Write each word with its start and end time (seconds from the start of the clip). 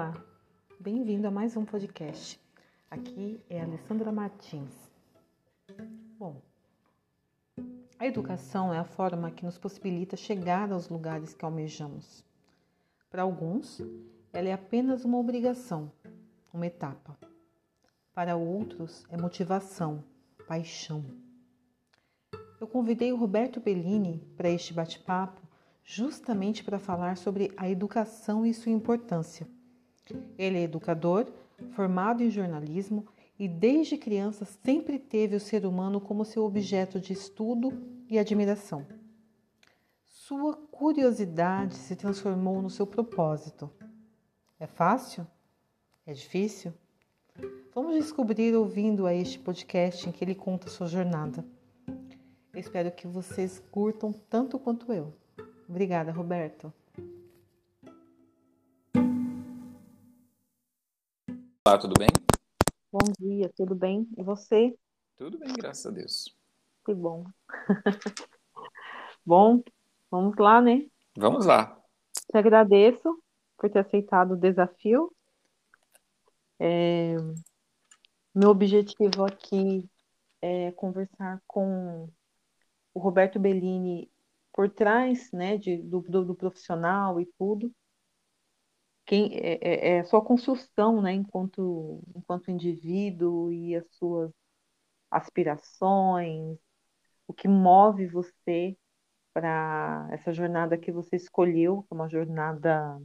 Olá, 0.00 0.14
bem-vindo 0.80 1.28
a 1.28 1.30
mais 1.30 1.58
um 1.58 1.64
podcast. 1.66 2.40
Aqui 2.90 3.38
é 3.50 3.60
a 3.60 3.64
Alessandra 3.64 4.10
Martins. 4.10 4.90
Bom, 6.18 6.40
a 7.98 8.06
educação 8.06 8.72
é 8.72 8.78
a 8.78 8.84
forma 8.84 9.30
que 9.30 9.44
nos 9.44 9.58
possibilita 9.58 10.16
chegar 10.16 10.72
aos 10.72 10.88
lugares 10.88 11.34
que 11.34 11.44
almejamos. 11.44 12.24
Para 13.10 13.24
alguns, 13.24 13.82
ela 14.32 14.48
é 14.48 14.54
apenas 14.54 15.04
uma 15.04 15.18
obrigação, 15.18 15.92
uma 16.50 16.66
etapa. 16.66 17.14
Para 18.14 18.36
outros, 18.36 19.04
é 19.10 19.18
motivação, 19.18 20.02
paixão. 20.48 21.04
Eu 22.58 22.66
convidei 22.66 23.12
o 23.12 23.16
Roberto 23.16 23.60
Bellini 23.60 24.26
para 24.34 24.48
este 24.48 24.72
bate-papo 24.72 25.42
justamente 25.84 26.64
para 26.64 26.78
falar 26.78 27.18
sobre 27.18 27.52
a 27.54 27.68
educação 27.68 28.46
e 28.46 28.54
sua 28.54 28.72
importância. 28.72 29.46
Ele 30.38 30.58
é 30.58 30.62
educador, 30.62 31.26
formado 31.72 32.22
em 32.22 32.30
jornalismo 32.30 33.06
e 33.38 33.48
desde 33.48 33.96
criança 33.96 34.44
sempre 34.44 34.98
teve 34.98 35.36
o 35.36 35.40
ser 35.40 35.64
humano 35.64 36.00
como 36.00 36.24
seu 36.24 36.44
objeto 36.44 37.00
de 37.00 37.12
estudo 37.12 37.72
e 38.08 38.18
admiração. 38.18 38.86
Sua 40.04 40.54
curiosidade 40.70 41.74
se 41.74 41.96
transformou 41.96 42.60
no 42.60 42.70
seu 42.70 42.86
propósito. 42.86 43.70
É 44.58 44.66
fácil? 44.66 45.26
É 46.06 46.12
difícil? 46.12 46.72
Vamos 47.74 47.94
descobrir 47.94 48.54
ouvindo 48.54 49.06
a 49.06 49.14
este 49.14 49.38
podcast 49.38 50.08
em 50.08 50.12
que 50.12 50.22
ele 50.22 50.34
conta 50.34 50.68
sua 50.68 50.86
jornada. 50.86 51.44
Espero 52.54 52.90
que 52.90 53.06
vocês 53.06 53.62
curtam 53.70 54.12
tanto 54.12 54.58
quanto 54.58 54.92
eu. 54.92 55.14
Obrigada, 55.68 56.10
Roberto. 56.12 56.72
Olá, 61.70 61.78
tudo 61.78 61.94
bem? 61.96 62.08
Bom 62.90 63.12
dia, 63.16 63.48
tudo 63.56 63.76
bem? 63.76 64.04
E 64.18 64.24
você? 64.24 64.76
Tudo 65.16 65.38
bem, 65.38 65.52
graças 65.52 65.86
a 65.86 65.90
Deus. 65.90 66.36
Que 66.84 66.92
bom. 66.92 67.24
bom, 69.24 69.62
vamos 70.10 70.36
lá, 70.36 70.60
né? 70.60 70.84
Vamos 71.16 71.46
lá. 71.46 71.80
Te 72.28 72.36
agradeço 72.36 73.22
por 73.56 73.70
ter 73.70 73.78
aceitado 73.78 74.32
o 74.32 74.36
desafio. 74.36 75.14
É... 76.58 77.14
Meu 78.34 78.50
objetivo 78.50 79.24
aqui 79.24 79.88
é 80.42 80.72
conversar 80.72 81.40
com 81.46 82.10
o 82.92 82.98
Roberto 82.98 83.38
Bellini 83.38 84.10
por 84.52 84.68
trás 84.68 85.30
né, 85.30 85.56
de, 85.56 85.76
do, 85.76 86.00
do, 86.00 86.24
do 86.24 86.34
profissional 86.34 87.20
e 87.20 87.26
tudo. 87.38 87.72
Quem, 89.10 89.36
é, 89.38 89.58
é, 89.60 89.88
é 89.96 90.00
a 90.00 90.04
sua 90.04 90.24
construção 90.24 91.02
né, 91.02 91.12
enquanto, 91.12 92.00
enquanto 92.14 92.48
indivíduo 92.48 93.52
e 93.52 93.74
as 93.74 93.84
suas 93.96 94.30
aspirações, 95.10 96.56
o 97.26 97.34
que 97.34 97.48
move 97.48 98.06
você 98.06 98.78
para 99.34 100.08
essa 100.12 100.32
jornada 100.32 100.78
que 100.78 100.92
você 100.92 101.16
escolheu, 101.16 101.82
que 101.82 101.88
é 101.90 101.94
uma 101.96 102.08
jornada 102.08 103.00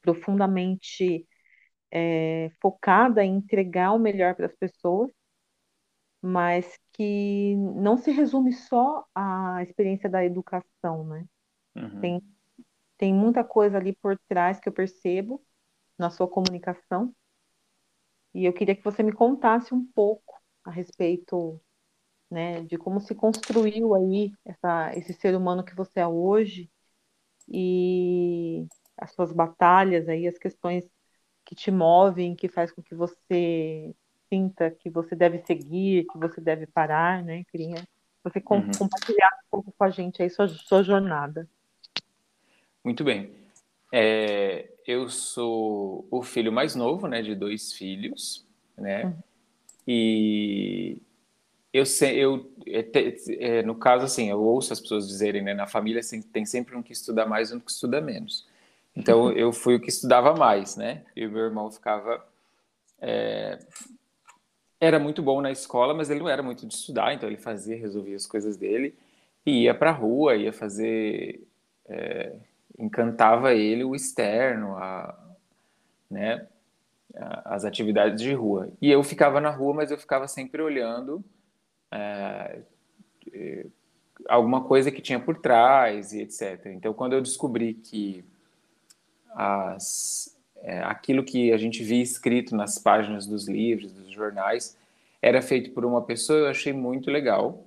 profundamente 0.00 1.26
é, 1.90 2.48
focada 2.62 3.24
em 3.24 3.34
entregar 3.34 3.92
o 3.92 3.98
melhor 3.98 4.36
para 4.36 4.46
as 4.46 4.54
pessoas, 4.54 5.10
mas 6.22 6.78
que 6.92 7.56
não 7.56 7.96
se 7.96 8.12
resume 8.12 8.52
só 8.52 9.04
à 9.12 9.60
experiência 9.64 10.08
da 10.08 10.24
educação, 10.24 11.04
né? 11.04 11.26
Uhum. 11.74 12.00
Tem, 12.00 12.22
tem 13.00 13.14
muita 13.14 13.42
coisa 13.42 13.78
ali 13.78 13.94
por 13.94 14.18
trás 14.28 14.60
que 14.60 14.68
eu 14.68 14.72
percebo 14.74 15.42
na 15.98 16.10
sua 16.10 16.28
comunicação. 16.28 17.14
E 18.34 18.44
eu 18.44 18.52
queria 18.52 18.76
que 18.76 18.84
você 18.84 19.02
me 19.02 19.10
contasse 19.10 19.72
um 19.72 19.86
pouco 19.94 20.38
a 20.62 20.70
respeito, 20.70 21.58
né, 22.30 22.60
de 22.60 22.76
como 22.76 23.00
se 23.00 23.14
construiu 23.14 23.94
aí 23.94 24.30
essa, 24.44 24.94
esse 24.94 25.14
ser 25.14 25.34
humano 25.34 25.64
que 25.64 25.74
você 25.74 26.00
é 26.00 26.06
hoje 26.06 26.70
e 27.48 28.66
as 28.98 29.12
suas 29.12 29.32
batalhas 29.32 30.06
aí, 30.06 30.28
as 30.28 30.36
questões 30.36 30.84
que 31.46 31.54
te 31.54 31.70
movem, 31.70 32.36
que 32.36 32.48
faz 32.50 32.70
com 32.70 32.82
que 32.82 32.94
você 32.94 33.96
sinta 34.28 34.70
que 34.70 34.90
você 34.90 35.16
deve 35.16 35.38
seguir, 35.46 36.04
que 36.04 36.18
você 36.18 36.38
deve 36.38 36.66
parar, 36.66 37.24
né? 37.24 37.44
Queria 37.44 37.82
você 38.22 38.40
uhum. 38.40 38.70
compartilhar 38.78 39.30
um 39.46 39.50
pouco 39.50 39.72
com 39.72 39.84
a 39.84 39.90
gente 39.90 40.22
aí 40.22 40.28
sua, 40.28 40.48
sua 40.48 40.82
jornada. 40.82 41.48
Muito 42.84 43.04
bem. 43.04 43.32
É, 43.92 44.68
eu 44.86 45.08
sou 45.08 46.06
o 46.10 46.22
filho 46.22 46.52
mais 46.52 46.74
novo, 46.74 47.06
né, 47.06 47.22
de 47.22 47.34
dois 47.34 47.72
filhos, 47.72 48.46
né? 48.76 49.04
Uhum. 49.04 49.14
E 49.86 51.02
eu 51.72 51.86
sei, 51.86 52.18
eu 52.18 52.50
é, 52.66 52.84
é, 53.38 53.62
no 53.62 53.74
caso 53.74 54.04
assim, 54.04 54.30
eu 54.30 54.40
ouço 54.40 54.72
as 54.72 54.80
pessoas 54.80 55.08
dizerem, 55.08 55.42
né, 55.42 55.54
na 55.54 55.66
família 55.66 56.00
tem 56.32 56.44
sempre 56.44 56.76
um 56.76 56.82
que 56.82 56.92
estuda 56.92 57.26
mais 57.26 57.50
e 57.50 57.54
um 57.56 57.60
que 57.60 57.70
estuda 57.70 58.00
menos. 58.00 58.46
Então 58.94 59.32
eu 59.36 59.52
fui 59.52 59.76
o 59.76 59.80
que 59.80 59.88
estudava 59.88 60.34
mais, 60.34 60.76
né? 60.76 61.04
E 61.16 61.26
meu 61.26 61.44
irmão 61.44 61.70
ficava 61.70 62.24
é, 63.00 63.58
era 64.80 64.98
muito 64.98 65.22
bom 65.22 65.40
na 65.40 65.50
escola, 65.50 65.92
mas 65.94 66.10
ele 66.10 66.20
não 66.20 66.28
era 66.28 66.42
muito 66.42 66.66
de 66.66 66.74
estudar, 66.74 67.12
então 67.12 67.28
ele 67.28 67.36
fazia, 67.36 67.76
resolvia 67.76 68.16
as 68.16 68.26
coisas 68.26 68.56
dele 68.56 68.94
e 69.44 69.64
ia 69.64 69.74
para 69.74 69.90
a 69.90 69.94
rua, 69.94 70.36
ia 70.36 70.52
fazer, 70.52 71.46
é, 71.88 72.34
encantava 72.80 73.54
ele 73.54 73.84
o 73.84 73.94
externo, 73.94 74.76
a, 74.76 75.16
né, 76.10 76.46
as 77.44 77.64
atividades 77.64 78.22
de 78.22 78.32
rua. 78.32 78.72
E 78.80 78.90
eu 78.90 79.02
ficava 79.02 79.40
na 79.40 79.50
rua, 79.50 79.74
mas 79.74 79.90
eu 79.90 79.98
ficava 79.98 80.26
sempre 80.26 80.62
olhando 80.62 81.24
é, 81.90 82.60
é, 83.32 83.66
alguma 84.28 84.64
coisa 84.64 84.90
que 84.90 85.02
tinha 85.02 85.20
por 85.20 85.38
trás 85.38 86.12
e 86.12 86.22
etc. 86.22 86.66
Então, 86.66 86.94
quando 86.94 87.14
eu 87.14 87.20
descobri 87.20 87.74
que 87.74 88.24
as, 89.30 90.36
é, 90.62 90.80
aquilo 90.82 91.24
que 91.24 91.52
a 91.52 91.56
gente 91.56 91.82
via 91.82 92.02
escrito 92.02 92.54
nas 92.54 92.78
páginas 92.78 93.26
dos 93.26 93.48
livros, 93.48 93.92
dos 93.92 94.10
jornais, 94.10 94.76
era 95.22 95.42
feito 95.42 95.72
por 95.72 95.84
uma 95.84 96.02
pessoa, 96.02 96.38
eu 96.38 96.48
achei 96.48 96.72
muito 96.72 97.10
legal. 97.10 97.64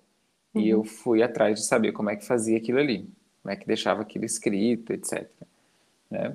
Uhum. 0.53 0.61
E 0.61 0.69
eu 0.69 0.79
uhum. 0.79 0.85
fui 0.85 1.21
atrás 1.21 1.59
de 1.59 1.65
saber 1.65 1.91
como 1.91 2.09
é 2.09 2.15
que 2.15 2.25
fazia 2.25 2.57
aquilo 2.57 2.79
ali, 2.79 3.07
como 3.43 3.53
é 3.53 3.57
que 3.57 3.67
deixava 3.67 4.01
aquilo 4.01 4.23
escrito, 4.23 4.93
etc. 4.93 5.29
Né? 6.09 6.33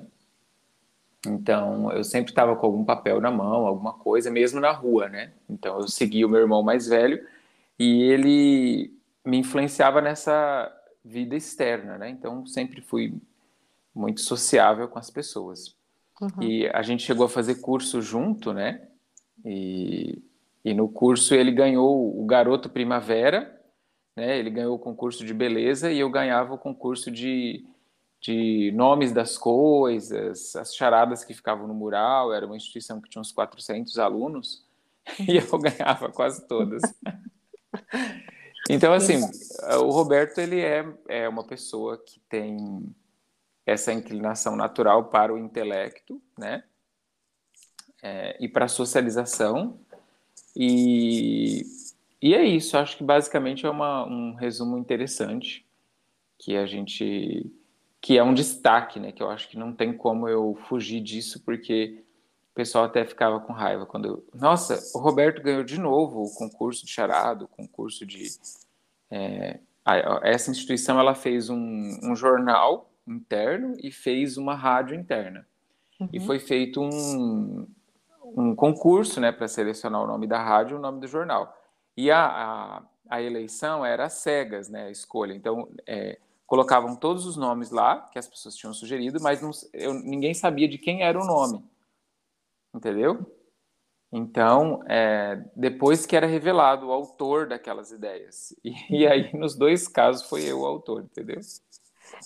Então, 1.27 1.91
eu 1.91 2.03
sempre 2.03 2.31
estava 2.31 2.55
com 2.55 2.65
algum 2.65 2.85
papel 2.85 3.19
na 3.19 3.31
mão, 3.31 3.65
alguma 3.65 3.93
coisa, 3.93 4.29
mesmo 4.29 4.59
na 4.59 4.71
rua, 4.71 5.09
né? 5.09 5.33
Então, 5.49 5.79
eu 5.79 5.87
seguia 5.87 6.25
o 6.25 6.29
meu 6.29 6.39
irmão 6.39 6.63
mais 6.63 6.87
velho 6.87 7.27
e 7.77 8.03
ele 8.03 8.93
me 9.25 9.37
influenciava 9.37 9.99
nessa 9.99 10.71
vida 11.03 11.35
externa, 11.35 11.97
né? 11.97 12.09
Então, 12.09 12.45
sempre 12.45 12.79
fui 12.79 13.15
muito 13.93 14.21
sociável 14.21 14.87
com 14.87 14.99
as 14.99 15.09
pessoas. 15.09 15.75
Uhum. 16.21 16.43
E 16.43 16.67
a 16.67 16.81
gente 16.83 17.03
chegou 17.03 17.25
a 17.25 17.29
fazer 17.29 17.55
curso 17.55 18.01
junto, 18.01 18.53
né? 18.53 18.87
E, 19.43 20.21
e 20.63 20.73
no 20.73 20.87
curso 20.87 21.33
ele 21.33 21.51
ganhou 21.51 22.21
o 22.21 22.25
Garoto 22.25 22.69
Primavera, 22.69 23.58
né? 24.19 24.37
Ele 24.37 24.49
ganhou 24.49 24.75
o 24.75 24.79
concurso 24.79 25.25
de 25.25 25.33
beleza 25.33 25.91
e 25.91 25.99
eu 25.99 26.09
ganhava 26.09 26.53
o 26.53 26.57
concurso 26.57 27.09
de, 27.09 27.65
de 28.21 28.71
nomes 28.75 29.11
das 29.11 29.37
coisas, 29.37 30.55
as 30.55 30.75
charadas 30.75 31.23
que 31.23 31.33
ficavam 31.33 31.67
no 31.67 31.73
mural. 31.73 32.33
Era 32.33 32.45
uma 32.45 32.57
instituição 32.57 32.99
que 32.99 33.09
tinha 33.09 33.21
uns 33.21 33.31
400 33.31 33.97
alunos 33.97 34.65
e 35.27 35.37
eu 35.37 35.57
ganhava 35.57 36.11
quase 36.11 36.45
todas. 36.47 36.81
Então, 38.71 38.93
assim, 38.93 39.19
o 39.81 39.89
Roberto 39.89 40.37
ele 40.37 40.61
é, 40.61 40.85
é 41.07 41.27
uma 41.27 41.43
pessoa 41.43 41.97
que 41.97 42.19
tem 42.29 42.95
essa 43.65 43.91
inclinação 43.91 44.55
natural 44.55 45.05
para 45.05 45.33
o 45.33 45.39
intelecto, 45.39 46.21
né? 46.37 46.63
É, 47.99 48.37
e 48.39 48.47
para 48.47 48.65
a 48.65 48.67
socialização. 48.67 49.79
E, 50.55 51.63
e 52.21 52.33
é 52.33 52.43
isso, 52.43 52.77
acho 52.77 52.97
que 52.97 53.03
basicamente 53.03 53.65
é 53.65 53.69
uma, 53.69 54.05
um 54.05 54.33
resumo 54.35 54.77
interessante 54.77 55.65
que 56.37 56.55
a 56.55 56.65
gente 56.65 57.51
que 58.01 58.17
é 58.17 58.23
um 58.23 58.33
destaque, 58.33 58.99
né? 58.99 59.11
Que 59.11 59.21
eu 59.21 59.29
acho 59.29 59.49
que 59.49 59.57
não 59.57 59.73
tem 59.73 59.91
como 59.91 60.27
eu 60.29 60.55
fugir 60.67 61.01
disso, 61.01 61.43
porque 61.43 62.01
o 62.51 62.55
pessoal 62.55 62.85
até 62.85 63.03
ficava 63.05 63.39
com 63.41 63.51
raiva 63.51 63.85
quando 63.85 64.05
eu, 64.05 64.27
nossa, 64.33 64.79
o 64.97 65.01
Roberto 65.01 65.41
ganhou 65.41 65.63
de 65.63 65.77
novo 65.79 66.23
o 66.23 66.33
concurso 66.33 66.85
de 66.85 66.91
charado, 66.91 67.45
o 67.45 67.47
concurso 67.47 68.05
de 68.05 68.27
é, 69.11 69.59
essa 70.23 70.51
instituição 70.51 70.99
ela 70.99 71.15
fez 71.15 71.49
um, 71.49 71.99
um 72.03 72.15
jornal 72.15 72.89
interno 73.07 73.75
e 73.81 73.91
fez 73.91 74.37
uma 74.37 74.55
rádio 74.55 74.95
interna. 74.95 75.45
Uhum. 75.99 76.09
E 76.13 76.19
foi 76.19 76.39
feito 76.39 76.81
um, 76.81 77.67
um 78.23 78.55
concurso 78.55 79.19
né, 79.19 79.31
para 79.31 79.47
selecionar 79.47 80.01
o 80.01 80.07
nome 80.07 80.27
da 80.27 80.41
rádio 80.41 80.75
e 80.75 80.79
o 80.79 80.81
nome 80.81 80.99
do 80.99 81.07
jornal. 81.07 81.58
E 81.99 82.09
a, 82.09 82.25
a, 82.25 82.83
a 83.09 83.21
eleição 83.21 83.85
era 83.85 84.07
cegas, 84.07 84.69
né, 84.69 84.85
a 84.85 84.89
escolha. 84.89 85.33
Então, 85.33 85.69
é, 85.85 86.17
colocavam 86.47 86.95
todos 86.95 87.25
os 87.25 87.35
nomes 87.35 87.71
lá, 87.71 88.07
que 88.09 88.17
as 88.17 88.25
pessoas 88.25 88.55
tinham 88.55 88.73
sugerido, 88.73 89.19
mas 89.21 89.41
não, 89.41 89.51
eu, 89.73 89.93
ninguém 89.93 90.33
sabia 90.33 90.65
de 90.65 90.77
quem 90.77 91.03
era 91.03 91.19
o 91.21 91.25
nome. 91.25 91.61
entendeu? 92.73 93.29
Então, 94.13 94.81
é, 94.87 95.43
depois 95.53 96.05
que 96.05 96.15
era 96.15 96.25
revelado 96.25 96.87
o 96.87 96.91
autor 96.93 97.49
daquelas 97.49 97.91
ideias. 97.91 98.55
E, 98.63 99.01
e, 99.01 99.05
aí, 99.05 99.37
nos 99.37 99.57
dois 99.57 99.89
casos, 99.89 100.23
foi 100.29 100.43
eu 100.45 100.61
o 100.61 100.65
autor, 100.65 101.03
entendeu? 101.03 101.41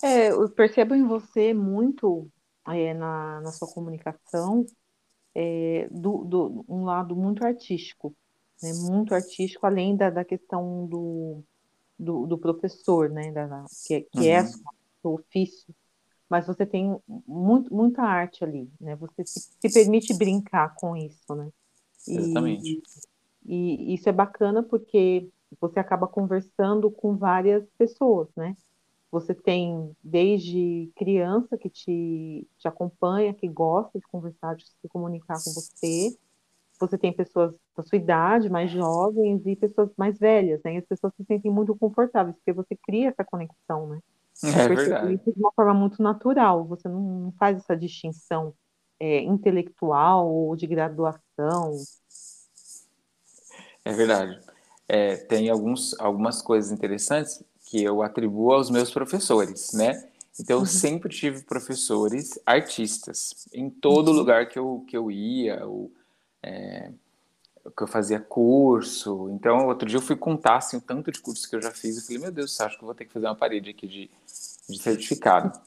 É, 0.03 0.29
eu 0.29 0.51
percebo 0.51 0.93
em 0.93 1.03
você 1.03 1.51
muito, 1.51 2.29
é, 2.67 2.93
na, 2.93 3.41
na 3.41 3.51
sua 3.51 3.67
comunicação, 3.73 4.67
é, 5.33 5.87
do, 5.89 6.23
do, 6.25 6.65
um 6.69 6.85
lado 6.85 7.15
muito 7.15 7.43
artístico, 7.43 8.15
né? 8.63 8.73
muito 8.73 9.13
artístico, 9.13 9.65
além 9.65 9.95
da, 9.95 10.09
da 10.09 10.23
questão 10.23 10.87
do, 10.87 11.43
do, 11.99 12.25
do 12.25 12.37
professor, 12.37 13.09
né? 13.09 13.31
Da, 13.31 13.65
que, 13.85 14.01
que 14.01 14.29
é 14.29 14.41
uhum. 14.41 14.47
é 14.47 14.51
o 15.03 15.13
ofício, 15.15 15.75
mas 16.29 16.47
você 16.47 16.65
tem 16.65 16.97
muito, 17.27 17.73
muita 17.73 18.01
arte 18.01 18.43
ali, 18.43 18.71
né? 18.79 18.95
Você 18.95 19.25
se, 19.25 19.49
se 19.59 19.73
permite 19.73 20.13
brincar 20.13 20.73
com 20.75 20.95
isso, 20.95 21.35
né? 21.35 21.49
E, 22.07 22.17
Exatamente. 22.17 22.81
E, 23.45 23.93
isso 23.93 24.07
é 24.07 24.11
bacana 24.11 24.63
porque 24.63 25.29
você 25.59 25.79
acaba 25.79 26.07
conversando 26.07 26.89
com 26.89 27.15
várias 27.15 27.63
pessoas, 27.77 28.29
né? 28.35 28.55
Você 29.11 29.35
tem 29.35 29.95
desde 30.03 30.91
criança 30.95 31.55
que 31.55 31.69
te, 31.69 32.47
te 32.57 32.67
acompanha, 32.67 33.33
que 33.33 33.47
gosta 33.47 33.99
de 33.99 34.07
conversar, 34.07 34.55
de 34.55 34.65
se 34.65 34.89
comunicar 34.89 35.35
com 35.35 35.51
você. 35.51 36.17
Você 36.79 36.97
tem 36.97 37.13
pessoas 37.13 37.53
da 37.75 37.83
sua 37.83 37.97
idade, 37.97 38.49
mais 38.49 38.69
jovens, 38.69 39.45
e 39.45 39.55
pessoas 39.55 39.89
mais 39.97 40.17
velhas, 40.17 40.61
né? 40.63 40.75
E 40.75 40.77
as 40.77 40.85
pessoas 40.85 41.13
se 41.15 41.23
sentem 41.25 41.51
muito 41.51 41.75
confortáveis, 41.75 42.35
porque 42.35 42.51
você 42.51 42.75
cria 42.75 43.09
essa 43.09 43.23
conexão, 43.23 43.87
né? 43.87 43.99
É 44.43 44.67
verdade. 44.67 45.13
Isso 45.13 45.31
de 45.31 45.39
uma 45.39 45.51
forma 45.55 45.73
muito 45.73 46.01
natural, 46.01 46.65
você 46.65 46.89
não 46.89 47.33
faz 47.37 47.57
essa 47.57 47.77
distinção 47.77 48.53
é, 48.99 49.21
intelectual 49.21 50.29
ou 50.29 50.55
de 50.55 50.67
graduação. 50.67 51.77
É 53.85 53.93
verdade. 53.93 54.39
É, 54.87 55.15
tem 55.15 55.49
alguns, 55.49 55.97
algumas 55.99 56.41
coisas 56.41 56.71
interessantes 56.71 57.43
que 57.65 57.83
eu 57.83 58.01
atribuo 58.01 58.51
aos 58.51 58.69
meus 58.69 58.91
professores, 58.91 59.71
né? 59.73 60.09
Então, 60.39 60.57
eu 60.57 60.59
uhum. 60.61 60.65
sempre 60.65 61.09
tive 61.09 61.43
professores 61.43 62.39
artistas 62.45 63.47
em 63.53 63.69
todo 63.69 64.09
uhum. 64.09 64.13
lugar 64.15 64.49
que 64.49 64.57
eu, 64.57 64.83
que 64.87 64.97
eu 64.97 65.11
ia, 65.11 65.65
ou, 65.65 65.91
é, 66.43 66.91
que 67.75 67.83
eu 67.83 67.87
fazia 67.87 68.19
curso. 68.19 69.29
Então, 69.31 69.67
outro 69.67 69.87
dia 69.87 69.97
eu 69.97 70.01
fui 70.01 70.15
contar 70.15 70.57
assim, 70.57 70.77
o 70.77 70.81
tanto 70.81 71.11
de 71.11 71.19
cursos 71.21 71.45
que 71.45 71.55
eu 71.55 71.61
já 71.61 71.71
fiz. 71.71 71.97
Eu 71.97 72.03
falei, 72.03 72.21
meu 72.21 72.31
Deus, 72.31 72.59
acho 72.59 72.77
que 72.77 72.83
eu 72.83 72.87
vou 72.87 72.95
ter 72.95 73.05
que 73.05 73.13
fazer 73.13 73.25
uma 73.25 73.35
parede 73.35 73.69
aqui 73.69 73.87
de, 73.87 74.11
de 74.69 74.77
certificado. 74.77 75.57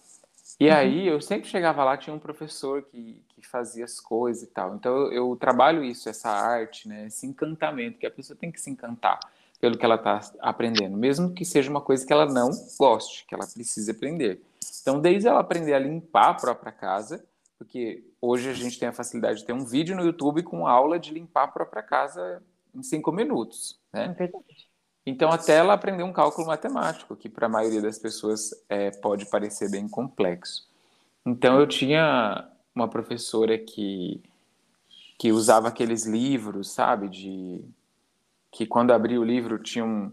E 0.59 0.69
uhum. 0.69 0.75
aí 0.75 1.07
eu 1.07 1.21
sempre 1.21 1.49
chegava 1.49 1.85
lá, 1.85 1.97
tinha 1.97 2.15
um 2.15 2.19
professor 2.19 2.83
que, 2.83 3.21
que 3.29 3.47
fazia 3.47 3.85
as 3.85 4.01
coisas 4.01 4.43
e 4.43 4.47
tal. 4.47 4.75
Então 4.75 4.95
eu, 4.97 5.13
eu, 5.13 5.37
trabalho 5.37 5.83
isso, 5.83 6.09
essa 6.09 6.31
arte, 6.31 6.89
né, 6.89 7.07
esse 7.07 7.27
encantamento, 7.27 7.99
que 7.99 8.07
a 8.07 8.11
pessoa 8.11 8.37
tem 8.37 8.51
que 8.51 8.61
se 8.61 8.71
encantar 8.71 9.19
pelo 9.61 9.77
que 9.79 9.85
ela 9.85 9.95
está 9.95 10.21
aprendendo, 10.41 10.97
mesmo 10.97 11.33
que 11.33 11.45
seja 11.45 11.71
uma 11.71 11.81
coisa 11.81 12.07
que 12.07 12.13
ela 12.13 12.27
não 12.27 12.51
goste, 12.79 13.25
que 13.27 13.35
ela 13.35 13.47
precise 13.47 13.91
aprender. 13.91 14.41
Então, 14.83 15.01
desde 15.01 15.27
ela 15.29 15.41
aprender 15.41 15.73
a 15.73 15.79
limpar 15.79 16.31
a 16.31 16.35
própria 16.35 16.71
casa, 16.71 17.25
porque 17.59 18.05
hoje 18.27 18.51
a 18.51 18.55
gente 18.55 18.79
tem 18.79 18.89
a 18.89 18.93
facilidade 18.93 19.41
de 19.41 19.45
ter 19.45 19.53
um 19.53 19.65
vídeo 19.65 19.97
no 19.97 20.05
YouTube 20.05 20.43
com 20.43 20.67
aula 20.67 20.99
de 20.99 21.13
limpar 21.13 21.45
a 21.45 21.49
própria 21.49 21.83
casa 21.83 22.43
em 22.75 22.83
cinco 22.83 23.13
minutos, 23.13 23.79
né? 23.93 24.15
É 24.19 24.31
então, 25.09 25.31
até 25.31 25.57
ela 25.57 25.73
aprender 25.73 26.03
um 26.03 26.13
cálculo 26.13 26.49
matemático, 26.49 27.15
que 27.15 27.29
para 27.29 27.47
a 27.47 27.49
maioria 27.49 27.81
das 27.81 27.97
pessoas 27.97 28.51
é, 28.69 28.91
pode 28.91 29.25
parecer 29.27 29.71
bem 29.71 29.89
complexo. 29.89 30.69
Então, 31.25 31.61
eu 31.61 31.67
tinha 31.67 32.51
uma 32.75 32.89
professora 32.89 33.57
que, 33.57 34.21
que 35.17 35.31
usava 35.31 35.69
aqueles 35.69 36.05
livros, 36.07 36.73
sabe, 36.73 37.09
de 37.09 37.65
que 38.51 38.67
quando 38.67 38.93
abria 38.93 39.21
o 39.21 39.25
livro 39.25 39.61
tinha 39.61 39.85
um, 39.85 40.11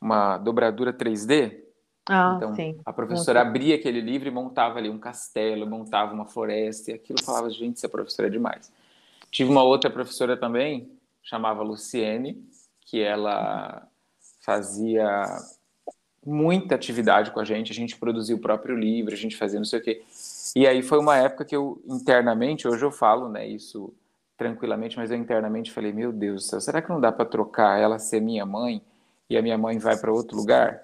uma 0.00 0.38
dobradura 0.38 0.92
3D. 0.92 1.64
Ah, 2.08 2.34
então, 2.36 2.54
sim. 2.54 2.80
a 2.84 2.92
professora 2.92 3.42
abria 3.42 3.74
aquele 3.74 4.00
livro 4.00 4.28
e 4.28 4.30
montava 4.30 4.78
ali 4.78 4.88
um 4.88 4.98
castelo, 4.98 5.66
montava 5.66 6.14
uma 6.14 6.24
floresta, 6.24 6.90
e 6.90 6.94
aquilo 6.94 7.22
falava, 7.22 7.50
gente, 7.50 7.76
essa 7.76 7.88
professora 7.88 8.28
é 8.28 8.30
demais. 8.30 8.72
Tive 9.30 9.50
uma 9.50 9.62
outra 9.62 9.90
professora 9.90 10.36
também, 10.36 10.90
chamava 11.22 11.62
Luciene, 11.62 12.42
que 12.80 13.02
ela 13.02 13.86
fazia 14.40 15.26
muita 16.24 16.74
atividade 16.74 17.30
com 17.30 17.40
a 17.40 17.44
gente, 17.44 17.72
a 17.72 17.74
gente 17.74 17.96
produzia 17.96 18.34
o 18.34 18.40
próprio 18.40 18.76
livro, 18.76 19.12
a 19.12 19.16
gente 19.16 19.36
fazia 19.36 19.58
não 19.58 19.64
sei 19.64 19.78
o 19.78 19.82
quê. 19.82 20.02
E 20.56 20.66
aí 20.66 20.82
foi 20.82 20.98
uma 20.98 21.16
época 21.16 21.44
que 21.44 21.54
eu 21.54 21.80
internamente, 21.86 22.66
hoje 22.66 22.84
eu 22.84 22.90
falo, 22.90 23.28
né, 23.28 23.46
isso 23.46 23.92
tranquilamente, 24.36 24.96
mas 24.96 25.10
eu 25.10 25.18
internamente 25.18 25.70
falei, 25.70 25.92
meu 25.92 26.12
Deus 26.12 26.44
do 26.44 26.48
céu, 26.48 26.60
será 26.60 26.80
que 26.80 26.88
não 26.88 27.00
dá 27.00 27.12
para 27.12 27.26
trocar 27.26 27.78
ela 27.78 27.98
ser 27.98 28.20
minha 28.20 28.46
mãe 28.46 28.80
e 29.28 29.36
a 29.36 29.42
minha 29.42 29.58
mãe 29.58 29.78
vai 29.78 29.98
para 29.98 30.12
outro 30.12 30.36
lugar? 30.36 30.82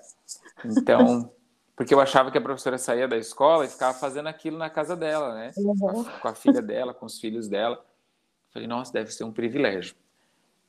Então, 0.65 1.31
porque 1.77 1.93
eu 1.93 2.01
achava 2.01 2.31
que 2.31 2.39
a 2.39 2.41
professora 2.41 2.79
saía 2.79 3.09
da 3.09 3.17
escola 3.17 3.65
e 3.65 3.69
ficava 3.69 3.97
fazendo 3.99 4.29
aquilo 4.29 4.57
na 4.57 4.71
casa 4.71 4.95
dela, 4.95 5.35
né? 5.35 5.53
Uhum. 5.57 6.05
Com, 6.21 6.29
a, 6.29 6.35
filha 6.35 6.63
dela, 6.63 6.95
com 6.95 7.07
os 7.07 7.19
filhos 7.19 7.49
dela. 7.49 7.85
Falei, 8.53 8.69
nossa, 8.69 8.93
deve 8.93 9.11
ser 9.11 9.25
um 9.25 9.33
privilégio. 9.33 9.97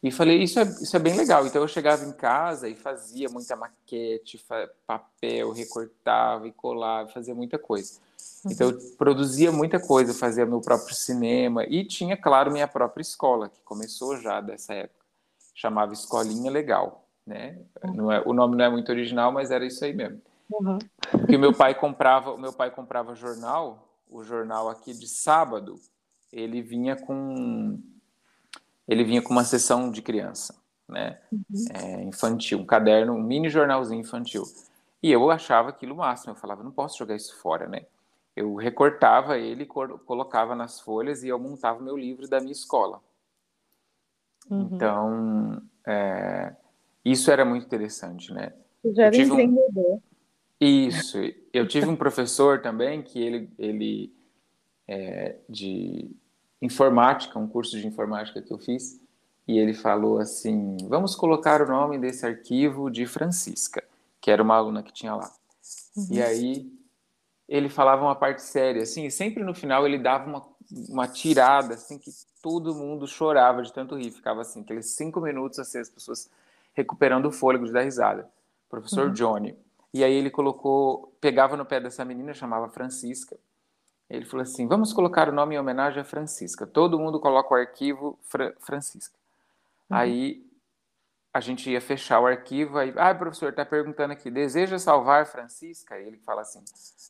E 0.01 0.11
falei, 0.11 0.41
isso 0.41 0.59
é, 0.59 0.63
isso 0.63 0.95
é 0.95 0.99
bem 0.99 1.15
legal. 1.15 1.45
Então 1.45 1.61
eu 1.61 1.67
chegava 1.67 2.03
em 2.05 2.11
casa 2.11 2.67
e 2.67 2.75
fazia 2.75 3.29
muita 3.29 3.55
maquete, 3.55 4.43
papel, 4.85 5.51
recortava 5.51 6.47
e 6.47 6.51
colava, 6.51 7.09
fazia 7.09 7.35
muita 7.35 7.57
coisa. 7.59 7.99
Então 8.45 8.69
eu 8.69 8.79
produzia 8.97 9.51
muita 9.51 9.79
coisa, 9.79 10.13
fazia 10.13 10.45
meu 10.45 10.61
próprio 10.61 10.95
cinema 10.95 11.63
e 11.65 11.83
tinha, 11.83 12.17
claro, 12.17 12.51
minha 12.51 12.67
própria 12.67 13.01
escola, 13.01 13.49
que 13.49 13.61
começou 13.61 14.17
já 14.17 14.41
dessa 14.41 14.73
época. 14.73 15.05
Chamava 15.53 15.93
Escolinha 15.93 16.51
Legal, 16.51 17.04
né? 17.25 17.57
Uhum. 17.83 17.93
Não 17.93 18.11
é, 18.11 18.21
o 18.25 18.33
nome 18.33 18.55
não 18.55 18.65
é 18.65 18.69
muito 18.69 18.89
original, 18.89 19.31
mas 19.31 19.51
era 19.51 19.65
isso 19.65 19.83
aí 19.83 19.93
mesmo. 19.93 20.21
Uhum. 20.51 20.77
Porque 21.11 21.37
meu 21.37 21.53
pai 21.53 21.73
comprava, 21.73 22.37
meu 22.37 22.53
pai 22.53 22.69
comprava 22.71 23.15
jornal, 23.15 23.87
o 24.09 24.23
jornal 24.23 24.69
aqui 24.69 24.93
de 24.93 25.07
sábado, 25.07 25.79
ele 26.31 26.61
vinha 26.61 26.95
com 26.95 27.79
ele 28.87 29.03
vinha 29.03 29.21
com 29.21 29.31
uma 29.31 29.43
sessão 29.43 29.89
de 29.89 30.01
criança, 30.01 30.55
né? 30.87 31.19
Uhum. 31.31 31.65
É, 31.73 32.03
infantil, 32.03 32.59
um 32.59 32.65
caderno, 32.65 33.13
um 33.13 33.21
mini 33.21 33.49
jornalzinho 33.49 34.01
infantil. 34.01 34.43
E 35.01 35.11
eu 35.11 35.29
achava 35.31 35.69
aquilo 35.69 35.93
o 35.93 35.97
máximo. 35.97 36.33
Eu 36.33 36.35
falava, 36.35 36.63
não 36.63 36.71
posso 36.71 36.97
jogar 36.97 37.15
isso 37.15 37.35
fora, 37.37 37.67
né? 37.67 37.85
Eu 38.35 38.55
recortava 38.55 39.37
ele, 39.37 39.65
colocava 39.65 40.55
nas 40.55 40.79
folhas 40.79 41.23
e 41.23 41.29
eu 41.29 41.39
montava 41.39 41.81
meu 41.81 41.97
livro 41.97 42.27
da 42.27 42.39
minha 42.39 42.51
escola. 42.51 43.01
Uhum. 44.49 44.69
Então, 44.71 45.61
é, 45.85 46.53
isso 47.05 47.29
era 47.29 47.45
muito 47.45 47.65
interessante, 47.65 48.33
né? 48.33 48.51
Já 48.83 49.05
era 49.05 49.15
empreendedor. 49.15 49.93
Um... 49.93 50.01
Isso. 50.59 51.17
Eu 51.53 51.67
tive 51.67 51.87
um 51.87 51.95
professor 51.95 52.61
também 52.61 53.03
que 53.03 53.21
ele, 53.21 53.49
ele 53.59 54.13
é, 54.87 55.35
de 55.47 56.09
informática, 56.61 57.37
um 57.37 57.47
curso 57.47 57.79
de 57.79 57.85
informática 57.85 58.41
que 58.41 58.51
eu 58.51 58.57
fiz, 58.57 58.99
e 59.47 59.57
ele 59.57 59.73
falou 59.73 60.17
assim: 60.19 60.77
vamos 60.87 61.15
colocar 61.15 61.61
o 61.61 61.67
nome 61.67 61.99
desse 61.99 62.25
arquivo 62.25 62.89
de 62.89 63.05
Francisca, 63.05 63.83
que 64.19 64.31
era 64.31 64.41
uma 64.41 64.55
aluna 64.55 64.81
que 64.81 64.93
tinha 64.93 65.13
lá. 65.13 65.31
Uhum. 65.95 66.07
E 66.11 66.21
aí 66.21 66.71
ele 67.47 67.69
falava 67.69 68.03
uma 68.03 68.15
parte 68.15 68.41
séria, 68.41 68.81
assim, 68.81 69.05
e 69.05 69.11
sempre 69.11 69.43
no 69.43 69.53
final 69.53 69.85
ele 69.85 69.99
dava 69.99 70.27
uma, 70.27 70.47
uma 70.89 71.07
tirada, 71.07 71.75
assim, 71.75 71.99
que 71.99 72.09
todo 72.41 72.73
mundo 72.73 73.07
chorava 73.07 73.61
de 73.61 73.71
tanto 73.71 73.95
rir. 73.95 74.11
Ficava 74.11 74.41
assim, 74.41 74.61
aqueles 74.61 74.87
cinco 74.91 75.21
minutos, 75.21 75.59
assim, 75.59 75.77
as 75.77 75.89
pessoas 75.89 76.29
recuperando 76.75 77.25
o 77.25 77.31
fôlego 77.31 77.65
de 77.65 77.71
dar 77.71 77.81
risada. 77.81 78.29
Professor 78.69 79.07
uhum. 79.07 79.13
Johnny. 79.13 79.57
E 79.93 80.03
aí 80.03 80.13
ele 80.13 80.29
colocou, 80.29 81.15
pegava 81.19 81.57
no 81.57 81.65
pé 81.65 81.79
dessa 81.79 82.03
menina, 82.05 82.33
chamava 82.33 82.69
Francisca, 82.69 83.37
ele 84.09 84.25
falou 84.25 84.43
assim: 84.43 84.67
vamos 84.67 84.93
colocar 84.93 85.29
o 85.29 85.31
nome 85.31 85.55
em 85.55 85.59
homenagem 85.59 86.01
a 86.01 86.05
Francisca. 86.05 86.67
Todo 86.67 86.99
mundo 86.99 87.19
coloca 87.19 87.53
o 87.53 87.57
arquivo 87.57 88.19
Fra 88.23 88.53
Francisca. 88.59 89.17
Uhum. 89.89 89.97
Aí 89.97 90.45
a 91.33 91.39
gente 91.39 91.69
ia 91.69 91.81
fechar 91.81 92.21
o 92.21 92.27
arquivo, 92.27 92.77
aí, 92.77 92.93
ah, 92.95 93.13
professor, 93.13 93.49
está 93.49 93.65
perguntando 93.65 94.13
aqui, 94.13 94.31
deseja 94.31 94.79
salvar 94.79 95.25
Francisca? 95.25 95.95
Aí 95.95 96.07
ele 96.07 96.17
fala 96.17 96.41
assim: 96.41 96.63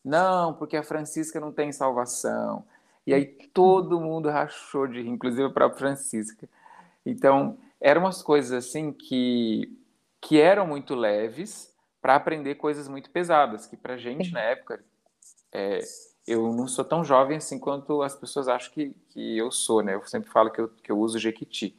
não, 0.03 0.53
porque 0.53 0.77
a 0.77 0.83
Francisca 0.83 1.39
não 1.39 1.51
tem 1.51 1.71
salvação. 1.71 2.65
E 3.05 3.13
aí 3.13 3.25
todo 3.53 3.99
mundo 3.99 4.29
rachou 4.29 4.87
de 4.87 5.01
rir, 5.01 5.09
inclusive 5.09 5.43
a 5.43 5.49
própria 5.49 5.77
Francisca. 5.77 6.49
Então, 7.05 7.57
eram 7.85 8.01
umas 8.01 8.23
coisas 8.23 8.51
assim 8.51 8.91
que, 8.91 9.71
que 10.19 10.41
eram 10.41 10.65
muito 10.65 10.95
leves 10.95 11.71
para 12.01 12.15
aprender 12.15 12.55
coisas 12.55 12.87
muito 12.87 13.11
pesadas, 13.11 13.67
que 13.67 13.77
para 13.77 13.95
gente 13.95 14.33
na 14.33 14.39
época 14.39 14.83
é, 15.51 15.81
eu 16.25 16.51
não 16.51 16.67
sou 16.67 16.83
tão 16.83 17.03
jovem 17.03 17.37
assim 17.37 17.59
quanto 17.59 18.01
as 18.01 18.15
pessoas 18.15 18.47
acham 18.47 18.73
que, 18.73 18.95
que 19.09 19.37
eu 19.37 19.51
sou, 19.51 19.83
né? 19.83 19.93
Eu 19.93 20.03
sempre 20.07 20.31
falo 20.31 20.49
que 20.49 20.61
eu, 20.61 20.67
que 20.81 20.91
eu 20.91 20.97
uso 20.97 21.19
Jequiti. 21.19 21.77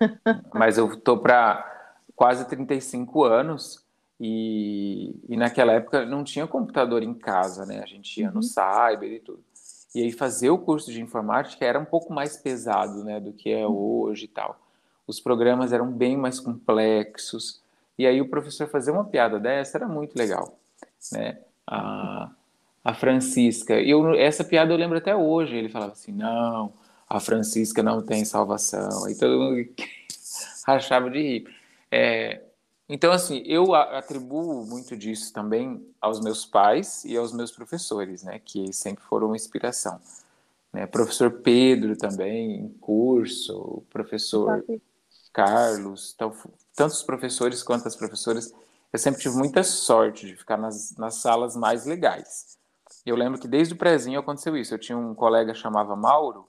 Mas 0.54 0.78
eu 0.78 0.98
tô 0.98 1.18
para 1.18 1.94
quase 2.16 2.48
35 2.48 3.22
anos 3.24 3.84
e, 4.18 5.14
e 5.28 5.36
naquela 5.36 5.74
época 5.74 6.06
não 6.06 6.24
tinha 6.24 6.46
computador 6.46 7.02
em 7.02 7.12
casa, 7.12 7.66
né? 7.66 7.82
A 7.82 7.86
gente 7.86 8.18
ia 8.18 8.30
no 8.30 8.36
uhum. 8.36 8.42
cyber 8.42 9.12
e 9.12 9.20
tudo. 9.20 9.44
E 9.94 10.04
aí 10.04 10.10
fazer 10.10 10.48
o 10.48 10.56
curso 10.56 10.90
de 10.90 11.02
informática 11.02 11.66
era 11.66 11.78
um 11.78 11.84
pouco 11.84 12.14
mais 12.14 12.38
pesado, 12.38 13.04
né, 13.04 13.20
do 13.20 13.34
que 13.34 13.50
é 13.50 13.66
hoje 13.66 14.24
e 14.24 14.28
tal. 14.28 14.58
Os 15.08 15.18
programas 15.18 15.72
eram 15.72 15.90
bem 15.90 16.16
mais 16.16 16.38
complexos. 16.38 17.62
E 17.98 18.06
aí 18.06 18.20
o 18.20 18.28
professor 18.28 18.68
fazer 18.68 18.90
uma 18.90 19.04
piada 19.04 19.40
dessa 19.40 19.78
era 19.78 19.88
muito 19.88 20.14
legal, 20.16 20.56
né? 21.10 21.38
A, 21.66 22.30
a 22.84 22.94
Francisca, 22.94 23.80
eu 23.80 24.14
essa 24.14 24.44
piada 24.44 24.72
eu 24.72 24.76
lembro 24.76 24.98
até 24.98 25.16
hoje. 25.16 25.56
Ele 25.56 25.70
falava 25.70 25.92
assim: 25.92 26.12
"Não, 26.12 26.72
a 27.08 27.18
Francisca 27.18 27.82
não 27.82 28.02
tem 28.02 28.24
salvação". 28.24 29.06
Aí 29.06 29.16
todo 29.16 29.38
mundo 29.38 29.66
rachava 30.66 31.10
de 31.10 31.20
rir. 31.20 31.48
É, 31.90 32.42
então, 32.88 33.12
assim, 33.12 33.42
eu 33.44 33.74
atribuo 33.74 34.64
muito 34.64 34.96
disso 34.96 35.32
também 35.32 35.86
aos 36.00 36.20
meus 36.20 36.46
pais 36.46 37.04
e 37.04 37.16
aos 37.16 37.32
meus 37.34 37.50
professores, 37.50 38.22
né, 38.22 38.40
que 38.42 38.72
sempre 38.72 39.04
foram 39.04 39.28
uma 39.28 39.36
inspiração. 39.36 40.00
Né? 40.72 40.86
Professor 40.86 41.30
Pedro 41.30 41.96
também, 41.96 42.60
em 42.60 42.68
curso, 42.80 43.82
professor 43.90 44.64
Carlos, 45.44 46.12
então, 46.14 46.34
tanto 46.74 46.92
os 46.92 47.02
professores 47.02 47.62
quanto 47.62 47.86
as 47.86 47.96
professoras, 47.96 48.52
eu 48.92 48.98
sempre 48.98 49.20
tive 49.20 49.36
muita 49.36 49.62
sorte 49.62 50.26
de 50.26 50.36
ficar 50.36 50.56
nas, 50.56 50.96
nas 50.96 51.16
salas 51.16 51.56
mais 51.56 51.84
legais. 51.84 52.58
Eu 53.04 53.16
lembro 53.16 53.40
que 53.40 53.48
desde 53.48 53.74
o 53.74 53.76
prézinho 53.76 54.20
aconteceu 54.20 54.56
isso. 54.56 54.74
Eu 54.74 54.78
tinha 54.78 54.96
um 54.96 55.14
colega 55.14 55.54
chamava 55.54 55.94
Mauro 55.94 56.48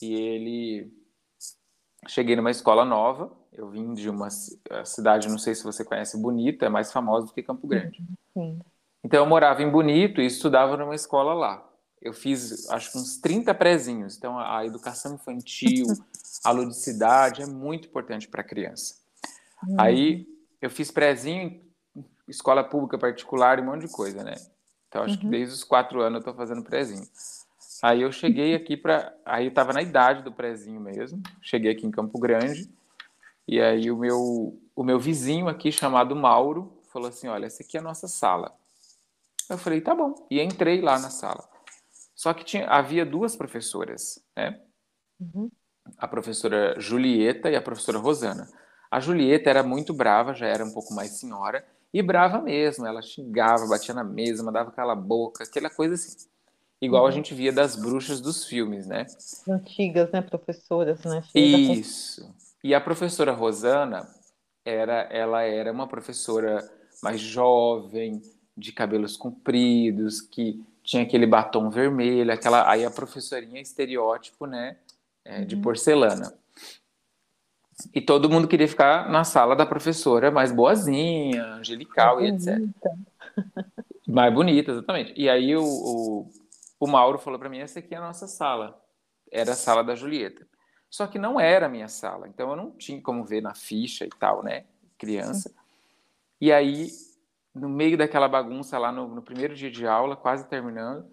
e 0.00 0.14
ele 0.14 0.92
cheguei 2.06 2.36
numa 2.36 2.50
escola 2.50 2.84
nova 2.84 3.30
eu 3.56 3.70
vim 3.70 3.94
de 3.94 4.10
uma 4.10 4.28
cidade, 4.84 5.28
não 5.28 5.38
sei 5.38 5.54
se 5.54 5.64
você 5.64 5.82
conhece, 5.84 6.20
Bonita, 6.20 6.66
é 6.66 6.68
mais 6.68 6.92
famosa 6.92 7.26
do 7.26 7.32
que 7.32 7.42
Campo 7.42 7.66
Grande. 7.66 8.04
Sim. 8.34 8.60
Então 9.02 9.20
eu 9.20 9.26
morava 9.26 9.62
em 9.62 9.70
Bonito 9.70 10.20
e 10.20 10.26
estudava 10.26 10.76
numa 10.76 10.94
escola 10.94 11.32
lá. 11.32 11.66
Eu 12.02 12.12
fiz, 12.12 12.68
acho 12.68 12.92
que 12.92 12.98
uns 12.98 13.16
30 13.16 13.54
prezinhos. 13.54 14.16
Então 14.16 14.38
a 14.38 14.64
educação 14.66 15.14
infantil, 15.14 15.86
a 16.44 16.50
ludicidade 16.50 17.42
é 17.42 17.46
muito 17.46 17.88
importante 17.88 18.28
para 18.28 18.40
a 18.40 18.44
criança. 18.44 18.96
Uhum. 19.66 19.76
Aí 19.78 20.26
eu 20.60 20.70
fiz 20.70 20.90
prezinho 20.90 21.42
em 21.96 22.04
escola 22.28 22.64
pública 22.64 22.98
particular 22.98 23.58
e 23.58 23.62
um 23.62 23.66
monte 23.66 23.86
de 23.86 23.92
coisa, 23.92 24.22
né? 24.22 24.34
Então 24.88 25.02
acho 25.02 25.14
uhum. 25.14 25.20
que 25.20 25.28
desde 25.28 25.54
os 25.54 25.64
quatro 25.64 26.00
anos 26.00 26.16
eu 26.16 26.20
estou 26.20 26.34
fazendo 26.34 26.62
prezinho. 26.62 27.06
Aí 27.82 28.02
eu 28.02 28.10
cheguei 28.10 28.54
aqui 28.54 28.76
para. 28.76 29.14
Aí 29.24 29.44
eu 29.44 29.50
estava 29.50 29.72
na 29.72 29.82
idade 29.82 30.22
do 30.22 30.32
prezinho 30.32 30.80
mesmo. 30.80 31.22
Cheguei 31.42 31.70
aqui 31.70 31.86
em 31.86 31.90
Campo 31.90 32.18
Grande. 32.18 32.70
E 33.46 33.60
aí 33.60 33.90
o 33.90 33.96
meu, 33.96 34.58
o 34.74 34.82
meu 34.82 34.98
vizinho 34.98 35.48
aqui, 35.48 35.70
chamado 35.70 36.16
Mauro, 36.16 36.80
falou 36.92 37.08
assim, 37.08 37.28
olha, 37.28 37.46
essa 37.46 37.62
aqui 37.62 37.76
é 37.76 37.80
a 37.80 37.82
nossa 37.82 38.08
sala. 38.08 38.52
Eu 39.48 39.56
falei, 39.56 39.80
tá 39.80 39.94
bom. 39.94 40.26
E 40.30 40.40
entrei 40.40 40.80
lá 40.80 40.98
na 40.98 41.10
sala. 41.10 41.48
Só 42.14 42.32
que 42.34 42.44
tinha, 42.44 42.66
havia 42.66 43.04
duas 43.06 43.36
professoras, 43.36 44.18
né? 44.34 44.60
Uhum. 45.20 45.50
A 45.98 46.08
professora 46.08 46.78
Julieta 46.78 47.50
e 47.50 47.56
a 47.56 47.62
professora 47.62 47.98
Rosana. 47.98 48.48
A 48.90 49.00
Julieta 49.00 49.50
era 49.50 49.62
muito 49.62 49.92
brava, 49.92 50.34
já 50.34 50.46
era 50.46 50.64
um 50.64 50.72
pouco 50.72 50.94
mais 50.94 51.18
senhora, 51.18 51.64
e 51.92 52.02
brava 52.02 52.40
mesmo. 52.40 52.86
Ela 52.86 53.02
xingava, 53.02 53.66
batia 53.66 53.94
na 53.94 54.04
mesa, 54.04 54.42
mandava 54.42 54.70
calar 54.70 54.96
a 54.96 55.00
boca, 55.00 55.44
aquela 55.44 55.70
coisa 55.70 55.94
assim. 55.94 56.28
Igual 56.80 57.02
uhum. 57.02 57.08
a 57.08 57.12
gente 57.12 57.34
via 57.34 57.52
das 57.52 57.74
bruxas 57.74 58.20
dos 58.20 58.44
filmes, 58.44 58.86
né? 58.86 59.06
Antigas, 59.48 60.10
né, 60.12 60.20
professoras, 60.20 61.02
né? 61.04 61.22
Isso. 61.34 62.34
E 62.62 62.74
a 62.74 62.80
professora 62.80 63.32
Rosana 63.32 64.06
era, 64.64 65.02
ela 65.10 65.42
era 65.42 65.72
uma 65.72 65.86
professora 65.86 66.68
mais 67.02 67.20
jovem, 67.20 68.20
de 68.56 68.72
cabelos 68.72 69.16
compridos, 69.16 70.20
que 70.20 70.64
tinha 70.82 71.02
aquele 71.02 71.26
batom 71.26 71.68
vermelho, 71.68 72.32
aquela 72.32 72.68
aí 72.70 72.84
a 72.84 72.90
professorinha 72.90 73.60
estereótipo, 73.60 74.46
né, 74.46 74.78
é, 75.26 75.44
de 75.44 75.56
uhum. 75.56 75.62
porcelana. 75.62 76.32
E 77.94 78.00
todo 78.00 78.30
mundo 78.30 78.48
queria 78.48 78.68
ficar 78.68 79.08
na 79.10 79.22
sala 79.22 79.54
da 79.54 79.66
professora 79.66 80.30
mais 80.30 80.50
boazinha, 80.50 81.44
angelical 81.54 82.16
mais 82.16 82.46
e 82.46 82.50
bonita. 82.50 82.72
etc. 82.78 83.66
mais 84.08 84.32
bonita, 84.32 84.70
exatamente. 84.72 85.12
E 85.16 85.28
aí 85.28 85.54
o, 85.54 85.62
o, 85.62 86.30
o 86.80 86.86
Mauro 86.86 87.18
falou 87.18 87.38
para 87.38 87.50
mim: 87.50 87.58
essa 87.58 87.80
aqui 87.80 87.94
é 87.94 87.98
a 87.98 88.00
nossa 88.00 88.26
sala. 88.26 88.80
Era 89.30 89.52
a 89.52 89.56
sala 89.56 89.84
da 89.84 89.94
Julieta. 89.94 90.46
Só 90.88 91.06
que 91.06 91.18
não 91.18 91.38
era 91.38 91.66
a 91.66 91.68
minha 91.68 91.88
sala, 91.88 92.28
então 92.28 92.50
eu 92.50 92.56
não 92.56 92.70
tinha 92.70 93.00
como 93.02 93.24
ver 93.24 93.42
na 93.42 93.54
ficha 93.54 94.06
e 94.06 94.08
tal, 94.08 94.42
né? 94.42 94.64
Criança. 94.96 95.52
E 96.40 96.52
aí, 96.52 96.88
no 97.54 97.68
meio 97.68 97.98
daquela 97.98 98.28
bagunça 98.28 98.78
lá 98.78 98.92
no, 98.92 99.08
no 99.08 99.20
primeiro 99.20 99.54
dia 99.54 99.70
de 99.70 99.86
aula, 99.86 100.16
quase 100.16 100.46
terminando, 100.46 101.04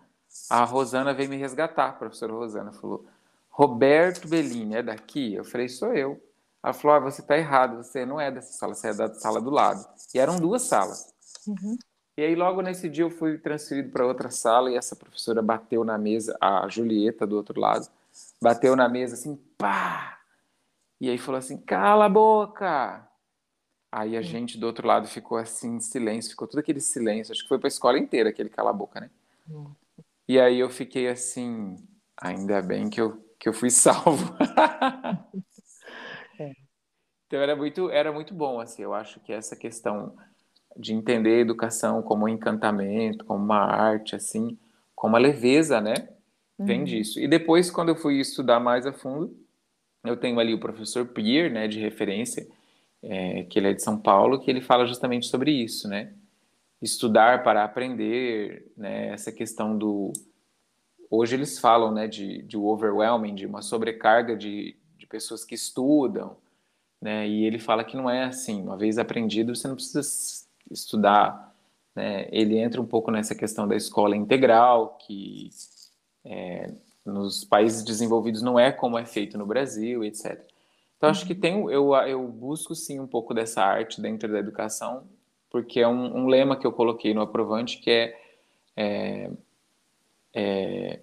a 0.50 0.64
Rosana 0.64 1.14
veio 1.14 1.30
me 1.30 1.38
resgatar, 1.38 1.90
a 1.90 1.94
professora 1.94 2.32
Rosana 2.32 2.72
falou: 2.72 3.06
Roberto 3.54 4.28
Bellini, 4.28 4.78
é 4.78 4.84
daqui? 4.84 5.36
Eu 5.36 5.46
falei: 5.46 5.70
sou 5.70 5.94
eu. 5.94 6.20
Ela 6.64 6.74
falou: 6.74 6.98
ah, 6.98 7.00
você 7.00 7.22
está 7.22 7.38
errado, 7.38 7.78
você 7.78 8.04
não 8.04 8.20
é 8.20 8.32
dessa 8.32 8.52
sala, 8.54 8.74
você 8.74 8.88
é 8.88 8.94
da 8.96 9.14
sala 9.14 9.40
do 9.40 9.52
lado. 9.52 9.88
E 10.14 10.18
eram 10.18 10.38
duas 10.38 10.64
salas. 10.64 11.14
Uhum. 11.48 11.78
E 12.18 12.24
aí, 12.24 12.36
logo 12.36 12.62
nesse 12.62 12.90
dia, 12.90 13.04
eu 13.04 13.12
fui 13.12 13.38
transferido 13.38 13.92
para 13.92 14.06
outra 14.06 14.32
sala 14.32 14.72
e 14.72 14.76
essa 14.76 14.96
professora 14.96 15.42
bateu 15.42 15.84
na 15.84 15.98
mesa, 15.98 16.36
a 16.42 16.68
Julieta 16.68 17.28
do 17.28 17.36
outro 17.36 17.60
lado, 17.60 17.88
bateu 18.42 18.76
na 18.76 18.90
mesa 18.90 19.14
assim, 19.16 19.36
pá! 19.58 20.20
E 21.00 21.10
aí 21.10 21.18
falou 21.20 21.38
assim: 21.38 21.58
cala 21.58 22.06
a 22.06 22.10
boca! 22.10 23.08
Aí 23.92 24.18
a 24.18 24.20
hum. 24.20 24.24
gente 24.24 24.58
do 24.58 24.66
outro 24.66 24.88
lado 24.88 25.08
ficou 25.08 25.38
assim, 25.38 25.76
em 25.76 25.80
silêncio, 25.80 26.32
ficou 26.32 26.48
todo 26.48 26.60
aquele 26.60 26.80
silêncio. 26.80 27.32
Acho 27.32 27.44
que 27.44 27.50
foi 27.50 27.60
para 27.60 27.68
a 27.68 27.70
escola 27.70 28.00
inteira 28.00 28.30
aquele 28.30 28.50
cala 28.50 28.72
a 28.72 28.74
boca, 28.74 29.00
né? 29.00 29.12
Hum. 29.48 29.72
E 30.28 30.40
aí 30.40 30.60
eu 30.60 30.70
fiquei 30.72 31.08
assim, 31.08 31.76
ainda 32.18 32.60
bem 32.62 32.90
que 32.90 33.00
eu, 33.00 33.24
que 33.44 33.50
eu 33.50 33.54
fui 33.54 33.70
salvo. 33.70 34.34
é. 36.40 36.54
Então 37.28 37.42
era 37.42 37.58
muito, 37.58 37.90
era 37.90 38.10
muito 38.10 38.34
bom, 38.34 38.62
assim, 38.62 38.84
eu 38.84 38.94
acho 38.94 39.20
que 39.20 39.34
essa 39.34 39.54
questão 39.54 40.16
de 40.78 40.94
entender 40.94 41.36
a 41.36 41.42
educação 41.42 42.02
como 42.02 42.24
um 42.24 42.30
encantamento, 42.30 43.26
como 43.26 43.44
uma 43.44 43.60
arte, 43.60 44.16
assim, 44.16 44.58
como 44.96 45.14
uma 45.14 45.20
leveza, 45.20 45.82
né? 45.82 45.94
Vem 46.58 46.80
uhum. 46.80 46.86
disso. 46.86 47.20
E 47.20 47.28
depois, 47.28 47.70
quando 47.70 47.90
eu 47.90 47.98
fui 47.98 48.18
estudar 48.18 48.62
mais 48.62 48.86
a 48.86 48.94
fundo, 48.94 49.36
eu 50.06 50.16
tenho 50.16 50.40
ali 50.40 50.54
o 50.54 50.60
professor 50.60 51.06
Pierre, 51.08 51.50
né, 51.50 51.68
de 51.68 51.82
referência, 51.82 52.48
é, 53.02 53.44
que 53.44 53.60
ele 53.60 53.68
é 53.68 53.74
de 53.74 53.84
São 53.84 54.00
Paulo, 54.00 54.40
que 54.40 54.50
ele 54.50 54.62
fala 54.62 54.86
justamente 54.86 55.26
sobre 55.26 55.52
isso, 55.52 55.90
né? 55.90 56.14
Estudar 56.82 57.44
para 57.44 57.66
aprender, 57.66 58.72
né? 58.78 59.10
Essa 59.10 59.34
questão 59.34 59.78
do... 59.78 60.14
Hoje 61.16 61.36
eles 61.36 61.60
falam, 61.60 61.92
né, 61.92 62.08
de, 62.08 62.42
de 62.42 62.58
overwhelming, 62.58 63.36
de 63.36 63.46
uma 63.46 63.62
sobrecarga 63.62 64.36
de, 64.36 64.76
de 64.98 65.06
pessoas 65.06 65.46
que 65.46 65.54
estudam, 65.54 66.38
né? 67.00 67.28
E 67.28 67.46
ele 67.46 67.60
fala 67.60 67.84
que 67.84 67.96
não 67.96 68.10
é 68.10 68.24
assim. 68.24 68.64
Uma 68.64 68.76
vez 68.76 68.98
aprendido, 68.98 69.56
você 69.56 69.68
não 69.68 69.76
precisa 69.76 70.02
estudar, 70.72 71.56
né? 71.96 72.28
Ele 72.32 72.58
entra 72.58 72.82
um 72.82 72.86
pouco 72.88 73.12
nessa 73.12 73.36
questão 73.36 73.68
da 73.68 73.76
escola 73.76 74.18
integral, 74.18 74.98
que 75.06 75.52
é, 76.26 76.74
nos 77.06 77.46
países 77.46 77.84
desenvolvidos 77.84 78.42
não 78.42 78.58
é 78.58 78.72
como 78.72 78.98
é 78.98 79.06
feito 79.06 79.38
no 79.38 79.46
Brasil, 79.46 80.04
etc. 80.04 80.44
Então 80.98 81.12
acho 81.12 81.28
que 81.28 81.36
tem, 81.36 81.70
eu, 81.70 81.94
eu 81.94 82.28
busco 82.28 82.74
sim 82.74 83.00
um 83.00 83.06
pouco 83.06 83.36
dessa 83.36 83.62
arte 83.62 84.02
dentro 84.02 84.32
da 84.32 84.40
educação, 84.40 85.04
porque 85.48 85.80
é 85.80 85.88
um, 85.88 86.24
um 86.24 86.26
lema 86.26 86.56
que 86.56 86.66
eu 86.66 86.72
coloquei 86.72 87.14
no 87.14 87.22
aprovante 87.22 87.78
que 87.78 87.92
é, 87.92 88.20
é, 88.76 89.32
é 90.34 91.02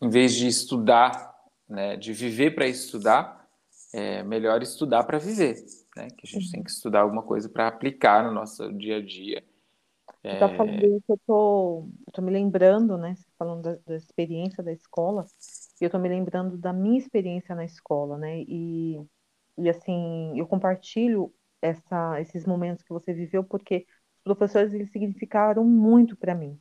em 0.00 0.10
vez 0.10 0.34
de 0.34 0.46
estudar, 0.46 1.34
né, 1.68 1.96
de 1.96 2.12
viver 2.12 2.54
para 2.54 2.66
estudar, 2.66 3.48
é 3.92 4.22
melhor 4.22 4.62
estudar 4.62 5.04
para 5.04 5.18
viver, 5.18 5.56
né? 5.96 6.08
Que 6.10 6.26
a 6.26 6.30
gente 6.30 6.52
tem 6.52 6.62
que 6.62 6.70
estudar 6.70 7.00
alguma 7.00 7.22
coisa 7.22 7.48
para 7.48 7.66
aplicar 7.66 8.24
no 8.24 8.32
nosso 8.32 8.70
dia 8.74 8.98
a 8.98 9.02
dia 9.02 9.42
você 10.26 10.38
tá 10.40 10.48
falando 10.56 10.84
isso, 10.84 11.04
eu 11.08 11.20
tô, 11.24 11.88
eu 12.06 12.12
tô 12.12 12.22
me 12.22 12.32
lembrando, 12.32 12.98
né? 12.98 13.14
Falando 13.38 13.62
da, 13.62 13.78
da 13.86 13.96
experiência 13.96 14.62
da 14.62 14.72
escola, 14.72 15.24
e 15.80 15.84
eu 15.84 15.90
tô 15.90 15.98
me 15.98 16.08
lembrando 16.08 16.56
da 16.56 16.72
minha 16.72 16.98
experiência 16.98 17.54
na 17.54 17.64
escola, 17.64 18.18
né? 18.18 18.40
E, 18.40 19.00
e 19.56 19.68
assim, 19.68 20.36
eu 20.36 20.46
compartilho 20.46 21.32
essa, 21.62 22.20
esses 22.20 22.44
momentos 22.44 22.82
que 22.82 22.92
você 22.92 23.12
viveu 23.12 23.44
porque 23.44 23.86
os 24.16 24.22
professores 24.24 24.72
eles 24.74 24.90
significaram 24.90 25.64
muito 25.64 26.16
para 26.16 26.34
mim. 26.34 26.58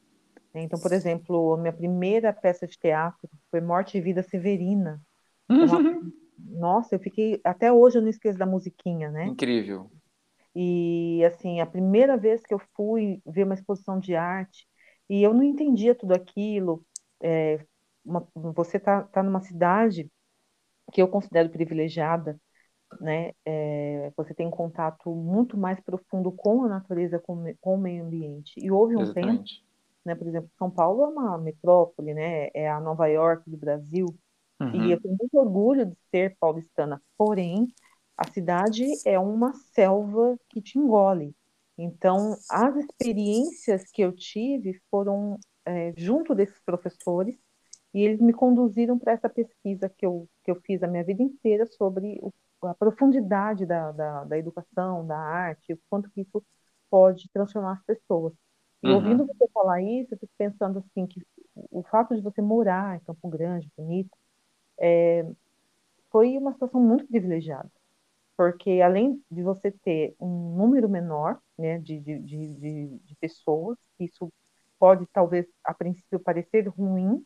Né? 0.55 0.61
Então, 0.63 0.79
por 0.79 0.93
exemplo, 0.93 1.53
a 1.53 1.57
minha 1.57 1.73
primeira 1.73 2.31
peça 2.31 2.65
de 2.65 2.79
teatro 2.79 3.29
foi 3.51 3.59
Morte 3.59 3.97
e 3.97 4.01
Vida 4.01 4.23
Severina. 4.23 5.01
Uma- 5.49 5.81
Nossa, 6.39 6.95
eu 6.95 6.99
fiquei. 6.99 7.41
Até 7.43 7.71
hoje 7.71 7.97
eu 7.97 8.01
não 8.01 8.09
esqueço 8.09 8.39
da 8.39 8.45
musiquinha, 8.45 9.11
né? 9.11 9.27
Incrível. 9.27 9.91
E 10.55 11.21
assim, 11.25 11.59
a 11.59 11.65
primeira 11.65 12.15
vez 12.17 12.41
que 12.41 12.53
eu 12.53 12.59
fui 12.73 13.21
ver 13.25 13.43
uma 13.43 13.55
exposição 13.55 13.99
de 13.99 14.15
arte, 14.15 14.65
e 15.09 15.21
eu 15.21 15.33
não 15.33 15.43
entendia 15.43 15.93
tudo 15.93 16.13
aquilo, 16.13 16.83
é, 17.21 17.59
uma, 18.03 18.25
você 18.33 18.77
está 18.77 19.03
tá 19.03 19.21
numa 19.21 19.41
cidade 19.41 20.09
que 20.93 21.01
eu 21.01 21.07
considero 21.09 21.49
privilegiada, 21.49 22.39
né? 23.01 23.33
É, 23.45 24.11
você 24.15 24.33
tem 24.33 24.47
um 24.47 24.51
contato 24.51 25.13
muito 25.13 25.57
mais 25.57 25.79
profundo 25.81 26.31
com 26.31 26.63
a 26.63 26.69
natureza, 26.69 27.19
com, 27.19 27.43
com 27.59 27.75
o 27.75 27.77
meio 27.77 28.05
ambiente. 28.05 28.53
E 28.57 28.71
houve 28.71 28.95
um 28.95 29.01
Exatamente. 29.01 29.55
tempo 29.55 29.64
né? 30.05 30.15
Por 30.15 30.27
exemplo, 30.27 30.49
São 30.57 30.69
Paulo 30.69 31.03
é 31.03 31.07
uma 31.07 31.37
metrópole, 31.37 32.13
né? 32.13 32.49
É 32.53 32.69
a 32.69 32.79
Nova 32.79 33.07
York 33.07 33.49
do 33.49 33.57
Brasil. 33.57 34.07
Uhum. 34.59 34.85
E 34.85 34.91
eu 34.91 35.01
tenho 35.01 35.15
muito 35.19 35.37
orgulho 35.37 35.85
de 35.85 35.97
ser 36.11 36.37
paulistana. 36.39 37.01
Porém, 37.17 37.67
a 38.17 38.29
cidade 38.31 38.85
é 39.05 39.19
uma 39.19 39.53
selva 39.73 40.37
que 40.49 40.61
te 40.61 40.77
engole. 40.79 41.35
Então, 41.77 42.37
as 42.49 42.75
experiências 42.77 43.91
que 43.91 44.01
eu 44.01 44.13
tive 44.13 44.79
foram 44.89 45.37
é, 45.65 45.93
junto 45.97 46.33
desses 46.33 46.59
professores 46.63 47.37
e 47.93 48.01
eles 48.01 48.21
me 48.21 48.33
conduziram 48.33 48.97
para 48.97 49.13
essa 49.13 49.29
pesquisa 49.29 49.89
que 49.89 50.05
eu, 50.05 50.29
que 50.43 50.51
eu 50.51 50.55
fiz 50.61 50.83
a 50.83 50.87
minha 50.87 51.03
vida 51.03 51.23
inteira 51.23 51.65
sobre 51.65 52.19
o, 52.21 52.31
a 52.63 52.73
profundidade 52.73 53.65
da, 53.65 53.91
da, 53.91 54.23
da, 54.23 54.37
educação, 54.37 55.05
da 55.05 55.17
arte, 55.17 55.73
o 55.73 55.79
quanto 55.89 56.09
que 56.11 56.21
isso 56.21 56.43
pode 56.89 57.29
transformar 57.31 57.73
as 57.73 57.83
pessoas. 57.83 58.33
E 58.85 58.89
uhum. 58.89 58.95
ouvindo 58.95 59.25
você 59.25 59.47
falar 59.53 59.81
isso, 59.81 60.13
eu 60.13 60.17
fico 60.17 60.33
pensando 60.37 60.79
assim 60.79 61.07
que 61.07 61.21
o 61.71 61.83
fato 61.83 62.15
de 62.15 62.21
você 62.21 62.41
morar 62.41 62.97
em 62.97 62.99
Campo 62.99 63.27
Grande, 63.29 63.71
bonito, 63.77 64.15
é, 64.77 65.25
foi 66.11 66.37
uma 66.37 66.53
situação 66.53 66.81
muito 66.81 67.07
privilegiada 67.07 67.69
porque 68.35 68.81
além 68.81 69.21
de 69.31 69.41
você 69.41 69.71
ter 69.71 70.15
um 70.19 70.55
número 70.55 70.89
menor 70.89 71.39
né, 71.57 71.79
de, 71.79 71.99
de, 71.99 72.19
de, 72.19 72.99
de, 73.03 73.15
pessoas, 73.15 73.77
isso 73.99 74.31
pode 74.77 75.05
talvez 75.07 75.45
a 75.63 75.73
princípio 75.73 76.19
parecer 76.19 76.67
ruim, 76.67 77.25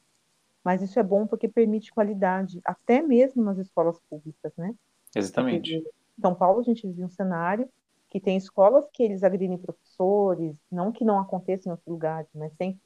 mas 0.64 0.82
isso 0.82 1.00
é 1.00 1.04
bom 1.04 1.26
porque 1.26 1.48
permite 1.48 1.92
qualidade, 1.92 2.60
até 2.64 3.02
mesmo 3.02 3.44
nas 3.44 3.58
escolas 3.58 4.00
públicas, 4.10 4.54
né? 4.56 4.76
Exatamente. 5.16 5.78
Porque 5.78 5.90
em 6.18 6.22
São 6.22 6.36
Paulo 6.36 6.60
a 6.60 6.64
gente 6.64 6.86
vive 6.86 7.04
um 7.04 7.10
cenário 7.10 7.68
que 8.10 8.20
tem 8.20 8.38
escolas 8.38 8.86
que 8.92 9.04
eles 9.04 9.24
agridem 9.24 9.58
professores, 9.58 10.56
não 10.72 10.92
que 10.92 11.06
não 11.06 11.20
aconteça 11.20 11.68
em 11.68 11.72
outros 11.72 11.88
lugares, 11.88 12.30
mas 12.34 12.52
tem 12.58 12.80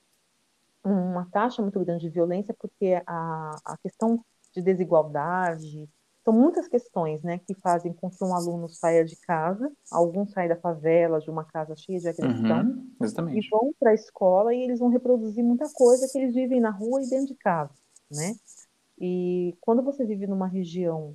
uma 0.84 1.26
taxa 1.32 1.62
muito 1.62 1.80
grande 1.80 2.02
de 2.02 2.10
violência 2.10 2.54
porque 2.60 3.02
a, 3.08 3.56
a 3.64 3.78
questão 3.78 4.24
de 4.54 4.62
desigualdade, 4.62 5.90
são 6.24 6.34
muitas 6.34 6.68
questões, 6.68 7.22
né, 7.22 7.38
que 7.40 7.54
fazem 7.56 7.92
com 7.92 8.10
que 8.10 8.24
um 8.24 8.34
aluno 8.34 8.70
saia 8.70 9.04
de 9.04 9.16
casa, 9.18 9.70
alguns 9.92 10.32
saem 10.32 10.48
da 10.48 10.56
favela, 10.56 11.20
de 11.20 11.30
uma 11.30 11.44
casa 11.44 11.76
cheia 11.76 12.00
de 12.00 12.08
agressão, 12.08 12.62
uhum, 12.62 12.88
e 13.34 13.50
vão 13.50 13.74
para 13.78 13.92
a 13.92 13.94
escola 13.94 14.54
e 14.54 14.62
eles 14.62 14.80
vão 14.80 14.90
reproduzir 14.90 15.44
muita 15.44 15.70
coisa 15.74 16.08
que 16.10 16.18
eles 16.18 16.34
vivem 16.34 16.62
na 16.62 16.70
rua 16.70 17.02
e 17.02 17.10
dentro 17.10 17.28
de 17.28 17.36
casa, 17.36 17.74
né? 18.10 18.36
E 19.00 19.58
quando 19.60 19.82
você 19.82 20.06
vive 20.06 20.26
numa 20.26 20.48
região 20.48 21.14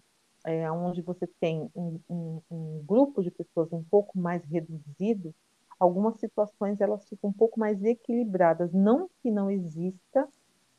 é, 0.49 0.71
onde 0.73 1.02
você 1.02 1.26
tem 1.38 1.71
um, 1.76 2.00
um, 2.09 2.40
um 2.50 2.83
grupo 2.87 3.23
de 3.23 3.31
pessoas 3.31 3.71
um 3.71 3.85
pouco 3.85 4.19
mais 4.19 4.43
reduzido, 4.47 5.35
algumas 5.78 6.19
situações 6.19 6.81
elas 6.81 7.07
ficam 7.07 7.28
um 7.28 7.33
pouco 7.33 7.61
mais 7.61 7.85
equilibradas. 7.85 8.73
Não 8.73 9.11
que 9.23 9.31
não 9.31 9.50
exista 9.50 10.26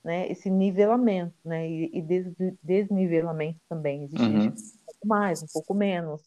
né, 0.03 0.27
esse 0.31 0.49
nivelamento, 0.49 1.35
né, 1.45 1.69
e, 1.69 1.91
e 1.93 2.01
des, 2.01 2.33
desnivelamento 2.63 3.59
também. 3.69 4.05
Existe 4.05 4.23
uhum. 4.23 4.47
um 4.47 4.51
pouco 4.85 5.07
mais, 5.07 5.43
um 5.43 5.47
pouco 5.53 5.73
menos. 5.75 6.23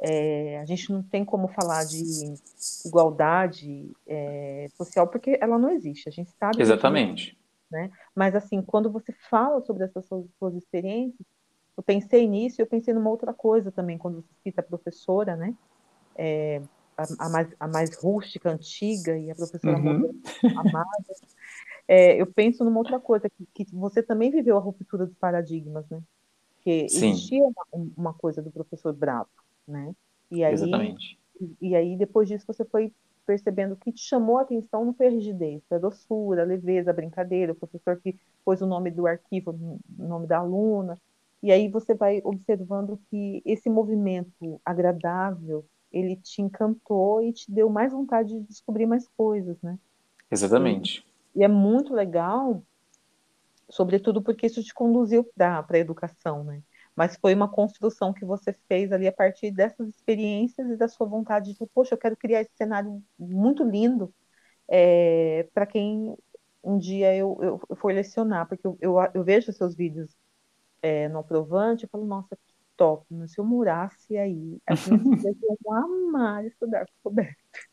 É, 0.00 0.60
a 0.60 0.64
gente 0.64 0.92
não 0.92 1.02
tem 1.02 1.24
como 1.24 1.48
falar 1.48 1.84
de 1.84 2.04
igualdade 2.84 3.90
é, 4.06 4.68
social 4.76 5.08
porque 5.08 5.36
ela 5.40 5.58
não 5.58 5.70
existe. 5.70 6.08
A 6.08 6.12
gente 6.12 6.30
sabe. 6.38 6.62
Exatamente. 6.62 7.36
né? 7.68 7.90
Mas 8.14 8.36
assim, 8.36 8.62
quando 8.62 8.92
você 8.92 9.12
fala 9.28 9.60
sobre 9.62 9.84
essas 9.84 10.06
suas, 10.06 10.24
suas 10.38 10.54
experiências, 10.54 11.26
eu 11.76 11.82
pensei 11.82 12.26
nisso 12.26 12.60
e 12.60 12.62
eu 12.62 12.66
pensei 12.66 12.94
numa 12.94 13.10
outra 13.10 13.32
coisa 13.34 13.70
também 13.70 13.98
quando 13.98 14.22
você 14.22 14.32
cita 14.42 14.60
a 14.60 14.64
professora, 14.64 15.36
né? 15.36 15.54
É, 16.16 16.62
a, 16.96 17.26
a, 17.26 17.28
mais, 17.28 17.48
a 17.60 17.68
mais 17.68 17.96
rústica, 17.96 18.50
antiga 18.50 19.18
e 19.18 19.30
a 19.30 19.34
professora 19.34 19.76
uhum. 19.76 20.10
amada 20.56 21.04
é, 21.88 22.20
eu 22.20 22.26
penso 22.26 22.64
numa 22.64 22.78
outra 22.78 22.98
coisa, 22.98 23.30
que, 23.30 23.46
que, 23.64 23.74
você 23.74 24.02
também 24.02 24.30
viveu 24.30 24.56
a 24.56 24.60
ruptura 24.60 25.06
dos 25.06 25.16
paradigmas, 25.16 25.88
né? 25.88 26.02
Que 26.62 26.88
Sim. 26.88 27.10
existia 27.10 27.44
uma, 27.44 27.90
uma, 27.96 28.14
coisa 28.14 28.42
do 28.42 28.50
professor 28.50 28.92
bravo, 28.92 29.28
né? 29.66 29.94
E 30.30 30.42
aí, 30.42 30.52
Exatamente. 30.52 31.18
E, 31.40 31.68
e, 31.68 31.76
aí, 31.76 31.96
depois 31.96 32.28
disso, 32.28 32.44
você 32.46 32.64
foi 32.64 32.92
percebendo 33.24 33.76
que 33.76 33.92
te 33.92 34.00
chamou 34.00 34.38
a 34.38 34.42
atenção 34.42 34.84
não 34.84 34.94
foi 34.94 35.08
a 35.08 35.10
rigidez, 35.10 35.62
foi 35.68 35.76
a 35.76 35.80
doçura, 35.80 36.42
a 36.42 36.46
leveza, 36.46 36.90
a 36.90 36.94
brincadeira, 36.94 37.52
o 37.52 37.56
professor 37.56 38.00
que 38.00 38.16
pôs 38.44 38.62
o 38.62 38.66
nome 38.66 38.90
do 38.90 39.06
arquivo, 39.06 39.50
o 39.50 39.80
nome 40.02 40.26
da 40.26 40.38
aluna, 40.38 40.96
e 41.42 41.52
aí 41.52 41.68
você 41.68 41.94
vai 41.94 42.20
observando 42.24 43.00
que 43.08 43.42
esse 43.44 43.68
movimento 43.68 44.60
agradável, 44.64 45.64
ele 45.92 46.16
te 46.16 46.42
encantou 46.42 47.22
e 47.22 47.32
te 47.32 47.50
deu 47.50 47.68
mais 47.68 47.92
vontade 47.92 48.34
de 48.34 48.40
descobrir 48.40 48.86
mais 48.86 49.08
coisas, 49.16 49.60
né? 49.62 49.78
Exatamente. 50.30 51.06
E 51.34 51.44
é 51.44 51.48
muito 51.48 51.94
legal, 51.94 52.62
sobretudo 53.68 54.22
porque 54.22 54.46
isso 54.46 54.62
te 54.62 54.74
conduziu 54.74 55.24
para 55.36 55.64
a 55.68 55.78
educação, 55.78 56.42
né? 56.42 56.62
Mas 56.94 57.16
foi 57.16 57.34
uma 57.34 57.48
construção 57.48 58.12
que 58.12 58.24
você 58.24 58.54
fez 58.66 58.90
ali 58.90 59.06
a 59.06 59.12
partir 59.12 59.50
dessas 59.50 59.88
experiências 59.88 60.70
e 60.70 60.76
da 60.76 60.88
sua 60.88 61.06
vontade 61.06 61.52
de, 61.52 61.66
poxa, 61.66 61.94
eu 61.94 61.98
quero 61.98 62.16
criar 62.16 62.40
esse 62.40 62.52
cenário 62.56 63.02
muito 63.18 63.62
lindo 63.62 64.12
é, 64.66 65.46
para 65.52 65.66
quem 65.66 66.16
um 66.64 66.78
dia 66.78 67.14
eu, 67.14 67.38
eu, 67.40 67.60
eu 67.68 67.76
for 67.76 67.92
lecionar, 67.92 68.48
porque 68.48 68.66
eu, 68.66 68.76
eu, 68.80 68.96
eu 69.14 69.22
vejo 69.22 69.52
seus 69.52 69.74
vídeos 69.74 70.10
é, 70.86 71.08
no 71.08 71.18
Aprovante, 71.18 71.84
eu 71.84 71.88
falo, 71.88 72.06
nossa, 72.06 72.36
que 72.36 72.54
top, 72.76 73.04
mas 73.10 73.32
se 73.32 73.38
eu 73.38 73.44
morasse 73.44 74.16
aí, 74.16 74.58
as 74.66 74.86
minhas 74.86 75.24
iam 75.24 75.74
amar 75.74 76.44
estudar 76.46 76.86
com 76.86 77.10
Roberto. 77.10 77.36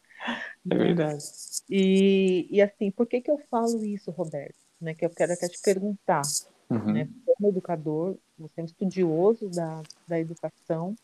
É 0.71 0.78
verdade. 0.78 1.21
E, 1.69 2.47
e 2.49 2.62
assim, 2.62 2.89
por 2.89 3.06
que, 3.06 3.19
que 3.19 3.30
eu 3.30 3.38
falo 3.52 3.84
isso, 3.84 4.10
Roberto? 4.10 4.56
Né, 4.80 4.93
que 4.93 5.06
eu 5.06 5.10
quero 5.10 5.34
até 5.34 5.49
te 5.49 5.62
perguntar. 5.62 6.21
Uhum. 6.69 6.93
Né, 6.93 7.10
como 7.26 7.49
educador, 7.49 8.15
você 8.39 8.62
é 8.62 8.63
um 8.63 8.65
estudioso 8.65 9.49
da, 9.49 9.82
da 10.08 10.17
educação, 10.17 10.95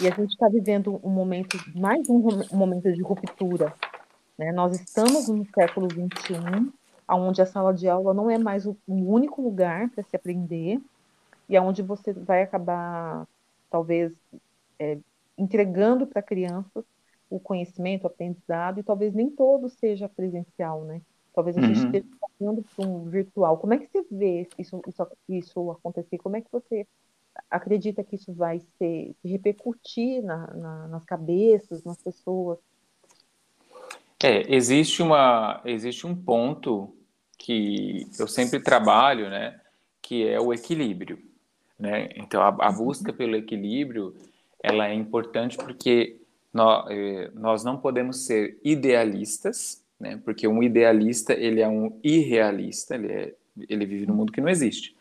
e 0.00 0.08
a 0.08 0.14
gente 0.14 0.30
está 0.30 0.48
vivendo 0.48 0.98
um 1.04 1.10
momento, 1.10 1.58
mais 1.76 2.08
um, 2.08 2.26
um, 2.50 2.56
momento 2.56 2.90
de 2.90 3.02
ruptura. 3.02 3.74
Né? 4.38 4.50
Nós 4.50 4.80
estamos 4.80 5.28
no 5.28 5.44
século 5.54 5.86
XXI, 5.90 6.72
onde 7.10 7.42
a 7.42 7.46
sala 7.46 7.74
de 7.74 7.86
aula 7.86 8.14
não 8.14 8.30
é 8.30 8.38
mais 8.38 8.64
o, 8.64 8.74
o 8.86 9.12
único 9.12 9.42
lugar 9.42 9.90
para 9.90 10.02
se 10.02 10.16
aprender, 10.16 10.80
e 11.48 11.56
aonde 11.56 11.82
você 11.82 12.12
vai 12.12 12.42
acabar, 12.42 13.26
talvez, 13.70 14.12
é, 14.78 14.98
entregando 15.36 16.06
para 16.06 16.22
crianças 16.22 16.84
o 17.30 17.38
conhecimento, 17.38 18.04
o 18.04 18.06
aprendizado, 18.06 18.80
e 18.80 18.82
talvez 18.82 19.14
nem 19.14 19.30
todo 19.30 19.68
seja 19.68 20.08
presencial, 20.08 20.84
né? 20.84 21.02
Talvez 21.34 21.56
a 21.56 21.60
gente 21.60 21.78
uhum. 21.78 21.86
esteja 21.86 22.06
passando 22.20 22.64
para 22.74 22.86
um 22.86 23.04
virtual. 23.04 23.58
Como 23.58 23.74
é 23.74 23.78
que 23.78 23.86
você 23.86 24.04
vê 24.10 24.48
isso, 24.58 24.80
isso, 24.88 25.12
isso 25.28 25.70
acontecer? 25.70 26.18
Como 26.18 26.36
é 26.36 26.40
que 26.40 26.50
você 26.50 26.86
acredita 27.50 28.02
que 28.02 28.16
isso 28.16 28.32
vai 28.32 28.60
ser, 28.78 29.14
se 29.20 29.28
repercutir 29.28 30.22
na, 30.22 30.46
na, 30.54 30.88
nas 30.88 31.04
cabeças, 31.04 31.84
nas 31.84 32.02
pessoas? 32.02 32.58
É, 34.22 34.52
existe, 34.52 35.02
uma, 35.02 35.60
existe 35.64 36.06
um 36.06 36.16
ponto 36.16 36.96
que 37.38 38.08
eu 38.18 38.26
sempre 38.26 38.60
trabalho, 38.60 39.30
né? 39.30 39.60
Que 40.02 40.26
é 40.26 40.40
o 40.40 40.52
equilíbrio, 40.52 41.22
né? 41.78 42.08
Então, 42.16 42.42
a, 42.42 42.48
a 42.48 42.72
busca 42.72 43.12
pelo 43.12 43.36
equilíbrio, 43.36 44.14
ela 44.62 44.88
é 44.88 44.94
importante 44.94 45.56
porque 45.56 46.16
eh, 46.90 47.30
nós 47.34 47.62
não 47.62 47.76
podemos 47.76 48.26
ser 48.26 48.58
idealistas, 48.64 49.82
né? 49.98 50.20
Porque 50.24 50.48
um 50.48 50.62
idealista 50.62 51.32
ele 51.32 51.60
é 51.60 51.68
um 51.68 51.98
irrealista, 52.02 52.94
ele, 52.94 53.12
é, 53.12 53.34
ele 53.68 53.86
vive 53.86 54.06
num 54.06 54.14
mundo 54.14 54.32
que 54.32 54.40
não 54.40 54.48
existe. 54.48 54.96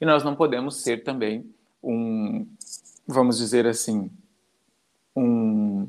E 0.00 0.04
nós 0.04 0.22
não 0.24 0.34
podemos 0.34 0.82
ser 0.82 1.02
também 1.02 1.44
um, 1.82 2.46
vamos 3.06 3.38
dizer 3.38 3.66
assim, 3.66 4.10
um, 5.14 5.88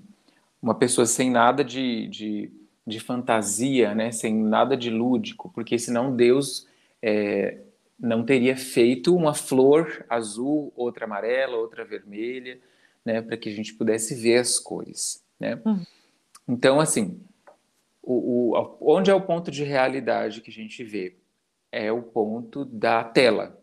uma 0.62 0.76
pessoa 0.76 1.06
sem 1.06 1.30
nada 1.30 1.64
de, 1.64 2.08
de, 2.08 2.52
de, 2.86 3.00
fantasia, 3.00 3.94
né? 3.96 4.12
Sem 4.12 4.36
nada 4.36 4.76
de 4.76 4.90
lúdico, 4.90 5.52
porque 5.54 5.78
senão 5.78 6.16
Deus 6.16 6.68
é, 7.02 7.60
não 8.02 8.26
teria 8.26 8.58
feito 8.58 9.16
uma 9.16 9.34
flor 9.34 10.06
azul, 10.10 10.74
outra 10.76 11.06
amarela, 11.06 11.58
outra 11.58 11.86
vermelha 11.86 12.60
né, 13.06 13.22
para 13.22 13.38
que 13.38 13.50
a 13.50 13.52
gente 13.52 13.74
pudesse 13.74 14.16
ver 14.16 14.38
as 14.38 14.60
cores, 14.60 15.26
né? 15.40 15.60
Uhum. 15.66 15.84
Então, 16.48 16.80
assim, 16.80 17.24
o, 18.02 18.56
o, 18.56 18.78
onde 18.96 19.10
é 19.10 19.14
o 19.14 19.22
ponto 19.22 19.52
de 19.52 19.64
realidade 19.64 20.42
que 20.42 20.50
a 20.50 20.54
gente 20.54 20.84
vê? 20.84 21.18
É 21.72 21.92
o 21.92 22.02
ponto 22.02 22.66
da 22.66 23.04
tela. 23.04 23.60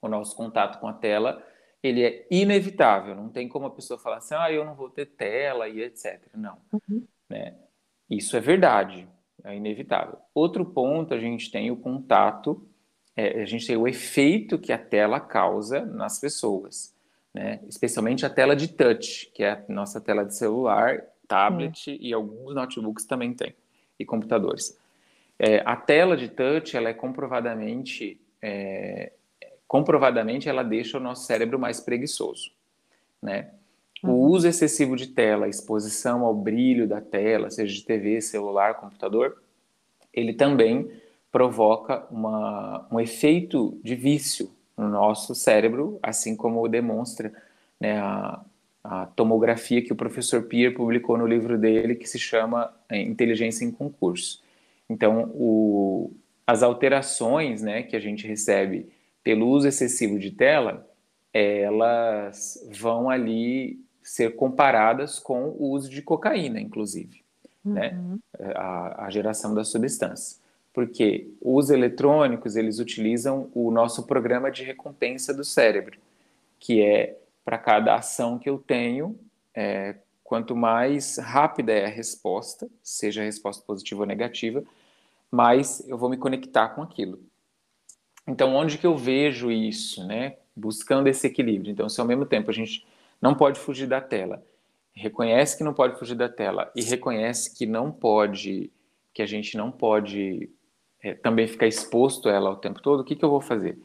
O 0.00 0.08
nosso 0.08 0.36
contato 0.36 0.78
com 0.80 0.88
a 0.88 0.92
tela, 0.92 1.44
ele 1.82 2.04
é 2.04 2.26
inevitável. 2.30 3.14
Não 3.14 3.28
tem 3.28 3.48
como 3.48 3.66
a 3.66 3.70
pessoa 3.70 3.98
falar 3.98 4.18
assim, 4.18 4.34
ah, 4.34 4.52
eu 4.52 4.64
não 4.64 4.74
vou 4.74 4.90
ter 4.90 5.06
tela 5.06 5.68
e 5.68 5.80
etc. 5.80 6.20
Não, 6.34 6.58
uhum. 6.72 7.06
né? 7.28 7.54
Isso 8.08 8.36
é 8.36 8.40
verdade, 8.40 9.08
é 9.44 9.56
inevitável. 9.56 10.18
Outro 10.34 10.64
ponto, 10.64 11.14
a 11.14 11.18
gente 11.18 11.50
tem 11.50 11.70
o 11.70 11.76
contato, 11.76 12.68
é, 13.28 13.42
a 13.42 13.46
gente 13.46 13.66
tem 13.66 13.76
o 13.76 13.88
efeito 13.88 14.58
que 14.58 14.72
a 14.72 14.78
tela 14.78 15.20
causa 15.20 15.84
nas 15.84 16.18
pessoas 16.18 16.94
né? 17.34 17.60
especialmente 17.68 18.26
a 18.26 18.30
tela 18.30 18.54
de 18.56 18.68
touch, 18.68 19.30
que 19.34 19.42
é 19.42 19.52
a 19.52 19.64
nossa 19.68 20.00
tela 20.00 20.24
de 20.24 20.34
celular, 20.34 21.04
tablet 21.28 21.96
e 22.00 22.12
alguns 22.12 22.54
notebooks 22.54 23.04
também 23.04 23.32
tem, 23.32 23.54
e 23.98 24.04
computadores. 24.04 24.78
É, 25.38 25.62
a 25.64 25.76
tela 25.76 26.16
de 26.16 26.28
touch, 26.28 26.76
ela 26.76 26.88
é 26.88 26.94
comprovadamente, 26.94 28.20
é, 28.42 29.12
comprovadamente, 29.66 30.48
ela 30.48 30.62
deixa 30.62 30.98
o 30.98 31.00
nosso 31.00 31.24
cérebro 31.24 31.58
mais 31.58 31.80
preguiçoso, 31.80 32.50
né? 33.22 33.50
O 34.02 34.08
uhum. 34.08 34.18
uso 34.30 34.48
excessivo 34.48 34.96
de 34.96 35.08
tela, 35.08 35.44
a 35.44 35.48
exposição 35.48 36.24
ao 36.24 36.34
brilho 36.34 36.88
da 36.88 37.02
tela, 37.02 37.50
seja 37.50 37.74
de 37.74 37.84
TV, 37.84 38.22
celular, 38.22 38.76
computador, 38.76 39.42
ele 40.12 40.32
também 40.32 40.90
provoca 41.30 42.06
uma, 42.10 42.86
um 42.90 42.98
efeito 42.98 43.78
de 43.82 43.94
vício 43.94 44.50
no 44.76 44.88
nosso 44.88 45.34
cérebro, 45.34 45.98
assim 46.02 46.34
como 46.34 46.66
demonstra 46.68 47.32
né, 47.78 47.98
a, 47.98 48.40
a 48.82 49.06
tomografia 49.06 49.82
que 49.82 49.92
o 49.92 49.96
professor 49.96 50.42
Pierre 50.44 50.74
publicou 50.74 51.16
no 51.16 51.26
livro 51.26 51.58
dele, 51.58 51.94
que 51.94 52.08
se 52.08 52.18
chama 52.18 52.72
é, 52.88 53.00
Inteligência 53.00 53.64
em 53.64 53.70
Concurso. 53.70 54.42
Então, 54.88 55.30
o, 55.34 56.12
as 56.46 56.62
alterações 56.62 57.62
né, 57.62 57.82
que 57.82 57.94
a 57.94 58.00
gente 58.00 58.26
recebe 58.26 58.90
pelo 59.22 59.48
uso 59.48 59.68
excessivo 59.68 60.18
de 60.18 60.30
tela, 60.30 60.88
elas 61.32 62.66
vão 62.72 63.08
ali 63.08 63.78
ser 64.02 64.34
comparadas 64.34 65.18
com 65.18 65.50
o 65.50 65.70
uso 65.70 65.88
de 65.88 66.02
cocaína, 66.02 66.60
inclusive, 66.60 67.22
né, 67.64 67.90
uhum. 67.92 68.18
né, 68.38 68.52
a, 68.56 69.04
a 69.04 69.10
geração 69.10 69.54
da 69.54 69.62
substância. 69.62 70.39
Porque 70.72 71.28
os 71.40 71.70
eletrônicos, 71.70 72.56
eles 72.56 72.78
utilizam 72.78 73.50
o 73.54 73.70
nosso 73.70 74.06
programa 74.06 74.50
de 74.50 74.62
recompensa 74.62 75.34
do 75.34 75.44
cérebro, 75.44 75.98
que 76.58 76.82
é 76.82 77.18
para 77.44 77.58
cada 77.58 77.94
ação 77.94 78.38
que 78.38 78.48
eu 78.48 78.58
tenho, 78.58 79.18
é, 79.54 79.96
quanto 80.22 80.54
mais 80.54 81.18
rápida 81.18 81.72
é 81.72 81.86
a 81.86 81.88
resposta, 81.88 82.68
seja 82.82 83.20
a 83.20 83.24
resposta 83.24 83.64
positiva 83.66 84.02
ou 84.02 84.06
negativa, 84.06 84.62
mais 85.30 85.86
eu 85.88 85.98
vou 85.98 86.08
me 86.08 86.16
conectar 86.16 86.68
com 86.68 86.82
aquilo. 86.82 87.20
Então, 88.26 88.54
onde 88.54 88.78
que 88.78 88.86
eu 88.86 88.96
vejo 88.96 89.50
isso, 89.50 90.06
né? 90.06 90.36
Buscando 90.54 91.08
esse 91.08 91.26
equilíbrio. 91.26 91.72
Então, 91.72 91.88
se 91.88 92.00
ao 92.00 92.06
mesmo 92.06 92.24
tempo 92.24 92.50
a 92.50 92.54
gente 92.54 92.86
não 93.20 93.34
pode 93.34 93.58
fugir 93.58 93.88
da 93.88 94.00
tela, 94.00 94.44
reconhece 94.92 95.56
que 95.56 95.64
não 95.64 95.74
pode 95.74 95.98
fugir 95.98 96.14
da 96.14 96.28
tela 96.28 96.70
e 96.76 96.82
reconhece 96.82 97.56
que 97.56 97.66
não 97.66 97.90
pode, 97.90 98.70
que 99.12 99.22
a 99.22 99.26
gente 99.26 99.56
não 99.56 99.70
pode 99.70 100.48
é, 101.02 101.14
também 101.14 101.46
ficar 101.46 101.66
exposto 101.66 102.28
a 102.28 102.32
ela 102.32 102.50
o 102.50 102.56
tempo 102.56 102.80
todo, 102.80 103.00
o 103.00 103.04
que, 103.04 103.16
que 103.16 103.24
eu 103.24 103.30
vou 103.30 103.40
fazer? 103.40 103.78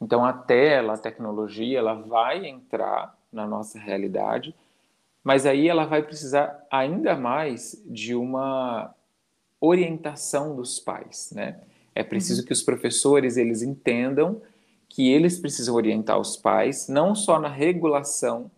Então, 0.00 0.24
a 0.24 0.32
tela, 0.32 0.94
a 0.94 0.98
tecnologia, 0.98 1.78
ela 1.78 1.94
vai 1.94 2.46
entrar 2.46 3.16
na 3.32 3.46
nossa 3.46 3.78
realidade, 3.78 4.54
mas 5.22 5.44
aí 5.44 5.68
ela 5.68 5.84
vai 5.84 6.02
precisar 6.02 6.66
ainda 6.70 7.14
mais 7.14 7.82
de 7.86 8.14
uma 8.14 8.94
orientação 9.60 10.56
dos 10.56 10.80
pais, 10.80 11.30
né? 11.34 11.60
É 11.94 12.02
preciso 12.02 12.40
uhum. 12.40 12.46
que 12.46 12.52
os 12.52 12.62
professores 12.62 13.36
eles 13.36 13.62
entendam 13.62 14.40
que 14.88 15.10
eles 15.10 15.38
precisam 15.38 15.74
orientar 15.74 16.18
os 16.18 16.36
pais 16.36 16.88
não 16.88 17.14
só 17.14 17.38
na 17.38 17.48
regulação 17.48 18.50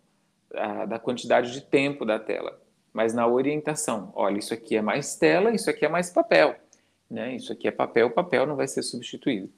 a, 0.54 0.86
da 0.86 0.98
quantidade 0.98 1.52
de 1.52 1.60
tempo 1.60 2.04
da 2.04 2.18
tela, 2.18 2.60
mas 2.92 3.12
na 3.12 3.26
orientação. 3.26 4.12
Olha, 4.14 4.38
isso 4.38 4.54
aqui 4.54 4.76
é 4.76 4.82
mais 4.82 5.16
tela, 5.16 5.50
isso 5.50 5.68
aqui 5.68 5.84
é 5.84 5.88
mais 5.88 6.08
papel, 6.10 6.56
né? 7.12 7.36
Isso 7.36 7.52
aqui 7.52 7.68
é 7.68 7.70
papel, 7.70 8.10
papel 8.10 8.46
não 8.46 8.56
vai 8.56 8.66
ser 8.66 8.82
substituído. 8.82 9.48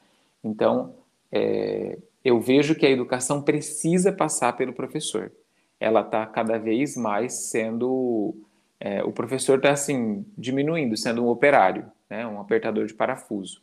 Então, 0.43 0.95
é, 1.31 1.99
eu 2.25 2.41
vejo 2.41 2.75
que 2.75 2.85
a 2.85 2.91
educação 2.91 3.41
precisa 3.41 4.13
passar 4.13 4.55
pelo 4.55 4.73
professor. 4.73 5.33
Ela 5.79 6.01
está 6.01 6.27
cada 6.27 6.59
vez 6.59 6.97
mais 6.97 7.33
sendo 7.35 8.35
é, 8.81 9.03
o 9.03 9.13
professor 9.13 9.57
está 9.57 9.71
assim 9.71 10.27
diminuindo, 10.37 10.95
sendo 10.95 11.25
um 11.25 11.29
operário, 11.29 11.91
né, 12.11 12.27
um 12.27 12.39
apertador 12.39 12.87
de 12.87 12.93
parafuso. 12.93 13.63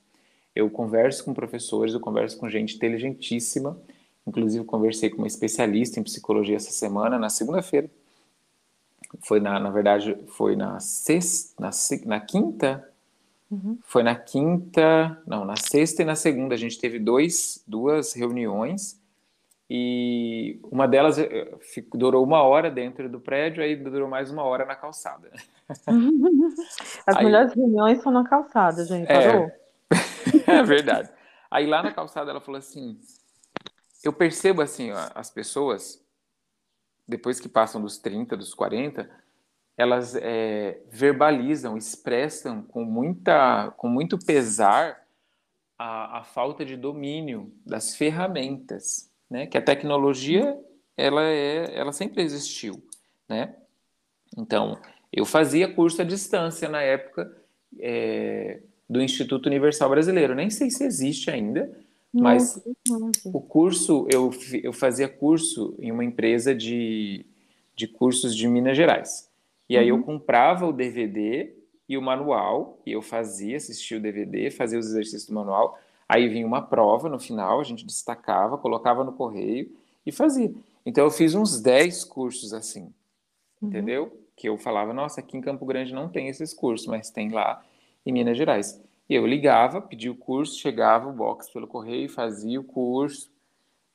Eu 0.56 0.68
converso 0.70 1.24
com 1.24 1.34
professores, 1.34 1.94
eu 1.94 2.00
converso 2.00 2.38
com 2.40 2.50
gente 2.50 2.76
inteligentíssima, 2.76 3.78
inclusive 4.26 4.66
conversei 4.66 5.12
com 5.12 5.20
uma 5.20 5.28
especialista 5.28 6.00
em 6.00 6.04
psicologia 6.04 6.56
essa 6.56 6.72
semana, 6.72 7.20
na 7.20 7.30
segunda-feira. 7.30 7.88
Foi 9.22 9.40
na, 9.40 9.60
na 9.60 9.70
verdade, 9.70 10.18
foi 10.30 10.56
na 10.56 10.80
sexta, 10.80 11.54
na, 11.62 11.70
na 12.06 12.20
quinta, 12.20 12.91
uhum. 13.52 13.78
foi 13.84 14.02
na 14.02 14.16
quinta, 14.16 15.22
não, 15.28 15.46
na 15.46 15.56
sexta 15.56 16.02
e 16.02 16.06
na 16.06 16.16
segunda 16.16 16.56
a 16.56 16.58
gente 16.58 16.80
teve 16.80 16.98
dois, 16.98 17.64
duas 17.68 18.14
reuniões 18.14 19.02
e 19.74 20.60
uma 20.70 20.86
delas 20.86 21.18
eh, 21.18 21.50
durou 21.94 22.26
uma 22.26 22.42
hora 22.42 22.70
dentro 22.70 23.08
do 23.08 23.22
prédio, 23.22 23.64
aí 23.64 23.74
durou 23.74 24.06
mais 24.06 24.30
uma 24.30 24.44
hora 24.44 24.66
na 24.66 24.76
calçada. 24.76 25.32
As 27.08 27.16
aí, 27.16 27.24
melhores 27.24 27.54
reuniões 27.54 28.02
são 28.02 28.12
na 28.12 28.28
calçada, 28.28 28.84
gente. 28.84 29.10
É, 29.10 29.58
é 30.46 30.62
verdade. 30.64 31.10
Aí 31.50 31.66
lá 31.66 31.82
na 31.82 31.94
calçada 31.94 32.32
ela 32.32 32.42
falou 32.42 32.60
assim: 32.60 33.00
eu 34.04 34.12
percebo 34.12 34.62
assim, 34.62 34.92
ó, 34.92 35.10
as 35.16 35.30
pessoas, 35.30 36.04
depois 37.08 37.40
que 37.40 37.48
passam 37.48 37.82
dos 37.82 37.98
30, 37.98 38.36
dos 38.36 38.54
40, 38.54 39.10
elas 39.82 40.16
é, 40.16 40.82
verbalizam, 40.90 41.78
expressam 41.78 42.62
com, 42.62 42.86
muita, 42.86 43.72
com 43.78 43.90
muito 43.90 44.18
pesar 44.18 45.02
a, 45.78 46.20
a 46.20 46.24
falta 46.24 46.64
de 46.64 46.78
domínio 46.78 47.52
das 47.66 47.96
ferramentas 47.96 49.12
né? 49.32 49.48
Que 49.48 49.58
a 49.58 49.62
tecnologia 49.62 50.60
ela 50.98 51.24
é, 51.24 51.74
ela 51.74 51.94
sempre 51.94 52.22
existiu, 52.22 52.84
né? 53.30 53.56
Então, 54.38 54.78
eu 55.12 55.26
fazia 55.26 55.74
curso 55.74 56.02
à 56.02 56.06
distância 56.06 56.68
na 56.68 56.82
época 56.82 57.34
é, 57.80 58.60
do 58.90 59.02
Instituto 59.02 59.48
Universal 59.48 59.90
Brasileiro. 59.90 60.36
Nem 60.36 60.50
sei 60.50 60.70
se 60.70 60.84
existe 60.84 61.32
ainda, 61.32 61.72
mas 62.14 62.62
o 63.26 63.40
curso 63.40 64.06
eu, 64.12 64.32
eu 64.62 64.74
fazia 64.74 65.08
curso 65.08 65.76
em 65.80 65.92
uma 65.92 66.04
empresa 66.04 66.54
de, 66.54 67.26
de 67.74 67.88
cursos 67.88 68.36
de 68.36 68.48
Minas 68.50 68.76
Gerais. 68.76 69.31
E 69.72 69.78
aí 69.78 69.92
uhum. 69.92 70.00
eu 70.00 70.04
comprava 70.04 70.66
o 70.66 70.74
DVD 70.74 71.54
e 71.88 71.98
o 71.98 72.02
manual, 72.02 72.80
e 72.86 72.92
eu 72.92 73.02
fazia, 73.02 73.58
assistia 73.58 73.98
o 73.98 74.02
DVD, 74.02 74.50
fazia 74.50 74.80
os 74.80 74.88
exercícios 74.88 75.28
do 75.28 75.34
manual, 75.34 75.78
Aí 76.12 76.28
vinha 76.28 76.46
uma 76.46 76.62
prova 76.62 77.08
no 77.08 77.18
final, 77.18 77.62
a 77.62 77.64
gente 77.64 77.86
destacava, 77.86 78.58
colocava 78.58 79.02
no 79.02 79.14
correio 79.14 79.74
e 80.06 80.12
fazia. 80.12 80.54
Então 80.86 81.06
eu 81.06 81.10
fiz 81.10 81.34
uns 81.34 81.62
10 81.62 82.04
cursos 82.04 82.54
assim, 82.54 82.94
uhum. 83.62 83.70
entendeu? 83.70 84.26
Que 84.36 84.50
eu 84.50 84.58
falava, 84.58 84.94
nossa, 84.94 85.22
aqui 85.22 85.38
em 85.38 85.42
Campo 85.42 85.66
Grande 85.66 85.94
não 85.94 86.10
tem 86.10 86.28
esses 86.28 86.54
cursos, 86.54 86.86
mas 86.86 87.10
tem 87.10 87.32
lá 87.32 87.64
em 88.06 88.12
Minas 88.12 88.38
Gerais. 88.38 88.84
E 89.08 89.16
eu 89.16 89.26
ligava, 89.26 89.82
pedia 89.82 90.12
o 90.12 90.16
curso, 90.16 90.60
chegava 90.60 91.08
o 91.08 91.14
box 91.14 91.50
pelo 91.50 91.66
correio, 91.66 92.10
fazia 92.10 92.60
o 92.60 92.66
curso, 92.66 93.32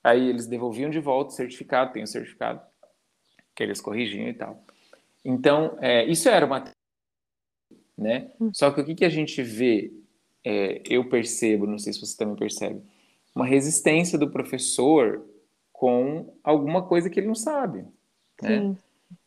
aí 0.02 0.26
eles 0.26 0.46
devolviam 0.46 0.88
de 0.88 1.00
volta 1.00 1.32
o 1.32 1.36
certificado, 1.36 1.92
tem 1.92 2.02
o 2.02 2.06
certificado, 2.06 2.62
que 3.54 3.62
eles 3.62 3.78
corrigiam 3.78 4.26
e 4.26 4.32
tal. 4.32 4.64
Então, 5.28 5.76
é, 5.80 6.04
isso 6.04 6.28
era 6.28 6.46
uma. 6.46 6.62
Né? 7.98 8.30
Hum. 8.40 8.50
Só 8.54 8.70
que 8.70 8.80
o 8.80 8.84
que, 8.84 8.94
que 8.94 9.04
a 9.04 9.10
gente 9.10 9.42
vê 9.42 9.92
é, 10.44 10.80
eu 10.88 11.08
percebo, 11.08 11.66
não 11.66 11.78
sei 11.78 11.92
se 11.92 12.00
você 12.00 12.16
também 12.16 12.36
percebe, 12.36 12.80
uma 13.34 13.44
resistência 13.44 14.16
do 14.16 14.30
professor 14.30 15.26
com 15.72 16.32
alguma 16.44 16.86
coisa 16.86 17.10
que 17.10 17.18
ele 17.18 17.26
não 17.26 17.34
sabe, 17.34 17.84
né? 18.40 18.60
Sim. 18.60 18.78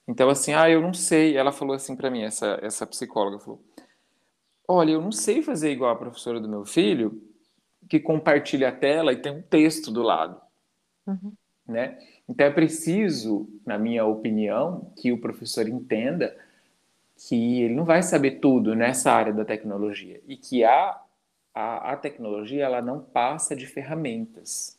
Então, 0.08 0.30
assim, 0.30 0.54
ah, 0.54 0.70
eu 0.70 0.82
não 0.82 0.94
sei. 0.94 1.38
Ela 1.38 1.52
falou 1.52 1.76
assim 1.76 1.96
para 1.96 2.10
mim, 2.10 2.24
essa, 2.24 2.58
essa 2.64 2.88
psicóloga 2.88 3.38
falou: 3.38 3.62
Olha, 4.68 4.92
eu 4.92 5.02
não 5.02 5.12
sei 5.12 5.44
fazer 5.44 5.72
igual 5.72 5.92
a 5.92 5.98
professora 5.98 6.40
do 6.40 6.50
meu 6.50 6.66
filho, 6.66 7.22
que 7.88 8.00
compartilha 8.00 8.70
a 8.70 8.72
tela 8.72 9.12
e 9.12 9.22
tem 9.22 9.32
um 9.32 9.42
texto 9.42 9.92
do 9.92 10.02
lado, 10.02 10.42
uhum. 11.06 11.34
né? 11.68 12.00
Então 12.30 12.46
é 12.46 12.52
preciso, 12.52 13.50
na 13.66 13.78
minha 13.78 14.06
opinião, 14.06 14.92
que 14.96 15.12
o 15.12 15.18
professor 15.18 15.68
entenda 15.68 16.38
que 17.18 17.64
ele 17.64 17.74
não 17.74 17.84
vai 17.84 18.04
saber 18.04 18.40
tudo 18.40 18.76
nessa 18.76 19.12
área 19.12 19.34
da 19.34 19.44
tecnologia 19.44 20.22
e 20.28 20.38
que 20.38 20.64
há 20.64 21.02
a, 21.54 21.94
a 21.94 21.98
tecnologia 21.98 22.64
ela 22.64 22.82
não 22.82 23.02
passa 23.02 23.56
de 23.56 23.66
ferramentas. 23.66 24.78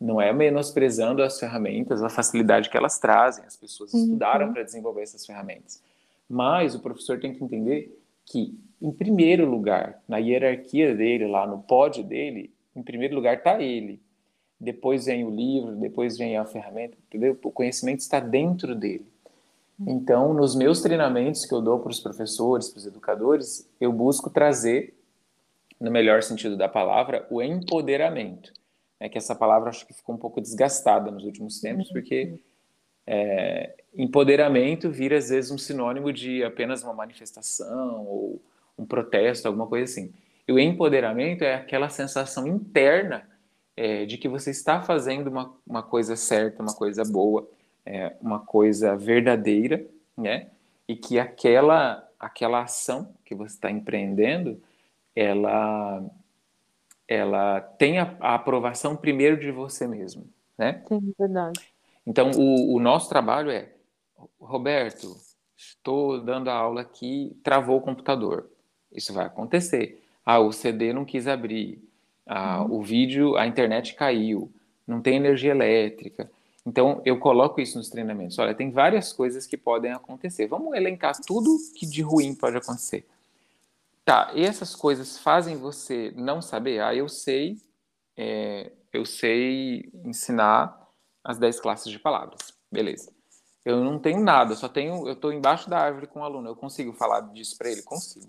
Não 0.00 0.20
é 0.20 0.32
menosprezando 0.32 1.22
as 1.22 1.40
ferramentas, 1.40 2.02
a 2.02 2.08
facilidade 2.08 2.70
que 2.70 2.76
elas 2.76 2.98
trazem. 2.98 3.44
As 3.44 3.56
pessoas 3.56 3.92
uhum. 3.92 4.04
estudaram 4.04 4.52
para 4.52 4.62
desenvolver 4.62 5.02
essas 5.02 5.26
ferramentas. 5.26 5.82
Mas 6.28 6.74
o 6.74 6.80
professor 6.80 7.18
tem 7.18 7.34
que 7.34 7.42
entender 7.42 7.98
que, 8.24 8.54
em 8.80 8.92
primeiro 8.92 9.48
lugar, 9.48 10.00
na 10.08 10.18
hierarquia 10.18 10.94
dele, 10.94 11.26
lá 11.26 11.46
no 11.46 11.58
pódio 11.62 12.04
dele, 12.04 12.52
em 12.74 12.82
primeiro 12.82 13.14
lugar 13.14 13.38
está 13.38 13.60
ele. 13.60 14.00
Depois 14.58 15.06
vem 15.06 15.24
o 15.24 15.30
livro, 15.30 15.76
depois 15.76 16.16
vem 16.16 16.36
a 16.36 16.44
ferramenta, 16.44 16.96
entendeu? 17.06 17.38
O 17.42 17.50
conhecimento 17.50 18.00
está 18.00 18.20
dentro 18.20 18.74
dele. 18.74 19.06
Uhum. 19.78 19.90
Então, 19.90 20.32
nos 20.32 20.54
meus 20.54 20.80
treinamentos 20.80 21.44
que 21.44 21.52
eu 21.52 21.60
dou 21.60 21.78
para 21.78 21.90
os 21.90 22.00
professores, 22.00 22.68
para 22.68 22.78
os 22.78 22.86
educadores, 22.86 23.68
eu 23.80 23.92
busco 23.92 24.30
trazer 24.30 24.94
no 25.78 25.90
melhor 25.90 26.22
sentido 26.22 26.56
da 26.56 26.68
palavra, 26.68 27.26
o 27.30 27.42
empoderamento. 27.42 28.52
É 28.98 29.08
que 29.08 29.18
essa 29.18 29.34
palavra 29.34 29.68
acho 29.68 29.86
que 29.86 29.92
ficou 29.92 30.14
um 30.14 30.18
pouco 30.18 30.40
desgastada 30.40 31.10
nos 31.10 31.24
últimos 31.24 31.60
tempos, 31.60 31.90
porque 31.90 32.40
é, 33.06 33.74
empoderamento 33.94 34.90
vira 34.90 35.18
às 35.18 35.28
vezes 35.28 35.50
um 35.50 35.58
sinônimo 35.58 36.12
de 36.12 36.42
apenas 36.42 36.82
uma 36.82 36.94
manifestação 36.94 38.06
ou 38.06 38.40
um 38.78 38.86
protesto, 38.86 39.46
alguma 39.46 39.66
coisa 39.66 39.84
assim. 39.84 40.12
E 40.48 40.52
o 40.52 40.58
empoderamento 40.58 41.42
é 41.42 41.54
aquela 41.54 41.90
sensação 41.90 42.46
interna 42.46 43.28
é, 43.76 44.06
de 44.06 44.16
que 44.16 44.28
você 44.28 44.50
está 44.50 44.80
fazendo 44.80 45.28
uma, 45.28 45.54
uma 45.66 45.82
coisa 45.82 46.16
certa, 46.16 46.62
uma 46.62 46.74
coisa 46.74 47.04
boa, 47.04 47.48
é, 47.84 48.16
uma 48.20 48.40
coisa 48.40 48.96
verdadeira, 48.96 49.84
né? 50.16 50.48
E 50.88 50.96
que 50.96 51.18
aquela, 51.18 52.08
aquela 52.18 52.62
ação 52.62 53.14
que 53.24 53.34
você 53.34 53.54
está 53.54 53.70
empreendendo, 53.70 54.60
ela, 55.14 56.02
ela 57.06 57.60
tem 57.60 57.98
a, 57.98 58.16
a 58.20 58.34
aprovação 58.34 58.96
primeiro 58.96 59.38
de 59.38 59.50
você 59.50 59.86
mesmo, 59.86 60.26
né? 60.56 60.82
Sim, 60.88 61.12
verdade. 61.18 61.60
Então, 62.06 62.30
o, 62.36 62.76
o 62.76 62.80
nosso 62.80 63.08
trabalho 63.08 63.50
é, 63.50 63.68
Roberto, 64.40 65.16
estou 65.56 66.20
dando 66.20 66.48
a 66.48 66.54
aula 66.54 66.82
aqui, 66.82 67.36
travou 67.42 67.78
o 67.78 67.82
computador. 67.82 68.48
Isso 68.92 69.12
vai 69.12 69.26
acontecer. 69.26 70.02
Ah, 70.24 70.38
o 70.38 70.52
CD 70.52 70.92
não 70.92 71.04
quis 71.04 71.26
abrir. 71.26 71.85
Ah, 72.26 72.62
uhum. 72.62 72.78
O 72.78 72.82
vídeo, 72.82 73.36
a 73.36 73.46
internet 73.46 73.94
caiu. 73.94 74.50
Não 74.86 75.00
tem 75.00 75.16
energia 75.16 75.52
elétrica. 75.52 76.30
Então, 76.64 77.00
eu 77.04 77.18
coloco 77.18 77.60
isso 77.60 77.78
nos 77.78 77.88
treinamentos. 77.88 78.38
Olha, 78.38 78.54
tem 78.54 78.70
várias 78.70 79.12
coisas 79.12 79.46
que 79.46 79.56
podem 79.56 79.92
acontecer. 79.92 80.48
Vamos 80.48 80.76
elencar 80.76 81.14
tudo 81.24 81.56
que 81.76 81.86
de 81.86 82.02
ruim 82.02 82.34
pode 82.34 82.56
acontecer. 82.56 83.06
Tá, 84.04 84.30
e 84.34 84.44
essas 84.44 84.74
coisas 84.74 85.18
fazem 85.18 85.56
você 85.56 86.12
não 86.16 86.40
saber? 86.42 86.80
Ah, 86.80 86.94
eu 86.94 87.08
sei, 87.08 87.60
é, 88.16 88.70
eu 88.92 89.04
sei 89.04 89.90
ensinar 90.04 90.80
as 91.24 91.38
10 91.38 91.60
classes 91.60 91.90
de 91.90 91.98
palavras. 91.98 92.54
Beleza. 92.70 93.12
Eu 93.64 93.82
não 93.82 93.98
tenho 93.98 94.20
nada, 94.20 94.54
só 94.54 94.68
tenho, 94.68 95.08
eu 95.08 95.14
estou 95.14 95.32
embaixo 95.32 95.68
da 95.68 95.78
árvore 95.78 96.06
com 96.06 96.20
o 96.20 96.22
um 96.22 96.24
aluno. 96.24 96.48
Eu 96.48 96.54
consigo 96.54 96.92
falar 96.92 97.20
disso 97.32 97.58
para 97.58 97.68
ele? 97.68 97.82
Consigo. 97.82 98.28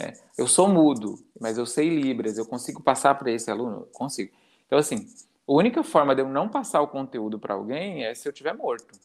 Né? 0.00 0.14
Eu 0.38 0.46
sou 0.46 0.66
mudo, 0.66 1.18
mas 1.38 1.58
eu 1.58 1.66
sei 1.66 1.90
Libras, 1.90 2.38
eu 2.38 2.46
consigo 2.46 2.82
passar 2.82 3.14
para 3.16 3.30
esse 3.30 3.50
aluno? 3.50 3.86
Consigo. 3.92 4.34
Então, 4.66 4.78
assim, 4.78 5.06
a 5.46 5.52
única 5.52 5.82
forma 5.82 6.14
de 6.14 6.22
eu 6.22 6.28
não 6.28 6.48
passar 6.48 6.80
o 6.80 6.88
conteúdo 6.88 7.38
para 7.38 7.54
alguém 7.54 8.04
é 8.04 8.14
se 8.14 8.26
eu 8.26 8.32
estiver 8.32 8.54
morto. 8.54 8.98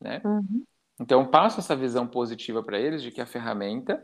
Né? 0.00 0.22
Uhum. 0.24 0.64
Então, 0.98 1.20
eu 1.20 1.28
passo 1.28 1.60
essa 1.60 1.76
visão 1.76 2.06
positiva 2.06 2.62
para 2.62 2.78
eles 2.78 3.02
de 3.02 3.10
que 3.10 3.20
a 3.20 3.26
ferramenta 3.26 4.02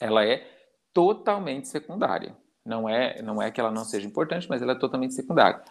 ela 0.00 0.24
é 0.24 0.46
totalmente 0.92 1.68
secundária. 1.68 2.36
Não 2.64 2.88
é, 2.88 3.20
não 3.22 3.40
é 3.40 3.50
que 3.50 3.60
ela 3.60 3.70
não 3.70 3.84
seja 3.84 4.06
importante, 4.06 4.48
mas 4.48 4.62
ela 4.62 4.72
é 4.72 4.78
totalmente 4.78 5.14
secundária. 5.14 5.62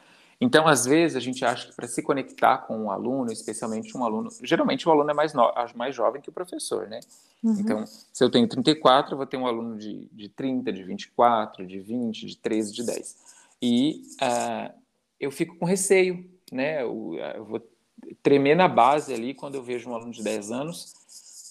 Então, 0.44 0.68
às 0.68 0.86
vezes, 0.86 1.16
a 1.16 1.22
gente 1.22 1.46
acha 1.46 1.70
que 1.70 1.74
para 1.74 1.88
se 1.88 2.02
conectar 2.02 2.58
com 2.58 2.78
um 2.78 2.92
aluno, 2.92 3.32
especialmente 3.32 3.98
um 3.98 4.04
aluno, 4.04 4.30
geralmente 4.44 4.86
o 4.86 4.92
aluno 4.92 5.10
é 5.10 5.14
mais, 5.14 5.34
no, 5.34 5.50
mais 5.74 5.96
jovem 5.96 6.22
que 6.22 6.30
o 6.30 6.34
professor, 6.34 6.86
né? 6.90 7.00
Uhum. 7.42 7.56
Então, 7.62 7.86
se 7.86 8.22
eu 8.22 8.30
tenho 8.30 8.46
34, 8.46 9.14
eu 9.14 9.18
vou 9.18 9.26
ter 9.26 9.38
um 9.38 9.48
aluno 9.48 9.78
de, 9.78 10.06
de 10.12 10.28
30, 10.28 10.74
de 10.74 10.84
24, 10.84 11.66
de 11.66 11.80
20, 11.80 12.26
de 12.26 12.36
13, 12.36 12.74
de 12.74 12.86
10. 12.86 13.18
E 13.62 14.02
uh, 14.22 14.74
eu 15.18 15.32
fico 15.32 15.56
com 15.56 15.66
receio, 15.66 16.30
né? 16.52 16.84
Eu, 16.84 17.16
eu, 17.38 17.46
vou 17.46 17.66
tremer 18.22 18.56
na 18.56 18.68
base 18.68 19.14
ali 19.14 19.34
quando 19.34 19.56
eu 19.56 19.64
vejo 19.64 19.90
um 19.90 19.96
aluno 19.96 20.12
de 20.12 20.22
10 20.22 20.52
anos 20.52 20.94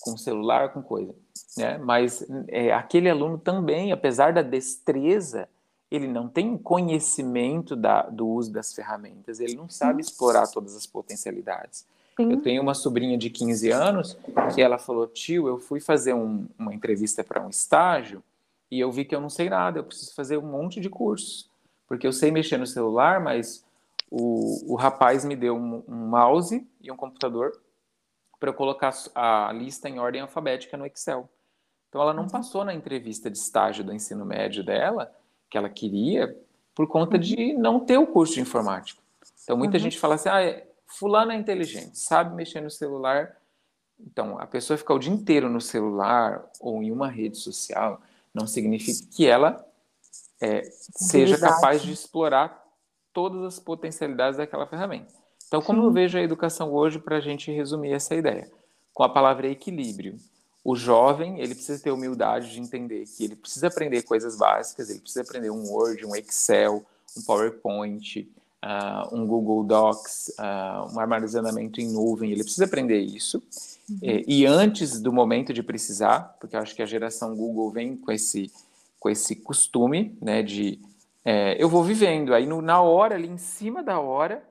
com 0.02 0.18
celular, 0.18 0.70
com 0.74 0.82
coisa, 0.82 1.14
né? 1.56 1.78
Mas 1.78 2.26
é, 2.48 2.74
aquele 2.74 3.08
aluno 3.08 3.38
também, 3.38 3.90
apesar 3.90 4.34
da 4.34 4.42
destreza, 4.42 5.48
ele 5.92 6.08
não 6.08 6.26
tem 6.26 6.56
conhecimento 6.56 7.76
da, 7.76 8.02
do 8.02 8.26
uso 8.26 8.50
das 8.50 8.72
ferramentas, 8.72 9.40
ele 9.40 9.54
não 9.54 9.68
sabe 9.68 10.00
explorar 10.00 10.46
todas 10.46 10.74
as 10.74 10.86
potencialidades. 10.86 11.86
Sim. 12.16 12.32
Eu 12.32 12.40
tenho 12.40 12.62
uma 12.62 12.72
sobrinha 12.72 13.18
de 13.18 13.28
15 13.28 13.70
anos 13.70 14.16
que 14.54 14.62
ela 14.62 14.78
falou: 14.78 15.06
tio, 15.06 15.46
eu 15.46 15.58
fui 15.58 15.80
fazer 15.80 16.14
um, 16.14 16.46
uma 16.58 16.72
entrevista 16.72 17.22
para 17.22 17.44
um 17.44 17.50
estágio 17.50 18.22
e 18.70 18.80
eu 18.80 18.90
vi 18.90 19.04
que 19.04 19.14
eu 19.14 19.20
não 19.20 19.28
sei 19.28 19.50
nada, 19.50 19.78
eu 19.78 19.84
preciso 19.84 20.14
fazer 20.14 20.38
um 20.38 20.46
monte 20.46 20.80
de 20.80 20.88
cursos, 20.88 21.50
porque 21.86 22.06
eu 22.06 22.12
sei 22.12 22.30
mexer 22.30 22.56
no 22.56 22.66
celular, 22.66 23.20
mas 23.20 23.62
o, 24.10 24.72
o 24.72 24.76
rapaz 24.76 25.26
me 25.26 25.36
deu 25.36 25.54
um, 25.54 25.84
um 25.86 26.06
mouse 26.08 26.66
e 26.80 26.90
um 26.90 26.96
computador 26.96 27.52
para 28.40 28.48
eu 28.48 28.54
colocar 28.54 28.94
a 29.14 29.52
lista 29.52 29.90
em 29.90 29.98
ordem 29.98 30.22
alfabética 30.22 30.76
no 30.78 30.86
Excel. 30.86 31.28
Então 31.90 32.00
ela 32.00 32.14
não 32.14 32.22
uhum. 32.22 32.30
passou 32.30 32.64
na 32.64 32.72
entrevista 32.72 33.30
de 33.30 33.36
estágio 33.36 33.84
do 33.84 33.92
ensino 33.92 34.24
médio 34.24 34.64
dela 34.64 35.14
que 35.52 35.58
ela 35.58 35.68
queria 35.68 36.34
por 36.74 36.88
conta 36.88 37.18
de 37.18 37.36
uhum. 37.36 37.60
não 37.60 37.80
ter 37.80 37.98
o 37.98 38.06
curso 38.06 38.32
de 38.34 38.40
informática. 38.40 38.98
Então, 39.44 39.54
muita 39.54 39.76
uhum. 39.76 39.82
gente 39.82 39.98
fala 39.98 40.14
assim, 40.14 40.30
ah, 40.30 40.42
é, 40.42 40.66
fulano 40.86 41.30
é 41.30 41.36
inteligente, 41.36 41.98
sabe 41.98 42.34
mexer 42.34 42.62
no 42.62 42.70
celular. 42.70 43.36
Então, 44.00 44.38
a 44.38 44.46
pessoa 44.46 44.78
ficar 44.78 44.94
o 44.94 44.98
dia 44.98 45.12
inteiro 45.12 45.50
no 45.50 45.60
celular 45.60 46.42
ou 46.58 46.82
em 46.82 46.90
uma 46.90 47.06
rede 47.06 47.36
social 47.36 48.00
não 48.32 48.46
significa 48.46 49.06
que 49.14 49.26
ela 49.26 49.62
é, 50.40 50.62
seja 50.96 51.38
capaz 51.38 51.82
de 51.82 51.92
explorar 51.92 52.64
todas 53.12 53.42
as 53.42 53.58
potencialidades 53.60 54.38
daquela 54.38 54.66
ferramenta. 54.66 55.12
Então, 55.46 55.60
como 55.60 55.84
eu 55.84 55.92
vejo 55.92 56.16
a 56.16 56.22
educação 56.22 56.72
hoje, 56.72 56.98
para 56.98 57.18
a 57.18 57.20
gente 57.20 57.52
resumir 57.52 57.92
essa 57.92 58.14
ideia? 58.14 58.50
Com 58.94 59.02
a 59.02 59.08
palavra 59.10 59.48
equilíbrio 59.48 60.16
o 60.64 60.76
jovem 60.76 61.40
ele 61.40 61.54
precisa 61.54 61.82
ter 61.82 61.90
humildade 61.90 62.52
de 62.52 62.60
entender 62.60 63.04
que 63.06 63.24
ele 63.24 63.36
precisa 63.36 63.66
aprender 63.66 64.02
coisas 64.02 64.36
básicas, 64.36 64.90
ele 64.90 65.00
precisa 65.00 65.22
aprender 65.22 65.50
um 65.50 65.70
Word, 65.70 66.06
um 66.06 66.14
Excel, 66.14 66.84
um 67.16 67.22
PowerPoint, 67.22 68.28
uh, 68.64 69.14
um 69.14 69.26
Google 69.26 69.64
Docs, 69.64 70.32
uh, 70.38 70.94
um 70.94 71.00
armazenamento 71.00 71.80
em 71.80 71.92
nuvem, 71.92 72.30
ele 72.30 72.44
precisa 72.44 72.64
aprender 72.64 73.00
isso. 73.00 73.42
Uhum. 73.90 73.98
E, 74.02 74.42
e, 74.42 74.46
antes 74.46 75.00
do 75.00 75.12
momento 75.12 75.52
de 75.52 75.62
precisar, 75.62 76.36
porque 76.40 76.54
eu 76.54 76.60
acho 76.60 76.74
que 76.74 76.82
a 76.82 76.86
geração 76.86 77.34
Google 77.34 77.70
vem 77.70 77.96
com 77.96 78.12
esse, 78.12 78.50
com 79.00 79.10
esse 79.10 79.34
costume 79.36 80.16
né, 80.20 80.42
de 80.42 80.78
é, 81.24 81.56
eu 81.62 81.68
vou 81.68 81.84
vivendo, 81.84 82.34
aí 82.34 82.46
no, 82.46 82.60
na 82.60 82.80
hora, 82.80 83.14
ali 83.14 83.28
em 83.28 83.38
cima 83.38 83.82
da 83.82 84.00
hora, 84.00 84.42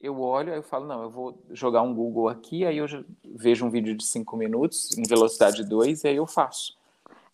eu 0.00 0.18
olho, 0.20 0.52
aí 0.52 0.58
eu 0.58 0.62
falo, 0.62 0.86
não, 0.86 1.02
eu 1.02 1.10
vou 1.10 1.42
jogar 1.50 1.82
um 1.82 1.94
Google 1.94 2.28
aqui, 2.28 2.64
aí 2.64 2.78
eu 2.78 2.86
vejo 3.24 3.66
um 3.66 3.70
vídeo 3.70 3.94
de 3.94 4.04
cinco 4.04 4.36
minutos 4.36 4.96
em 4.96 5.02
velocidade 5.02 5.62
2 5.62 6.04
e 6.04 6.08
aí 6.08 6.16
eu 6.16 6.26
faço. 6.26 6.74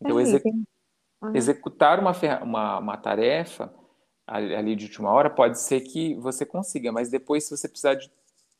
Então, 0.00 0.18
é, 0.18 0.22
exec 0.22 0.44
uhum. 0.46 0.64
executar 1.32 2.00
uma, 2.00 2.12
uma, 2.42 2.78
uma, 2.78 2.96
tarefa 2.96 3.72
ali 4.26 4.74
de 4.74 4.86
última 4.86 5.10
hora 5.10 5.30
pode 5.30 5.60
ser 5.60 5.80
que 5.82 6.14
você 6.16 6.44
consiga, 6.44 6.90
mas 6.90 7.08
depois, 7.08 7.44
se 7.44 7.56
você 7.56 7.68
precisar 7.68 7.94
de 7.94 8.10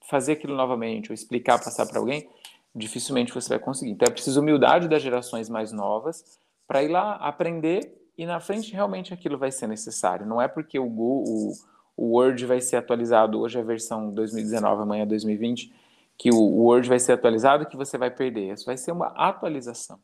fazer 0.08 0.32
aquilo 0.32 0.54
novamente 0.54 1.10
ou 1.10 1.14
explicar, 1.14 1.58
passar 1.58 1.84
para 1.86 1.98
alguém, 1.98 2.30
dificilmente 2.72 3.34
você 3.34 3.48
vai 3.48 3.58
conseguir. 3.58 3.90
Então, 3.90 4.06
é 4.06 4.10
preciso 4.10 4.40
humildade 4.40 4.86
das 4.86 5.02
gerações 5.02 5.48
mais 5.48 5.72
novas 5.72 6.38
para 6.68 6.82
ir 6.82 6.88
lá 6.88 7.16
aprender 7.16 7.92
e 8.16 8.24
na 8.24 8.38
frente 8.38 8.72
realmente 8.72 9.12
aquilo 9.12 9.36
vai 9.36 9.50
ser 9.50 9.66
necessário. 9.66 10.24
Não 10.24 10.40
é 10.40 10.46
porque 10.46 10.78
o 10.78 10.88
Google 10.88 11.24
o 11.26 11.52
Word 11.98 12.44
vai 12.44 12.60
ser 12.60 12.76
atualizado, 12.76 13.40
hoje 13.40 13.58
é 13.58 13.62
a 13.62 13.64
versão 13.64 14.10
2019, 14.10 14.82
amanhã 14.82 15.02
é 15.02 15.06
2020, 15.06 15.72
que 16.18 16.30
o 16.30 16.40
Word 16.40 16.88
vai 16.88 16.98
ser 16.98 17.12
atualizado 17.12 17.66
que 17.66 17.76
você 17.76 17.96
vai 17.96 18.10
perder. 18.10 18.52
Isso 18.52 18.66
vai 18.66 18.76
ser 18.76 18.92
uma 18.92 19.08
atualização. 19.08 19.98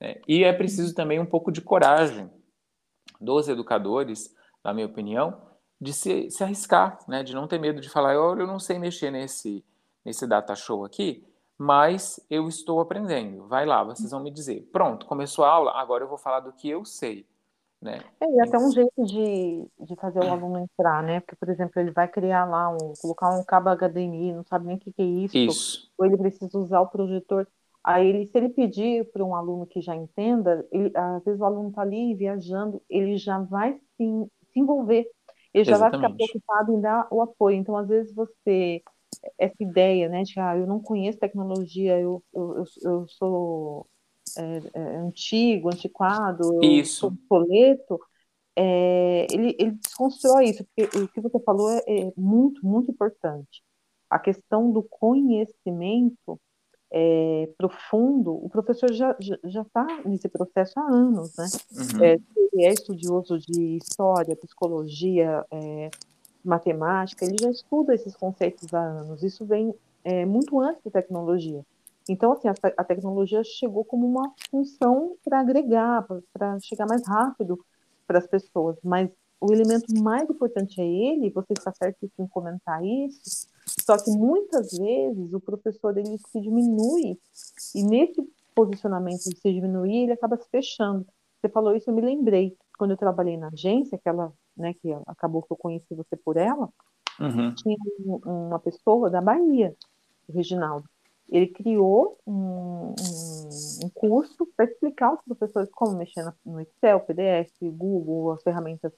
Né? 0.00 0.20
E 0.26 0.44
é 0.44 0.52
preciso 0.52 0.94
também 0.94 1.20
um 1.20 1.26
pouco 1.26 1.50
de 1.50 1.60
coragem 1.60 2.30
dos 3.20 3.48
educadores, 3.48 4.34
na 4.64 4.72
minha 4.74 4.86
opinião, 4.86 5.40
de 5.80 5.92
se, 5.92 6.30
se 6.30 6.44
arriscar, 6.44 6.98
né? 7.08 7.22
de 7.22 7.34
não 7.34 7.48
ter 7.48 7.58
medo 7.58 7.80
de 7.80 7.88
falar, 7.88 8.18
olha, 8.18 8.42
eu 8.42 8.46
não 8.46 8.58
sei 8.58 8.78
mexer 8.78 9.10
nesse, 9.10 9.64
nesse 10.04 10.26
data 10.26 10.54
show 10.54 10.84
aqui, 10.84 11.24
mas 11.58 12.24
eu 12.28 12.48
estou 12.48 12.80
aprendendo. 12.80 13.46
Vai 13.46 13.64
lá, 13.64 13.84
vocês 13.84 14.10
vão 14.10 14.22
me 14.22 14.30
dizer. 14.30 14.68
Pronto, 14.72 15.06
começou 15.06 15.44
a 15.44 15.50
aula, 15.50 15.72
agora 15.72 16.04
eu 16.04 16.08
vou 16.08 16.18
falar 16.18 16.40
do 16.40 16.52
que 16.52 16.68
eu 16.68 16.84
sei. 16.84 17.26
Né? 17.82 17.98
É, 18.20 18.24
e 18.24 18.40
até 18.40 18.56
um 18.56 18.70
jeito 18.70 19.04
de, 19.04 19.66
de 19.80 19.96
fazer 19.96 20.20
o 20.20 20.30
aluno 20.30 20.60
entrar, 20.60 21.02
né? 21.02 21.18
Porque, 21.20 21.34
por 21.34 21.48
exemplo, 21.48 21.80
ele 21.80 21.90
vai 21.90 22.06
criar 22.06 22.44
lá, 22.44 22.70
um, 22.70 22.92
colocar 23.00 23.36
um 23.36 23.44
cabo 23.44 23.70
HDMI, 23.70 24.32
não 24.32 24.44
sabe 24.44 24.66
nem 24.66 24.76
o 24.76 24.78
que, 24.78 24.92
que 24.92 25.02
é 25.02 25.04
isso, 25.04 25.36
isso, 25.36 25.92
ou 25.98 26.06
ele 26.06 26.16
precisa 26.16 26.56
usar 26.56 26.80
o 26.80 26.88
projetor. 26.88 27.46
Aí, 27.82 28.06
ele, 28.06 28.26
se 28.28 28.38
ele 28.38 28.50
pedir 28.50 29.10
para 29.10 29.24
um 29.24 29.34
aluno 29.34 29.66
que 29.66 29.80
já 29.80 29.96
entenda, 29.96 30.64
ele, 30.70 30.92
às 30.94 31.24
vezes 31.24 31.40
o 31.40 31.44
aluno 31.44 31.70
está 31.70 31.82
ali 31.82 32.14
viajando, 32.14 32.80
ele 32.88 33.16
já 33.16 33.40
vai 33.40 33.72
se, 33.96 34.04
se 34.52 34.60
envolver, 34.60 35.04
ele 35.52 35.64
já 35.64 35.72
Exatamente. 35.72 36.00
vai 36.00 36.10
ficar 36.10 36.16
preocupado 36.16 36.72
em 36.72 36.80
dar 36.80 37.08
o 37.10 37.20
apoio. 37.20 37.56
Então, 37.56 37.76
às 37.76 37.88
vezes, 37.88 38.14
você, 38.14 38.80
essa 39.36 39.56
ideia, 39.60 40.08
né, 40.08 40.22
de 40.22 40.38
ah, 40.38 40.56
eu 40.56 40.68
não 40.68 40.80
conheço 40.80 41.18
tecnologia, 41.18 41.98
eu, 41.98 42.22
eu, 42.32 42.58
eu, 42.58 42.64
eu 42.84 43.08
sou 43.08 43.88
é, 44.36 44.62
é, 44.74 44.96
antigo, 44.96 45.68
antiquado, 45.68 46.62
isso. 46.62 47.06
obsoleto, 47.06 48.00
é, 48.56 49.26
ele, 49.30 49.56
ele 49.58 49.72
desconstrói 49.72 50.46
isso, 50.46 50.64
porque 50.64 50.98
o 50.98 51.08
que 51.08 51.20
você 51.20 51.40
falou 51.40 51.70
é, 51.70 51.82
é 51.86 52.12
muito, 52.16 52.64
muito 52.66 52.90
importante. 52.90 53.62
A 54.10 54.18
questão 54.18 54.70
do 54.70 54.82
conhecimento 54.82 56.38
é, 56.92 57.48
profundo, 57.56 58.32
o 58.34 58.50
professor 58.50 58.92
já 58.92 59.16
já 59.44 59.62
está 59.62 59.86
nesse 60.04 60.28
processo 60.28 60.78
há 60.78 60.82
anos, 60.82 61.34
né? 61.36 61.46
Uhum. 61.72 62.04
É, 62.04 62.18
ele 62.52 62.64
é 62.66 62.72
estudioso 62.72 63.38
de 63.38 63.78
história, 63.78 64.36
psicologia, 64.36 65.42
é, 65.50 65.90
matemática, 66.44 67.24
ele 67.24 67.36
já 67.40 67.50
estuda 67.50 67.94
esses 67.94 68.14
conceitos 68.14 68.72
há 68.74 68.80
anos. 68.80 69.22
Isso 69.22 69.46
vem 69.46 69.74
é, 70.04 70.26
muito 70.26 70.60
antes 70.60 70.82
da 70.84 70.90
tecnologia. 70.90 71.64
Então, 72.08 72.32
assim, 72.32 72.48
a, 72.48 72.54
a 72.76 72.84
tecnologia 72.84 73.42
chegou 73.44 73.84
como 73.84 74.06
uma 74.06 74.32
função 74.50 75.16
para 75.24 75.40
agregar, 75.40 76.06
para 76.32 76.58
chegar 76.60 76.86
mais 76.86 77.06
rápido 77.06 77.58
para 78.06 78.18
as 78.18 78.26
pessoas, 78.26 78.76
mas 78.82 79.10
o 79.40 79.52
elemento 79.52 79.92
mais 80.02 80.28
importante 80.28 80.80
é 80.80 80.86
ele, 80.86 81.30
você 81.30 81.52
está 81.52 81.72
certo 81.72 82.08
em 82.18 82.26
comentar 82.28 82.84
isso, 82.84 83.48
só 83.84 83.96
que 83.96 84.10
muitas 84.10 84.70
vezes 84.78 85.32
o 85.32 85.40
professor 85.40 85.96
ele 85.96 86.16
se 86.18 86.40
diminui, 86.40 87.18
e 87.74 87.82
nesse 87.82 88.22
posicionamento 88.54 89.24
de 89.24 89.36
se 89.36 89.52
diminuir, 89.52 90.04
ele 90.04 90.12
acaba 90.12 90.36
se 90.36 90.48
fechando. 90.48 91.06
Você 91.40 91.48
falou 91.48 91.74
isso, 91.74 91.90
eu 91.90 91.94
me 91.94 92.02
lembrei, 92.02 92.56
quando 92.78 92.92
eu 92.92 92.96
trabalhei 92.96 93.36
na 93.36 93.48
agência, 93.48 93.96
aquela, 93.96 94.32
né, 94.56 94.74
que 94.74 94.92
acabou 95.06 95.42
que 95.42 95.52
eu 95.52 95.56
conheci 95.56 95.94
você 95.94 96.16
por 96.16 96.36
ela, 96.36 96.68
uhum. 97.18 97.54
tinha 97.54 97.76
uma 98.24 98.60
pessoa 98.60 99.10
da 99.10 99.20
Bahia, 99.20 99.74
o 100.28 100.32
Reginaldo, 100.32 100.88
ele 101.32 101.48
criou 101.48 102.18
um, 102.26 102.94
um, 103.00 103.48
um 103.84 103.88
curso 103.94 104.46
para 104.54 104.66
explicar 104.66 105.06
aos 105.06 105.22
professores 105.22 105.70
como 105.72 105.96
mexer 105.96 106.22
no 106.44 106.60
Excel, 106.60 107.00
PDF, 107.00 107.50
Google, 107.62 108.32
as 108.32 108.42
ferramentas 108.42 108.92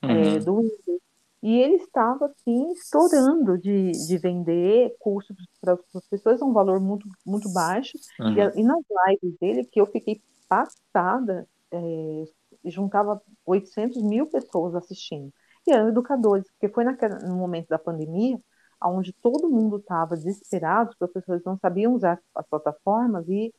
é, 0.00 0.06
uhum. 0.06 0.12
é, 0.12 0.38
do 0.38 0.56
Windows. 0.56 1.00
E 1.42 1.58
ele 1.58 1.76
estava, 1.76 2.26
assim, 2.26 2.72
estourando 2.72 3.58
de, 3.58 3.90
de 3.90 4.18
vender 4.18 4.94
cursos 5.00 5.34
para 5.60 5.74
os 5.74 5.80
professores 5.90 6.40
a 6.40 6.44
um 6.44 6.52
valor 6.52 6.78
muito, 6.78 7.08
muito 7.26 7.50
baixo. 7.52 7.98
Uhum. 8.20 8.34
E, 8.34 8.60
e, 8.60 8.62
nas 8.62 8.84
lives 9.08 9.38
dele, 9.40 9.64
que 9.64 9.80
eu 9.80 9.86
fiquei 9.86 10.22
passada, 10.48 11.48
é, 11.72 12.24
juntava 12.66 13.20
800 13.44 14.00
mil 14.02 14.26
pessoas 14.26 14.74
assistindo. 14.76 15.32
E 15.66 15.72
eram 15.72 15.88
educadores, 15.88 16.46
porque 16.52 16.72
foi 16.72 16.84
naquele, 16.84 17.14
no 17.26 17.36
momento 17.36 17.68
da 17.68 17.78
pandemia, 17.78 18.38
onde 18.82 19.12
todo 19.12 19.50
mundo 19.50 19.76
estava 19.76 20.16
desesperado, 20.16 20.90
os 20.90 20.96
professores 20.96 21.44
não 21.44 21.58
sabiam 21.58 21.94
usar 21.94 22.20
as 22.34 22.46
plataformas 22.46 23.28
e 23.28 23.52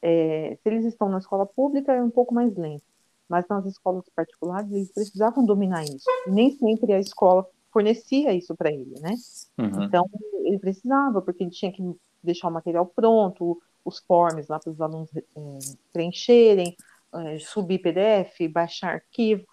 é, 0.00 0.56
se 0.62 0.68
eles 0.68 0.84
estão 0.84 1.08
na 1.08 1.18
escola 1.18 1.44
pública 1.44 1.92
é 1.92 2.02
um 2.02 2.10
pouco 2.10 2.32
mais 2.32 2.54
lento, 2.56 2.84
mas 3.28 3.44
nas 3.48 3.66
escolas 3.66 4.04
particulares 4.14 4.70
eles 4.70 4.92
precisavam 4.92 5.44
dominar 5.44 5.84
isso. 5.84 6.04
E 6.26 6.30
nem 6.30 6.50
sempre 6.52 6.92
a 6.92 7.00
escola 7.00 7.46
fornecia 7.72 8.32
isso 8.32 8.54
para 8.56 8.72
ele, 8.72 8.94
né? 9.00 9.14
Uhum. 9.58 9.84
Então 9.84 10.08
ele 10.44 10.58
precisava, 10.58 11.20
porque 11.20 11.42
ele 11.42 11.50
tinha 11.50 11.72
que 11.72 11.82
deixar 12.22 12.48
o 12.48 12.52
material 12.52 12.86
pronto, 12.86 13.60
os 13.84 13.98
forms 14.00 14.48
lá 14.48 14.58
para 14.58 14.70
os 14.70 14.80
alunos 14.80 15.10
é, 15.16 15.22
preencherem, 15.92 16.76
é, 17.12 17.38
subir 17.38 17.80
PDF, 17.80 18.48
baixar 18.52 18.94
arquivo. 18.94 19.44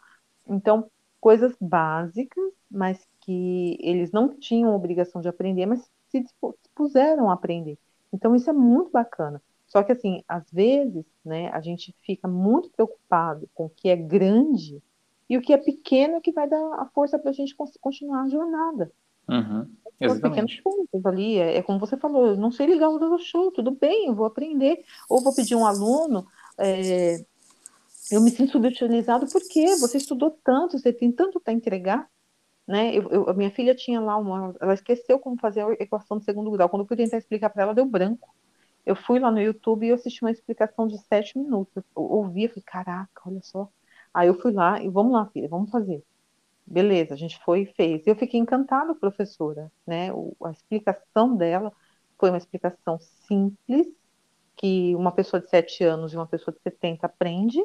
Então 0.47 0.89
coisas 1.19 1.55
básicas, 1.59 2.53
mas 2.75 3.07
que 3.21 3.77
eles 3.79 4.11
não 4.11 4.29
tinham 4.29 4.75
obrigação 4.75 5.21
de 5.21 5.27
aprender, 5.27 5.65
mas 5.65 5.89
se 6.09 6.21
dispuseram 6.21 7.29
a 7.29 7.33
aprender. 7.33 7.77
Então 8.13 8.35
isso 8.35 8.49
é 8.49 8.53
muito 8.53 8.91
bacana. 8.91 9.41
Só 9.67 9.81
que 9.81 9.91
assim, 9.91 10.23
às 10.27 10.49
vezes, 10.51 11.05
né, 11.23 11.49
a 11.49 11.59
gente 11.59 11.93
fica 12.01 12.27
muito 12.27 12.69
preocupado 12.69 13.49
com 13.53 13.65
o 13.65 13.69
que 13.69 13.89
é 13.89 13.95
grande 13.95 14.81
e 15.29 15.38
o 15.38 15.41
que 15.41 15.53
é 15.53 15.57
pequeno 15.57 16.21
que 16.21 16.31
vai 16.31 16.47
dar 16.47 16.63
a 16.75 16.85
força 16.93 17.17
para 17.17 17.31
a 17.31 17.33
gente 17.33 17.55
continuar 17.81 18.23
a 18.23 18.29
jornada. 18.29 18.91
Uhum, 19.27 19.67
exatamente. 19.99 20.61
pontos 20.61 21.03
ali, 21.03 21.39
é, 21.39 21.57
é, 21.57 21.63
como 21.63 21.79
você 21.79 21.97
falou, 21.97 22.27
eu 22.27 22.38
não 22.38 22.51
sei 22.51 22.67
ligar 22.67 22.89
o 22.89 23.17
show, 23.17 23.51
tudo 23.51 23.71
bem, 23.71 24.07
eu 24.07 24.13
vou 24.13 24.27
aprender, 24.27 24.83
ou 25.09 25.19
vou 25.19 25.33
pedir 25.33 25.55
um 25.55 25.65
aluno, 25.65 26.27
é, 26.59 27.25
eu 28.11 28.21
me 28.21 28.29
sinto 28.29 28.51
subutilizado 28.51 29.25
porque 29.31 29.75
você 29.77 29.97
estudou 29.97 30.38
tanto, 30.43 30.77
você 30.77 30.93
tem 30.93 31.11
tanto 31.11 31.39
para 31.39 31.53
entregar, 31.53 32.07
né? 32.67 32.95
Eu, 32.95 33.10
eu, 33.10 33.30
a 33.30 33.34
minha 33.34 33.51
filha 33.51 33.75
tinha 33.75 33.99
lá 33.99 34.17
uma, 34.17 34.56
ela 34.60 34.73
esqueceu 34.73 35.19
como 35.19 35.39
fazer 35.39 35.62
a 35.62 35.73
equação 35.73 36.17
de 36.17 36.25
segundo 36.25 36.51
grau. 36.51 36.69
Quando 36.69 36.82
eu 36.84 36.88
fui 36.88 36.97
tentar 36.97 37.17
explicar 37.17 37.49
para 37.49 37.63
ela, 37.63 37.75
deu 37.75 37.86
branco. 37.86 38.34
Eu 38.86 38.95
fui 38.95 39.19
lá 39.19 39.32
no 39.32 39.41
YouTube 39.41 39.86
e 39.86 39.91
assisti 39.91 40.23
uma 40.23 40.32
explicação 40.32 40.88
de 40.88 40.97
sete 40.99 41.38
minutos. 41.38 41.75
Eu 41.75 41.84
ouvi, 41.95 42.47
falei, 42.47 42.63
caraca, 42.65 43.21
olha 43.25 43.41
só. 43.41 43.69
Aí 44.13 44.28
eu 44.28 44.39
fui 44.39 44.51
lá 44.51 44.82
e 44.82 44.89
vamos 44.89 45.13
lá, 45.13 45.25
filha, 45.28 45.49
vamos 45.49 45.69
fazer. 45.71 46.04
Beleza, 46.65 47.13
a 47.13 47.17
gente 47.17 47.39
foi 47.43 47.62
e 47.63 47.65
fez. 47.65 48.06
Eu 48.08 48.15
fiquei 48.15 48.39
encantada, 48.39 48.95
professora, 48.95 49.71
né? 49.86 50.12
O, 50.13 50.36
a 50.43 50.51
explicação 50.51 51.36
dela 51.36 51.71
foi 52.17 52.30
uma 52.30 52.38
explicação 52.38 52.97
simples, 52.99 53.88
que 54.56 54.95
uma 54.95 55.12
pessoa 55.12 55.41
de 55.41 55.49
sete 55.49 55.84
anos 55.84 56.13
e 56.13 56.15
uma 56.15 56.28
pessoa 56.28 56.56
de 56.56 56.62
70 56.62 57.06
aprende, 57.06 57.60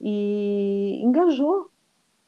e 0.00 1.00
engajou. 1.02 1.70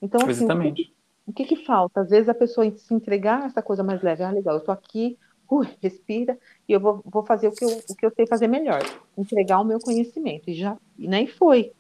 Então, 0.01 0.21
assim, 0.23 0.45
Exatamente. 0.45 0.95
O 1.27 1.33
que, 1.33 1.45
que 1.45 1.57
falta? 1.57 2.01
Às 2.01 2.11
vezes 2.11 2.29
a 2.29 2.35
pessoa 2.35 2.71
se 2.77 2.95
entregar 2.95 3.43
a 3.43 3.47
essa 3.47 3.63
coisa 3.63 3.83
mais 3.83 4.03
leve. 4.03 4.23
Ah, 4.23 4.31
legal, 4.31 4.55
eu 4.55 4.61
estou 4.61 4.73
aqui, 4.73 5.19
ui, 5.49 5.69
respira, 5.81 6.39
e 6.69 6.73
eu 6.73 6.81
vou, 6.81 7.03
vou 7.05 7.25
fazer 7.25 7.49
o 7.49 7.53
que, 7.53 7.65
eu, 7.65 7.69
o 7.89 7.95
que 7.95 8.05
eu 8.07 8.11
sei 8.11 8.27
fazer 8.27 8.49
melhor. 8.49 8.81
Entregar 9.17 9.61
o 9.61 9.65
meu 9.65 9.79
conhecimento. 9.79 10.51
E 10.51 10.55
já, 10.55 10.77
e 10.99 11.27
foi. 11.27 11.73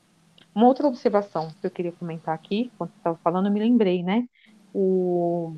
Uma 0.54 0.66
outra 0.66 0.86
observação 0.86 1.50
que 1.60 1.66
eu 1.66 1.70
queria 1.70 1.92
comentar 1.92 2.34
aqui, 2.34 2.70
quando 2.76 2.90
você 2.90 2.98
estava 2.98 3.18
falando, 3.24 3.46
eu 3.46 3.52
me 3.52 3.60
lembrei, 3.60 4.02
né? 4.02 4.28
O, 4.74 5.56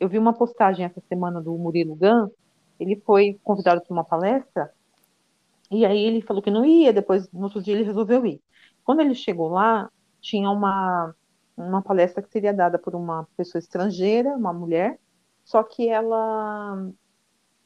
eu 0.00 0.08
vi 0.08 0.18
uma 0.18 0.32
postagem 0.32 0.84
essa 0.84 1.00
semana 1.08 1.40
do 1.40 1.56
Murilo 1.56 1.94
Gun, 1.94 2.28
ele 2.78 2.96
foi 3.06 3.38
convidado 3.44 3.80
para 3.80 3.92
uma 3.92 4.04
palestra, 4.04 4.72
e 5.70 5.86
aí 5.86 6.04
ele 6.04 6.20
falou 6.20 6.42
que 6.42 6.50
não 6.50 6.64
ia, 6.66 6.92
depois, 6.92 7.30
no 7.32 7.44
outro 7.44 7.62
dia, 7.62 7.74
ele 7.74 7.84
resolveu 7.84 8.26
ir. 8.26 8.40
Quando 8.84 9.00
ele 9.00 9.14
chegou 9.14 9.48
lá, 9.48 9.88
tinha 10.20 10.50
uma 10.50 11.14
uma 11.56 11.82
palestra 11.82 12.22
que 12.22 12.30
seria 12.30 12.52
dada 12.52 12.78
por 12.78 12.94
uma 12.94 13.26
pessoa 13.36 13.58
estrangeira, 13.60 14.30
uma 14.36 14.52
mulher, 14.52 14.98
só 15.44 15.62
que 15.62 15.88
ela 15.88 16.90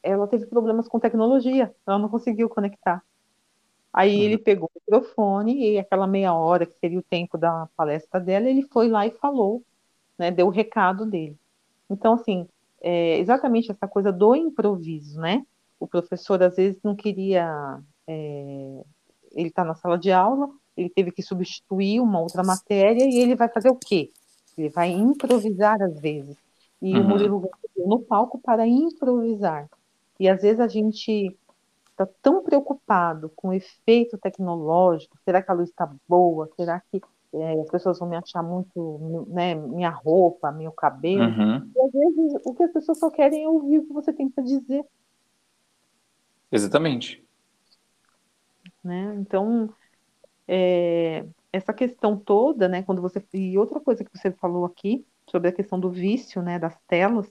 ela 0.03 0.27
teve 0.27 0.45
problemas 0.45 0.87
com 0.87 0.99
tecnologia, 0.99 1.75
ela 1.85 1.99
não 1.99 2.07
conseguiu 2.07 2.47
conectar. 2.47 3.03
Aí 3.91 4.15
uhum. 4.15 4.21
ele 4.23 4.37
pegou 4.37 4.69
o 4.69 4.79
microfone 4.79 5.71
e 5.73 5.79
aquela 5.79 6.07
meia 6.07 6.33
hora 6.33 6.65
que 6.65 6.77
seria 6.79 6.99
o 6.99 7.03
tempo 7.03 7.37
da 7.37 7.67
palestra 7.75 8.19
dela, 8.19 8.47
ele 8.47 8.61
foi 8.63 8.87
lá 8.89 9.05
e 9.05 9.11
falou, 9.11 9.63
né, 10.17 10.31
deu 10.31 10.47
o 10.47 10.51
recado 10.51 11.05
dele. 11.05 11.37
Então, 11.89 12.13
assim, 12.13 12.47
é 12.81 13.17
exatamente 13.17 13.71
essa 13.71 13.87
coisa 13.87 14.11
do 14.11 14.35
improviso, 14.35 15.19
né? 15.19 15.45
O 15.79 15.87
professor 15.87 16.41
às 16.43 16.55
vezes 16.55 16.79
não 16.83 16.95
queria, 16.95 17.79
é, 18.07 18.83
ele 19.31 19.49
está 19.49 19.63
na 19.63 19.75
sala 19.75 19.97
de 19.97 20.11
aula, 20.11 20.49
ele 20.77 20.89
teve 20.89 21.11
que 21.11 21.23
substituir 21.23 21.99
uma 21.99 22.19
outra 22.19 22.43
matéria 22.43 23.03
e 23.03 23.17
ele 23.17 23.35
vai 23.35 23.49
fazer 23.49 23.69
o 23.69 23.75
quê? 23.75 24.11
Ele 24.57 24.69
vai 24.69 24.89
improvisar 24.89 25.81
às 25.81 25.99
vezes. 25.99 26.37
E 26.81 26.95
uhum. 26.95 27.01
o 27.01 27.07
Murilo 27.09 27.49
no 27.75 27.99
palco 27.99 28.39
para 28.39 28.67
improvisar. 28.67 29.67
E 30.19 30.29
às 30.29 30.41
vezes 30.41 30.59
a 30.59 30.67
gente 30.67 31.35
está 31.91 32.07
tão 32.21 32.43
preocupado 32.43 33.31
com 33.35 33.49
o 33.49 33.53
efeito 33.53 34.17
tecnológico, 34.17 35.17
será 35.25 35.41
que 35.41 35.49
a 35.49 35.53
luz 35.53 35.69
está 35.69 35.91
boa? 36.07 36.47
Será 36.55 36.81
que 36.91 37.01
é, 37.33 37.61
as 37.61 37.69
pessoas 37.69 37.99
vão 37.99 38.07
me 38.07 38.15
achar 38.15 38.43
muito, 38.43 39.25
né, 39.29 39.55
minha 39.55 39.89
roupa, 39.89 40.51
meu 40.51 40.71
cabelo? 40.71 41.23
Uhum. 41.23 41.71
E 41.75 41.81
às 41.81 41.91
vezes 41.91 42.41
o 42.45 42.53
que 42.53 42.63
as 42.63 42.71
pessoas 42.71 42.99
só 42.99 43.09
querem 43.09 43.43
é 43.43 43.49
ouvir 43.49 43.79
o 43.79 43.85
que 43.85 43.93
você 43.93 44.13
tem 44.13 44.29
para 44.29 44.43
dizer. 44.43 44.85
Exatamente. 46.51 47.23
Né? 48.83 49.15
Então, 49.19 49.69
é, 50.47 51.25
essa 51.51 51.73
questão 51.73 52.17
toda, 52.17 52.67
né, 52.67 52.83
quando 52.83 53.01
você 53.01 53.23
e 53.33 53.57
outra 53.57 53.79
coisa 53.79 54.03
que 54.03 54.15
você 54.15 54.31
falou 54.31 54.65
aqui 54.65 55.05
sobre 55.29 55.49
a 55.49 55.51
questão 55.51 55.79
do 55.79 55.89
vício, 55.89 56.41
né, 56.41 56.57
das 56.57 56.77
telas, 56.87 57.27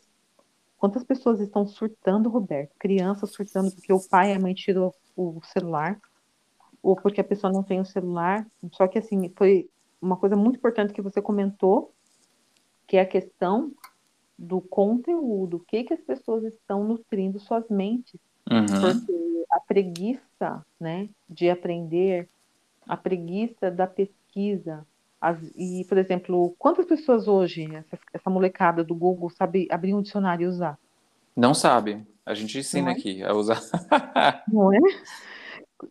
quantas 0.77 1.03
pessoas 1.03 1.41
estão 1.41 1.67
surtando, 1.67 2.29
Roberto? 2.29 2.75
Crianças 2.79 3.31
surtando 3.31 3.73
porque 3.73 3.93
o 3.93 4.09
pai 4.09 4.33
e 4.33 4.37
a 4.37 4.41
mãe 4.41 4.55
tirou 4.55 4.95
o 5.17 5.41
celular 5.45 5.99
ou 6.83 6.95
porque 6.95 7.21
a 7.21 7.25
pessoa 7.25 7.53
não 7.53 7.63
tem 7.63 7.81
o 7.81 7.85
celular. 7.85 8.47
Só 8.73 8.87
que 8.87 8.99
assim 8.99 9.33
foi 9.35 9.69
uma 10.01 10.17
coisa 10.17 10.37
muito 10.37 10.57
importante 10.57 10.93
que 10.93 11.03
você 11.03 11.21
comentou, 11.21 11.93
que 12.87 12.97
é 12.97 13.01
a 13.01 13.07
questão 13.07 13.73
do 14.39 14.61
conteúdo, 14.61 15.57
o 15.57 15.61
que 15.61 15.83
que 15.85 15.95
as 15.95 16.01
pessoas 16.01 16.45
estão 16.45 16.85
nutrindo 16.85 17.41
suas 17.41 17.69
mentes, 17.71 18.21
uhum. 18.51 18.67
porque 18.67 19.45
a 19.51 19.61
preguiça, 19.61 20.65
né, 20.79 21.09
de 21.29 21.49
aprender 21.49 22.29
a 22.87 22.97
preguiça 22.97 23.71
da 23.71 23.87
pesquisa. 23.87 24.87
As, 25.21 25.39
e, 25.57 25.85
por 25.89 25.99
exemplo, 25.99 26.55
quantas 26.59 26.87
pessoas 26.87 27.27
hoje, 27.27 27.65
essa, 27.75 27.99
essa, 28.13 28.31
molecada 28.31 28.85
do 28.85 28.95
Google, 28.95 29.31
sabe 29.31 29.67
abrir 29.71 29.95
um 29.95 30.03
dicionário 30.03 30.45
e 30.45 30.49
usar? 30.49 30.79
Não 31.35 31.55
sabe. 31.55 32.07
A 32.25 32.35
gente 32.35 32.59
ensina 32.59 32.91
é? 32.91 32.93
aqui 32.93 33.23
a 33.23 33.33
usar. 33.33 33.61
Não 34.53 34.73
é? 34.73 34.79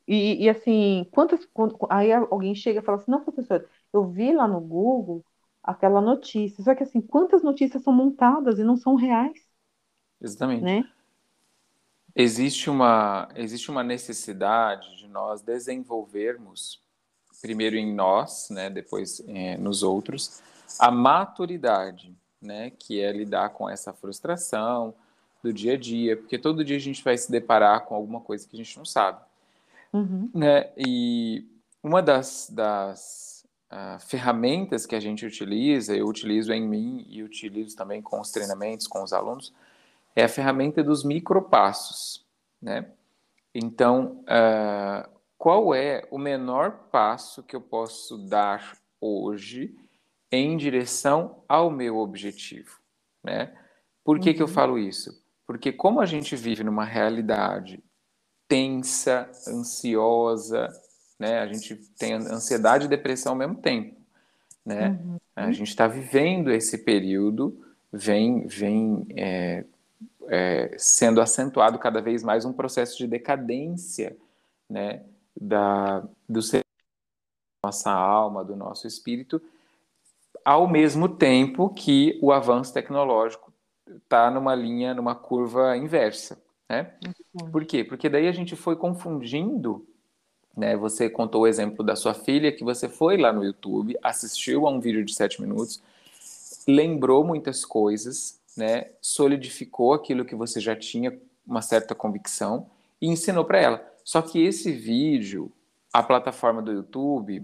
E, 0.08 0.46
e 0.46 0.50
assim, 0.50 1.08
quantas. 1.12 1.48
Aí 1.89 2.12
alguém 2.12 2.56
chega 2.56 2.80
e 2.80 2.84
fala 2.84 2.98
assim: 2.98 3.12
não, 3.12 3.22
professor, 3.22 3.68
eu 3.93 4.06
vi 4.06 4.34
lá 4.34 4.48
no 4.48 4.60
Google 4.60 5.24
aquela 5.64 6.02
notícia. 6.02 6.64
Só 6.64 6.74
que 6.74 6.84
assim, 6.84 7.02
quantas 7.02 7.43
notícias 7.43 7.84
são 7.84 7.93
montadas 7.93 8.58
e 8.58 8.64
não 8.64 8.76
são 8.76 8.96
reais? 8.96 9.48
Exatamente. 10.22 10.64
Né? 10.64 10.89
Existe 12.16 12.70
uma, 12.70 13.28
existe 13.36 13.70
uma 13.70 13.84
necessidade 13.84 14.98
de 14.98 15.08
nós 15.08 15.41
desenvolvermos 15.41 16.82
primeiro 17.42 17.76
em 17.76 17.94
nós, 17.94 18.50
né, 18.50 18.70
depois 18.70 19.24
é, 19.28 19.58
nos 19.58 19.84
outros, 19.84 20.42
a 20.80 20.92
maturidade, 20.92 22.14
né, 22.42 22.72
que 22.72 23.02
é 23.02 23.12
lidar 23.12 23.50
com 23.50 23.70
essa 23.70 23.94
frustração 23.94 24.94
do 25.44 25.54
dia 25.54 25.74
a 25.74 25.78
dia, 25.78 26.18
porque 26.18 26.38
todo 26.38 26.64
dia 26.64 26.76
a 26.76 26.80
gente 26.80 27.04
vai 27.04 27.18
se 27.18 27.32
deparar 27.32 27.86
com 27.86 27.96
alguma 27.96 28.20
coisa 28.20 28.48
que 28.48 28.56
a 28.56 28.58
gente 28.58 28.78
não 28.78 28.86
sabe, 28.86 29.20
uhum. 29.94 30.30
né? 30.34 30.72
E 30.76 31.46
uma 31.84 32.02
das, 32.02 32.50
das 32.52 33.46
uh, 33.72 34.00
ferramentas 34.00 34.88
que 34.88 34.96
a 34.96 35.00
gente 35.00 35.24
utiliza, 35.24 35.96
eu 35.96 36.08
utilizo 36.08 36.52
em 36.52 36.68
mim 36.68 37.06
e 37.08 37.22
utilizo 37.22 37.76
também 37.76 38.02
com 38.02 38.20
os 38.20 38.32
treinamentos, 38.32 38.88
com 38.88 39.04
os 39.04 39.14
alunos, 39.14 39.54
é 40.16 40.24
a 40.24 40.30
ferramenta 40.30 40.84
dos 40.84 41.04
micropassos, 41.04 42.26
né? 42.60 42.88
Então, 43.54 44.24
uh, 44.24 45.14
qual 45.38 45.74
é 45.74 46.08
o 46.12 46.18
menor 46.18 46.72
passo 46.92 47.44
que 47.44 47.56
eu 47.56 47.62
posso 47.62 48.18
dar 48.18 48.78
hoje 49.00 49.76
em 50.32 50.58
direção 50.58 51.44
ao 51.48 51.70
meu 51.70 51.98
objetivo, 51.98 52.80
né? 53.24 53.54
Por 54.04 54.20
que, 54.20 54.30
uhum. 54.30 54.36
que 54.36 54.42
eu 54.42 54.48
uhum. 54.48 54.54
falo 54.54 54.78
isso? 54.80 55.24
Porque 55.46 55.72
como 55.72 56.00
a 56.00 56.06
gente 56.06 56.36
vive 56.36 56.64
numa 56.64 56.86
realidade 56.86 57.84
tensa, 58.48 59.30
ansiosa, 59.48 60.70
né? 61.20 61.40
A 61.40 61.48
gente 61.48 61.76
tem 61.98 62.14
ansiedade 62.14 62.86
e 62.86 62.90
depressão 62.90 63.34
ao 63.34 63.38
mesmo 63.38 63.56
tempo, 63.56 63.96
né? 64.66 64.90
Uhum. 64.90 65.18
A 65.36 65.52
gente 65.52 65.70
está 65.70 65.88
vivendo 65.88 66.52
esse 66.52 66.80
período, 66.80 67.64
vem, 67.92 68.48
vem 68.48 69.06
é, 69.16 69.66
é, 70.28 70.76
sendo 70.78 71.22
acentuado 71.22 71.78
cada 71.80 72.02
vez 72.02 72.24
mais 72.24 72.46
um 72.46 72.54
processo 72.54 72.98
de 72.98 73.08
decadência, 73.08 74.16
né? 74.70 75.04
Da, 75.40 76.04
do 76.28 76.42
ser, 76.42 76.62
nossa 77.64 77.92
alma, 77.92 78.44
do 78.44 78.56
nosso 78.56 78.88
espírito, 78.88 79.42
ao 80.44 80.68
mesmo 80.68 81.10
tempo 81.10 81.70
que 81.70 82.18
o 82.22 82.32
avanço 82.32 82.74
tecnológico 82.74 83.52
está 83.98 84.32
numa 84.32 84.56
linha, 84.56 84.94
numa 84.94 85.16
curva 85.16 85.76
inversa, 85.76 86.42
né? 86.70 86.94
Uhum. 87.34 87.52
Por 87.52 87.66
quê? 87.66 87.84
Porque 87.84 88.08
daí 88.08 88.28
a 88.28 88.32
gente 88.32 88.56
foi 88.56 88.76
confundindo 88.76 89.86
né? 90.56 90.76
Você 90.78 91.10
contou 91.10 91.42
o 91.42 91.48
exemplo 91.48 91.84
da 91.84 91.96
sua 91.96 92.14
filha, 92.14 92.52
que 92.52 92.64
você 92.64 92.88
foi 92.88 93.18
lá 93.18 93.34
no 93.34 93.44
YouTube, 93.44 93.98
assistiu 94.02 94.66
a 94.66 94.72
um 94.72 94.80
vídeo 94.80 95.04
de 95.04 95.14
sete 95.14 95.42
minutos, 95.42 95.82
lembrou 96.68 97.24
muitas 97.24 97.66
coisas, 97.66 98.40
né? 98.56 98.88
solidificou 99.02 99.94
aquilo 99.94 100.24
que 100.24 100.36
você 100.36 100.60
já 100.62 100.76
tinha 100.76 101.18
uma 101.46 101.62
certa 101.62 101.94
convicção 101.94 102.68
e 103.02 103.08
ensinou 103.08 103.44
para 103.44 103.60
ela. 103.60 103.95
Só 104.06 104.22
que 104.22 104.41
esse 104.41 104.72
vídeo, 104.72 105.51
a 105.91 106.01
plataforma 106.03 106.62
do 106.62 106.72
YouTube, 106.72 107.43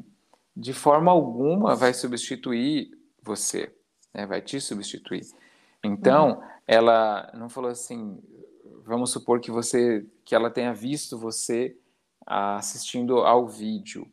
de 0.55 0.73
forma 0.73 1.11
alguma 1.11 1.75
vai 1.75 1.93
substituir 1.93 2.97
você, 3.21 3.75
né? 4.13 4.25
vai 4.25 4.41
te 4.41 4.61
substituir. 4.61 5.25
Então, 5.83 6.33
uhum. 6.33 6.41
ela 6.67 7.31
não 7.33 7.49
falou 7.49 7.71
assim, 7.71 8.21
vamos 8.85 9.11
supor 9.11 9.41
que 9.41 9.49
você, 9.49 10.05
que 10.23 10.35
ela 10.35 10.51
tenha 10.51 10.73
visto 10.73 11.17
você 11.17 11.75
assistindo 12.25 13.17
ao 13.17 13.47
vídeo. 13.47 14.07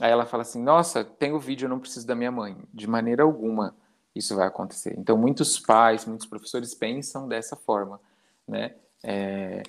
Aí 0.00 0.10
ela 0.10 0.26
fala 0.26 0.42
assim: 0.42 0.62
Nossa, 0.62 1.04
tem 1.04 1.32
o 1.32 1.38
vídeo, 1.38 1.66
eu 1.66 1.70
não 1.70 1.78
preciso 1.78 2.06
da 2.06 2.14
minha 2.14 2.30
mãe. 2.30 2.56
De 2.72 2.86
maneira 2.86 3.22
alguma 3.22 3.76
isso 4.14 4.36
vai 4.36 4.46
acontecer. 4.46 4.94
Então, 4.96 5.16
muitos 5.16 5.58
pais, 5.58 6.06
muitos 6.06 6.26
professores 6.26 6.72
pensam 6.72 7.26
dessa 7.26 7.56
forma, 7.56 8.00
né? 8.46 8.74
É, 9.02 9.62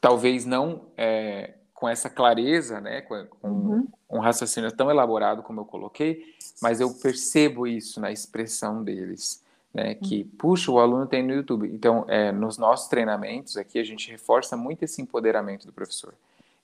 talvez 0.00 0.44
não 0.46 0.86
é, 0.96 1.54
com 1.74 1.88
essa 1.88 2.10
clareza, 2.10 2.80
né? 2.80 3.00
Com, 3.02 3.26
uhum. 3.42 3.88
um 4.10 4.18
raciocínio 4.18 4.70
tão 4.70 4.90
elaborado 4.90 5.42
como 5.42 5.60
eu 5.60 5.64
coloquei, 5.64 6.34
mas 6.60 6.80
eu 6.80 6.92
percebo 6.94 7.66
isso 7.66 8.00
na 8.00 8.10
expressão 8.10 8.82
deles. 8.82 9.42
Né, 9.72 9.94
que, 9.94 10.22
uhum. 10.22 10.28
puxa, 10.36 10.72
o 10.72 10.80
aluno 10.80 11.06
tem 11.06 11.22
no 11.22 11.32
YouTube. 11.32 11.68
Então, 11.72 12.04
é, 12.08 12.32
nos 12.32 12.58
nossos 12.58 12.88
treinamentos 12.88 13.56
aqui, 13.56 13.78
a 13.78 13.84
gente 13.84 14.10
reforça 14.10 14.56
muito 14.56 14.82
esse 14.82 15.00
empoderamento 15.00 15.64
do 15.64 15.72
professor. 15.72 16.12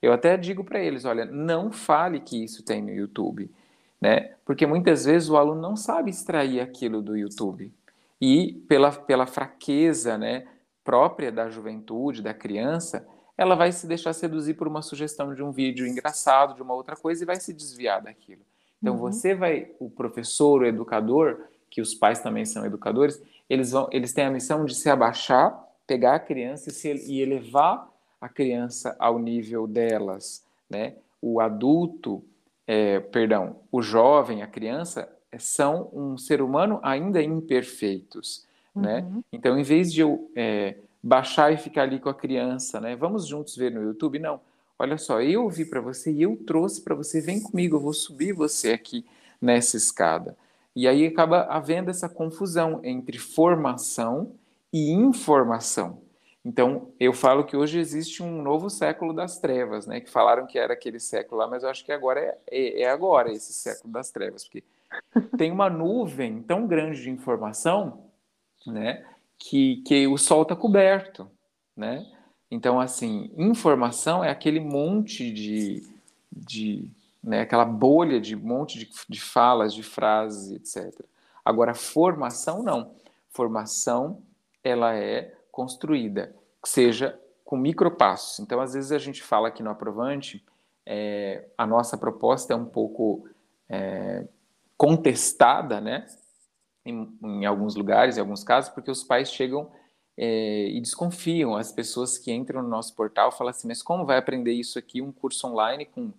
Eu 0.01 0.11
até 0.11 0.35
digo 0.35 0.61
para 0.61 0.79
eles, 0.79 1.05
olha, 1.05 1.23
não 1.23 1.71
fale 1.71 2.19
que 2.19 2.43
isso 2.43 2.63
tem 2.63 2.81
no 2.81 2.91
YouTube, 2.91 3.49
né? 3.99 4.33
Porque 4.45 4.65
muitas 4.65 5.05
vezes 5.05 5.29
o 5.29 5.37
aluno 5.37 5.61
não 5.61 5.75
sabe 5.75 6.09
extrair 6.09 6.59
aquilo 6.59 7.01
do 7.01 7.15
YouTube. 7.15 7.71
E 8.19 8.53
pela, 8.67 8.91
pela 8.91 9.25
fraqueza, 9.25 10.17
né, 10.17 10.45
própria 10.83 11.31
da 11.31 11.49
juventude, 11.49 12.21
da 12.21 12.33
criança, 12.33 13.07
ela 13.37 13.55
vai 13.55 13.71
se 13.71 13.85
deixar 13.85 14.13
seduzir 14.13 14.55
por 14.55 14.67
uma 14.67 14.81
sugestão 14.81 15.33
de 15.33 15.43
um 15.43 15.51
vídeo 15.51 15.85
engraçado, 15.85 16.55
de 16.55 16.61
uma 16.61 16.73
outra 16.73 16.95
coisa 16.95 17.23
e 17.23 17.25
vai 17.25 17.35
se 17.35 17.53
desviar 17.53 18.01
daquilo. 18.01 18.41
Então 18.81 18.95
uhum. 18.95 18.99
você 18.99 19.35
vai, 19.35 19.71
o 19.79 19.89
professor, 19.89 20.61
o 20.61 20.65
educador, 20.65 21.41
que 21.69 21.81
os 21.81 21.93
pais 21.93 22.19
também 22.19 22.45
são 22.45 22.65
educadores, 22.65 23.21
eles 23.49 23.71
vão, 23.71 23.87
eles 23.91 24.13
têm 24.13 24.25
a 24.25 24.31
missão 24.31 24.65
de 24.65 24.75
se 24.75 24.89
abaixar, 24.89 25.65
pegar 25.85 26.15
a 26.15 26.19
criança 26.19 26.69
e, 26.69 26.73
se, 26.73 26.91
e 27.11 27.21
elevar 27.21 27.87
a 28.19 28.27
criança 28.27 28.95
ao 28.99 29.19
nível 29.19 29.67
delas, 29.67 30.43
né? 30.69 30.95
O 31.21 31.39
adulto, 31.39 32.23
é, 32.65 32.99
perdão, 32.99 33.57
o 33.71 33.81
jovem, 33.81 34.41
a 34.41 34.47
criança 34.47 35.09
é, 35.31 35.37
são 35.37 35.89
um 35.93 36.17
ser 36.17 36.41
humano 36.41 36.79
ainda 36.83 37.21
imperfeitos, 37.21 38.45
né? 38.75 39.01
uhum. 39.01 39.23
Então, 39.31 39.57
em 39.57 39.63
vez 39.63 39.91
de 39.91 40.01
eu 40.01 40.29
é, 40.35 40.75
baixar 41.01 41.53
e 41.53 41.57
ficar 41.57 41.83
ali 41.83 41.99
com 41.99 42.09
a 42.09 42.13
criança, 42.13 42.79
né? 42.79 42.95
Vamos 42.95 43.27
juntos 43.27 43.55
ver 43.55 43.71
no 43.71 43.81
YouTube? 43.81 44.19
Não. 44.19 44.39
Olha 44.79 44.97
só, 44.97 45.21
eu 45.21 45.49
vi 45.49 45.65
para 45.65 45.81
você 45.81 46.11
e 46.11 46.21
eu 46.21 46.37
trouxe 46.45 46.81
para 46.81 46.95
você. 46.95 47.19
Vem 47.19 47.41
comigo, 47.41 47.77
eu 47.77 47.79
vou 47.79 47.93
subir 47.93 48.33
você 48.33 48.73
aqui 48.73 49.05
nessa 49.41 49.77
escada. 49.77 50.37
E 50.75 50.87
aí 50.87 51.07
acaba 51.07 51.43
havendo 51.43 51.89
essa 51.89 52.07
confusão 52.07 52.79
entre 52.83 53.17
formação 53.17 54.35
e 54.71 54.91
informação. 54.91 56.01
Então, 56.45 56.93
eu 56.99 57.11
falo 57.11 57.43
que 57.43 57.57
hoje 57.57 57.79
existe 57.79 58.23
um 58.23 58.41
novo 58.41 58.69
século 58.69 59.11
das 59.11 59.37
trevas, 59.39 59.85
né? 59.85 59.99
Que 59.99 60.09
falaram 60.09 60.45
que 60.45 60.57
era 60.57 60.73
aquele 60.73 60.99
século 60.99 61.41
lá, 61.41 61.47
mas 61.47 61.63
eu 61.63 61.69
acho 61.69 61.83
que 61.83 61.91
agora 61.91 62.21
é, 62.21 62.37
é, 62.49 62.81
é 62.83 62.89
agora 62.89 63.31
esse 63.31 63.51
século 63.51 63.91
das 63.91 64.11
trevas, 64.11 64.45
porque 64.45 64.63
tem 65.37 65.51
uma 65.51 65.69
nuvem 65.69 66.41
tão 66.41 66.65
grande 66.65 67.01
de 67.01 67.09
informação, 67.09 68.05
né? 68.65 69.03
Que, 69.39 69.77
que 69.85 70.07
o 70.07 70.17
sol 70.17 70.41
está 70.41 70.55
coberto, 70.55 71.29
né? 71.75 72.05
Então, 72.49 72.79
assim, 72.79 73.31
informação 73.37 74.23
é 74.23 74.29
aquele 74.29 74.59
monte 74.59 75.31
de, 75.31 75.83
de 76.31 76.89
né, 77.21 77.41
aquela 77.41 77.65
bolha 77.65 78.21
de 78.21 78.35
monte 78.35 78.79
de, 78.79 78.89
de 79.07 79.21
falas, 79.21 79.73
de 79.73 79.83
frases, 79.83 80.51
etc. 80.51 81.05
Agora, 81.43 81.73
formação 81.73 82.63
não. 82.63 82.95
Formação, 83.29 84.21
ela 84.63 84.95
é 84.95 85.33
construída, 85.51 86.33
seja 86.63 87.19
com 87.43 87.57
micropassos. 87.57 88.39
Então, 88.39 88.59
às 88.59 88.73
vezes 88.73 88.91
a 88.91 88.97
gente 88.97 89.21
fala 89.21 89.49
aqui 89.49 89.61
no 89.61 89.69
Aprovante, 89.69 90.43
é, 90.85 91.45
a 91.57 91.65
nossa 91.65 91.97
proposta 91.97 92.53
é 92.53 92.55
um 92.55 92.65
pouco 92.65 93.27
é, 93.69 94.25
contestada, 94.77 95.81
né? 95.81 96.05
Em, 96.87 97.09
em, 97.23 97.45
alguns 97.45 97.75
lugares, 97.75 98.17
em 98.17 98.19
alguns 98.19 98.43
casos, 98.43 98.69
porque 98.69 98.89
os 98.89 99.03
pais 99.03 99.31
chegam 99.31 99.69
é, 100.17 100.69
e 100.69 100.79
desconfiam. 100.79 101.55
As 101.55 101.71
pessoas 101.71 102.17
que 102.17 102.31
entram 102.31 102.63
no 102.63 102.69
nosso 102.69 102.95
portal 102.95 103.31
falam 103.31 103.51
assim: 103.51 103.67
mas 103.67 103.83
como 103.83 104.05
vai 104.05 104.17
aprender 104.17 104.53
isso 104.53 104.79
aqui, 104.79 105.01
um 105.01 105.11
curso 105.11 105.47
online 105.47 105.85
com 105.85 106.11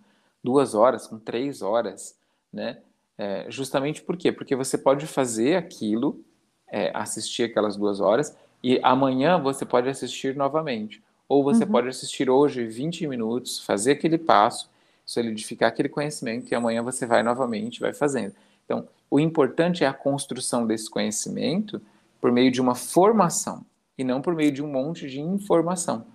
duas 0.43 0.75
horas, 0.75 1.07
com 1.07 1.17
três 1.17 1.61
horas, 1.61 2.17
né? 2.53 2.81
É, 3.17 3.47
justamente 3.49 4.01
por 4.01 4.15
quê? 4.15 4.31
Porque 4.31 4.55
você 4.55 4.77
pode 4.77 5.05
fazer 5.05 5.55
aquilo, 5.55 6.23
é, 6.71 6.91
assistir 6.93 7.43
aquelas 7.43 7.75
duas 7.75 7.99
horas, 7.99 8.37
e 8.63 8.79
amanhã 8.83 9.37
você 9.37 9.65
pode 9.65 9.89
assistir 9.89 10.35
novamente. 10.35 11.03
Ou 11.27 11.43
você 11.43 11.63
uhum. 11.63 11.71
pode 11.71 11.87
assistir 11.89 12.29
hoje 12.29 12.65
20 12.65 13.07
minutos, 13.07 13.59
fazer 13.59 13.91
aquele 13.91 14.17
passo, 14.17 14.69
solidificar 15.05 15.69
aquele 15.69 15.89
conhecimento 15.89 16.51
e 16.51 16.55
amanhã 16.55 16.81
você 16.81 17.05
vai 17.05 17.23
novamente, 17.23 17.79
vai 17.79 17.93
fazendo. 17.93 18.33
Então, 18.63 18.87
o 19.09 19.19
importante 19.19 19.83
é 19.83 19.87
a 19.87 19.93
construção 19.93 20.65
desse 20.65 20.89
conhecimento 20.89 21.81
por 22.21 22.31
meio 22.31 22.51
de 22.51 22.61
uma 22.61 22.75
formação 22.75 23.65
e 23.97 24.03
não 24.03 24.21
por 24.21 24.35
meio 24.35 24.51
de 24.51 24.63
um 24.63 24.67
monte 24.67 25.09
de 25.09 25.19
informação, 25.19 26.05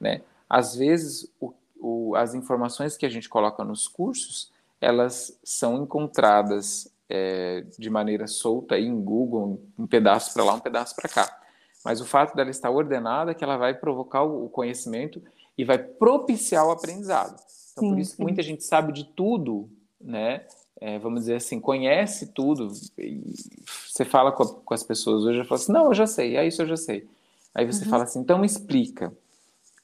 né? 0.00 0.22
Às 0.48 0.76
vezes, 0.76 1.30
o, 1.40 1.52
o, 1.80 2.14
as 2.16 2.34
informações 2.34 2.96
que 2.96 3.04
a 3.04 3.08
gente 3.08 3.28
coloca 3.28 3.64
nos 3.64 3.88
cursos, 3.88 4.52
elas 4.80 5.38
são 5.42 5.82
encontradas 5.82 6.90
é, 7.08 7.64
de 7.78 7.90
maneira 7.90 8.26
solta 8.26 8.76
aí 8.76 8.86
em 8.86 9.00
Google, 9.00 9.60
um 9.78 9.86
pedaço 9.86 10.32
para 10.32 10.44
lá, 10.44 10.54
um 10.54 10.60
pedaço 10.60 10.94
para 10.94 11.08
cá. 11.08 11.40
Mas 11.84 12.00
o 12.00 12.06
fato 12.06 12.34
dela 12.34 12.50
estar 12.50 12.70
ordenada 12.70 13.32
é 13.32 13.34
que 13.34 13.44
ela 13.44 13.56
vai 13.56 13.74
provocar 13.74 14.22
o 14.22 14.48
conhecimento 14.48 15.22
e 15.56 15.64
vai 15.64 15.78
propiciar 15.78 16.66
o 16.66 16.70
aprendizado. 16.70 17.36
Então, 17.72 17.84
sim, 17.84 17.90
por 17.90 17.98
isso 17.98 18.10
sim. 18.12 18.16
que 18.16 18.22
muita 18.22 18.42
gente 18.42 18.64
sabe 18.64 18.92
de 18.92 19.04
tudo, 19.04 19.68
né? 20.00 20.46
É, 20.80 20.98
vamos 20.98 21.20
dizer 21.20 21.36
assim, 21.36 21.60
conhece 21.60 22.26
tudo. 22.28 22.68
você 22.68 24.04
fala 24.04 24.32
com, 24.32 24.42
a, 24.42 24.54
com, 24.54 24.74
as 24.74 24.82
pessoas 24.82 25.24
hoje 25.24 25.40
e 25.40 25.44
fala 25.44 25.60
assim: 25.60 25.72
não, 25.72 25.86
eu 25.86 25.94
já 25.94 26.06
sei, 26.06 26.36
é 26.36 26.46
isso 26.46 26.62
eu 26.62 26.66
já 26.66 26.76
sei. 26.76 27.08
Aí 27.54 27.64
você 27.64 27.84
uhum. 27.84 27.90
fala 27.90 28.04
assim: 28.04 28.18
então 28.18 28.44
explica. 28.44 29.12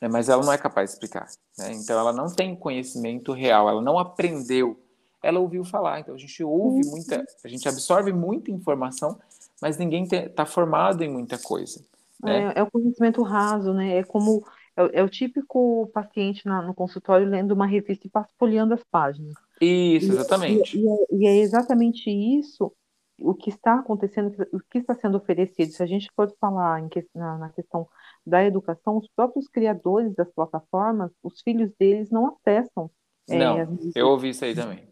É, 0.00 0.08
mas 0.08 0.28
ela 0.28 0.42
não 0.42 0.52
é 0.52 0.58
capaz 0.58 0.90
de 0.90 0.94
explicar. 0.94 1.28
Né? 1.58 1.72
Então 1.74 1.98
ela 1.98 2.12
não 2.12 2.26
tem 2.26 2.56
conhecimento 2.56 3.32
real, 3.32 3.68
ela 3.68 3.82
não 3.82 3.98
aprendeu. 3.98 4.80
Ela 5.22 5.38
ouviu 5.38 5.62
falar. 5.64 6.00
Então 6.00 6.14
a 6.14 6.18
gente 6.18 6.42
ouve 6.42 6.80
muita, 6.88 7.24
a 7.44 7.48
gente 7.48 7.68
absorve 7.68 8.12
muita 8.12 8.50
informação, 8.50 9.18
mas 9.60 9.76
ninguém 9.76 10.04
está 10.04 10.46
formado 10.46 11.04
em 11.04 11.10
muita 11.10 11.36
coisa. 11.38 11.84
Né? 12.22 12.52
É, 12.54 12.60
é, 12.60 12.62
o 12.62 12.70
conhecimento 12.70 13.22
raso, 13.22 13.74
né? 13.74 13.98
É 13.98 14.02
como 14.02 14.42
é, 14.76 15.00
é 15.00 15.02
o 15.02 15.08
típico 15.08 15.90
paciente 15.92 16.46
na, 16.46 16.62
no 16.62 16.74
consultório 16.74 17.28
lendo 17.28 17.52
uma 17.52 17.66
revista 17.66 18.06
e 18.06 18.10
folheando 18.38 18.74
as 18.74 18.82
páginas. 18.84 19.34
Isso, 19.60 20.12
exatamente. 20.12 20.78
E, 20.78 20.82
e, 20.82 20.88
é, 20.88 21.06
e, 21.12 21.26
é, 21.26 21.36
exatamente 21.38 22.10
isso 22.10 22.72
o 23.20 23.34
que 23.34 23.50
está 23.50 23.74
acontecendo, 23.74 24.34
o 24.52 24.60
que 24.60 24.78
está 24.78 24.94
sendo 24.94 25.18
oferecido. 25.18 25.70
Se 25.70 25.82
a 25.82 25.86
gente 25.86 26.10
for 26.16 26.32
falar 26.40 26.88
que, 26.88 27.06
na, 27.14 27.38
na, 27.38 27.48
questão 27.50 27.86
da 28.26 28.42
educação, 28.42 28.96
os 28.96 29.08
próprios 29.14 29.46
criadores 29.46 30.14
das 30.14 30.30
plataformas, 30.32 31.10
os 31.22 31.40
filhos 31.42 31.70
deles 31.78 32.10
não 32.10 32.28
acessam. 32.28 32.90
É, 33.28 33.38
não, 33.38 33.58
é, 33.58 33.68
eu 33.94 34.08
ouvi 34.08 34.30
isso 34.30 34.44
aí 34.44 34.54
também. 34.54 34.88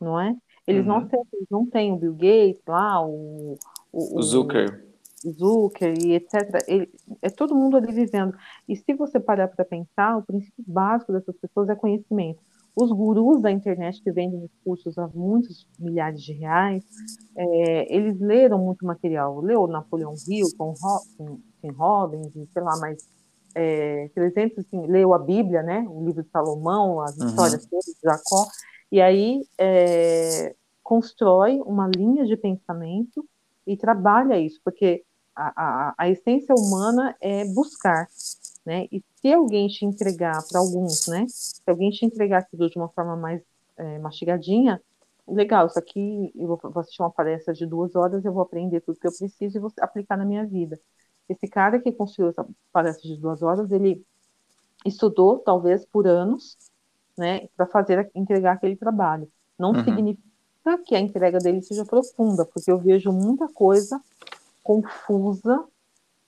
Não 0.00 0.20
é? 0.20 0.36
Eles 0.66 0.82
uhum. 0.82 0.88
não 0.88 0.96
acessam, 0.98 1.26
eles 1.32 1.48
não 1.50 1.66
têm 1.66 1.92
o 1.92 1.96
Bill 1.96 2.14
Gates 2.14 2.62
lá, 2.66 3.04
o, 3.04 3.58
o, 3.90 4.18
o 4.18 4.22
Zucker. 4.22 4.86
Zucker 5.24 5.94
e 6.04 6.14
etc. 6.14 6.64
Ele, 6.66 6.90
é 7.20 7.30
todo 7.30 7.54
mundo 7.54 7.76
ali 7.76 7.92
vivendo. 7.92 8.36
E 8.68 8.76
se 8.76 8.94
você 8.94 9.18
parar 9.18 9.48
para 9.48 9.64
pensar, 9.64 10.16
o 10.16 10.22
princípio 10.22 10.64
básico 10.66 11.12
dessas 11.12 11.36
pessoas 11.36 11.68
é 11.68 11.74
conhecimento. 11.74 12.40
Os 12.74 12.90
gurus 12.90 13.42
da 13.42 13.50
internet 13.50 14.02
que 14.02 14.10
vendem 14.10 14.48
cursos 14.64 14.96
a 14.96 15.06
muitos 15.08 15.68
milhares 15.78 16.22
de 16.22 16.32
reais, 16.32 16.82
é, 17.36 17.94
eles 17.94 18.18
leram 18.18 18.58
muito 18.58 18.86
material. 18.86 19.40
Leu 19.40 19.66
Napoleão 19.66 20.14
Hill, 20.26 20.48
Tom 20.56 20.74
Robbins, 21.76 22.34
e 22.34 22.46
sei 22.52 22.62
lá, 22.62 22.78
mais 22.78 23.06
é, 23.54 24.10
300, 24.14 24.58
assim, 24.58 24.86
leu 24.86 25.12
a 25.12 25.18
Bíblia, 25.18 25.62
né? 25.62 25.86
O 25.88 26.04
livro 26.04 26.22
de 26.22 26.30
Salomão, 26.30 27.00
as 27.00 27.16
uhum. 27.18 27.26
histórias 27.26 27.66
de 27.66 27.78
Jacó, 28.02 28.46
e 28.90 29.00
aí 29.00 29.42
é, 29.58 30.54
constrói 30.82 31.60
uma 31.60 31.88
linha 31.88 32.24
de 32.26 32.36
pensamento 32.36 33.24
e 33.66 33.76
trabalha 33.76 34.38
isso, 34.38 34.60
porque 34.64 35.04
a, 35.34 35.52
a, 35.56 35.94
a 35.96 36.10
essência 36.10 36.54
humana 36.54 37.16
é 37.20 37.44
buscar, 37.46 38.06
né? 38.64 38.86
E 38.90 39.02
se 39.16 39.32
alguém 39.32 39.68
te 39.68 39.84
entregar 39.84 40.42
para 40.48 40.60
alguns, 40.60 41.06
né? 41.08 41.26
Se 41.28 41.62
alguém 41.66 41.90
te 41.90 42.04
entregar 42.04 42.38
aquilo 42.38 42.70
de 42.70 42.78
uma 42.78 42.88
forma 42.88 43.16
mais 43.16 43.42
é, 43.76 43.98
mastigadinha, 43.98 44.80
legal, 45.26 45.66
isso 45.66 45.78
aqui 45.78 46.32
eu 46.34 46.46
vou, 46.46 46.60
vou, 46.62 46.80
assistir 46.80 47.02
uma 47.02 47.10
palestra 47.10 47.52
de 47.52 47.66
duas 47.66 47.94
horas, 47.94 48.24
eu 48.24 48.32
vou 48.32 48.42
aprender 48.42 48.80
tudo 48.80 48.98
que 48.98 49.06
eu 49.06 49.12
preciso 49.12 49.56
e 49.56 49.60
vou 49.60 49.72
aplicar 49.80 50.16
na 50.16 50.24
minha 50.24 50.46
vida. 50.46 50.80
Esse 51.28 51.48
cara 51.48 51.80
que 51.80 51.92
construiu 51.92 52.30
essa 52.30 52.46
palestra 52.72 53.08
de 53.08 53.16
duas 53.16 53.42
horas, 53.42 53.70
ele 53.70 54.04
estudou 54.84 55.38
talvez 55.38 55.84
por 55.84 56.06
anos, 56.06 56.56
né, 57.16 57.48
para 57.56 57.66
fazer 57.66 58.10
entregar 58.14 58.52
aquele 58.54 58.76
trabalho. 58.76 59.30
Não 59.58 59.70
uhum. 59.70 59.84
significa 59.84 60.78
que 60.84 60.94
a 60.94 61.00
entrega 61.00 61.38
dele 61.38 61.62
seja 61.62 61.84
profunda, 61.84 62.44
porque 62.44 62.70
eu 62.70 62.78
vejo 62.78 63.12
muita 63.12 63.48
coisa 63.48 64.00
confusa 64.62 65.64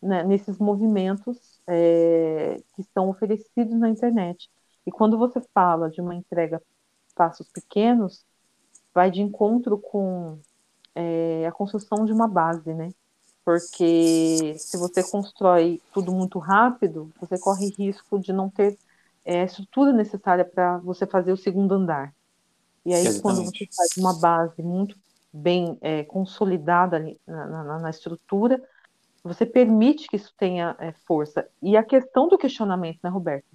né, 0.02 0.24
nesses 0.24 0.58
movimentos 0.58 1.53
é, 1.66 2.56
que 2.74 2.82
são 2.92 3.08
oferecidos 3.08 3.74
na 3.74 3.88
internet. 3.88 4.50
E 4.86 4.90
quando 4.90 5.18
você 5.18 5.40
fala 5.52 5.90
de 5.90 6.00
uma 6.00 6.14
entrega 6.14 6.62
passos 7.14 7.48
pequenos, 7.48 8.24
vai 8.92 9.10
de 9.10 9.20
encontro 9.20 9.78
com 9.78 10.38
é, 10.94 11.46
a 11.46 11.52
construção 11.52 12.04
de 12.04 12.12
uma 12.12 12.28
base, 12.28 12.72
né? 12.72 12.90
Porque 13.44 14.54
se 14.58 14.76
você 14.76 15.02
constrói 15.02 15.80
tudo 15.92 16.12
muito 16.12 16.38
rápido, 16.38 17.10
você 17.20 17.38
corre 17.38 17.68
risco 17.76 18.18
de 18.18 18.32
não 18.32 18.48
ter 18.48 18.78
é, 19.24 19.42
a 19.42 19.44
estrutura 19.44 19.92
necessária 19.92 20.44
para 20.44 20.78
você 20.78 21.06
fazer 21.06 21.32
o 21.32 21.36
segundo 21.36 21.74
andar. 21.74 22.14
E 22.84 22.94
aí, 22.94 23.06
Exatamente. 23.06 23.22
quando 23.22 23.44
você 23.44 23.68
faz 23.74 23.96
uma 23.96 24.18
base 24.18 24.62
muito 24.62 24.96
bem 25.32 25.76
é, 25.80 26.04
consolidada 26.04 26.96
ali 26.96 27.18
na, 27.26 27.64
na, 27.64 27.78
na, 27.80 27.90
estrutura, 27.90 28.62
você 29.24 29.46
permite 29.46 30.06
que 30.06 30.16
isso 30.16 30.32
tenha 30.38 30.76
é, 30.78 30.92
força. 31.06 31.48
E 31.62 31.76
a 31.76 31.82
questão 31.82 32.28
do 32.28 32.36
questionamento, 32.36 32.98
né, 33.02 33.08
Roberto? 33.08 33.46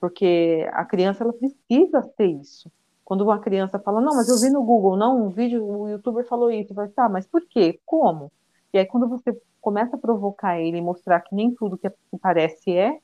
Porque 0.00 0.66
a 0.72 0.84
criança 0.84 1.22
ela 1.22 1.32
precisa 1.32 2.02
ter 2.16 2.28
isso. 2.28 2.72
Quando 3.04 3.22
uma 3.22 3.38
criança 3.38 3.78
fala, 3.78 4.00
não, 4.00 4.16
mas 4.16 4.28
eu 4.28 4.38
vi 4.38 4.50
no 4.50 4.62
Google, 4.62 4.96
não, 4.96 5.26
um 5.26 5.28
vídeo, 5.28 5.64
o 5.64 5.88
youtuber 5.88 6.26
falou 6.26 6.50
isso, 6.50 6.72
vai, 6.72 6.88
tá, 6.88 7.08
mas 7.08 7.26
por 7.26 7.42
quê? 7.46 7.78
Como? 7.84 8.32
E 8.72 8.78
aí 8.78 8.86
quando 8.86 9.08
você 9.08 9.36
começa 9.60 9.96
a 9.96 9.98
provocar 9.98 10.58
ele 10.58 10.78
e 10.78 10.82
mostrar 10.82 11.20
que 11.20 11.34
nem 11.34 11.54
tudo 11.54 11.76
que 11.76 11.90
parece 12.20 12.74
é, 12.74 12.98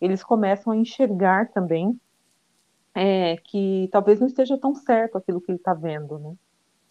eles 0.00 0.24
começam 0.24 0.72
a 0.72 0.76
enxergar 0.76 1.52
também 1.52 2.00
é, 2.94 3.36
que 3.36 3.88
talvez 3.92 4.18
não 4.18 4.26
esteja 4.26 4.58
tão 4.58 4.74
certo 4.74 5.18
aquilo 5.18 5.40
que 5.40 5.52
ele 5.52 5.58
está 5.58 5.74
vendo, 5.74 6.18
né? 6.18 6.34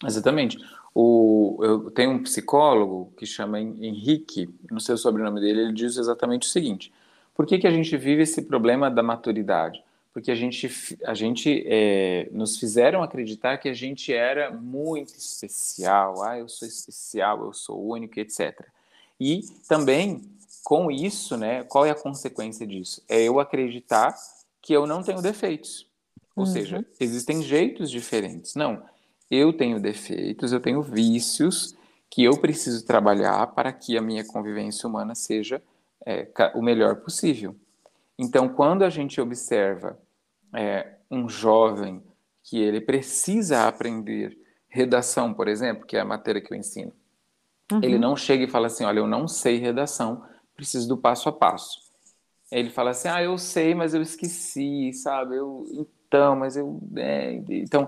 Exatamente. 0.05 0.57
O, 0.93 1.59
eu 1.61 1.91
tenho 1.91 2.11
um 2.11 2.23
psicólogo 2.23 3.13
que 3.17 3.25
chama 3.25 3.59
Henrique, 3.59 4.49
não 4.71 4.79
sei 4.79 4.95
o 4.95 4.97
sobrenome 4.97 5.39
dele, 5.39 5.61
ele 5.61 5.73
diz 5.73 5.97
exatamente 5.97 6.47
o 6.47 6.51
seguinte: 6.51 6.91
por 7.35 7.45
que, 7.45 7.57
que 7.57 7.67
a 7.67 7.71
gente 7.71 7.95
vive 7.95 8.23
esse 8.23 8.41
problema 8.41 8.89
da 8.89 9.03
maturidade? 9.03 9.83
Porque 10.11 10.31
a 10.31 10.35
gente, 10.35 10.69
a 11.05 11.13
gente 11.13 11.63
é, 11.67 12.27
nos 12.31 12.57
fizeram 12.57 13.03
acreditar 13.03 13.57
que 13.57 13.69
a 13.69 13.73
gente 13.73 14.11
era 14.11 14.51
muito 14.51 15.15
especial, 15.15 16.23
ah, 16.23 16.37
eu 16.37 16.49
sou 16.49 16.67
especial, 16.67 17.45
eu 17.45 17.53
sou 17.53 17.87
único, 17.87 18.19
etc. 18.19 18.65
E 19.19 19.41
também, 19.67 20.21
com 20.63 20.89
isso, 20.89 21.37
né, 21.37 21.63
qual 21.63 21.85
é 21.85 21.91
a 21.91 21.95
consequência 21.95 22.65
disso? 22.65 23.03
É 23.07 23.21
eu 23.21 23.39
acreditar 23.39 24.15
que 24.61 24.73
eu 24.73 24.87
não 24.87 25.03
tenho 25.03 25.21
defeitos. 25.21 25.87
Ou 26.35 26.45
uhum. 26.45 26.51
seja, 26.51 26.85
existem 26.99 27.41
jeitos 27.41 27.91
diferentes. 27.91 28.55
Não, 28.55 28.81
eu 29.29 29.53
tenho 29.53 29.79
defeitos, 29.79 30.51
eu 30.51 30.59
tenho 30.59 30.81
vícios 30.81 31.75
que 32.09 32.23
eu 32.23 32.39
preciso 32.39 32.85
trabalhar 32.85 33.47
para 33.47 33.71
que 33.71 33.97
a 33.97 34.01
minha 34.01 34.25
convivência 34.25 34.89
humana 34.89 35.13
seja 35.13 35.61
é, 36.05 36.27
o 36.55 36.61
melhor 36.61 36.97
possível. 36.97 37.55
Então, 38.17 38.49
quando 38.49 38.83
a 38.83 38.89
gente 38.89 39.21
observa 39.21 39.97
é, 40.53 40.95
um 41.09 41.29
jovem 41.29 42.03
que 42.43 42.57
ele 42.57 42.81
precisa 42.81 43.67
aprender 43.67 44.37
redação, 44.67 45.33
por 45.33 45.47
exemplo, 45.47 45.85
que 45.85 45.95
é 45.95 45.99
a 45.99 46.05
matéria 46.05 46.41
que 46.41 46.51
eu 46.51 46.57
ensino, 46.57 46.91
uhum. 47.71 47.79
ele 47.83 47.97
não 47.97 48.15
chega 48.15 48.43
e 48.43 48.49
fala 48.49 48.67
assim, 48.67 48.83
olha, 48.83 48.99
eu 48.99 49.07
não 49.07 49.27
sei 49.27 49.57
redação, 49.57 50.23
preciso 50.55 50.87
do 50.87 50.97
passo 50.97 51.29
a 51.29 51.31
passo. 51.31 51.79
Ele 52.51 52.69
fala 52.71 52.89
assim, 52.89 53.07
ah, 53.07 53.21
eu 53.21 53.37
sei, 53.37 53.75
mas 53.75 53.93
eu 53.93 54.01
esqueci, 54.01 54.91
sabe? 54.93 55.35
Eu, 55.35 55.65
então, 55.71 56.35
mas 56.35 56.57
eu, 56.57 56.79
é, 56.97 57.33
então 57.49 57.87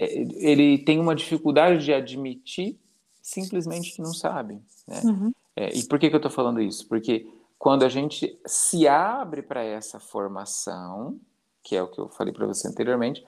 ele 0.00 0.78
tem 0.78 0.98
uma 0.98 1.14
dificuldade 1.14 1.84
de 1.84 1.92
admitir 1.92 2.78
simplesmente 3.20 3.92
que 3.92 4.00
não 4.00 4.14
sabe. 4.14 4.58
Né? 4.88 5.00
Uhum. 5.04 5.32
É, 5.54 5.76
e 5.76 5.84
por 5.84 5.98
que, 5.98 6.08
que 6.08 6.14
eu 6.14 6.18
estou 6.18 6.30
falando 6.30 6.60
isso? 6.60 6.88
Porque 6.88 7.28
quando 7.58 7.84
a 7.84 7.88
gente 7.88 8.38
se 8.46 8.88
abre 8.88 9.42
para 9.42 9.62
essa 9.62 10.00
formação, 10.00 11.20
que 11.62 11.76
é 11.76 11.82
o 11.82 11.88
que 11.88 11.98
eu 11.98 12.08
falei 12.08 12.32
para 12.32 12.46
você 12.46 12.66
anteriormente, 12.66 13.24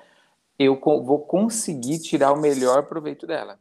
eu 0.58 0.80
vou 0.80 1.20
conseguir 1.20 1.98
tirar 1.98 2.32
o 2.32 2.40
melhor 2.40 2.84
proveito 2.84 3.26
dela. 3.26 3.58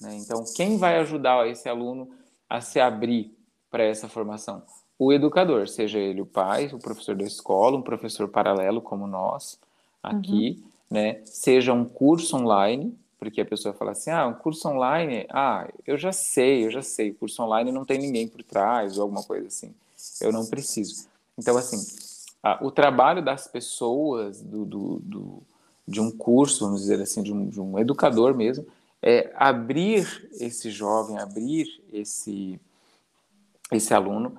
Né? 0.00 0.16
Então, 0.16 0.44
quem 0.54 0.76
vai 0.76 0.98
ajudar 0.98 1.48
esse 1.48 1.68
aluno 1.68 2.10
a 2.48 2.60
se 2.60 2.78
abrir 2.78 3.34
para 3.70 3.84
essa 3.84 4.06
formação? 4.06 4.62
O 4.98 5.12
educador, 5.12 5.66
seja 5.66 5.98
ele 5.98 6.20
o 6.20 6.26
pai, 6.26 6.66
o 6.72 6.78
professor 6.78 7.16
da 7.16 7.24
escola, 7.24 7.76
um 7.78 7.82
professor 7.82 8.28
paralelo 8.28 8.82
como 8.82 9.06
nós 9.06 9.58
aqui, 10.02 10.62
uhum 10.62 10.73
né? 10.90 11.20
Seja 11.24 11.72
um 11.72 11.84
curso 11.84 12.36
online, 12.36 12.96
porque 13.18 13.40
a 13.40 13.44
pessoa 13.44 13.74
fala 13.74 13.92
assim, 13.92 14.10
ah, 14.10 14.26
um 14.26 14.34
curso 14.34 14.68
online, 14.68 15.26
ah, 15.30 15.68
eu 15.86 15.96
já 15.96 16.12
sei, 16.12 16.66
eu 16.66 16.70
já 16.70 16.82
sei, 16.82 17.10
o 17.10 17.14
curso 17.14 17.42
online 17.42 17.72
não 17.72 17.84
tem 17.84 17.98
ninguém 17.98 18.28
por 18.28 18.42
trás 18.42 18.98
ou 18.98 19.02
alguma 19.02 19.22
coisa 19.22 19.46
assim, 19.46 19.74
eu 20.20 20.30
não 20.30 20.46
preciso. 20.46 21.06
Então, 21.38 21.56
assim, 21.56 21.78
o 22.60 22.70
trabalho 22.70 23.22
das 23.22 23.46
pessoas, 23.46 24.42
do, 24.42 24.64
do, 24.64 25.00
do, 25.00 25.42
de 25.88 26.00
um 26.00 26.10
curso, 26.10 26.64
vamos 26.64 26.82
dizer 26.82 27.00
assim, 27.00 27.22
de 27.22 27.32
um, 27.32 27.48
de 27.48 27.60
um 27.60 27.78
educador 27.78 28.34
mesmo, 28.34 28.66
é 29.02 29.32
abrir 29.36 30.28
esse 30.32 30.70
jovem, 30.70 31.18
abrir 31.18 31.82
esse, 31.92 32.60
esse 33.70 33.92
aluno 33.92 34.38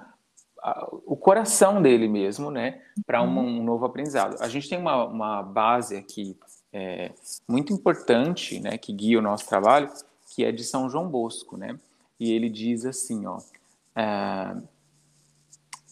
o 1.06 1.16
coração 1.16 1.82
dele 1.82 2.08
mesmo, 2.08 2.50
né, 2.50 2.82
para 3.06 3.22
um, 3.22 3.38
uhum. 3.38 3.60
um, 3.60 3.64
novo 3.64 3.86
aprendizado. 3.86 4.38
A 4.40 4.48
gente 4.48 4.68
tem 4.68 4.80
uma, 4.80 5.06
uma 5.06 5.44
base 5.44 5.96
aqui 5.96 6.38
é, 6.74 7.12
muito 7.48 7.72
importante, 7.72 8.60
né, 8.60 8.78
que 8.78 8.92
guia 8.92 9.20
o 9.20 9.22
nosso 9.22 9.48
trabalho, 9.48 9.90
que 10.34 10.44
é 10.44 10.52
de 10.52 10.64
São 10.64 10.90
João 10.90 11.08
Bosco, 11.08 11.56
né, 11.56 11.78
e 12.20 12.32
ele 12.32 12.50
diz 12.50 12.86
assim, 12.86 13.26
ó, 13.26 13.40
é, 13.96 14.56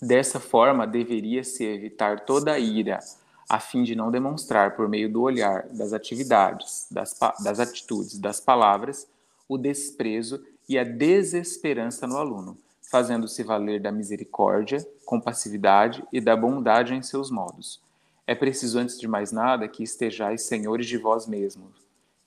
dessa 0.02 0.40
forma 0.40 0.88
deveria-se 0.88 1.64
evitar 1.64 2.22
toda 2.22 2.58
ira, 2.58 3.00
a 3.48 3.60
fim 3.60 3.84
de 3.84 3.96
não 3.96 4.10
demonstrar 4.10 4.76
por 4.76 4.90
meio 4.90 5.12
do 5.12 5.22
olhar, 5.22 5.68
das 5.70 5.94
atividades, 5.94 6.88
das, 6.90 7.20
das 7.44 7.60
atitudes, 7.60 8.18
das 8.18 8.40
palavras, 8.40 9.08
o 9.48 9.58
desprezo 9.58 10.44
e 10.68 10.80
a 10.80 10.84
desesperança 10.84 12.08
no 12.08 12.18
aluno 12.18 12.58
fazendo-se 12.94 13.42
valer 13.42 13.82
da 13.82 13.92
misericórdia, 13.92 14.88
compassividade 15.04 16.04
e 16.14 16.22
da 16.22 16.38
bondade 16.38 16.94
em 16.94 17.02
seus 17.02 17.32
modos. 17.32 17.82
É 18.28 18.36
preciso, 18.36 18.78
antes 18.78 19.00
de 19.00 19.08
mais 19.08 19.32
nada, 19.32 19.68
que 19.68 19.82
estejais 19.82 20.44
senhores 20.44 20.86
de 20.86 20.96
vós 21.00 21.26
mesmos, 21.26 21.72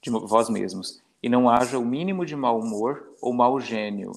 de 0.02 0.10
vós 0.10 0.50
mesmos, 0.50 1.00
e 1.22 1.28
não 1.28 1.48
haja 1.48 1.78
o 1.78 1.84
mínimo 1.84 2.26
de 2.26 2.34
mau 2.34 2.58
humor 2.58 3.12
ou 3.22 3.32
mau 3.32 3.60
gênio. 3.60 4.10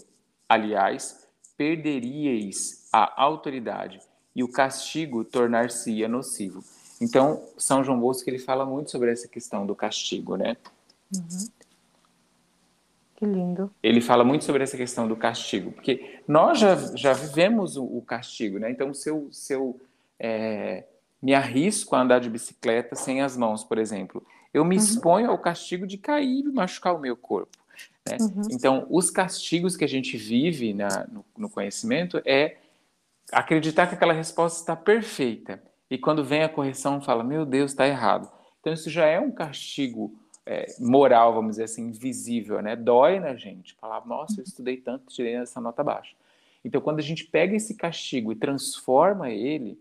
Aliás, 0.50 1.28
perderíeis 1.56 2.88
a 2.92 3.22
autoridade, 3.22 4.00
e 4.36 4.44
o 4.44 4.52
castigo 4.52 5.24
tornar-se-ia 5.24 6.08
nocivo. 6.08 6.64
Então, 7.00 7.44
São 7.60 7.84
João 7.84 8.00
Bosco 8.00 8.28
ele 8.28 8.40
fala 8.40 8.66
muito 8.66 8.90
sobre 8.90 9.12
essa 9.12 9.28
questão 9.28 9.68
do 9.68 9.76
castigo, 9.76 10.36
né? 10.36 10.58
Uhum. 11.14 11.48
Que 13.20 13.26
lindo. 13.26 13.70
Ele 13.84 14.00
fala 14.00 14.24
muito 14.24 14.46
sobre 14.46 14.64
essa 14.64 14.78
questão 14.78 15.06
do 15.06 15.14
castigo, 15.14 15.74
porque 15.74 16.22
nós 16.26 16.58
já, 16.58 16.76
já 16.96 17.12
vivemos 17.12 17.76
o, 17.76 17.84
o 17.84 18.02
castigo, 18.02 18.58
né? 18.58 18.72
Então, 18.72 18.94
se 18.94 19.10
eu, 19.10 19.28
se 19.30 19.52
eu 19.52 19.78
é, 20.18 20.86
me 21.22 21.34
arrisco 21.34 21.98
a 21.98 22.02
andar 22.02 22.20
de 22.20 22.30
bicicleta 22.30 22.96
sem 22.96 23.22
as 23.22 23.36
mãos, 23.36 23.62
por 23.62 23.78
exemplo, 23.78 24.26
eu 24.54 24.64
me 24.64 24.78
uhum. 24.78 24.82
exponho 24.82 25.30
ao 25.30 25.38
castigo 25.38 25.86
de 25.86 25.98
cair 25.98 26.46
e 26.46 26.52
machucar 26.54 26.96
o 26.96 27.00
meu 27.00 27.18
corpo. 27.18 27.58
Né? 28.08 28.16
Uhum. 28.22 28.44
Então, 28.52 28.88
os 28.90 29.12
castigos 29.12 29.76
que 29.76 29.84
a 29.84 29.90
gente 29.90 30.16
vive 30.16 30.74
na, 30.74 31.06
no, 31.12 31.26
no 31.38 31.50
conhecimento 31.50 32.22
é 32.26 32.56
acreditar 33.34 33.88
que 33.88 33.96
aquela 33.96 34.14
resposta 34.14 34.62
está 34.62 34.78
perfeita. 34.78 35.62
E 35.92 35.98
quando 35.98 36.24
vem 36.24 36.44
a 36.44 36.48
correção, 36.48 37.02
fala: 37.02 37.22
Meu 37.22 37.46
Deus, 37.46 37.72
está 37.72 37.86
errado. 37.86 38.32
Então, 38.62 38.72
isso 38.72 38.90
já 38.90 39.06
é 39.06 39.20
um 39.20 39.30
castigo 39.30 40.18
é, 40.50 40.66
moral, 40.80 41.32
vamos 41.32 41.52
dizer 41.52 41.66
assim, 41.66 41.90
invisível, 41.90 42.60
né? 42.60 42.76
Dói 42.76 43.20
na 43.20 43.36
gente. 43.36 43.76
Falar: 43.76 44.04
Nossa, 44.08 44.42
eu 44.42 44.44
estudei 44.44 44.78
tanto, 44.78 45.14
tirei 45.14 45.36
essa 45.36 45.62
nota 45.62 45.84
baixa. 45.84 46.16
Então, 46.66 46.82
quando 46.82 46.98
a 46.98 47.04
gente 47.04 47.24
pega 47.24 47.56
esse 47.56 47.76
castigo 47.76 48.32
e 48.32 48.36
transforma 48.36 49.30
ele, 49.30 49.80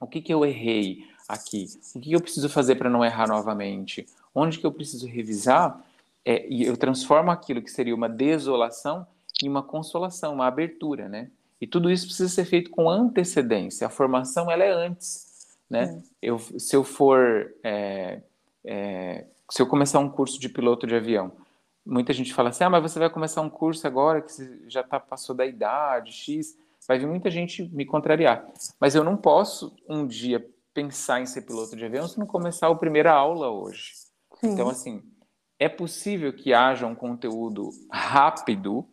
o 0.00 0.06
que, 0.08 0.20
que 0.20 0.34
eu 0.34 0.44
errei 0.44 1.04
aqui? 1.28 1.66
O 1.94 2.00
que, 2.00 2.08
que 2.08 2.12
eu 2.12 2.20
preciso 2.20 2.48
fazer 2.48 2.74
para 2.74 2.90
não 2.90 3.04
errar 3.04 3.28
novamente? 3.28 4.04
Onde 4.34 4.58
que 4.58 4.66
eu 4.66 4.72
preciso 4.72 5.06
revisar? 5.06 5.80
É, 6.24 6.44
e 6.48 6.64
eu 6.64 6.76
transformo 6.76 7.30
aquilo 7.30 7.62
que 7.62 7.70
seria 7.70 7.94
uma 7.94 8.08
desolação 8.08 9.06
em 9.44 9.48
uma 9.48 9.62
consolação, 9.62 10.34
uma 10.34 10.48
abertura, 10.48 11.08
né? 11.08 11.30
E 11.60 11.68
tudo 11.68 11.88
isso 11.88 12.06
precisa 12.06 12.28
ser 12.28 12.44
feito 12.46 12.68
com 12.68 12.90
antecedência. 12.90 13.86
A 13.86 13.90
formação 13.90 14.50
ela 14.50 14.64
é 14.64 14.72
antes, 14.72 15.56
né? 15.70 16.02
É. 16.20 16.30
Eu, 16.30 16.40
se 16.40 16.74
eu 16.74 16.82
for, 16.82 17.54
é, 17.62 18.20
é, 18.64 19.26
se 19.50 19.60
eu 19.60 19.66
começar 19.66 19.98
um 19.98 20.08
curso 20.08 20.38
de 20.38 20.48
piloto 20.48 20.86
de 20.86 20.94
avião, 20.94 21.32
muita 21.84 22.12
gente 22.12 22.32
fala 22.32 22.48
assim, 22.48 22.64
ah, 22.64 22.70
mas 22.70 22.82
você 22.82 22.98
vai 22.98 23.10
começar 23.10 23.40
um 23.40 23.50
curso 23.50 23.86
agora 23.86 24.22
que 24.22 24.32
você 24.32 24.62
já 24.68 24.82
tá, 24.82 24.98
passou 24.98 25.34
da 25.34 25.44
idade 25.46 26.12
X, 26.12 26.56
vai 26.86 26.98
vir 26.98 27.06
muita 27.06 27.30
gente 27.30 27.62
me 27.74 27.84
contrariar. 27.84 28.46
Mas 28.80 28.94
eu 28.94 29.04
não 29.04 29.16
posso 29.16 29.74
um 29.88 30.06
dia 30.06 30.46
pensar 30.72 31.20
em 31.20 31.26
ser 31.26 31.42
piloto 31.42 31.76
de 31.76 31.84
avião 31.84 32.08
se 32.08 32.18
não 32.18 32.26
começar 32.26 32.68
a 32.68 32.74
primeira 32.74 33.12
aula 33.12 33.48
hoje. 33.50 33.92
Sim. 34.40 34.52
Então, 34.52 34.68
assim, 34.68 35.02
é 35.58 35.68
possível 35.68 36.32
que 36.32 36.52
haja 36.52 36.86
um 36.86 36.94
conteúdo 36.94 37.70
rápido 37.90 38.84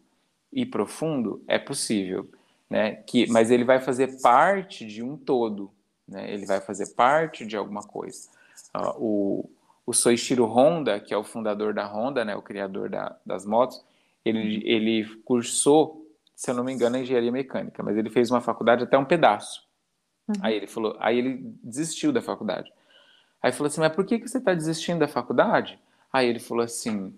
e 0.53 0.65
profundo? 0.65 1.43
É 1.47 1.57
possível 1.57 2.29
né? 2.71 2.95
Que, 3.05 3.29
mas 3.29 3.51
ele 3.51 3.65
vai 3.65 3.81
fazer 3.81 4.21
parte 4.21 4.85
de 4.85 5.03
um 5.03 5.17
todo, 5.17 5.69
né? 6.07 6.33
Ele 6.33 6.45
vai 6.45 6.61
fazer 6.61 6.93
parte 6.93 7.45
de 7.45 7.57
alguma 7.57 7.81
coisa. 7.81 8.29
Uh, 8.73 8.95
o, 8.97 9.49
o 9.91 9.93
Soichiro 9.93 10.45
Honda, 10.45 11.01
que 11.01 11.13
é 11.13 11.17
o 11.17 11.23
fundador 11.23 11.73
da 11.73 11.85
Honda, 11.85 12.23
né? 12.23 12.33
O 12.33 12.41
criador 12.41 12.89
da, 12.89 13.17
das 13.25 13.45
motos, 13.45 13.83
ele, 14.23 14.61
ele 14.65 15.05
cursou, 15.25 16.07
se 16.33 16.49
eu 16.49 16.55
não 16.55 16.63
me 16.63 16.71
engano, 16.71 16.97
engenharia 16.97 17.31
mecânica, 17.31 17.83
mas 17.83 17.97
ele 17.97 18.09
fez 18.09 18.31
uma 18.31 18.39
faculdade 18.39 18.83
até 18.83 18.97
um 18.97 19.03
pedaço. 19.03 19.67
Uhum. 20.29 20.35
Aí 20.41 20.55
ele 20.55 20.67
falou, 20.67 20.95
aí 20.97 21.17
ele 21.17 21.39
desistiu 21.61 22.13
da 22.13 22.21
faculdade. 22.21 22.71
Aí 23.43 23.51
falou 23.51 23.67
assim, 23.67 23.81
mas 23.81 23.93
por 23.93 24.05
que, 24.05 24.17
que 24.17 24.29
você 24.29 24.37
está 24.37 24.53
desistindo 24.53 24.99
da 24.99 25.09
faculdade? 25.09 25.77
Aí 26.13 26.25
ele 26.25 26.39
falou 26.39 26.63
assim, 26.63 27.13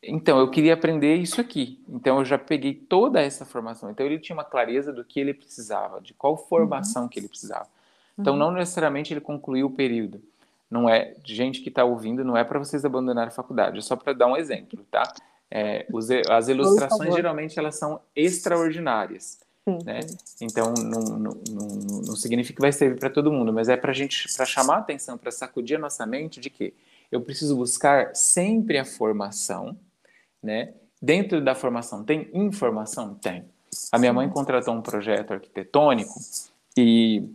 então, 0.00 0.38
eu 0.38 0.48
queria 0.48 0.74
aprender 0.74 1.16
isso 1.16 1.40
aqui. 1.40 1.82
Então, 1.88 2.18
eu 2.20 2.24
já 2.24 2.38
peguei 2.38 2.74
toda 2.74 3.20
essa 3.20 3.44
formação. 3.44 3.90
Então, 3.90 4.06
ele 4.06 4.20
tinha 4.20 4.36
uma 4.36 4.44
clareza 4.44 4.92
do 4.92 5.04
que 5.04 5.18
ele 5.18 5.34
precisava, 5.34 6.00
de 6.00 6.14
qual 6.14 6.36
formação 6.36 7.02
uhum. 7.04 7.08
que 7.08 7.18
ele 7.18 7.28
precisava. 7.28 7.66
Então, 8.16 8.34
uhum. 8.34 8.38
não 8.38 8.50
necessariamente 8.52 9.12
ele 9.12 9.20
concluiu 9.20 9.66
o 9.66 9.70
período. 9.70 10.22
Não 10.74 10.88
é, 10.88 11.14
gente 11.22 11.60
que 11.60 11.68
está 11.68 11.84
ouvindo, 11.84 12.24
não 12.24 12.36
é 12.36 12.42
para 12.42 12.58
vocês 12.58 12.84
abandonarem 12.84 13.28
a 13.28 13.30
faculdade, 13.30 13.78
é 13.78 13.80
só 13.80 13.94
para 13.94 14.12
dar 14.12 14.26
um 14.26 14.36
exemplo, 14.36 14.84
tá? 14.90 15.04
É, 15.48 15.86
os, 15.92 16.10
as 16.10 16.48
ilustrações, 16.48 17.14
geralmente, 17.14 17.56
elas 17.56 17.76
são 17.76 18.00
extraordinárias. 18.16 19.38
Sim, 19.64 19.78
né? 19.84 20.00
Então, 20.40 20.74
não, 20.74 21.00
não, 21.00 21.30
não, 21.48 21.68
não, 22.04 22.16
significa 22.16 22.56
que 22.56 22.60
vai 22.60 22.72
servir 22.72 22.98
para 22.98 23.08
todo 23.08 23.30
mundo, 23.30 23.52
mas 23.52 23.68
é 23.68 23.76
para 23.76 23.92
gente, 23.92 24.26
para 24.34 24.44
chamar 24.44 24.74
a 24.74 24.78
atenção, 24.78 25.16
para 25.16 25.30
sacudir 25.30 25.76
a 25.76 25.80
nossa 25.80 26.04
mente 26.04 26.40
de 26.40 26.50
que 26.50 26.74
eu 27.12 27.20
preciso 27.20 27.54
buscar 27.54 28.12
sempre 28.16 28.76
a 28.76 28.84
formação, 28.84 29.78
né? 30.42 30.74
Dentro 31.00 31.40
da 31.40 31.54
formação 31.54 32.02
tem 32.02 32.28
informação? 32.34 33.14
Tem. 33.14 33.44
A 33.92 33.98
minha 33.98 34.12
mãe 34.12 34.28
contratou 34.28 34.74
um 34.74 34.82
projeto 34.82 35.34
arquitetônico 35.34 36.18
e 36.76 37.30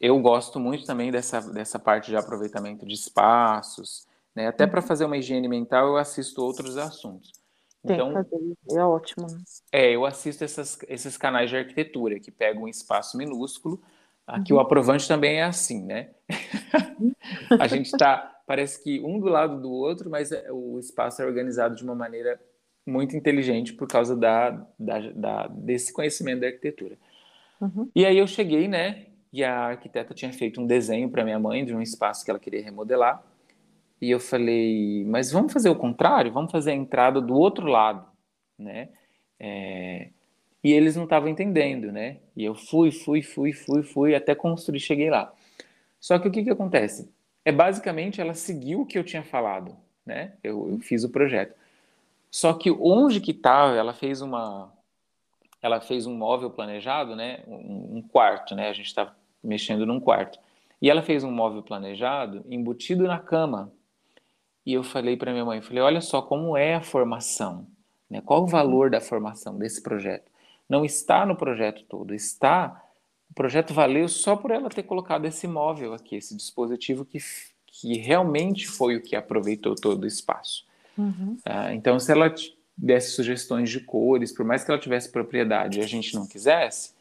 eu 0.00 0.18
gosto 0.20 0.60
muito 0.60 0.84
também 0.84 1.10
dessa, 1.10 1.40
dessa 1.40 1.78
parte 1.78 2.10
de 2.10 2.16
aproveitamento 2.16 2.86
de 2.86 2.94
espaços, 2.94 4.06
né? 4.34 4.46
Até 4.48 4.66
para 4.66 4.80
uhum. 4.80 4.86
fazer 4.86 5.04
uma 5.04 5.16
higiene 5.16 5.48
mental 5.48 5.88
eu 5.88 5.96
assisto 5.96 6.42
outros 6.42 6.76
assuntos. 6.76 7.32
Então, 7.82 8.12
é 8.70 8.84
ótimo. 8.84 9.26
Né? 9.28 9.38
É, 9.72 9.90
eu 9.92 10.04
assisto 10.04 10.42
essas, 10.42 10.78
esses 10.88 11.16
canais 11.16 11.48
de 11.48 11.56
arquitetura 11.56 12.18
que 12.18 12.30
pegam 12.30 12.64
um 12.64 12.68
espaço 12.68 13.16
minúsculo. 13.16 13.80
Aqui 14.26 14.52
uhum. 14.52 14.58
o 14.58 14.62
aprovante 14.62 15.06
também 15.06 15.36
é 15.36 15.44
assim, 15.44 15.84
né? 15.84 16.10
Uhum. 16.98 17.12
a 17.60 17.66
gente 17.68 17.86
está 17.86 18.32
parece 18.46 18.82
que 18.82 19.00
um 19.00 19.18
do 19.18 19.26
lado 19.26 19.60
do 19.60 19.70
outro, 19.72 20.08
mas 20.08 20.30
é, 20.30 20.50
o 20.52 20.78
espaço 20.78 21.20
é 21.20 21.26
organizado 21.26 21.74
de 21.74 21.82
uma 21.82 21.94
maneira 21.94 22.40
muito 22.86 23.16
inteligente 23.16 23.72
por 23.72 23.88
causa 23.88 24.16
da, 24.16 24.50
da, 24.78 25.00
da 25.10 25.46
desse 25.48 25.92
conhecimento 25.92 26.40
da 26.40 26.46
arquitetura. 26.46 26.96
Uhum. 27.60 27.90
E 27.94 28.06
aí 28.06 28.16
eu 28.16 28.26
cheguei, 28.26 28.68
né? 28.68 29.06
E 29.36 29.44
a 29.44 29.66
arquiteta 29.66 30.14
tinha 30.14 30.32
feito 30.32 30.60
um 30.60 30.66
desenho 30.66 31.10
para 31.10 31.24
minha 31.24 31.38
mãe 31.38 31.64
de 31.64 31.74
um 31.74 31.82
espaço 31.82 32.24
que 32.24 32.30
ela 32.30 32.40
queria 32.40 32.62
remodelar. 32.62 33.22
E 34.00 34.10
eu 34.10 34.20
falei, 34.20 35.04
mas 35.06 35.30
vamos 35.30 35.52
fazer 35.52 35.68
o 35.68 35.76
contrário? 35.76 36.32
Vamos 36.32 36.52
fazer 36.52 36.70
a 36.72 36.74
entrada 36.74 37.20
do 37.20 37.34
outro 37.34 37.66
lado, 37.66 38.06
né? 38.58 38.88
É... 39.38 40.10
E 40.62 40.72
eles 40.72 40.96
não 40.96 41.04
estavam 41.04 41.28
entendendo, 41.28 41.92
né? 41.92 42.18
E 42.36 42.44
eu 42.44 42.54
fui, 42.54 42.90
fui, 42.90 43.22
fui, 43.22 43.52
fui, 43.52 43.82
fui, 43.82 44.14
até 44.14 44.34
construir, 44.34 44.80
cheguei 44.80 45.10
lá. 45.10 45.32
Só 46.00 46.18
que 46.18 46.28
o 46.28 46.30
que 46.30 46.42
que 46.42 46.50
acontece? 46.50 47.08
é 47.46 47.52
basicamente 47.52 48.20
ela 48.20 48.34
seguiu 48.34 48.80
o 48.80 48.86
que 48.86 48.98
eu 48.98 49.04
tinha 49.04 49.22
falado, 49.22 49.76
né? 50.04 50.32
Eu, 50.42 50.68
eu 50.68 50.80
fiz 50.80 51.04
o 51.04 51.08
projeto. 51.08 51.54
Só 52.28 52.52
que 52.52 52.72
onde 52.72 53.20
que 53.20 53.30
estava, 53.30 53.76
ela 53.76 53.94
fez 53.94 54.20
uma, 54.20 54.72
ela 55.62 55.80
fez 55.80 56.06
um 56.06 56.14
móvel 56.16 56.50
planejado, 56.50 57.14
né? 57.14 57.44
Um, 57.46 57.98
um 57.98 58.02
quarto, 58.02 58.56
né? 58.56 58.68
A 58.68 58.72
gente 58.72 58.86
estava 58.86 59.14
mexendo 59.46 59.86
num 59.86 60.00
quarto. 60.00 60.38
E 60.80 60.90
ela 60.90 61.02
fez 61.02 61.24
um 61.24 61.30
móvel 61.30 61.62
planejado 61.62 62.44
embutido 62.48 63.04
na 63.04 63.18
cama. 63.18 63.72
E 64.64 64.72
eu 64.72 64.82
falei 64.82 65.16
para 65.16 65.32
minha 65.32 65.44
mãe, 65.44 65.62
falei, 65.62 65.82
olha 65.82 66.00
só 66.00 66.20
como 66.20 66.56
é 66.56 66.74
a 66.74 66.82
formação, 66.82 67.66
né? 68.10 68.20
Qual 68.20 68.42
o 68.42 68.46
valor 68.46 68.90
da 68.90 69.00
formação 69.00 69.56
desse 69.56 69.82
projeto? 69.82 70.30
Não 70.68 70.84
está 70.84 71.24
no 71.24 71.36
projeto 71.36 71.84
todo, 71.84 72.12
está 72.12 72.82
o 73.30 73.34
projeto 73.34 73.74
valeu 73.74 74.08
só 74.08 74.36
por 74.36 74.50
ela 74.50 74.68
ter 74.68 74.84
colocado 74.84 75.26
esse 75.26 75.46
móvel 75.46 75.92
aqui, 75.92 76.16
esse 76.16 76.36
dispositivo 76.36 77.04
que, 77.04 77.18
que 77.66 77.98
realmente 77.98 78.66
foi 78.66 78.96
o 78.96 79.02
que 79.02 79.16
aproveitou 79.16 79.74
todo 79.74 80.04
o 80.04 80.06
espaço. 80.06 80.64
Uhum. 80.96 81.36
Ah, 81.44 81.74
então, 81.74 81.98
se 81.98 82.10
ela 82.10 82.32
desse 82.76 83.10
sugestões 83.12 83.70
de 83.70 83.80
cores, 83.80 84.32
por 84.32 84.44
mais 84.44 84.62
que 84.62 84.70
ela 84.70 84.80
tivesse 84.80 85.10
propriedade 85.10 85.78
e 85.78 85.82
a 85.82 85.86
gente 85.86 86.14
não 86.14 86.26
quisesse, 86.26 86.94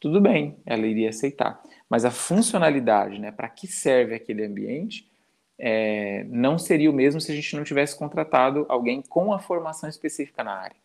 tudo 0.00 0.20
bem, 0.20 0.56
ela 0.64 0.86
iria 0.86 1.08
aceitar. 1.08 1.60
Mas 1.88 2.04
a 2.04 2.10
funcionalidade, 2.10 3.18
né, 3.18 3.30
para 3.30 3.48
que 3.48 3.66
serve 3.66 4.14
aquele 4.14 4.44
ambiente, 4.44 5.10
é, 5.58 6.24
não 6.28 6.58
seria 6.58 6.90
o 6.90 6.94
mesmo 6.94 7.20
se 7.20 7.32
a 7.32 7.34
gente 7.34 7.56
não 7.56 7.64
tivesse 7.64 7.96
contratado 7.96 8.66
alguém 8.68 9.02
com 9.02 9.32
a 9.32 9.38
formação 9.38 9.88
específica 9.88 10.44
na 10.44 10.52
área. 10.52 10.76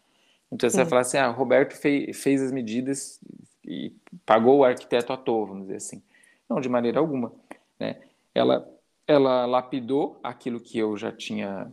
Então 0.52 0.70
você 0.70 0.78
vai 0.78 0.86
falar 0.86 1.02
assim, 1.02 1.18
ah, 1.18 1.28
Roberto 1.28 1.74
fei, 1.74 2.14
fez 2.14 2.42
as 2.42 2.52
medidas, 2.52 3.20
e 3.66 3.94
pagou 4.26 4.60
o 4.60 4.64
arquiteto 4.64 5.14
à 5.14 5.18
toa, 5.18 5.48
vamos 5.48 5.64
dizer 5.64 5.78
assim. 5.78 6.02
Não, 6.50 6.60
de 6.60 6.70
maneira 6.70 7.00
alguma. 7.00 7.32
Né? 7.80 8.02
Ela, 8.36 8.68
ela 9.08 9.46
lapidou 9.46 10.20
aquilo 10.22 10.60
que 10.60 10.78
eu 10.78 10.98
já 10.98 11.12
tinha 11.12 11.72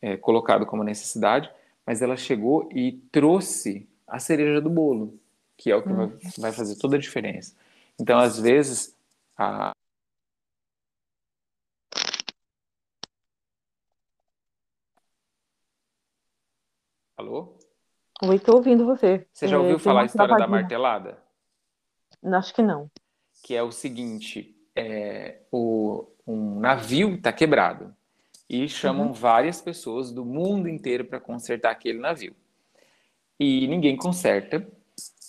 é, 0.00 0.16
colocado 0.16 0.66
como 0.66 0.84
necessidade, 0.84 1.50
mas 1.86 2.02
ela 2.02 2.16
chegou 2.16 2.68
e 2.72 2.92
trouxe 3.10 3.88
a 4.06 4.18
cereja 4.18 4.60
do 4.60 4.68
bolo, 4.68 5.18
que 5.56 5.70
é 5.70 5.76
o 5.76 5.82
que 5.82 5.92
vai, 5.92 6.06
hum. 6.06 6.18
vai 6.38 6.52
fazer 6.52 6.76
toda 6.76 6.96
a 6.96 7.00
diferença. 7.00 7.54
Então, 8.00 8.18
às 8.18 8.38
vezes, 8.38 8.96
a, 9.36 9.72
Alô? 17.22 17.56
Oi, 18.24 18.34
estou 18.34 18.56
ouvindo 18.56 18.84
você. 18.84 19.26
Você 19.32 19.46
já 19.46 19.56
ouviu 19.56 19.76
é, 19.76 19.78
falar 19.78 20.02
a 20.02 20.06
história 20.06 20.36
da 20.36 20.46
martelada? 20.48 21.22
Acho 22.20 22.52
que 22.52 22.62
não. 22.62 22.90
Que 23.44 23.54
é 23.54 23.62
o 23.62 23.70
seguinte: 23.70 24.56
é, 24.74 25.42
o, 25.52 26.08
um 26.26 26.58
navio 26.58 27.14
está 27.14 27.32
quebrado 27.32 27.94
e 28.50 28.68
chamam 28.68 29.08
uhum. 29.08 29.12
várias 29.12 29.60
pessoas 29.60 30.10
do 30.10 30.24
mundo 30.24 30.68
inteiro 30.68 31.04
para 31.04 31.20
consertar 31.20 31.70
aquele 31.70 32.00
navio. 32.00 32.34
E 33.38 33.68
ninguém 33.68 33.96
conserta, 33.96 34.66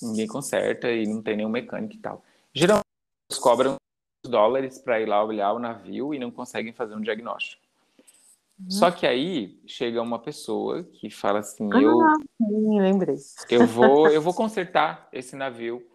ninguém 0.01 0.27
conserta 0.27 0.91
e 0.91 1.05
não 1.05 1.21
tem 1.21 1.37
nenhum 1.37 1.49
mecânico 1.49 1.93
e 1.93 1.99
tal. 1.99 2.23
Geralmente 2.53 2.85
eles 3.29 3.39
cobram 3.39 3.75
dólares 4.23 4.79
para 4.79 5.01
ir 5.01 5.07
lá 5.07 5.23
olhar 5.23 5.53
o 5.53 5.59
navio 5.59 6.13
e 6.13 6.19
não 6.19 6.31
conseguem 6.31 6.71
fazer 6.71 6.95
um 6.95 7.01
diagnóstico. 7.01 7.61
Uhum. 8.59 8.69
Só 8.69 8.91
que 8.91 9.05
aí 9.05 9.59
chega 9.65 10.01
uma 10.01 10.19
pessoa 10.19 10.83
que 10.83 11.09
fala 11.09 11.39
assim, 11.39 11.69
ah, 11.73 11.81
eu, 11.81 11.97
sim, 12.37 12.79
lembrei. 12.79 13.17
eu 13.49 13.65
vou, 13.65 14.07
eu 14.07 14.21
vou 14.21 14.33
consertar 14.35 15.09
esse 15.11 15.35
navio. 15.35 15.85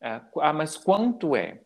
É, 0.00 0.20
ah, 0.40 0.52
mas 0.52 0.76
quanto 0.76 1.34
é? 1.34 1.60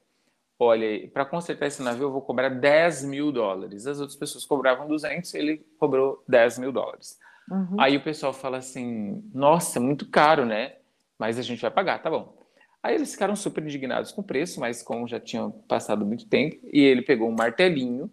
Olha, 0.59 1.09
para 1.09 1.24
consertar 1.24 1.66
esse 1.66 1.82
navio 1.82 2.05
eu 2.05 2.12
vou 2.12 2.22
cobrar 2.22 2.49
10 2.49 3.05
mil 3.05 3.32
dólares. 3.32 3.86
As 3.86 4.01
outras 4.01 4.16
pessoas 4.16 4.45
cobravam 4.45 4.88
200, 4.88 5.32
ele 5.34 5.59
cobrou 5.78 6.22
10 6.28 6.59
mil 6.59 6.72
dólares. 6.72 7.18
Uhum. 7.51 7.80
Aí 7.80 7.97
o 7.97 8.03
pessoal 8.03 8.32
fala 8.32 8.59
assim, 8.59 9.22
nossa, 9.32 9.80
muito 9.80 10.09
caro, 10.09 10.45
né? 10.45 10.76
Mas 11.18 11.38
a 11.38 11.43
gente 11.43 11.61
vai 11.61 11.70
pagar, 11.70 12.03
tá 12.03 12.11
bom. 12.11 12.39
Aí 12.83 12.95
eles 12.95 13.12
ficaram 13.12 13.37
super 13.37 13.62
indignados 13.62 14.11
com 14.11 14.22
o 14.22 14.24
preço, 14.24 14.59
mas 14.59 14.83
como 14.83 15.07
já 15.07 15.20
tinham 15.20 15.51
passado 15.51 16.05
muito 16.07 16.26
tempo, 16.26 16.57
e 16.72 16.81
ele 16.81 17.03
pegou 17.03 17.28
um 17.28 17.35
martelinho 17.37 18.11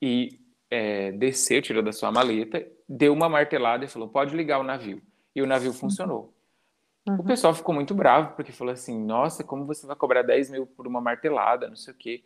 e 0.00 0.38
é, 0.70 1.12
desceu, 1.12 1.62
tirou 1.62 1.82
da 1.82 1.92
sua 1.92 2.12
maleta, 2.12 2.66
deu 2.88 3.12
uma 3.12 3.28
martelada 3.28 3.84
e 3.84 3.88
falou: 3.88 4.08
pode 4.08 4.36
ligar 4.36 4.60
o 4.60 4.64
navio. 4.64 5.02
E 5.34 5.42
o 5.42 5.46
navio 5.46 5.72
funcionou. 5.72 6.34
Uhum. 7.06 7.16
O 7.16 7.24
pessoal 7.24 7.54
ficou 7.54 7.74
muito 7.74 7.94
bravo, 7.94 8.34
porque 8.34 8.52
falou 8.52 8.72
assim: 8.72 8.98
nossa, 9.02 9.44
como 9.44 9.64
você 9.64 9.86
vai 9.86 9.96
cobrar 9.96 10.22
10 10.22 10.50
mil 10.50 10.66
por 10.66 10.86
uma 10.86 11.00
martelada, 11.00 11.68
não 11.68 11.76
sei 11.76 11.94
o 11.94 11.96
quê. 11.96 12.24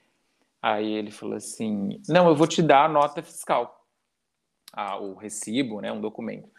Aí 0.63 0.93
ele 0.93 1.11
falou 1.11 1.37
assim: 1.37 2.01
não, 2.09 2.29
eu 2.29 2.35
vou 2.35 2.47
te 2.47 2.63
dar 2.63 2.87
a 2.87 2.89
nota 2.89 3.23
fiscal, 3.23 3.87
ah, 4.73 4.99
o 4.99 5.15
recibo, 5.15 5.81
né, 5.81 5.93
um 5.93 6.01
documento. 6.01 6.51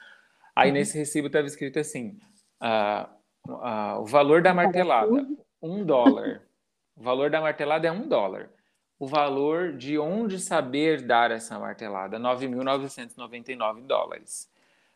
Aí 0.56 0.70
uhum. 0.70 0.76
nesse 0.76 0.98
recibo 0.98 1.28
estava 1.28 1.48
escrito 1.48 1.80
assim: 1.80 2.18
ah, 2.60 3.10
ah, 3.48 3.98
o 4.00 4.06
valor 4.06 4.42
da 4.42 4.54
martelada, 4.54 5.28
um 5.62 5.84
dólar. 5.84 6.42
O 6.96 7.02
valor 7.02 7.30
da 7.30 7.42
martelada 7.42 7.88
é 7.88 7.92
um 7.92 8.08
dólar. 8.08 8.50
O 9.00 9.08
valor 9.08 9.74
de 9.74 9.98
onde 9.98 10.40
saber 10.40 11.02
dar 11.02 11.32
essa 11.32 11.58
martelada, 11.58 12.20
9.999 12.20 13.82
dólares. 13.86 14.50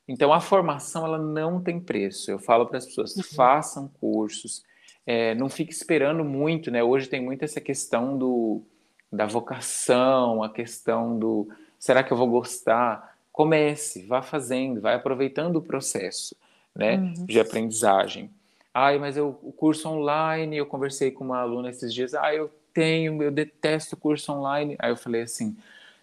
Então, 0.08 0.32
a 0.32 0.40
formação 0.40 1.06
ela 1.06 1.18
não 1.18 1.62
tem 1.62 1.80
preço. 1.80 2.30
Eu 2.30 2.38
falo 2.38 2.68
para 2.68 2.78
as 2.78 2.86
pessoas, 2.86 3.16
uhum. 3.16 3.24
façam 3.24 3.88
cursos, 4.00 4.64
é, 5.06 5.34
não 5.34 5.50
fique 5.50 5.74
esperando 5.74 6.24
muito, 6.24 6.70
né? 6.70 6.84
Hoje 6.84 7.10
tem 7.10 7.22
muito 7.22 7.44
essa 7.44 7.60
questão 7.60 8.16
do, 8.16 8.62
da 9.12 9.26
vocação, 9.26 10.44
a 10.44 10.50
questão 10.50 11.18
do 11.18 11.48
será 11.80 12.04
que 12.04 12.14
eu 12.14 12.18
vou 12.18 12.28
gostar? 12.28 13.16
Comece, 13.32 14.06
vá 14.06 14.22
fazendo, 14.22 14.80
vai 14.80 14.94
aproveitando 14.94 15.58
o 15.58 15.62
processo 15.62 16.36
né, 16.76 16.98
uhum. 16.98 17.26
de 17.26 17.40
aprendizagem. 17.40 18.30
Ai, 18.74 19.00
mas 19.00 19.16
eu, 19.16 19.40
o 19.42 19.52
curso 19.54 19.88
online, 19.88 20.58
eu 20.58 20.66
conversei 20.66 21.10
com 21.10 21.24
uma 21.24 21.40
aluna 21.40 21.70
esses 21.70 21.94
dias, 21.94 22.14
ah, 22.14 22.34
eu 22.36 22.52
tenho, 22.74 23.24
eu 23.24 23.32
detesto 23.32 23.96
curso 23.96 24.34
online. 24.34 24.76
Aí 24.78 24.92
eu 24.92 24.98
falei 24.98 25.22
assim, 25.22 25.56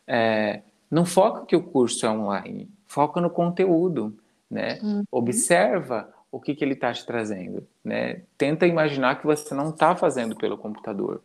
é, 0.06 0.62
não 0.90 1.04
foca 1.04 1.44
que 1.44 1.54
o 1.54 1.62
curso 1.62 2.06
é 2.06 2.10
online, 2.10 2.68
foca 2.86 3.20
no 3.20 3.28
conteúdo, 3.28 4.16
né? 4.50 4.78
Uhum. 4.82 5.04
Observa 5.10 6.12
o 6.30 6.40
que, 6.40 6.54
que 6.54 6.64
ele 6.64 6.72
está 6.72 6.90
te 6.92 7.04
trazendo, 7.04 7.66
né? 7.84 8.22
Tenta 8.38 8.66
imaginar 8.66 9.20
que 9.20 9.26
você 9.26 9.54
não 9.54 9.68
está 9.68 9.94
fazendo 9.94 10.34
pelo 10.34 10.56
computador. 10.56 11.20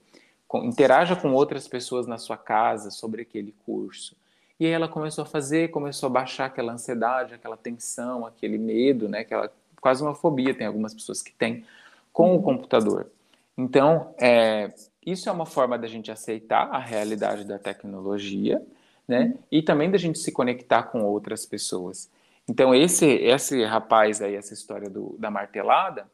Interaja 0.55 1.15
com 1.15 1.33
outras 1.33 1.67
pessoas 1.67 2.07
na 2.07 2.17
sua 2.17 2.37
casa 2.37 2.91
sobre 2.91 3.21
aquele 3.21 3.53
curso. 3.65 4.15
E 4.59 4.65
aí 4.65 4.71
ela 4.71 4.87
começou 4.87 5.23
a 5.23 5.25
fazer, 5.25 5.69
começou 5.69 6.07
a 6.07 6.09
baixar 6.09 6.45
aquela 6.45 6.73
ansiedade, 6.73 7.33
aquela 7.33 7.55
tensão, 7.55 8.25
aquele 8.25 8.57
medo, 8.57 9.07
né? 9.07 9.19
Aquela, 9.19 9.51
quase 9.79 10.01
uma 10.01 10.15
fobia, 10.15 10.53
tem 10.53 10.65
algumas 10.65 10.93
pessoas 10.93 11.21
que 11.21 11.31
têm, 11.31 11.63
com 12.11 12.35
o 12.35 12.41
computador. 12.41 13.11
Então, 13.55 14.15
é, 14.19 14.73
isso 15.05 15.29
é 15.29 15.31
uma 15.31 15.45
forma 15.45 15.77
da 15.77 15.87
gente 15.87 16.11
aceitar 16.11 16.69
a 16.71 16.79
realidade 16.79 17.43
da 17.43 17.59
tecnologia, 17.59 18.65
né? 19.07 19.35
E 19.51 19.61
também 19.61 19.91
da 19.91 19.97
gente 19.97 20.17
se 20.17 20.31
conectar 20.31 20.83
com 20.83 21.03
outras 21.03 21.45
pessoas. 21.45 22.09
Então, 22.49 22.73
esse, 22.73 23.05
esse 23.05 23.63
rapaz 23.63 24.21
aí, 24.21 24.35
essa 24.35 24.53
história 24.53 24.89
do, 24.89 25.15
da 25.19 25.29
martelada, 25.29 26.09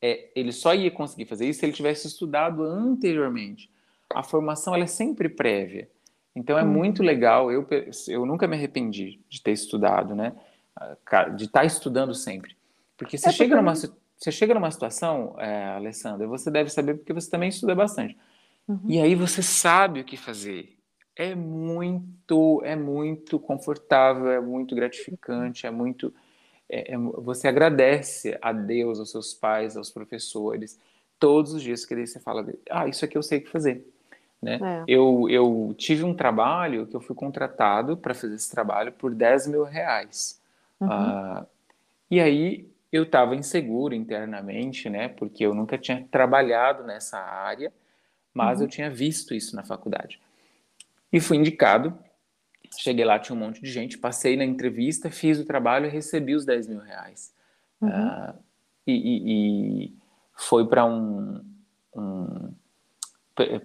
é, 0.00 0.30
ele 0.34 0.52
só 0.52 0.74
ia 0.74 0.90
conseguir 0.90 1.26
fazer 1.26 1.48
isso 1.48 1.60
se 1.60 1.66
ele 1.66 1.72
tivesse 1.72 2.06
estudado 2.06 2.62
anteriormente. 2.62 3.70
A 4.14 4.22
formação 4.22 4.74
ela 4.74 4.84
é 4.84 4.88
sempre 4.88 5.28
prévia. 5.28 5.88
Então 6.36 6.58
é 6.58 6.62
hum. 6.62 6.68
muito 6.68 7.02
legal, 7.02 7.50
eu, 7.50 7.66
eu 8.08 8.26
nunca 8.26 8.46
me 8.46 8.54
arrependi 8.54 9.18
de 9.26 9.42
ter 9.42 9.52
estudado, 9.52 10.14
né? 10.14 10.34
De 11.34 11.46
estar 11.46 11.64
estudando 11.64 12.14
sempre. 12.14 12.54
Porque 12.94 13.16
você, 13.16 13.30
é 13.30 13.32
chega, 13.32 13.56
numa, 13.56 13.74
você 13.74 14.30
chega 14.30 14.52
numa 14.52 14.70
situação, 14.70 15.34
é, 15.38 15.68
Alessandra, 15.70 16.26
você 16.26 16.50
deve 16.50 16.68
saber 16.68 16.94
porque 16.94 17.14
você 17.14 17.30
também 17.30 17.48
estuda 17.48 17.74
bastante. 17.74 18.16
Uhum. 18.68 18.80
E 18.86 19.00
aí 19.00 19.14
você 19.14 19.42
sabe 19.42 20.00
o 20.00 20.04
que 20.04 20.18
fazer. 20.18 20.76
É 21.16 21.34
muito, 21.34 22.60
é 22.62 22.76
muito 22.76 23.38
confortável, 23.38 24.30
é 24.30 24.40
muito 24.40 24.74
gratificante, 24.74 25.66
é 25.66 25.70
muito. 25.70 26.12
É, 26.68 26.92
é, 26.92 26.98
você 26.98 27.48
agradece 27.48 28.36
a 28.42 28.52
Deus, 28.52 29.00
aos 29.00 29.10
seus 29.10 29.32
pais, 29.32 29.74
aos 29.74 29.90
professores, 29.90 30.78
todos 31.18 31.54
os 31.54 31.62
dias 31.62 31.86
que 31.86 31.94
daí 31.94 32.06
você 32.06 32.20
fala, 32.20 32.46
ah, 32.68 32.86
isso 32.86 33.06
aqui 33.06 33.16
eu 33.16 33.22
sei 33.22 33.38
o 33.38 33.42
que 33.42 33.48
fazer. 33.48 33.86
Né? 34.40 34.58
É. 34.62 34.84
Eu, 34.86 35.26
eu 35.28 35.74
tive 35.76 36.04
um 36.04 36.14
trabalho 36.14 36.86
que 36.86 36.94
eu 36.94 37.00
fui 37.00 37.16
contratado 37.16 37.96
para 37.96 38.14
fazer 38.14 38.34
esse 38.34 38.50
trabalho 38.50 38.92
por 38.92 39.14
10 39.14 39.48
mil 39.48 39.64
reais. 39.64 40.40
Uhum. 40.80 40.88
Uh, 40.88 41.46
e 42.10 42.20
aí 42.20 42.68
eu 42.92 43.04
estava 43.04 43.34
inseguro 43.34 43.94
internamente, 43.94 44.88
né? 44.88 45.08
Porque 45.08 45.44
eu 45.44 45.54
nunca 45.54 45.76
tinha 45.76 46.06
trabalhado 46.10 46.84
nessa 46.84 47.18
área, 47.18 47.72
mas 48.32 48.58
uhum. 48.58 48.64
eu 48.64 48.68
tinha 48.68 48.90
visto 48.90 49.34
isso 49.34 49.56
na 49.56 49.64
faculdade. 49.64 50.20
E 51.12 51.20
fui 51.20 51.36
indicado. 51.36 51.96
Cheguei 52.78 53.04
lá, 53.04 53.18
tinha 53.18 53.34
um 53.34 53.38
monte 53.38 53.60
de 53.60 53.70
gente. 53.70 53.96
Passei 53.96 54.36
na 54.36 54.44
entrevista, 54.44 55.10
fiz 55.10 55.38
o 55.38 55.44
trabalho 55.44 55.86
e 55.86 55.90
recebi 55.90 56.34
os 56.34 56.44
10 56.44 56.68
mil 56.68 56.80
reais. 56.80 57.34
Uhum. 57.80 57.88
Uh, 57.88 58.34
e, 58.86 58.92
e, 58.92 59.84
e, 59.84 59.96
foi 60.34 60.66
para 60.68 60.84
um, 60.84 61.42
um 61.94 62.52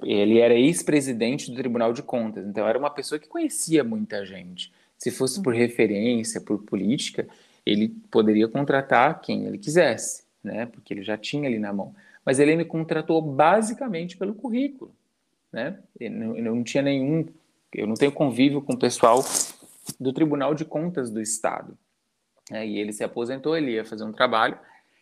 ele 0.03 0.39
era 0.39 0.53
ex-presidente 0.53 1.49
do 1.49 1.57
Tribunal 1.57 1.93
de 1.93 2.03
Contas, 2.03 2.45
então 2.45 2.67
era 2.67 2.77
uma 2.77 2.89
pessoa 2.89 3.19
que 3.19 3.27
conhecia 3.27 3.83
muita 3.83 4.25
gente. 4.25 4.71
Se 4.97 5.09
fosse 5.09 5.41
por 5.41 5.53
referência, 5.53 6.41
por 6.41 6.63
política, 6.63 7.27
ele 7.65 7.89
poderia 8.09 8.47
contratar 8.47 9.21
quem 9.21 9.45
ele 9.45 9.57
quisesse, 9.57 10.23
né? 10.43 10.65
Porque 10.65 10.93
ele 10.93 11.03
já 11.03 11.17
tinha 11.17 11.47
ali 11.47 11.57
na 11.57 11.71
mão. 11.73 11.95
Mas 12.25 12.39
ele 12.39 12.55
me 12.55 12.65
contratou 12.65 13.21
basicamente 13.21 14.17
pelo 14.17 14.35
currículo, 14.35 14.93
né? 15.51 15.79
Eu 15.99 16.11
não, 16.11 16.37
eu 16.37 16.43
não 16.43 16.63
tinha 16.63 16.83
nenhum, 16.83 17.25
eu 17.73 17.87
não 17.87 17.95
tenho 17.95 18.11
convívio 18.11 18.61
com 18.61 18.73
o 18.73 18.79
pessoal 18.79 19.23
do 19.99 20.13
Tribunal 20.13 20.53
de 20.53 20.65
Contas 20.65 21.09
do 21.09 21.21
Estado. 21.21 21.77
Né? 22.49 22.67
E 22.67 22.77
ele 22.77 22.91
se 22.91 23.03
aposentou, 23.03 23.57
ele 23.57 23.71
ia 23.71 23.85
fazer 23.85 24.03
um 24.03 24.11
trabalho 24.11 24.57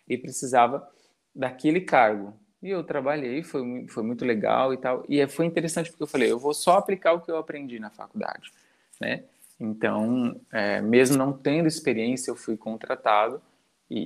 e 0.07 0.17
precisava 0.17 0.87
daquele 1.35 1.81
cargo. 1.81 2.33
E 2.61 2.69
eu 2.69 2.83
trabalhei, 2.83 3.41
foi, 3.41 3.87
foi 3.87 4.03
muito 4.03 4.25
legal 4.25 4.73
e 4.73 4.77
tal. 4.77 5.03
E 5.07 5.25
foi 5.27 5.45
interessante 5.45 5.89
porque 5.89 6.03
eu 6.03 6.07
falei, 6.07 6.31
eu 6.31 6.37
vou 6.37 6.53
só 6.53 6.77
aplicar 6.77 7.13
o 7.13 7.21
que 7.21 7.31
eu 7.31 7.37
aprendi 7.37 7.79
na 7.79 7.89
faculdade, 7.89 8.51
né? 8.99 9.23
Então, 9.59 10.39
é, 10.51 10.81
mesmo 10.81 11.17
não 11.17 11.33
tendo 11.33 11.67
experiência, 11.67 12.31
eu 12.31 12.35
fui 12.35 12.55
contratado 12.55 13.41
e, 13.89 13.99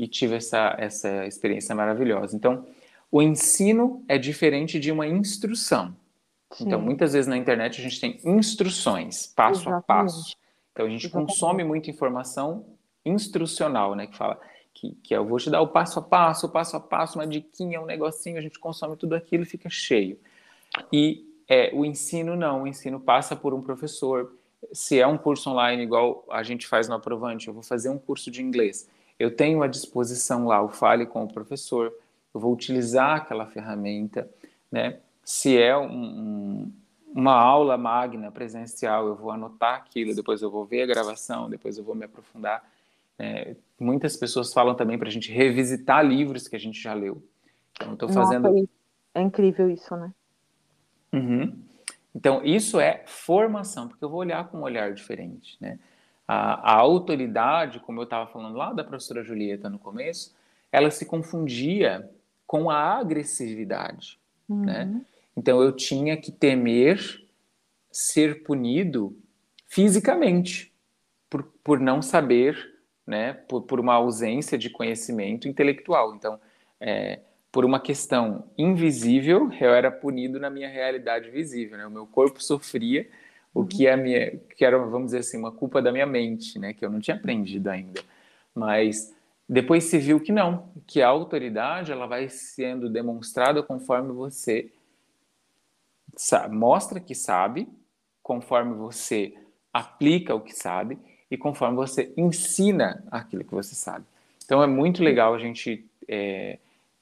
e, 0.00 0.04
e, 0.04 0.08
tive 0.08 0.36
essa, 0.36 0.76
essa 0.78 1.26
experiência 1.26 1.74
maravilhosa. 1.74 2.36
Então, 2.36 2.64
o 3.10 3.20
ensino 3.20 4.04
é 4.06 4.16
diferente 4.18 4.78
de 4.78 4.92
uma 4.92 5.06
instrução. 5.06 5.96
Sim. 6.52 6.66
Então, 6.66 6.80
muitas 6.80 7.12
vezes 7.12 7.26
na 7.26 7.36
internet 7.36 7.80
a 7.80 7.82
gente 7.82 8.00
tem 8.00 8.20
instruções, 8.24 9.26
passo 9.26 9.62
Exatamente. 9.62 9.82
a 9.82 9.86
passo. 9.86 10.36
Então, 10.72 10.86
a 10.86 10.88
gente 10.88 11.06
Exatamente. 11.06 11.28
consome 11.28 11.64
muita 11.64 11.90
informação 11.90 12.64
instrucional, 13.04 13.94
né? 13.96 14.06
Que 14.06 14.16
fala, 14.16 14.40
que, 14.80 14.92
que 15.02 15.14
eu 15.14 15.26
vou 15.26 15.38
te 15.38 15.50
dar 15.50 15.60
o 15.60 15.68
passo 15.68 15.98
a 15.98 16.02
passo, 16.02 16.48
passo 16.48 16.76
a 16.76 16.80
passo, 16.80 17.18
uma 17.18 17.26
diquinha, 17.26 17.80
um 17.80 17.86
negocinho, 17.86 18.38
a 18.38 18.40
gente 18.40 18.58
consome 18.58 18.96
tudo 18.96 19.14
aquilo 19.14 19.42
e 19.42 19.46
fica 19.46 19.68
cheio. 19.68 20.18
E 20.90 21.26
é, 21.46 21.70
o 21.74 21.84
ensino 21.84 22.34
não, 22.34 22.62
o 22.62 22.66
ensino 22.66 22.98
passa 22.98 23.36
por 23.36 23.52
um 23.52 23.60
professor. 23.60 24.32
Se 24.72 24.98
é 24.98 25.06
um 25.06 25.18
curso 25.18 25.50
online, 25.50 25.82
igual 25.82 26.24
a 26.30 26.42
gente 26.42 26.66
faz 26.66 26.88
no 26.88 26.94
Aprovante, 26.94 27.48
eu 27.48 27.54
vou 27.54 27.62
fazer 27.62 27.90
um 27.90 27.98
curso 27.98 28.30
de 28.30 28.42
inglês. 28.42 28.88
Eu 29.18 29.34
tenho 29.34 29.62
à 29.62 29.66
disposição 29.66 30.46
lá 30.46 30.62
o 30.62 30.68
Fale 30.68 31.04
com 31.04 31.24
o 31.24 31.32
professor, 31.32 31.92
eu 32.32 32.40
vou 32.40 32.52
utilizar 32.52 33.16
aquela 33.16 33.46
ferramenta, 33.46 34.30
né? 34.72 34.98
Se 35.22 35.60
é 35.60 35.76
um, 35.76 36.72
uma 37.14 37.34
aula 37.34 37.76
magna 37.76 38.30
presencial, 38.30 39.06
eu 39.06 39.14
vou 39.14 39.30
anotar 39.30 39.74
aquilo, 39.74 40.14
depois 40.14 40.40
eu 40.40 40.50
vou 40.50 40.64
ver 40.64 40.82
a 40.82 40.86
gravação, 40.86 41.50
depois 41.50 41.76
eu 41.76 41.84
vou 41.84 41.94
me 41.94 42.06
aprofundar. 42.06 42.64
É, 43.20 43.54
muitas 43.78 44.16
pessoas 44.16 44.52
falam 44.52 44.74
também 44.74 44.98
para 44.98 45.08
a 45.08 45.12
gente 45.12 45.30
revisitar 45.30 46.04
livros 46.04 46.48
que 46.48 46.56
a 46.56 46.58
gente 46.58 46.80
já 46.80 46.94
leu. 46.94 47.22
Então, 47.76 47.92
estou 47.92 48.08
fazendo. 48.08 48.68
é 49.14 49.20
incrível 49.20 49.68
isso, 49.70 49.94
né? 49.94 50.12
Uhum. 51.12 51.58
Então, 52.14 52.42
isso 52.44 52.80
é 52.80 53.04
formação, 53.06 53.88
porque 53.88 54.02
eu 54.02 54.08
vou 54.08 54.20
olhar 54.20 54.48
com 54.48 54.58
um 54.58 54.62
olhar 54.62 54.94
diferente, 54.94 55.56
né? 55.60 55.78
A, 56.26 56.72
a 56.72 56.74
autoridade, 56.76 57.80
como 57.80 58.00
eu 58.00 58.04
estava 58.04 58.26
falando 58.30 58.56
lá 58.56 58.72
da 58.72 58.84
professora 58.84 59.22
Julieta 59.22 59.68
no 59.68 59.78
começo, 59.78 60.34
ela 60.72 60.90
se 60.90 61.04
confundia 61.04 62.08
com 62.46 62.70
a 62.70 62.98
agressividade, 62.98 64.18
uhum. 64.48 64.64
né? 64.64 65.04
Então 65.36 65.62
eu 65.62 65.72
tinha 65.72 66.16
que 66.16 66.32
temer 66.32 66.98
ser 67.90 68.44
punido 68.44 69.16
fisicamente 69.66 70.72
por, 71.28 71.44
por 71.62 71.80
não 71.80 72.02
saber, 72.02 72.69
né, 73.10 73.32
por, 73.32 73.62
por 73.62 73.80
uma 73.80 73.94
ausência 73.94 74.56
de 74.56 74.70
conhecimento 74.70 75.48
intelectual. 75.48 76.14
Então, 76.14 76.38
é, 76.80 77.18
por 77.50 77.64
uma 77.64 77.80
questão 77.80 78.44
invisível, 78.56 79.50
eu 79.60 79.74
era 79.74 79.90
punido 79.90 80.38
na 80.38 80.48
minha 80.48 80.68
realidade 80.68 81.28
visível, 81.28 81.76
né? 81.76 81.84
O 81.84 81.90
meu 81.90 82.06
corpo 82.06 82.40
sofria 82.40 83.08
o 83.52 83.66
que 83.66 83.88
é 83.88 83.96
minha, 83.96 84.36
que 84.56 84.64
era, 84.64 84.78
vamos 84.78 85.06
dizer 85.06 85.18
assim, 85.18 85.36
uma 85.36 85.50
culpa 85.50 85.82
da 85.82 85.90
minha 85.90 86.06
mente, 86.06 86.56
né, 86.56 86.72
que 86.72 86.84
eu 86.84 86.88
não 86.88 87.00
tinha 87.00 87.16
aprendido 87.16 87.66
ainda. 87.66 88.00
Mas 88.54 89.12
depois 89.48 89.82
se 89.82 89.98
viu 89.98 90.20
que 90.20 90.30
não, 90.30 90.72
que 90.86 91.02
a 91.02 91.08
autoridade 91.08 91.90
ela 91.90 92.06
vai 92.06 92.28
sendo 92.28 92.88
demonstrada 92.88 93.60
conforme 93.60 94.12
você 94.12 94.70
mostra 96.48 97.00
que 97.00 97.16
sabe, 97.16 97.68
conforme 98.22 98.74
você 98.74 99.34
aplica 99.72 100.32
o 100.32 100.40
que 100.40 100.52
sabe 100.52 100.96
e 101.30 101.36
conforme 101.36 101.76
você 101.76 102.12
ensina 102.16 103.04
aquilo 103.10 103.44
que 103.44 103.54
você 103.54 103.74
sabe. 103.74 104.04
Então 104.44 104.62
é 104.62 104.66
muito 104.66 105.02
legal 105.02 105.34
a 105.34 105.38
gente 105.38 105.86
é, 106.08 106.58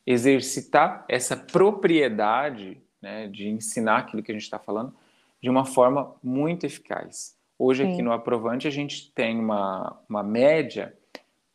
exercitar 0.06 1.04
essa 1.08 1.36
propriedade 1.36 2.80
né, 3.00 3.26
de 3.28 3.48
ensinar 3.48 3.98
aquilo 3.98 4.22
que 4.22 4.30
a 4.30 4.34
gente 4.34 4.42
está 4.42 4.58
falando 4.58 4.94
de 5.40 5.48
uma 5.48 5.64
forma 5.64 6.14
muito 6.22 6.66
eficaz. 6.66 7.36
Hoje 7.58 7.84
Sim. 7.84 7.92
aqui 7.92 8.02
no 8.02 8.12
Aprovante 8.12 8.68
a 8.68 8.70
gente 8.70 9.10
tem 9.12 9.38
uma, 9.38 9.98
uma 10.08 10.22
média 10.22 10.94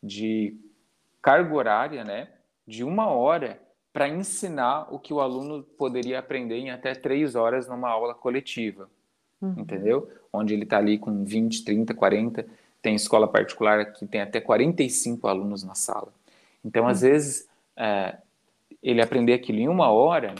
de 0.02 0.56
carga 1.22 1.54
horária 1.54 2.04
né, 2.04 2.28
de 2.66 2.84
uma 2.84 3.08
hora 3.08 3.60
para 3.92 4.08
ensinar 4.08 4.92
o 4.92 4.98
que 4.98 5.14
o 5.14 5.20
aluno 5.20 5.62
poderia 5.62 6.18
aprender 6.18 6.56
em 6.56 6.70
até 6.70 6.94
três 6.94 7.36
horas 7.36 7.68
numa 7.68 7.88
aula 7.88 8.12
coletiva, 8.12 8.90
uhum. 9.40 9.54
entendeu? 9.58 10.10
Onde 10.32 10.52
ele 10.52 10.64
está 10.64 10.78
ali 10.78 10.98
com 10.98 11.24
20, 11.24 11.64
30, 11.64 11.94
40, 11.94 12.46
tem 12.84 12.94
escola 12.94 13.26
particular 13.26 13.94
que 13.94 14.04
tem 14.04 14.20
até 14.20 14.42
45 14.42 15.26
alunos 15.26 15.64
na 15.64 15.74
sala. 15.74 16.12
Então, 16.62 16.86
às 16.86 17.00
vezes, 17.00 17.48
é, 17.74 18.18
ele 18.82 19.00
aprender 19.00 19.32
aquilo 19.32 19.58
em 19.58 19.68
uma 19.68 19.90
hora 19.90 20.34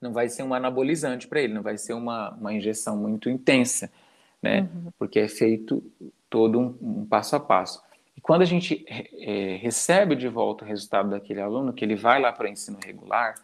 não 0.00 0.10
vai 0.10 0.30
ser 0.30 0.42
um 0.42 0.54
anabolizante 0.54 1.28
para 1.28 1.42
ele, 1.42 1.52
não 1.52 1.60
vai 1.62 1.76
ser 1.76 1.92
uma, 1.92 2.30
uma 2.30 2.54
injeção 2.54 2.96
muito 2.96 3.28
intensa, 3.28 3.92
né? 4.40 4.62
Uhum. 4.62 4.90
Porque 4.98 5.18
é 5.18 5.28
feito 5.28 5.84
todo 6.30 6.58
um, 6.58 6.78
um, 6.80 7.04
passo 7.04 7.36
a 7.36 7.40
passo. 7.40 7.82
E 8.16 8.22
quando 8.22 8.40
a 8.40 8.46
gente 8.46 8.86
é, 8.88 9.56
recebe 9.56 10.16
de 10.16 10.28
volta 10.28 10.64
o 10.64 10.68
resultado 10.68 11.10
daquele 11.10 11.42
aluno, 11.42 11.74
que 11.74 11.84
ele 11.84 11.94
vai 11.94 12.18
lá 12.18 12.32
para 12.32 12.46
o 12.46 12.48
ensino 12.48 12.78
regular 12.82 13.34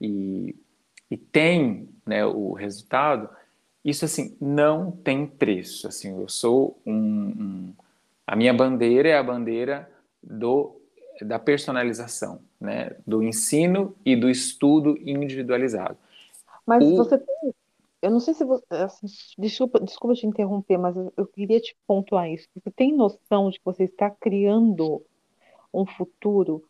e, 0.00 0.54
e 1.10 1.16
tem 1.16 1.88
né, 2.06 2.24
o 2.24 2.52
resultado, 2.52 3.28
isso 3.84 4.04
assim 4.04 4.36
não 4.40 4.90
tem 4.90 5.26
preço. 5.26 5.86
Assim, 5.86 6.20
eu 6.20 6.28
sou 6.28 6.78
um, 6.86 6.94
um 6.94 7.74
a 8.26 8.34
minha 8.34 8.54
bandeira 8.54 9.08
é 9.08 9.18
a 9.18 9.22
bandeira 9.22 9.90
do 10.22 10.80
da 11.22 11.38
personalização, 11.38 12.40
né, 12.60 12.96
do 13.06 13.22
ensino 13.22 13.94
e 14.04 14.16
do 14.16 14.28
estudo 14.28 14.96
individualizado. 14.98 15.96
Mas 16.66 16.82
o... 16.82 16.96
você 16.96 17.18
tem, 17.18 17.54
eu 18.04 18.10
não 18.10 18.20
sei 18.20 18.34
se 18.34 18.44
você, 18.44 18.64
assim, 18.70 19.06
desculpa, 19.38 19.80
desculpa 19.80 20.14
te 20.14 20.26
interromper, 20.26 20.76
mas 20.76 20.94
eu, 21.16 21.26
queria 21.26 21.58
te 21.58 21.76
pontuar 21.86 22.28
isso. 22.28 22.46
Você 22.54 22.70
tem 22.70 22.94
noção 22.94 23.48
de 23.48 23.58
que 23.58 23.64
você 23.64 23.84
está 23.84 24.10
criando 24.10 25.02
um 25.72 25.86
futuro? 25.86 26.62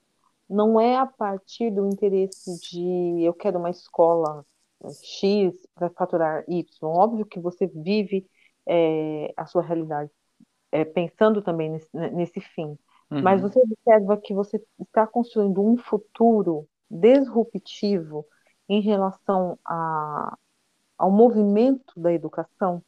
Não 0.48 0.80
é 0.80 0.96
a 0.96 1.06
partir 1.06 1.70
do 1.70 1.88
interesse 1.88 2.60
de 2.70 3.22
eu 3.24 3.32
quero 3.34 3.58
uma 3.58 3.70
escola 3.70 4.44
X 5.02 5.54
para 5.74 5.90
faturar 5.90 6.44
Y. 6.48 6.64
Óbvio 6.82 7.26
que 7.26 7.40
você 7.40 7.66
vive 7.66 8.26
é, 8.66 9.32
a 9.36 9.46
sua 9.46 9.62
realidade 9.62 10.10
é, 10.72 10.84
pensando 10.84 11.40
também 11.42 11.70
nesse, 11.70 11.88
nesse 12.12 12.40
fim. 12.40 12.76
Uhum. 13.10 13.22
Mas 13.22 13.40
você 13.40 13.60
observa 13.60 14.16
que 14.16 14.34
você 14.34 14.62
está 14.80 15.06
construindo 15.06 15.62
um 15.62 15.76
futuro 15.76 16.66
disruptivo 16.90 18.26
em 18.68 18.80
relação 18.80 19.58
a, 19.64 20.36
ao 20.98 21.10
movimento 21.10 21.92
da 21.96 22.12
educação 22.12 22.82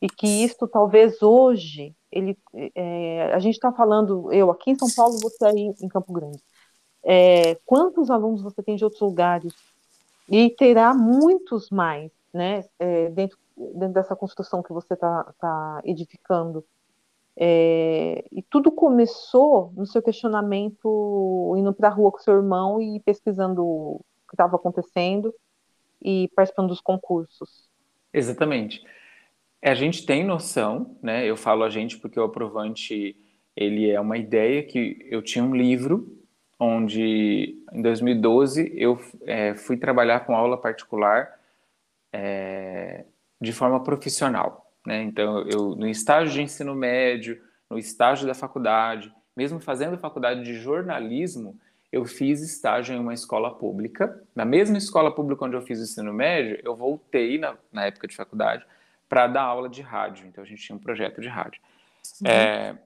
e 0.00 0.08
que 0.08 0.26
isso 0.26 0.66
talvez 0.66 1.22
hoje 1.22 1.94
ele 2.10 2.36
é, 2.74 3.32
a 3.32 3.38
gente 3.38 3.54
está 3.54 3.72
falando 3.72 4.32
eu 4.32 4.50
aqui 4.50 4.72
em 4.72 4.78
São 4.78 4.88
Paulo 4.94 5.18
você 5.20 5.44
aí 5.44 5.72
em 5.80 5.88
Campo 5.88 6.12
Grande 6.12 6.42
é, 7.04 7.54
quantos 7.64 8.10
alunos 8.10 8.42
você 8.42 8.62
tem 8.62 8.74
de 8.74 8.84
outros 8.84 9.00
lugares 9.00 9.54
e 10.28 10.50
terá 10.50 10.94
muitos 10.94 11.70
mais 11.70 12.10
né 12.32 12.64
é, 12.78 13.10
dentro, 13.10 13.38
dentro 13.56 13.94
dessa 13.94 14.16
construção 14.16 14.62
que 14.62 14.72
você 14.72 14.94
está 14.94 15.32
tá 15.38 15.80
edificando 15.84 16.64
é, 17.36 18.24
e 18.30 18.42
tudo 18.42 18.70
começou 18.70 19.72
no 19.74 19.86
seu 19.86 20.02
questionamento, 20.02 21.54
indo 21.56 21.72
para 21.72 21.88
a 21.88 21.90
rua 21.90 22.12
com 22.12 22.18
seu 22.18 22.34
irmão 22.34 22.80
e 22.80 23.00
pesquisando 23.00 23.64
o 23.64 24.04
que 24.28 24.34
estava 24.34 24.56
acontecendo 24.56 25.34
e 26.00 26.28
participando 26.34 26.68
dos 26.68 26.80
concursos. 26.80 27.68
Exatamente. 28.12 28.84
A 29.64 29.74
gente 29.74 30.04
tem 30.04 30.24
noção, 30.24 30.96
né? 31.02 31.24
Eu 31.24 31.36
falo 31.36 31.62
a 31.62 31.70
gente 31.70 31.98
porque 31.98 32.18
o 32.18 32.24
aprovante 32.24 33.16
ele 33.56 33.90
é 33.90 34.00
uma 34.00 34.18
ideia 34.18 34.62
que 34.62 35.06
eu 35.10 35.22
tinha 35.22 35.44
um 35.44 35.54
livro 35.54 36.21
onde 36.62 37.60
em 37.72 37.82
2012 37.82 38.72
eu 38.76 38.96
é, 39.26 39.52
fui 39.52 39.76
trabalhar 39.76 40.20
com 40.20 40.36
aula 40.36 40.56
particular 40.56 41.36
é, 42.12 43.04
de 43.40 43.52
forma 43.52 43.82
profissional. 43.82 44.70
Né? 44.86 45.02
Então, 45.02 45.40
eu 45.48 45.74
no 45.74 45.88
estágio 45.88 46.32
de 46.32 46.40
ensino 46.40 46.72
médio, 46.72 47.42
no 47.68 47.76
estágio 47.76 48.28
da 48.28 48.34
faculdade, 48.34 49.12
mesmo 49.36 49.58
fazendo 49.58 49.98
faculdade 49.98 50.44
de 50.44 50.54
jornalismo, 50.54 51.58
eu 51.90 52.04
fiz 52.04 52.40
estágio 52.40 52.94
em 52.94 53.00
uma 53.00 53.12
escola 53.12 53.52
pública. 53.52 54.22
Na 54.32 54.44
mesma 54.44 54.78
escola 54.78 55.12
pública 55.12 55.44
onde 55.44 55.56
eu 55.56 55.62
fiz 55.62 55.80
o 55.80 55.82
ensino 55.82 56.12
médio, 56.12 56.60
eu 56.62 56.76
voltei 56.76 57.38
na, 57.38 57.56
na 57.72 57.86
época 57.86 58.06
de 58.06 58.14
faculdade 58.14 58.64
para 59.08 59.26
dar 59.26 59.42
aula 59.42 59.68
de 59.68 59.82
rádio. 59.82 60.28
Então, 60.28 60.44
a 60.44 60.46
gente 60.46 60.62
tinha 60.62 60.76
um 60.76 60.80
projeto 60.80 61.20
de 61.20 61.28
rádio. 61.28 61.60
Uhum. 62.20 62.30
É, 62.30 62.78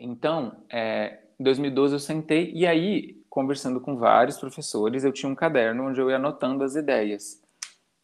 então, 0.00 0.64
é, 0.68 1.18
em 1.38 1.44
2012 1.44 1.94
eu 1.94 2.00
sentei 2.00 2.52
e 2.54 2.66
aí, 2.66 3.16
conversando 3.30 3.80
com 3.80 3.96
vários 3.96 4.38
professores, 4.38 5.04
eu 5.04 5.12
tinha 5.12 5.30
um 5.30 5.34
caderno 5.34 5.88
onde 5.88 6.00
eu 6.00 6.10
ia 6.10 6.16
anotando 6.16 6.64
as 6.64 6.74
ideias. 6.74 7.40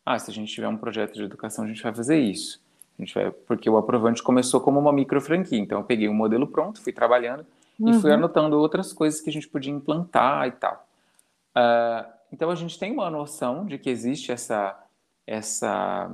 Ah, 0.06 0.18
se 0.18 0.30
a 0.30 0.34
gente 0.34 0.52
tiver 0.52 0.68
um 0.68 0.76
projeto 0.76 1.14
de 1.14 1.22
educação, 1.22 1.64
a 1.64 1.68
gente 1.68 1.82
vai 1.82 1.94
fazer 1.94 2.18
isso. 2.18 2.62
A 2.98 3.02
gente 3.02 3.14
vai, 3.14 3.30
porque 3.30 3.68
o 3.68 3.76
aprovante 3.76 4.22
começou 4.22 4.60
como 4.60 4.78
uma 4.78 4.92
micro 4.92 5.20
franquia. 5.20 5.58
Então 5.58 5.78
eu 5.78 5.84
peguei 5.84 6.08
um 6.08 6.14
modelo 6.14 6.46
pronto, 6.46 6.80
fui 6.80 6.92
trabalhando 6.92 7.44
uhum. 7.78 7.90
e 7.90 7.94
fui 7.94 8.10
uhum. 8.10 8.16
anotando 8.16 8.58
outras 8.58 8.92
coisas 8.92 9.20
que 9.20 9.30
a 9.30 9.32
gente 9.32 9.48
podia 9.48 9.72
implantar 9.72 10.46
e 10.46 10.52
tal. 10.52 10.86
Uh, 11.56 12.06
então 12.32 12.50
a 12.50 12.54
gente 12.54 12.78
tem 12.78 12.92
uma 12.92 13.10
noção 13.10 13.66
de 13.66 13.78
que 13.78 13.90
existe 13.90 14.30
essa 14.30 14.78
essa 15.26 16.10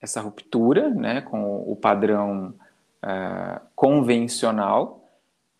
essa 0.00 0.20
ruptura, 0.20 0.90
né, 0.90 1.22
com 1.22 1.62
o 1.70 1.74
padrão 1.74 2.54
uh, 3.02 3.60
convencional, 3.74 5.05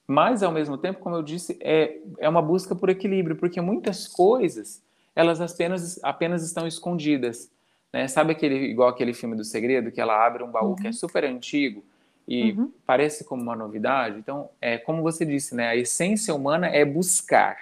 mas 0.06 0.42
ao 0.42 0.52
mesmo 0.52 0.78
tempo, 0.78 1.00
como 1.00 1.16
eu 1.16 1.22
disse, 1.22 1.58
é 1.60 1.98
é 2.18 2.28
uma 2.28 2.42
busca 2.42 2.74
por 2.74 2.88
equilíbrio, 2.88 3.36
porque 3.36 3.60
muitas 3.60 4.06
coisas 4.06 4.82
elas 5.14 5.40
apenas 5.40 5.98
apenas 6.02 6.44
estão 6.44 6.66
escondidas. 6.66 7.50
Né? 7.92 8.06
Sabe 8.06 8.32
aquele 8.32 8.56
igual 8.66 8.88
aquele 8.88 9.14
filme 9.14 9.34
do 9.34 9.44
segredo 9.44 9.90
que 9.90 10.00
ela 10.00 10.24
abre 10.24 10.42
um 10.42 10.50
baú 10.50 10.70
uhum. 10.70 10.76
que 10.76 10.86
é 10.86 10.90
uhum. 10.90 10.92
super 10.92 11.24
antigo 11.24 11.84
e 12.28 12.52
uhum. 12.52 12.72
parece 12.84 13.24
como 13.24 13.42
uma 13.42 13.56
novidade? 13.56 14.18
Então, 14.18 14.50
é 14.60 14.76
como 14.76 15.02
você 15.02 15.24
disse, 15.24 15.54
né? 15.54 15.68
A 15.68 15.76
essência 15.76 16.34
humana 16.34 16.66
é 16.66 16.84
buscar. 16.84 17.56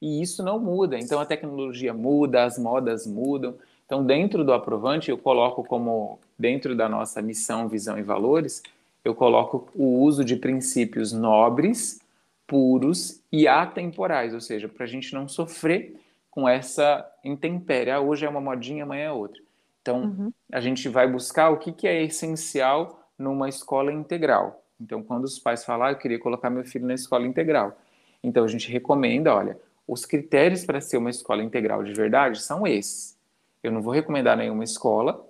E 0.00 0.22
isso 0.22 0.42
não 0.42 0.58
muda. 0.58 0.98
Então 0.98 1.20
a 1.20 1.26
tecnologia 1.26 1.92
muda, 1.92 2.44
as 2.44 2.58
modas 2.58 3.06
mudam. 3.06 3.54
Então, 3.84 4.04
dentro 4.04 4.44
do 4.44 4.52
aprovante, 4.52 5.10
eu 5.10 5.16
coloco 5.18 5.62
como 5.62 6.18
dentro 6.38 6.74
da 6.74 6.88
nossa 6.88 7.22
missão, 7.22 7.68
visão 7.68 7.96
e 7.96 8.02
valores, 8.02 8.62
eu 9.06 9.14
coloco 9.14 9.68
o 9.72 10.00
uso 10.00 10.24
de 10.24 10.34
princípios 10.34 11.12
nobres, 11.12 12.00
puros 12.44 13.22
e 13.30 13.46
atemporais, 13.46 14.34
ou 14.34 14.40
seja, 14.40 14.68
para 14.68 14.82
a 14.82 14.88
gente 14.88 15.14
não 15.14 15.28
sofrer 15.28 15.94
com 16.28 16.48
essa 16.48 17.08
intempérie. 17.24 17.92
Ah, 17.92 18.00
hoje 18.00 18.26
é 18.26 18.28
uma 18.28 18.40
modinha, 18.40 18.82
amanhã 18.82 19.04
é 19.04 19.12
outra. 19.12 19.40
Então, 19.80 20.02
uhum. 20.02 20.32
a 20.50 20.60
gente 20.60 20.88
vai 20.88 21.06
buscar 21.06 21.50
o 21.50 21.56
que, 21.56 21.70
que 21.70 21.86
é 21.86 22.02
essencial 22.02 23.08
numa 23.16 23.48
escola 23.48 23.92
integral. 23.92 24.64
Então, 24.80 25.04
quando 25.04 25.22
os 25.22 25.38
pais 25.38 25.64
falam, 25.64 25.86
ah, 25.86 25.92
eu 25.92 25.98
queria 25.98 26.18
colocar 26.18 26.50
meu 26.50 26.64
filho 26.64 26.84
na 26.84 26.94
escola 26.94 27.24
integral. 27.28 27.78
Então, 28.24 28.42
a 28.42 28.48
gente 28.48 28.72
recomenda, 28.72 29.32
olha, 29.32 29.56
os 29.86 30.04
critérios 30.04 30.64
para 30.64 30.80
ser 30.80 30.96
uma 30.96 31.10
escola 31.10 31.44
integral 31.44 31.84
de 31.84 31.92
verdade 31.92 32.42
são 32.42 32.66
esses. 32.66 33.16
Eu 33.62 33.70
não 33.70 33.80
vou 33.80 33.92
recomendar 33.92 34.36
nenhuma 34.36 34.64
escola, 34.64 35.24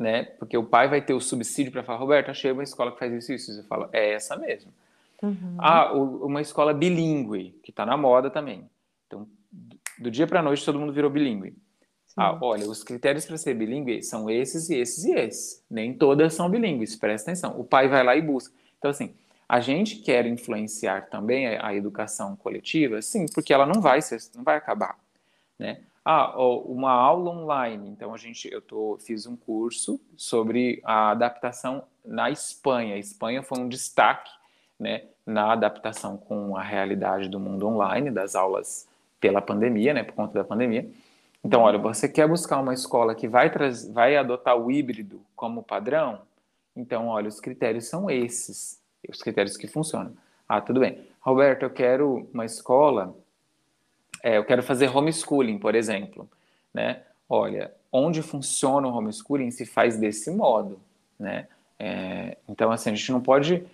né? 0.00 0.24
Porque 0.38 0.56
o 0.56 0.64
pai 0.64 0.88
vai 0.88 1.02
ter 1.02 1.12
o 1.12 1.20
subsídio 1.20 1.70
para 1.70 1.84
falar, 1.84 1.98
Roberto, 1.98 2.30
achei 2.30 2.50
uma 2.50 2.62
escola 2.62 2.90
que 2.90 2.98
faz 2.98 3.12
isso 3.12 3.32
e 3.32 3.34
isso. 3.34 3.52
Você 3.52 3.62
fala, 3.64 3.90
é 3.92 4.14
essa 4.14 4.34
mesmo. 4.34 4.72
Uhum. 5.22 5.56
Ah, 5.58 5.92
uma 5.92 6.40
escola 6.40 6.72
bilíngue, 6.72 7.54
que 7.62 7.70
está 7.70 7.84
na 7.84 7.98
moda 7.98 8.30
também. 8.30 8.64
Então, 9.06 9.28
do 9.98 10.10
dia 10.10 10.26
para 10.26 10.40
a 10.40 10.42
noite 10.42 10.64
todo 10.64 10.78
mundo 10.78 10.90
virou 10.90 11.10
bilíngue. 11.10 11.54
Ah, 12.16 12.36
olha, 12.40 12.66
os 12.66 12.82
critérios 12.82 13.26
para 13.26 13.36
ser 13.36 13.54
bilíngue 13.54 14.02
são 14.02 14.28
esses 14.28 14.70
e 14.70 14.76
esses 14.76 15.04
e 15.04 15.12
esses. 15.12 15.64
Nem 15.70 15.92
todas 15.92 16.32
são 16.32 16.48
bilíngues, 16.48 16.96
presta 16.96 17.30
atenção. 17.30 17.60
O 17.60 17.64
pai 17.64 17.86
vai 17.86 18.02
lá 18.02 18.16
e 18.16 18.22
busca. 18.22 18.54
Então, 18.78 18.90
assim, 18.90 19.14
a 19.46 19.60
gente 19.60 19.96
quer 19.96 20.26
influenciar 20.26 21.10
também 21.10 21.46
a, 21.46 21.66
a 21.68 21.74
educação 21.74 22.36
coletiva, 22.36 23.02
sim, 23.02 23.26
porque 23.34 23.52
ela 23.52 23.66
não 23.66 23.82
vai 23.82 24.00
ser, 24.00 24.18
não 24.34 24.42
vai 24.42 24.56
acabar, 24.56 24.98
né? 25.58 25.82
Ah, 26.04 26.34
uma 26.38 26.90
aula 26.90 27.30
online. 27.30 27.88
Então 27.90 28.14
a 28.14 28.16
gente, 28.16 28.50
eu 28.50 28.62
tô, 28.62 28.98
fiz 28.98 29.26
um 29.26 29.36
curso 29.36 30.00
sobre 30.16 30.80
a 30.84 31.10
adaptação 31.10 31.84
na 32.04 32.30
Espanha. 32.30 32.94
A 32.94 32.98
Espanha 32.98 33.42
foi 33.42 33.58
um 33.58 33.68
destaque, 33.68 34.30
né, 34.78 35.04
na 35.26 35.52
adaptação 35.52 36.16
com 36.16 36.56
a 36.56 36.62
realidade 36.62 37.28
do 37.28 37.38
mundo 37.38 37.66
online, 37.66 38.10
das 38.10 38.34
aulas 38.34 38.88
pela 39.20 39.42
pandemia, 39.42 39.92
né, 39.92 40.02
por 40.02 40.14
conta 40.14 40.34
da 40.34 40.44
pandemia. 40.44 40.90
Então, 41.44 41.62
olha, 41.62 41.78
você 41.78 42.08
quer 42.08 42.26
buscar 42.28 42.58
uma 42.58 42.74
escola 42.74 43.14
que 43.14 43.28
vai, 43.28 43.50
vai 43.92 44.16
adotar 44.16 44.56
o 44.56 44.70
híbrido 44.70 45.20
como 45.36 45.62
padrão? 45.62 46.22
Então, 46.74 47.08
olha, 47.08 47.28
os 47.28 47.40
critérios 47.40 47.86
são 47.86 48.10
esses, 48.10 48.80
os 49.08 49.22
critérios 49.22 49.56
que 49.56 49.66
funcionam. 49.66 50.14
Ah, 50.48 50.60
tudo 50.60 50.80
bem. 50.80 51.06
Roberto, 51.20 51.62
eu 51.62 51.70
quero 51.70 52.28
uma 52.32 52.44
escola, 52.44 53.14
é, 54.22 54.36
eu 54.36 54.44
quero 54.44 54.62
fazer 54.62 54.94
homeschooling, 54.94 55.58
por 55.58 55.74
exemplo, 55.74 56.28
né? 56.72 57.02
Olha, 57.28 57.72
onde 57.92 58.22
funciona 58.22 58.86
o 58.86 58.92
homeschooling 58.92 59.50
se 59.50 59.64
faz 59.64 59.96
desse 59.96 60.30
modo, 60.30 60.80
né? 61.18 61.46
É, 61.78 62.36
então, 62.48 62.70
assim, 62.70 62.90
a 62.90 62.94
gente 62.94 63.10
não 63.10 63.20
pode 63.20 63.64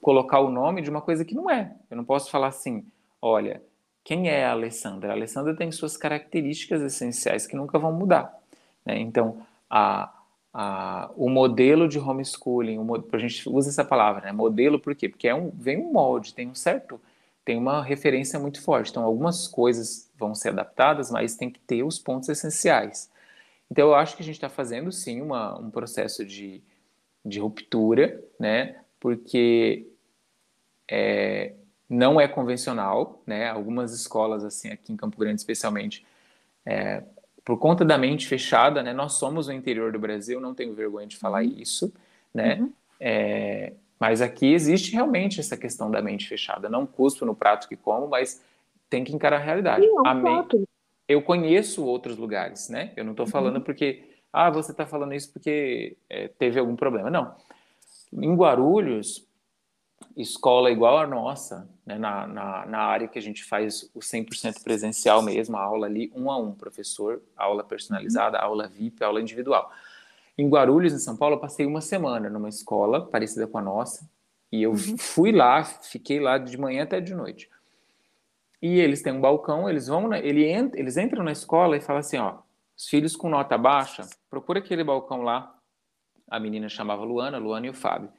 colocar 0.00 0.40
o 0.40 0.50
nome 0.50 0.82
de 0.82 0.90
uma 0.90 1.00
coisa 1.00 1.24
que 1.24 1.34
não 1.34 1.50
é. 1.50 1.72
Eu 1.90 1.96
não 1.96 2.04
posso 2.04 2.30
falar 2.30 2.48
assim, 2.48 2.84
olha, 3.22 3.62
quem 4.02 4.28
é 4.28 4.44
a 4.44 4.52
Alessandra? 4.52 5.10
A 5.10 5.14
Alessandra 5.14 5.54
tem 5.54 5.72
suas 5.72 5.96
características 5.96 6.82
essenciais 6.82 7.46
que 7.46 7.56
nunca 7.56 7.78
vão 7.78 7.92
mudar. 7.92 8.38
Né? 8.84 8.98
Então, 8.98 9.38
a, 9.70 10.12
a, 10.52 11.10
o 11.16 11.30
modelo 11.30 11.88
de 11.88 11.98
homeschooling, 11.98 12.78
o, 12.78 13.04
a 13.12 13.18
gente 13.18 13.48
usa 13.48 13.70
essa 13.70 13.84
palavra, 13.84 14.26
né? 14.26 14.32
modelo, 14.32 14.78
por 14.78 14.94
quê? 14.94 15.08
Porque 15.08 15.26
é 15.26 15.34
um, 15.34 15.50
vem 15.50 15.78
um 15.78 15.90
molde, 15.90 16.34
tem 16.34 16.48
um 16.48 16.54
certo, 16.54 17.00
tem 17.44 17.58
uma 17.58 17.82
referência 17.82 18.38
muito 18.38 18.62
forte. 18.62 18.90
Então, 18.90 19.04
algumas 19.04 19.46
coisas 19.46 20.10
vão 20.16 20.34
ser 20.34 20.50
adaptadas, 20.50 21.10
mas 21.10 21.36
tem 21.36 21.50
que 21.50 21.60
ter 21.60 21.82
os 21.82 21.98
pontos 21.98 22.28
essenciais. 22.28 23.10
Então, 23.70 23.88
eu 23.88 23.94
acho 23.94 24.16
que 24.16 24.22
a 24.22 24.24
gente 24.24 24.36
está 24.36 24.48
fazendo, 24.48 24.90
sim, 24.90 25.20
uma, 25.20 25.58
um 25.58 25.70
processo 25.70 26.24
de, 26.24 26.62
de 27.24 27.40
ruptura, 27.40 28.22
né? 28.38 28.80
Porque 28.98 29.86
é, 30.90 31.54
não 31.88 32.20
é 32.20 32.26
convencional, 32.26 33.22
né? 33.26 33.48
Algumas 33.50 33.92
escolas, 33.92 34.44
assim, 34.44 34.70
aqui 34.70 34.92
em 34.92 34.96
Campo 34.96 35.18
Grande 35.18 35.40
especialmente, 35.40 36.06
é, 36.64 37.02
por 37.44 37.58
conta 37.58 37.84
da 37.84 37.98
mente 37.98 38.26
fechada, 38.26 38.82
né? 38.82 38.92
Nós 38.92 39.14
somos 39.14 39.48
o 39.48 39.52
interior 39.52 39.92
do 39.92 39.98
Brasil, 39.98 40.40
não 40.40 40.54
tenho 40.54 40.74
vergonha 40.74 41.06
de 41.06 41.16
falar 41.16 41.42
uhum. 41.42 41.54
isso, 41.58 41.92
né? 42.32 42.56
Uhum. 42.60 42.72
É, 42.98 43.74
mas 43.98 44.20
aqui 44.20 44.52
existe 44.52 44.92
realmente 44.92 45.40
essa 45.40 45.56
questão 45.56 45.90
da 45.90 46.02
mente 46.02 46.28
fechada. 46.28 46.68
Não 46.68 46.86
cuspo 46.86 47.24
no 47.24 47.34
prato 47.34 47.68
que 47.68 47.76
como, 47.76 48.08
mas 48.08 48.42
tem 48.90 49.04
que 49.04 49.14
encarar 49.14 49.36
a 49.36 49.44
realidade. 49.44 49.86
Sim, 49.86 49.92
é 50.04 50.08
a 50.08 50.14
me... 50.14 50.66
Eu 51.06 51.22
conheço 51.22 51.84
outros 51.84 52.16
lugares, 52.16 52.68
né? 52.68 52.92
Eu 52.96 53.04
não 53.04 53.12
estou 53.12 53.26
falando 53.26 53.56
uhum. 53.56 53.62
porque, 53.62 54.04
ah, 54.32 54.50
você 54.50 54.72
está 54.72 54.86
falando 54.86 55.12
isso 55.12 55.32
porque 55.32 55.96
é, 56.08 56.28
teve 56.28 56.58
algum 56.58 56.74
problema. 56.74 57.10
Não. 57.10 57.34
Em 58.12 58.34
Guarulhos, 58.34 59.26
escola 60.16 60.70
igual 60.70 60.98
a 60.98 61.06
nossa, 61.06 61.68
né, 61.84 61.98
na, 61.98 62.26
na, 62.26 62.66
na, 62.66 62.78
área 62.78 63.08
que 63.08 63.18
a 63.18 63.22
gente 63.22 63.44
faz 63.44 63.90
o 63.94 64.00
100% 64.00 64.62
presencial 64.62 65.22
mesmo, 65.22 65.56
a 65.56 65.62
aula 65.62 65.86
ali, 65.86 66.12
um 66.14 66.30
a 66.30 66.38
um, 66.38 66.52
professor, 66.52 67.22
aula 67.36 67.64
personalizada, 67.64 68.38
aula 68.38 68.68
VIP, 68.68 69.02
aula 69.02 69.20
individual. 69.20 69.70
Em 70.36 70.48
Guarulhos, 70.48 70.92
em 70.92 70.98
São 70.98 71.16
Paulo, 71.16 71.36
eu 71.36 71.40
passei 71.40 71.64
uma 71.64 71.80
semana 71.80 72.28
numa 72.28 72.48
escola 72.48 73.06
parecida 73.06 73.46
com 73.46 73.58
a 73.58 73.62
nossa, 73.62 74.08
e 74.50 74.62
eu 74.62 74.70
uhum. 74.70 74.98
fui 74.98 75.32
lá, 75.32 75.64
fiquei 75.64 76.20
lá 76.20 76.38
de 76.38 76.56
manhã 76.58 76.84
até 76.84 77.00
de 77.00 77.14
noite. 77.14 77.50
E 78.60 78.80
eles 78.80 79.02
têm 79.02 79.12
um 79.12 79.20
balcão, 79.20 79.68
eles 79.68 79.86
vão, 79.86 80.08
na, 80.08 80.18
ele 80.18 80.44
ent, 80.46 80.74
eles 80.74 80.96
entram 80.96 81.22
na 81.22 81.32
escola 81.32 81.76
e 81.76 81.80
falam 81.80 82.00
assim, 82.00 82.18
ó, 82.18 82.38
os 82.76 82.88
filhos 82.88 83.14
com 83.14 83.28
nota 83.28 83.56
baixa, 83.58 84.08
procura 84.28 84.58
aquele 84.58 84.82
balcão 84.82 85.22
lá. 85.22 85.54
A 86.28 86.40
menina 86.40 86.68
chamava 86.68 87.04
Luana, 87.04 87.38
Luana 87.38 87.66
e 87.66 87.70
o 87.70 87.74
Fábio 87.74 88.10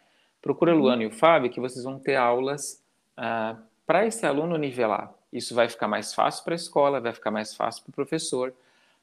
Procura 0.45 0.73
a 0.73 0.75
Luana 0.75 1.01
e 1.01 1.07
o 1.07 1.11
Fábio 1.11 1.49
que 1.49 1.59
vocês 1.59 1.83
vão 1.83 1.97
ter 1.97 2.15
aulas 2.15 2.79
ah, 3.17 3.57
para 3.83 4.05
esse 4.05 4.27
aluno 4.27 4.55
nivelar. 4.57 5.11
Isso 5.33 5.55
vai 5.55 5.67
ficar 5.67 5.87
mais 5.87 6.13
fácil 6.13 6.43
para 6.43 6.53
a 6.53 6.55
escola, 6.55 7.01
vai 7.01 7.13
ficar 7.13 7.31
mais 7.31 7.55
fácil 7.55 7.81
para 7.81 7.89
o 7.89 7.93
professor. 7.93 8.53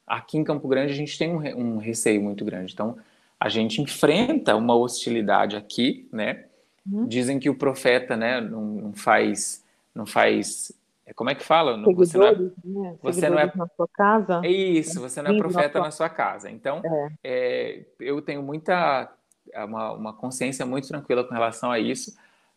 Aqui 0.05 0.37
em 0.37 0.43
Campo 0.43 0.67
Grande 0.67 0.91
a 0.91 0.95
gente 0.95 1.17
tem 1.17 1.33
um, 1.35 1.75
um 1.75 1.77
receio 1.77 2.21
muito 2.21 2.43
grande. 2.43 2.73
Então, 2.73 2.97
a 3.39 3.49
gente 3.49 3.81
enfrenta 3.81 4.55
uma 4.55 4.75
hostilidade 4.75 5.55
aqui, 5.55 6.07
né? 6.11 6.45
Uhum. 6.89 7.07
Dizem 7.07 7.39
que 7.39 7.49
o 7.49 7.55
profeta, 7.55 8.15
né, 8.17 8.41
não, 8.41 8.61
não 8.61 8.93
faz, 8.93 9.63
não 9.95 10.05
faz 10.05 10.71
como 11.15 11.29
é 11.29 11.35
que 11.35 11.43
fala? 11.43 11.77
você 11.93 12.17
não 12.17 12.27
é, 12.27 12.35
né? 12.35 12.95
você 13.01 13.29
não 13.29 13.37
é 13.37 13.51
na 13.53 13.67
sua 13.67 13.87
casa. 13.89 14.41
É 14.43 14.49
isso, 14.49 15.01
você 15.01 15.21
não 15.21 15.31
é 15.31 15.37
profeta 15.37 15.79
na 15.79 15.91
sua 15.91 16.09
casa. 16.09 16.49
Então, 16.49 16.81
é. 16.83 17.11
É, 17.23 17.85
eu 17.99 18.21
tenho 18.21 18.41
muita 18.41 19.11
é 19.51 19.63
uma, 19.63 19.91
uma 19.91 20.13
consciência 20.13 20.65
muito 20.65 20.87
tranquila 20.87 21.23
com 21.23 21.33
relação 21.33 21.71
a 21.71 21.79
isso. 21.79 22.11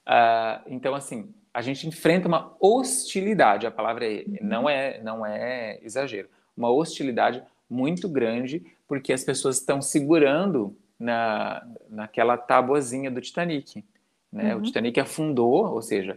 Uh, 0.07 0.63
então, 0.69 0.95
assim, 0.95 1.35
a 1.53 1.61
gente 1.61 1.87
enfrenta 1.89 2.29
uma 2.29 2.55
hostilidade, 2.61 3.67
a 3.67 3.71
palavra 3.71 4.07
é, 4.07 4.25
uhum. 4.27 4.37
não, 4.43 4.69
é, 4.69 5.03
não 5.03 5.27
é 5.27 5.79
exagero, 5.83 6.29
uma 6.57 6.71
hostilidade 6.71 7.43
muito 7.69 8.09
grande, 8.09 8.65
porque 8.87 9.13
as 9.13 9.25
pessoas 9.25 9.57
estão 9.57 9.83
segurando 9.83 10.77
na, 10.99 11.67
naquela 11.89 12.37
tabuazinha 12.37 13.11
do 13.11 13.21
Titanic. 13.21 13.85
Né? 14.33 14.55
Uhum. 14.55 14.61
O 14.61 14.63
Titanic 14.65 14.99
afundou, 15.01 15.73
ou 15.73 15.83
seja, 15.83 16.17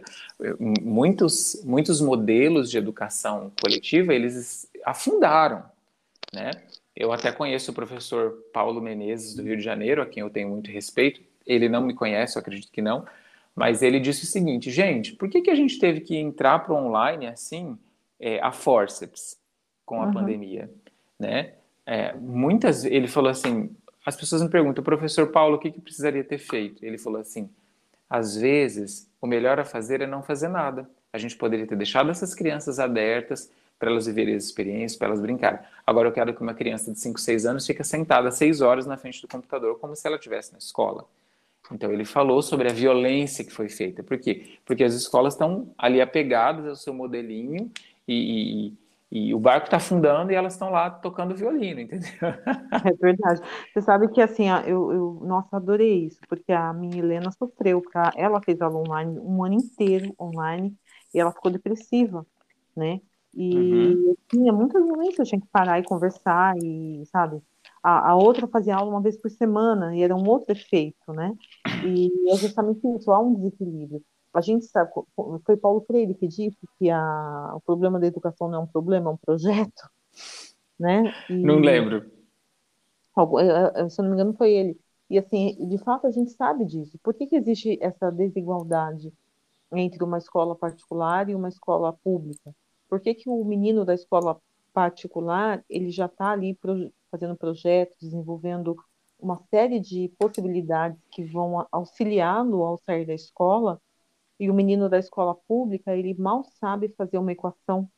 muitos, 0.80 1.62
muitos 1.64 2.00
modelos 2.00 2.70
de 2.70 2.78
educação 2.78 3.52
coletiva, 3.60 4.14
eles 4.14 4.70
afundaram, 4.84 5.64
né? 6.32 6.50
Eu 6.94 7.12
até 7.12 7.32
conheço 7.32 7.70
o 7.70 7.74
professor 7.74 8.32
Paulo 8.52 8.80
Menezes, 8.80 9.34
do 9.34 9.42
Rio 9.42 9.56
de 9.56 9.62
Janeiro, 9.62 10.02
a 10.02 10.06
quem 10.06 10.22
eu 10.22 10.28
tenho 10.28 10.50
muito 10.50 10.70
respeito. 10.70 11.22
Ele 11.46 11.68
não 11.68 11.80
me 11.80 11.94
conhece, 11.94 12.36
eu 12.36 12.40
acredito 12.40 12.70
que 12.70 12.82
não. 12.82 13.06
Mas 13.54 13.80
ele 13.82 13.98
disse 13.98 14.24
o 14.24 14.26
seguinte, 14.26 14.70
gente, 14.70 15.14
por 15.14 15.28
que, 15.28 15.40
que 15.40 15.50
a 15.50 15.54
gente 15.54 15.78
teve 15.78 16.00
que 16.00 16.16
entrar 16.16 16.58
para 16.58 16.74
o 16.74 16.76
online 16.76 17.26
assim, 17.26 17.78
é, 18.18 18.38
a 18.40 18.52
forceps, 18.52 19.39
com 19.90 20.00
a 20.00 20.06
uhum. 20.06 20.12
pandemia? 20.12 20.70
Né? 21.18 21.54
É, 21.84 22.14
muitas, 22.14 22.84
ele 22.84 23.08
falou 23.08 23.28
assim, 23.28 23.74
as 24.06 24.14
pessoas 24.14 24.40
me 24.40 24.48
perguntam, 24.48 24.84
professor 24.84 25.26
Paulo, 25.32 25.56
o 25.56 25.58
que, 25.58 25.72
que 25.72 25.80
precisaria 25.80 26.22
ter 26.22 26.38
feito? 26.38 26.84
Ele 26.84 26.96
falou 26.96 27.20
assim, 27.20 27.50
às 28.08 28.36
vezes, 28.36 29.10
o 29.20 29.26
melhor 29.26 29.58
a 29.58 29.64
fazer 29.64 30.00
é 30.00 30.06
não 30.06 30.22
fazer 30.22 30.46
nada. 30.46 30.88
A 31.12 31.18
gente 31.18 31.36
poderia 31.36 31.66
ter 31.66 31.76
deixado 31.76 32.08
essas 32.08 32.36
crianças 32.36 32.78
abertas, 32.78 33.50
para 33.80 33.90
elas 33.90 34.06
viverem 34.06 34.36
as 34.36 34.44
experiências, 34.44 34.96
para 34.96 35.08
elas 35.08 35.20
brincarem. 35.20 35.58
Agora 35.84 36.06
eu 36.06 36.12
quero 36.12 36.32
que 36.34 36.40
uma 36.40 36.54
criança 36.54 36.92
de 36.92 37.00
5, 37.00 37.18
6 37.18 37.46
anos 37.46 37.66
fique 37.66 37.82
sentada 37.82 38.30
6 38.30 38.60
horas 38.60 38.86
na 38.86 38.96
frente 38.96 39.20
do 39.20 39.26
computador, 39.26 39.76
como 39.80 39.96
se 39.96 40.06
ela 40.06 40.16
estivesse 40.16 40.52
na 40.52 40.58
escola. 40.58 41.04
Então 41.72 41.90
ele 41.90 42.04
falou 42.04 42.42
sobre 42.42 42.68
a 42.68 42.72
violência 42.72 43.44
que 43.44 43.52
foi 43.52 43.68
feita. 43.68 44.04
Por 44.04 44.18
quê? 44.18 44.58
Porque 44.64 44.84
as 44.84 44.94
escolas 44.94 45.34
estão 45.34 45.74
ali 45.76 46.00
apegadas 46.00 46.66
ao 46.66 46.76
seu 46.76 46.94
modelinho 46.94 47.72
e, 48.06 48.68
e, 48.68 48.72
e 49.10 49.34
o 49.34 49.40
barco 49.40 49.66
está 49.66 49.78
afundando 49.78 50.30
e 50.30 50.36
elas 50.36 50.52
estão 50.52 50.70
lá 50.70 50.88
tocando 50.88 51.34
violino, 51.34 51.80
entendeu? 51.80 52.08
É 52.86 52.92
verdade. 52.92 53.40
Você 53.72 53.82
sabe 53.82 54.08
que 54.08 54.20
assim, 54.20 54.48
eu, 54.66 54.92
eu 54.92 55.20
nossa, 55.24 55.56
adorei 55.56 56.06
isso, 56.06 56.20
porque 56.28 56.52
a 56.52 56.72
minha 56.72 56.98
Helena 56.98 57.30
sofreu, 57.32 57.82
porque 57.82 57.98
ela 58.16 58.40
fez 58.40 58.60
aula 58.60 58.78
online 58.78 59.18
um 59.18 59.44
ano 59.44 59.54
inteiro 59.54 60.14
online 60.18 60.76
e 61.12 61.18
ela 61.18 61.32
ficou 61.32 61.50
depressiva, 61.50 62.24
né? 62.76 63.00
E 63.34 63.94
uhum. 63.94 64.14
tinha 64.28 64.52
muitos 64.52 64.80
momentos 64.82 65.18
eu 65.18 65.24
tinha 65.24 65.40
que 65.40 65.46
parar 65.48 65.78
e 65.78 65.84
conversar, 65.84 66.54
e 66.62 67.04
sabe? 67.06 67.40
A, 67.82 68.10
a, 68.10 68.16
outra 68.16 68.46
fazia 68.46 68.76
aula 68.76 68.90
uma 68.90 69.02
vez 69.02 69.16
por 69.16 69.30
semana, 69.30 69.96
e 69.96 70.02
era 70.02 70.14
um 70.14 70.28
outro 70.28 70.52
efeito, 70.52 71.12
né? 71.12 71.32
E 71.84 72.10
é 72.30 72.36
justamente 72.36 72.80
isso, 72.96 73.10
há 73.10 73.20
um 73.20 73.34
desequilíbrio. 73.34 74.02
A 74.32 74.40
gente 74.40 74.64
sabe, 74.66 74.90
foi 75.44 75.56
Paulo 75.56 75.80
Freire 75.82 76.14
que 76.14 76.28
disse 76.28 76.58
que 76.78 76.88
a, 76.88 77.52
o 77.54 77.60
problema 77.60 77.98
da 77.98 78.06
educação 78.06 78.48
não 78.48 78.60
é 78.60 78.62
um 78.62 78.66
problema, 78.66 79.10
é 79.10 79.14
um 79.14 79.16
projeto, 79.16 79.88
né? 80.78 81.12
E, 81.28 81.34
não 81.34 81.58
lembro. 81.58 82.10
É, 83.38 83.82
é, 83.82 83.88
se 83.88 84.00
eu 84.00 84.04
não 84.04 84.10
me 84.10 84.16
engano, 84.16 84.34
foi 84.34 84.52
ele. 84.52 84.80
E 85.08 85.18
assim, 85.18 85.56
de 85.68 85.78
fato, 85.78 86.06
a 86.06 86.10
gente 86.10 86.30
sabe 86.30 86.64
disso. 86.64 86.98
Por 87.02 87.12
que, 87.14 87.26
que 87.26 87.36
existe 87.36 87.76
essa 87.80 88.10
desigualdade 88.10 89.12
entre 89.72 90.02
uma 90.04 90.18
escola 90.18 90.54
particular 90.54 91.28
e 91.28 91.34
uma 91.34 91.48
escola 91.48 91.92
pública? 91.92 92.54
Por 92.88 93.00
que, 93.00 93.14
que 93.14 93.28
o 93.28 93.44
menino 93.44 93.84
da 93.84 93.94
escola 93.94 94.40
particular 94.72 95.64
ele 95.68 95.90
já 95.90 96.06
está 96.06 96.30
ali 96.30 96.54
pro, 96.54 96.92
fazendo 97.10 97.36
projetos, 97.36 97.96
desenvolvendo 98.00 98.76
uma 99.18 99.36
série 99.50 99.80
de 99.80 100.08
possibilidades 100.18 100.98
que 101.10 101.24
vão 101.24 101.66
auxiliá-lo 101.70 102.62
ao 102.62 102.78
sair 102.78 103.04
da 103.04 103.14
escola, 103.14 103.80
e 104.40 104.50
o 104.50 104.54
menino 104.54 104.88
da 104.88 104.98
escola 104.98 105.34
pública 105.46 105.94
ele 105.94 106.14
mal 106.14 106.42
sabe 106.58 106.88
fazer 106.96 107.18
uma 107.18 107.30
equação, 107.30 107.88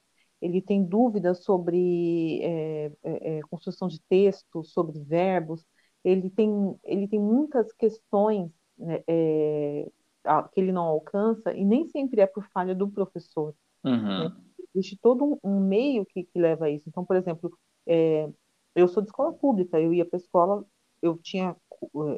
ele 0.41 0.61
tem 0.61 0.85
dúvidas 0.85 1.45
sobre 1.45 2.41
é, 2.43 2.93
é, 3.05 3.41
construção 3.43 3.87
de 3.87 4.01
texto, 4.09 4.65
sobre 4.65 4.99
verbos, 4.99 5.65
ele 6.05 6.29
tem, 6.29 6.51
ele 6.83 7.07
tem 7.07 7.21
muitas 7.21 7.73
questões 7.73 8.51
né, 8.77 9.05
é, 9.07 9.89
que 10.53 10.61
ele 10.61 10.73
não 10.73 10.83
alcança 10.83 11.55
e 11.55 11.65
nem 11.65 11.87
sempre 11.87 12.21
é 12.21 12.27
por 12.27 12.45
falha 12.53 12.75
do 12.75 12.91
professor. 12.91 13.55
Uhum. 13.85 14.25
Né? 14.25 14.37
Existe 14.75 14.99
todo 15.01 15.25
um, 15.25 15.39
um 15.45 15.61
meio 15.61 16.05
que, 16.05 16.25
que, 16.25 16.41
leva 16.41 16.65
a 16.65 16.71
isso. 16.71 16.89
Então, 16.89 17.05
por 17.05 17.15
exemplo, 17.15 17.57
é, 17.87 18.29
eu 18.75 18.89
sou 18.89 19.01
de 19.01 19.11
escola 19.11 19.33
pública, 19.33 19.81
eu 19.81 19.95
ia 19.95 20.05
para 20.05 20.17
a 20.17 20.21
escola, 20.21 20.65
eu 21.01 21.17
tinha 21.19 21.55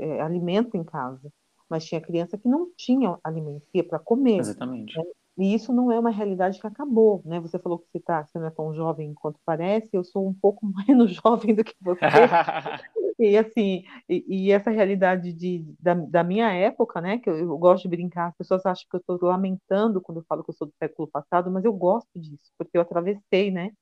é, 0.00 0.20
alimento 0.22 0.78
em 0.78 0.84
casa, 0.84 1.30
mas 1.74 1.84
tinha 1.84 2.00
criança 2.00 2.38
que 2.38 2.46
não 2.46 2.70
tinha 2.76 3.18
alimento, 3.24 3.66
ia 3.74 3.82
para 3.82 3.98
comer. 3.98 4.38
Exatamente. 4.38 4.96
Né? 4.96 5.04
E 5.36 5.52
isso 5.52 5.72
não 5.72 5.90
é 5.90 5.98
uma 5.98 6.10
realidade 6.10 6.60
que 6.60 6.66
acabou, 6.68 7.20
né? 7.24 7.40
Você 7.40 7.58
falou 7.58 7.80
que 7.80 7.88
você, 7.90 7.98
tá, 7.98 8.24
você 8.24 8.38
não 8.38 8.46
é 8.46 8.50
tão 8.50 8.72
jovem 8.72 9.12
quanto 9.12 9.40
parece, 9.44 9.90
eu 9.92 10.04
sou 10.04 10.28
um 10.28 10.32
pouco 10.32 10.64
menos 10.88 11.10
jovem 11.10 11.52
do 11.52 11.64
que 11.64 11.74
você. 11.80 11.98
e 13.18 13.36
assim, 13.36 13.82
e, 14.08 14.24
e, 14.28 14.52
essa 14.52 14.70
realidade 14.70 15.32
de, 15.32 15.64
da, 15.80 15.94
da 15.94 16.22
minha 16.22 16.52
época, 16.52 17.00
né? 17.00 17.18
Que 17.18 17.28
eu, 17.28 17.36
eu, 17.36 17.58
gosto 17.58 17.82
de 17.82 17.88
brincar, 17.88 18.28
as 18.28 18.36
pessoas 18.36 18.64
acham 18.64 18.86
que 18.88 18.94
eu 18.94 19.00
estou 19.00 19.28
lamentando 19.28 20.00
quando 20.00 20.18
eu 20.20 20.24
falo 20.28 20.44
que 20.44 20.50
eu 20.50 20.54
sou 20.54 20.68
do 20.68 20.74
século 20.78 21.08
passado, 21.08 21.50
mas 21.50 21.64
eu 21.64 21.72
gosto 21.72 22.08
disso, 22.14 22.52
porque 22.56 22.78
eu 22.78 22.82
atravessei, 22.82 23.50
né? 23.50 23.72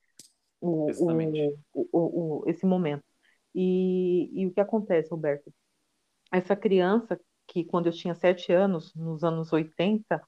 O, 0.58 0.90
o, 1.74 2.40
o, 2.40 2.44
esse 2.46 2.64
momento. 2.64 3.04
E, 3.54 4.30
e 4.32 4.46
o 4.46 4.52
que 4.54 4.60
acontece, 4.60 5.10
Roberto? 5.10 5.52
Essa 6.32 6.56
criança 6.56 7.20
que 7.46 7.64
quando 7.64 7.86
eu 7.86 7.92
tinha 7.92 8.14
sete 8.14 8.52
anos, 8.52 8.94
nos 8.94 9.24
anos 9.24 9.52
80, 9.52 10.22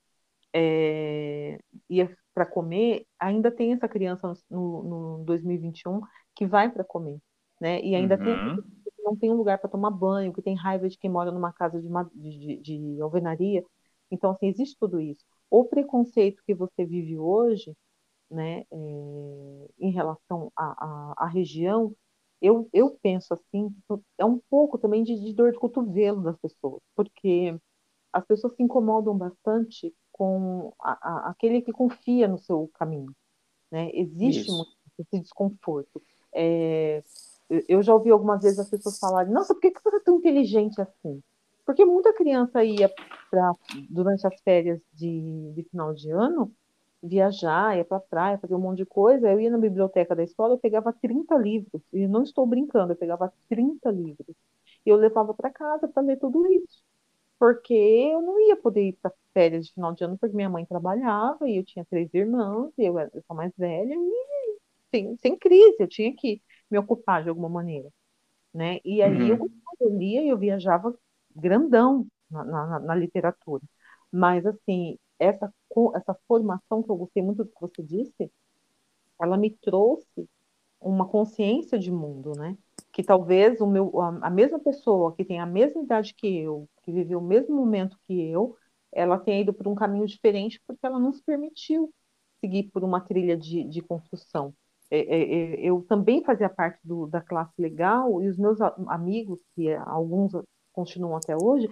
é, 0.52 1.58
ia 1.88 2.16
para 2.34 2.46
comer, 2.46 3.06
ainda 3.18 3.50
tem 3.50 3.72
essa 3.72 3.88
criança 3.88 4.32
no, 4.50 5.18
no 5.18 5.24
2021 5.24 6.00
que 6.34 6.46
vai 6.46 6.70
para 6.70 6.84
comer, 6.84 7.18
né? 7.60 7.80
E 7.82 7.94
ainda 7.94 8.16
uhum. 8.16 8.24
tem 8.24 8.56
que 8.56 8.84
não 9.04 9.14
tem 9.16 9.30
um 9.30 9.36
lugar 9.36 9.58
para 9.58 9.70
tomar 9.70 9.90
banho, 9.90 10.32
que 10.32 10.42
tem 10.42 10.56
raiva 10.56 10.88
de 10.88 10.98
quem 10.98 11.10
mora 11.10 11.30
numa 11.30 11.52
casa 11.52 11.80
de, 11.80 11.88
de, 12.14 12.56
de 12.60 13.00
alvenaria. 13.02 13.62
Então, 14.10 14.30
assim, 14.30 14.48
existe 14.48 14.76
tudo 14.78 15.00
isso. 15.00 15.24
O 15.50 15.64
preconceito 15.64 16.42
que 16.46 16.54
você 16.54 16.84
vive 16.84 17.18
hoje, 17.18 17.76
né, 18.30 18.64
é, 18.70 19.68
em 19.78 19.90
relação 19.90 20.50
à 20.56 21.28
região, 21.32 21.94
eu, 22.44 22.68
eu 22.74 22.90
penso 23.02 23.32
assim, 23.32 23.74
é 24.18 24.24
um 24.24 24.38
pouco 24.50 24.76
também 24.76 25.02
de, 25.02 25.18
de 25.18 25.32
dor 25.32 25.50
de 25.50 25.58
cotovelo 25.58 26.22
das 26.22 26.36
pessoas, 26.36 26.82
porque 26.94 27.58
as 28.12 28.22
pessoas 28.26 28.54
se 28.54 28.62
incomodam 28.62 29.16
bastante 29.16 29.94
com 30.12 30.70
a, 30.78 30.92
a, 30.92 31.30
aquele 31.30 31.62
que 31.62 31.72
confia 31.72 32.28
no 32.28 32.36
seu 32.38 32.70
caminho. 32.74 33.12
Né? 33.72 33.90
Existe 33.94 34.50
muito 34.50 34.76
esse 34.98 35.20
desconforto. 35.22 36.02
É, 36.34 37.02
eu 37.66 37.82
já 37.82 37.94
ouvi 37.94 38.10
algumas 38.10 38.42
vezes 38.42 38.58
as 38.58 38.68
pessoas 38.68 38.98
falarem: 38.98 39.32
Nossa, 39.32 39.54
por 39.54 39.60
que, 39.60 39.70
que 39.70 39.82
você 39.82 39.96
é 39.96 40.00
tão 40.00 40.18
inteligente 40.18 40.78
assim? 40.80 41.22
Porque 41.64 41.84
muita 41.84 42.12
criança 42.12 42.62
ia 42.62 42.92
pra, 43.30 43.52
durante 43.88 44.26
as 44.26 44.38
férias 44.42 44.80
de, 44.92 45.50
de 45.54 45.62
final 45.70 45.94
de 45.94 46.10
ano 46.10 46.52
viajar, 47.06 47.76
ia 47.76 47.84
para 47.84 47.98
a 47.98 48.00
praia, 48.00 48.38
fazer 48.38 48.54
um 48.54 48.58
monte 48.60 48.78
de 48.78 48.86
coisa. 48.86 49.30
Eu 49.30 49.40
ia 49.40 49.50
na 49.50 49.58
biblioteca 49.58 50.14
da 50.16 50.22
escola, 50.24 50.54
eu 50.54 50.58
pegava 50.58 50.92
30 50.92 51.36
livros, 51.36 51.82
e 51.92 52.06
não 52.08 52.22
estou 52.22 52.46
brincando, 52.46 52.92
eu 52.92 52.96
pegava 52.96 53.32
30 53.48 53.90
livros. 53.90 54.36
E 54.86 54.90
eu 54.90 54.96
levava 54.96 55.34
para 55.34 55.50
casa 55.50 55.88
para 55.88 56.02
ler 56.02 56.18
tudo 56.18 56.46
isso 56.46 56.82
porque 57.38 57.74
eu 57.74 58.22
não 58.22 58.40
ia 58.40 58.56
poder 58.56 58.88
ir 58.88 58.92
para 58.94 59.12
férias 59.32 59.66
de 59.66 59.74
final 59.74 59.92
de 59.92 60.04
ano, 60.04 60.16
porque 60.18 60.34
minha 60.34 60.48
mãe 60.48 60.64
trabalhava 60.64 61.48
e 61.48 61.58
eu 61.58 61.64
tinha 61.64 61.84
três 61.84 62.08
irmãos, 62.14 62.72
e 62.78 62.84
eu, 62.84 62.98
era, 62.98 63.10
eu 63.14 63.22
sou 63.26 63.36
mais 63.36 63.52
velha, 63.56 63.94
e 63.94 64.58
sem, 64.90 65.16
sem 65.18 65.36
crise, 65.38 65.76
eu 65.80 65.88
tinha 65.88 66.14
que 66.16 66.40
me 66.70 66.78
ocupar 66.78 67.22
de 67.22 67.28
alguma 67.28 67.48
maneira. 67.48 67.90
Né? 68.54 68.80
E 68.84 69.02
aí 69.02 69.32
uhum. 69.32 69.38
eu, 69.38 69.50
eu 69.80 69.98
lia 69.98 70.22
e 70.22 70.28
eu 70.28 70.38
viajava 70.38 70.96
grandão 71.36 72.06
na, 72.30 72.44
na, 72.44 72.80
na, 72.80 72.94
literatura. 72.94 73.62
Mas, 74.12 74.46
assim, 74.46 74.98
essa, 75.18 75.52
essa 75.94 76.16
formação 76.26 76.82
que 76.82 76.90
eu 76.90 76.96
gostei 76.96 77.22
muito 77.22 77.44
do 77.44 77.50
que 77.50 77.60
você 77.60 77.82
disse, 77.82 78.30
ela 79.20 79.36
me 79.36 79.50
trouxe 79.50 80.28
uma 80.80 81.06
consciência 81.06 81.78
de 81.78 81.90
mundo, 81.90 82.32
né? 82.36 82.56
Que 82.92 83.02
talvez 83.02 83.60
o 83.60 83.66
meu, 83.66 84.00
a, 84.00 84.26
a 84.26 84.30
mesma 84.30 84.58
pessoa 84.58 85.14
que 85.14 85.24
tem 85.24 85.40
a 85.40 85.46
mesma 85.46 85.82
idade 85.82 86.14
que 86.14 86.38
eu, 86.38 86.68
que 86.82 86.92
viveu 86.92 87.18
o 87.18 87.22
mesmo 87.24 87.56
momento 87.56 87.98
que 88.06 88.28
eu, 88.28 88.56
ela 88.92 89.18
tenha 89.18 89.40
ido 89.40 89.52
por 89.52 89.66
um 89.66 89.74
caminho 89.74 90.06
diferente 90.06 90.60
porque 90.66 90.84
ela 90.86 90.98
não 90.98 91.12
se 91.12 91.22
permitiu 91.22 91.92
seguir 92.40 92.64
por 92.64 92.84
uma 92.84 93.00
trilha 93.00 93.36
de, 93.36 93.64
de 93.64 93.80
construção. 93.80 94.54
É, 94.90 94.98
é, 94.98 95.54
é 95.54 95.60
eu 95.60 95.82
também 95.88 96.22
fazia 96.22 96.48
parte 96.48 96.78
do, 96.84 97.06
da 97.06 97.20
classe 97.20 97.54
legal 97.58 98.22
e 98.22 98.28
os 98.28 98.36
meus 98.36 98.60
amigos, 98.60 99.40
que 99.54 99.72
alguns 99.74 100.32
continuam 100.72 101.16
até 101.16 101.34
hoje, 101.36 101.68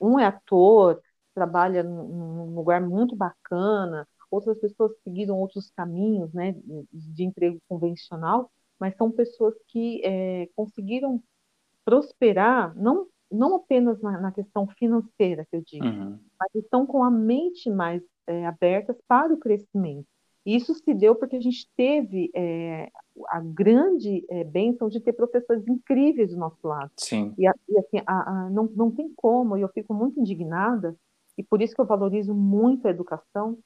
um 0.00 0.18
é 0.18 0.26
ator, 0.26 1.00
trabalha 1.34 1.82
num 1.82 2.54
lugar 2.54 2.80
muito 2.80 3.14
bacana, 3.16 4.06
outras 4.30 4.58
pessoas 4.58 4.92
seguiram 5.02 5.38
outros 5.38 5.70
caminhos 5.70 6.32
né, 6.32 6.54
de 6.92 7.24
emprego 7.24 7.58
convencional, 7.68 8.50
mas 8.78 8.96
são 8.96 9.10
pessoas 9.10 9.54
que 9.68 10.00
é, 10.04 10.48
conseguiram 10.54 11.22
prosperar, 11.84 12.74
não 12.76 13.06
não 13.30 13.54
apenas 13.54 14.00
na, 14.00 14.20
na 14.20 14.32
questão 14.32 14.66
financeira, 14.66 15.46
que 15.48 15.56
eu 15.56 15.62
digo, 15.62 15.86
uhum. 15.86 16.18
mas 16.38 16.52
estão 16.56 16.84
com 16.84 17.04
a 17.04 17.10
mente 17.10 17.70
mais 17.70 18.02
é, 18.26 18.44
aberta 18.44 18.96
para 19.06 19.32
o 19.32 19.38
crescimento. 19.38 20.06
Isso 20.44 20.74
se 20.74 20.94
deu 20.94 21.14
porque 21.14 21.36
a 21.36 21.40
gente 21.40 21.68
teve 21.76 22.30
é, 22.34 22.90
a 23.28 23.40
grande 23.40 24.24
é, 24.28 24.42
bênção 24.42 24.88
de 24.88 24.98
ter 24.98 25.12
professores 25.12 25.66
incríveis 25.68 26.30
do 26.30 26.38
nosso 26.38 26.66
lado. 26.66 26.90
Sim. 26.96 27.34
E, 27.38 27.44
e 27.44 27.78
assim, 27.78 28.02
a, 28.06 28.46
a, 28.46 28.50
não, 28.50 28.64
não 28.74 28.90
tem 28.90 29.12
como, 29.14 29.56
e 29.56 29.60
eu 29.60 29.68
fico 29.68 29.92
muito 29.94 30.18
indignada, 30.18 30.96
e 31.40 31.42
por 31.42 31.62
isso 31.62 31.74
que 31.74 31.80
eu 31.80 31.86
valorizo 31.86 32.34
muito 32.34 32.86
a 32.86 32.90
educação, 32.90 33.58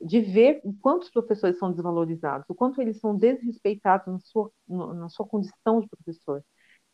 de 0.00 0.20
ver 0.20 0.60
o 0.64 0.74
quanto 0.74 1.04
os 1.04 1.10
professores 1.10 1.56
são 1.56 1.70
desvalorizados, 1.70 2.44
o 2.50 2.54
quanto 2.54 2.82
eles 2.82 2.98
são 2.98 3.16
desrespeitados 3.16 4.08
na 4.08 4.18
sua, 4.18 4.50
na 4.68 5.08
sua 5.08 5.24
condição 5.24 5.80
de 5.80 5.88
professor. 5.88 6.44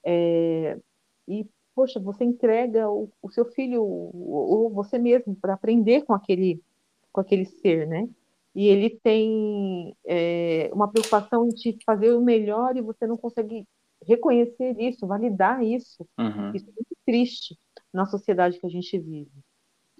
É, 0.05 0.79
e 1.27 1.49
poxa, 1.75 1.99
você 1.99 2.25
entrega 2.25 2.91
o, 2.91 3.11
o 3.23 3.31
seu 3.31 3.47
filho 3.47 3.83
ou 3.83 4.71
você 4.71 4.99
mesmo 4.99 5.35
para 5.35 5.55
aprender 5.55 6.03
com 6.03 6.13
aquele, 6.13 6.63
com 7.11 7.23
aquele 7.23 7.47
ser, 7.47 7.87
né? 7.89 8.07
E 8.55 8.67
ele 8.67 9.01
tem 9.03 9.97
é, 10.07 10.69
uma 10.75 10.91
preocupação 10.91 11.47
em 11.47 11.51
te 11.55 11.79
fazer 11.87 12.13
o 12.13 12.21
melhor 12.21 12.77
e 12.77 12.83
você 12.83 13.07
não 13.07 13.17
consegue 13.17 13.67
reconhecer 14.07 14.79
isso, 14.79 15.07
validar 15.07 15.65
isso. 15.65 16.07
Uhum. 16.19 16.55
Isso 16.55 16.69
é 16.69 16.73
muito 16.73 16.97
triste 17.07 17.59
na 17.91 18.05
sociedade 18.05 18.59
que 18.59 18.67
a 18.67 18.71
gente 18.71 18.99
vive. 18.99 19.31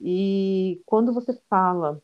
E 0.01 0.81
quando 0.87 1.13
você 1.13 1.33
fala 1.49 2.03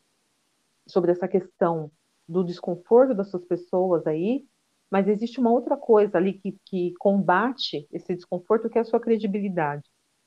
sobre 0.86 1.12
essa 1.12 1.28
questão 1.28 1.90
do 2.28 2.42
desconforto 2.42 3.14
dessas 3.14 3.44
pessoas 3.44 4.06
aí, 4.06 4.46
mas 4.90 5.08
existe 5.08 5.40
uma 5.40 5.50
outra 5.50 5.76
coisa 5.76 6.18
ali 6.18 6.34
que, 6.34 6.56
que 6.64 6.94
combate 6.98 7.86
esse 7.92 8.14
desconforto, 8.14 8.68
que 8.68 8.78
é 8.78 8.80
a 8.80 8.84
sua 8.84 9.00
credibilidade. 9.00 9.82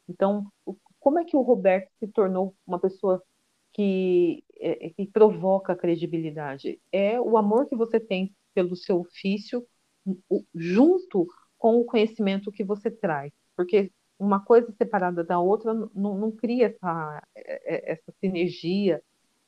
Então, 0.09 0.45
como 0.99 1.19
é 1.19 1.25
que 1.25 1.37
o 1.37 1.41
Roberto 1.41 1.89
se 1.99 2.07
tornou 2.07 2.55
uma 2.65 2.79
pessoa 2.79 3.21
que, 3.73 4.43
é, 4.57 4.89
que 4.89 5.07
provoca 5.07 5.75
credibilidade? 5.75 6.81
É 6.91 7.19
o 7.19 7.37
amor 7.37 7.67
que 7.67 7.75
você 7.75 7.99
tem 7.99 8.35
pelo 8.53 8.75
seu 8.75 9.01
ofício, 9.01 9.65
junto 10.55 11.27
com 11.57 11.77
o 11.77 11.85
conhecimento 11.85 12.51
que 12.51 12.63
você 12.63 12.89
traz. 12.89 13.31
Porque 13.55 13.91
uma 14.19 14.39
coisa 14.39 14.71
separada 14.71 15.23
da 15.23 15.39
outra 15.39 15.73
não, 15.73 16.17
não 16.17 16.31
cria 16.31 16.67
essa, 16.67 17.21
é, 17.35 17.75
é, 17.75 17.91
essa 17.93 18.11
sinergia, 18.19 19.01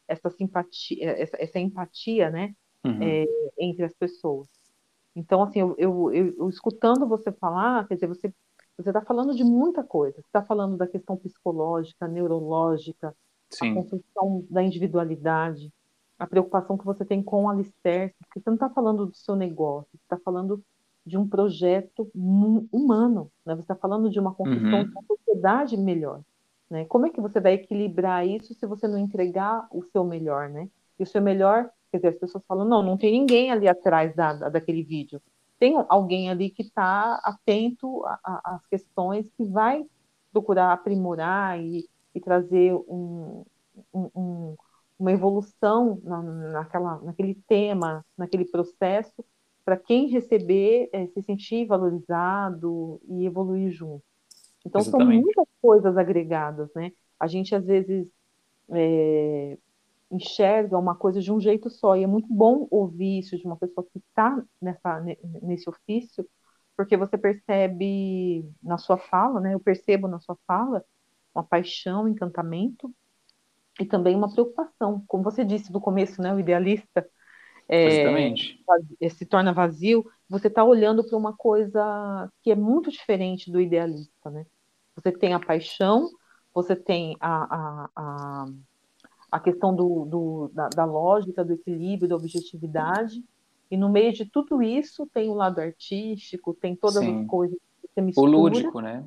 essa 0.08 0.30
simpatia, 0.30 1.12
essa, 1.12 1.38
essa 1.42 1.60
empatia, 1.60 2.30
né, 2.30 2.54
uhum. 2.84 3.02
é, 3.02 3.26
entre 3.58 3.84
as 3.86 3.94
pessoas. 3.94 4.48
Então, 5.16 5.42
assim, 5.42 5.60
eu, 5.60 5.76
eu, 5.78 6.14
eu, 6.14 6.36
eu 6.38 6.50
escutando 6.50 7.08
você 7.08 7.32
falar, 7.32 7.88
quer 7.88 7.96
dizer, 7.96 8.08
você 8.08 8.34
você 8.82 8.92
está 8.92 9.02
falando 9.02 9.36
de 9.36 9.44
muita 9.44 9.84
coisa. 9.84 10.16
Você 10.16 10.28
está 10.28 10.42
falando 10.42 10.78
da 10.78 10.88
questão 10.88 11.18
psicológica, 11.18 12.08
neurológica, 12.08 13.14
Sim. 13.50 13.72
a 13.72 13.76
construção 13.76 14.46
da 14.50 14.64
individualidade, 14.64 15.70
a 16.18 16.26
preocupação 16.26 16.78
que 16.78 16.86
você 16.86 17.04
tem 17.04 17.22
com 17.22 17.44
o 17.44 17.50
alicerce, 17.50 18.16
porque 18.20 18.40
você 18.40 18.50
não 18.50 18.56
está 18.56 18.70
falando 18.70 19.08
do 19.08 19.16
seu 19.16 19.36
negócio, 19.36 19.90
você 19.92 20.04
está 20.04 20.18
falando 20.18 20.64
de 21.10 21.18
um 21.18 21.28
projeto 21.28 22.10
humano, 22.72 23.32
né? 23.46 23.56
você 23.56 23.62
está 23.62 23.76
falando 23.76 24.10
de 24.10 24.20
uma 24.20 24.34
construção 24.34 24.80
uhum. 24.80 24.86
de 24.86 24.92
uma 24.92 25.04
sociedade 25.04 25.76
melhor. 25.76 26.22
Né? 26.70 26.86
Como 26.86 27.08
é 27.08 27.10
que 27.10 27.20
você 27.20 27.40
vai 27.40 27.54
equilibrar 27.54 28.26
isso 28.26 28.54
se 28.54 28.66
você 28.66 28.88
não 28.88 28.98
entregar 28.98 29.68
o 29.72 29.84
seu 29.84 30.04
melhor, 30.04 30.50
né? 30.50 30.70
E 31.00 31.04
o 31.04 31.06
seu 31.06 31.22
melhor 31.22 31.72
Quer 31.92 31.98
dizer, 31.98 32.08
as 32.10 32.18
pessoas 32.18 32.44
falam, 32.48 32.66
não, 32.66 32.84
não 32.84 32.98
tem 32.98 33.12
ninguém 33.12 33.52
ali 33.52 33.68
atrás 33.68 34.16
da, 34.16 34.34
daquele 34.50 34.84
vídeo. 34.84 35.22
Tem 35.58 35.76
alguém 35.90 36.30
ali 36.30 36.50
que 36.50 36.62
está 36.62 37.16
atento 37.24 38.04
às 38.24 38.66
questões, 38.68 39.30
que 39.36 39.44
vai 39.44 39.84
procurar 40.32 40.72
aprimorar 40.72 41.60
e, 41.60 41.90
e 42.14 42.20
trazer 42.22 42.74
um, 42.88 43.44
um, 43.94 44.10
um, 44.16 44.56
uma 44.98 45.12
evolução 45.12 46.00
na, 46.04 46.22
naquela, 46.22 47.02
naquele 47.02 47.36
tema, 47.48 48.06
naquele 48.18 48.46
processo, 48.46 49.26
para 49.70 49.78
quem 49.78 50.08
receber 50.08 50.90
é, 50.92 51.06
se 51.06 51.22
sentir 51.22 51.68
valorizado 51.68 53.00
e 53.08 53.24
evoluir 53.24 53.70
junto. 53.70 54.04
Então 54.66 54.82
Exatamente. 54.82 55.14
são 55.14 55.22
muitas 55.22 55.46
coisas 55.62 55.96
agregadas, 55.96 56.74
né? 56.74 56.92
A 57.20 57.28
gente 57.28 57.54
às 57.54 57.64
vezes 57.64 58.08
é, 58.72 59.60
enxerga 60.10 60.76
uma 60.76 60.96
coisa 60.96 61.22
de 61.22 61.32
um 61.32 61.40
jeito 61.40 61.70
só 61.70 61.96
e 61.96 62.04
é 62.04 62.08
muito 62.08 62.34
bom 62.34 62.68
ouvir 62.72 63.20
isso 63.20 63.38
de 63.38 63.46
uma 63.46 63.58
pessoa 63.58 63.86
que 63.94 64.00
está 64.00 64.44
nesse 65.40 65.70
ofício, 65.70 66.28
porque 66.76 66.98
você 66.98 67.16
percebe 67.16 68.44
na 68.64 68.80
sua 68.80 68.98
fala, 68.98 69.40
né? 69.40 69.54
Eu 69.54 69.60
percebo 69.60 70.08
na 70.08 70.20
sua 70.20 70.36
fala 70.48 70.84
uma 71.32 71.44
paixão, 71.44 72.06
um 72.06 72.08
encantamento 72.08 72.92
e 73.80 73.86
também 73.86 74.16
uma 74.16 74.34
preocupação, 74.34 75.04
como 75.08 75.24
você 75.24 75.46
disse 75.46 75.72
do 75.72 75.80
começo, 75.80 76.20
né? 76.24 76.34
O 76.34 76.40
idealista 76.40 77.08
é, 77.70 78.34
é, 79.00 79.10
se 79.10 79.26
torna 79.26 79.54
vazio, 79.54 80.04
você 80.28 80.48
está 80.48 80.64
olhando 80.64 81.04
para 81.04 81.16
uma 81.16 81.34
coisa 81.34 82.28
que 82.42 82.52
é 82.52 82.56
muito 82.56 82.90
diferente 82.90 83.52
do 83.52 83.62
idealista, 83.62 84.32
né? 84.32 84.46
Você 84.96 85.12
tem 85.12 85.34
a 85.34 85.40
paixão, 85.40 86.10
você 86.54 86.76
tem 86.76 87.16
a, 87.20 87.44
a, 87.44 87.90
a, 87.96 88.46
a 89.32 89.40
questão 89.40 89.76
do, 89.76 90.06
do 90.06 90.52
da, 90.52 90.68
da, 90.70 90.84
lógica, 90.84 91.46
do 91.46 91.54
equilíbrio, 91.54 92.10
da 92.10 92.16
objetividade, 92.16 93.24
e 93.70 93.78
no 93.78 93.88
meio 93.88 94.12
de 94.14 94.26
tudo 94.26 94.64
isso 94.64 95.08
tem 95.14 95.30
o 95.30 95.36
lado 95.36 95.60
artístico, 95.60 96.56
tem 96.56 96.76
todas 96.76 97.04
Sim. 97.04 97.22
as 97.22 97.28
coisas 97.28 97.58
que 97.82 97.88
você 97.88 98.02
mistura. 98.02 98.30
O 98.30 98.32
lúdico, 98.32 98.82
né? 98.82 99.06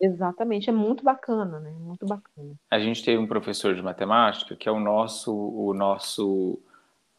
Exatamente, 0.00 0.70
é 0.70 0.72
muito 0.72 1.02
bacana, 1.02 1.58
né? 1.58 1.74
Muito 1.80 2.06
bacana. 2.06 2.54
A 2.70 2.78
gente 2.78 3.04
teve 3.04 3.18
um 3.18 3.26
professor 3.26 3.74
de 3.74 3.82
matemática 3.82 4.54
que 4.54 4.68
é 4.68 4.72
o 4.72 4.78
nosso, 4.78 5.34
o 5.34 5.74
nosso 5.74 6.62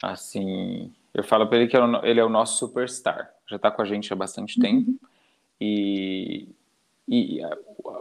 Assim, 0.05 0.93
eu 1.15 1.23
falo 1.23 1.47
para 1.47 1.57
ele 1.57 1.67
que 1.67 1.75
é 1.75 1.79
ele 2.03 2.19
é 2.19 2.23
o 2.23 2.29
nosso 2.29 2.59
superstar. 2.59 3.33
Já 3.49 3.55
está 3.55 3.71
com 3.71 3.81
a 3.81 3.85
gente 3.85 4.13
há 4.13 4.15
bastante 4.15 4.57
uhum. 4.57 4.61
tempo. 4.61 4.99
E, 5.59 6.47
e 7.07 7.39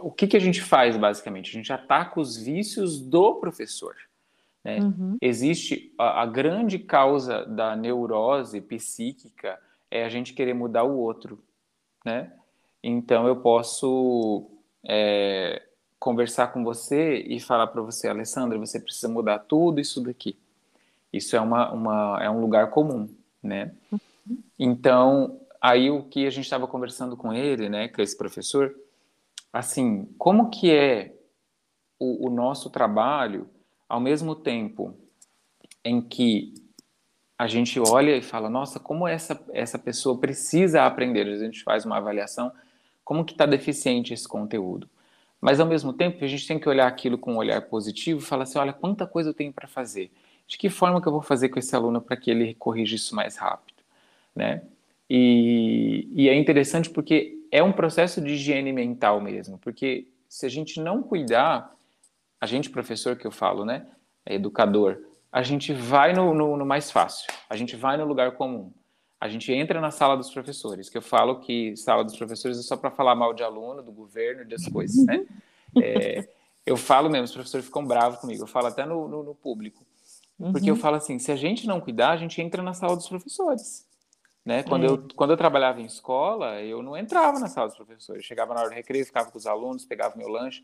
o 0.01 0.11
que, 0.11 0.27
que 0.27 0.37
a 0.37 0.39
gente 0.39 0.61
faz, 0.61 0.95
basicamente? 0.95 1.49
A 1.49 1.53
gente 1.53 1.73
ataca 1.73 2.19
os 2.19 2.37
vícios 2.37 3.01
do 3.01 3.35
professor. 3.35 3.95
Né? 4.63 4.81
Uhum. 4.81 5.17
Existe 5.19 5.93
a, 5.97 6.21
a, 6.21 6.25
grande 6.27 6.77
causa 6.77 7.43
da 7.43 7.75
neurose 7.75 8.61
psíquica 8.61 9.59
é 9.89 10.05
a 10.05 10.09
gente 10.09 10.33
querer 10.33 10.53
mudar 10.53 10.83
o 10.83 10.95
outro. 10.95 11.43
Né? 12.05 12.31
Então, 12.83 13.25
eu 13.25 13.37
posso 13.37 14.47
é, 14.83 15.63
conversar 15.99 16.53
com 16.53 16.63
você 16.63 17.15
e 17.17 17.39
falar 17.39 17.65
para 17.65 17.81
você, 17.81 18.07
Alessandra, 18.07 18.59
você 18.59 18.79
precisa 18.79 19.09
mudar 19.09 19.39
tudo 19.39 19.81
isso 19.81 20.01
daqui. 20.01 20.37
Isso 21.15 21.33
é, 21.33 21.39
uma, 21.39 21.71
uma, 21.71 22.19
é 22.21 22.29
um 22.29 22.41
lugar 22.41 22.71
comum, 22.71 23.07
né? 23.41 23.71
Então, 24.59 25.39
aí 25.61 25.89
o 25.89 26.03
que 26.03 26.27
a 26.27 26.29
gente 26.29 26.43
estava 26.43 26.67
conversando 26.67 27.15
com 27.15 27.31
ele, 27.33 27.69
né, 27.69 27.87
com 27.87 28.01
esse 28.01 28.17
professor, 28.17 28.75
assim, 29.53 30.13
como 30.17 30.49
que 30.49 30.75
é 30.75 31.15
o, 31.97 32.27
o 32.27 32.29
nosso 32.29 32.69
trabalho 32.69 33.49
ao 33.87 34.01
mesmo 34.01 34.35
tempo 34.35 34.93
em 35.85 36.01
que 36.01 36.53
a 37.37 37.47
gente 37.47 37.79
olha 37.79 38.17
e 38.17 38.21
fala, 38.21 38.49
nossa, 38.49 38.77
como 38.77 39.07
essa, 39.07 39.41
essa 39.53 39.79
pessoa 39.79 40.17
precisa 40.17 40.83
aprender, 40.83 41.27
a 41.27 41.37
gente 41.37 41.63
faz 41.63 41.85
uma 41.85 41.95
avaliação, 41.95 42.51
como 43.05 43.23
que 43.23 43.31
está 43.31 43.45
deficiente 43.45 44.13
esse 44.13 44.27
conteúdo. 44.27 44.89
Mas, 45.39 45.61
ao 45.61 45.67
mesmo 45.67 45.93
tempo, 45.93 46.25
a 46.25 46.27
gente 46.27 46.45
tem 46.45 46.59
que 46.59 46.67
olhar 46.67 46.87
aquilo 46.87 47.17
com 47.17 47.35
um 47.35 47.37
olhar 47.37 47.61
positivo 47.61 48.19
e 48.19 48.23
falar 48.23 48.43
assim, 48.43 48.57
olha, 48.57 48.73
quanta 48.73 49.07
coisa 49.07 49.29
eu 49.29 49.33
tenho 49.33 49.53
para 49.53 49.67
fazer 49.67 50.11
de 50.47 50.57
que 50.57 50.69
forma 50.69 51.01
que 51.01 51.07
eu 51.07 51.11
vou 51.11 51.21
fazer 51.21 51.49
com 51.49 51.59
esse 51.59 51.75
aluno 51.75 52.01
para 52.01 52.15
que 52.17 52.29
ele 52.29 52.53
corrija 52.55 52.95
isso 52.95 53.15
mais 53.15 53.37
rápido, 53.37 53.81
né? 54.35 54.61
E, 55.09 56.07
e, 56.11 56.29
é 56.29 56.35
interessante 56.35 56.89
porque 56.89 57.37
é 57.51 57.61
um 57.61 57.71
processo 57.71 58.19
de 58.19 58.33
higiene 58.33 58.73
mental 58.73 59.21
mesmo, 59.21 59.57
porque 59.59 60.07
se 60.27 60.45
a 60.45 60.49
gente 60.49 60.79
não 60.79 61.03
cuidar, 61.03 61.75
a 62.41 62.45
gente 62.45 62.71
professor 62.71 63.15
que 63.15 63.25
eu 63.25 63.31
falo, 63.31 63.63
né, 63.63 63.85
é 64.25 64.33
educador, 64.33 64.97
a 65.31 65.43
gente 65.43 65.73
vai 65.73 66.11
no, 66.11 66.33
no, 66.33 66.57
no 66.57 66.65
mais 66.65 66.89
fácil, 66.89 67.31
a 67.47 67.55
gente 67.55 67.75
vai 67.75 67.97
no 67.97 68.05
lugar 68.05 68.31
comum, 68.31 68.71
a 69.19 69.29
gente 69.29 69.53
entra 69.53 69.79
na 69.79 69.91
sala 69.91 70.17
dos 70.17 70.31
professores, 70.31 70.89
que 70.89 70.97
eu 70.97 71.03
falo 71.03 71.39
que 71.39 71.75
sala 71.77 72.03
dos 72.03 72.17
professores 72.17 72.57
é 72.57 72.63
só 72.63 72.75
para 72.75 72.89
falar 72.89 73.15
mal 73.15 73.33
de 73.33 73.43
aluno, 73.43 73.83
do 73.83 73.91
governo, 73.91 74.43
das 74.43 74.67
coisas, 74.67 75.05
né? 75.05 75.25
É, 75.81 76.27
eu 76.65 76.75
falo 76.75 77.09
mesmo, 77.09 77.25
os 77.25 77.33
professores 77.33 77.65
ficam 77.65 77.85
bravos 77.85 78.19
comigo, 78.19 78.43
eu 78.43 78.47
falo 78.47 78.67
até 78.67 78.85
no, 78.85 79.07
no, 79.07 79.23
no 79.23 79.35
público. 79.35 79.85
Porque 80.37 80.69
uhum. 80.69 80.75
eu 80.75 80.81
falo 80.81 80.97
assim, 80.97 81.17
se 81.17 81.31
a 81.31 81.35
gente 81.35 81.65
não 81.65 81.79
cuidar, 81.79 82.11
a 82.11 82.17
gente 82.17 82.41
entra 82.41 82.61
na 82.61 82.73
sala 82.73 82.95
dos 82.95 83.07
professores. 83.07 83.87
Né? 84.43 84.63
Quando, 84.63 84.85
é. 84.85 84.89
eu, 84.89 85.07
quando 85.15 85.31
eu 85.31 85.37
trabalhava 85.37 85.81
em 85.81 85.85
escola, 85.85 86.61
eu 86.61 86.83
não 86.83 86.95
entrava 86.95 87.39
na 87.39 87.47
sala 87.47 87.67
dos 87.67 87.77
professores. 87.77 88.21
Eu 88.21 88.27
chegava 88.27 88.53
na 88.53 88.59
hora 88.59 88.69
do 88.69 88.75
recreio, 88.75 89.05
ficava 89.05 89.31
com 89.31 89.37
os 89.37 89.47
alunos, 89.47 89.85
pegava 89.85 90.15
meu 90.15 90.27
lanche, 90.27 90.63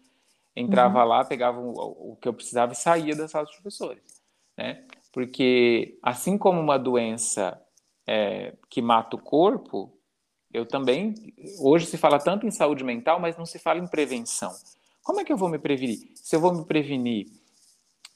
entrava 0.55 1.01
uhum. 1.01 1.07
lá, 1.07 1.25
pegava 1.25 1.59
o, 1.59 2.11
o, 2.11 2.15
que 2.17 2.27
eu 2.27 2.33
precisava 2.33 2.73
e 2.73 2.75
saía 2.75 3.15
da 3.15 3.27
sala 3.27 3.45
dos 3.45 3.55
professores. 3.55 4.03
Né? 4.57 4.85
Porque 5.11 5.97
assim 6.03 6.37
como 6.37 6.59
uma 6.59 6.77
doença 6.77 7.59
é, 8.05 8.53
que 8.69 8.81
mata 8.81 9.15
o 9.15 9.21
corpo, 9.21 9.97
eu 10.53 10.65
também. 10.65 11.15
Hoje 11.59 11.85
se 11.85 11.97
fala 11.97 12.19
tanto 12.19 12.45
em 12.45 12.51
saúde 12.51 12.83
mental, 12.83 13.19
mas 13.19 13.37
não 13.37 13.45
se 13.45 13.57
fala 13.57 13.79
em 13.79 13.87
prevenção. 13.87 14.51
Como 15.01 15.19
é 15.19 15.23
que 15.23 15.33
eu 15.33 15.37
vou 15.37 15.49
me 15.49 15.57
prevenir? 15.57 16.11
Se 16.15 16.35
eu 16.35 16.39
vou 16.39 16.53
me 16.53 16.65
prevenir 16.65 17.27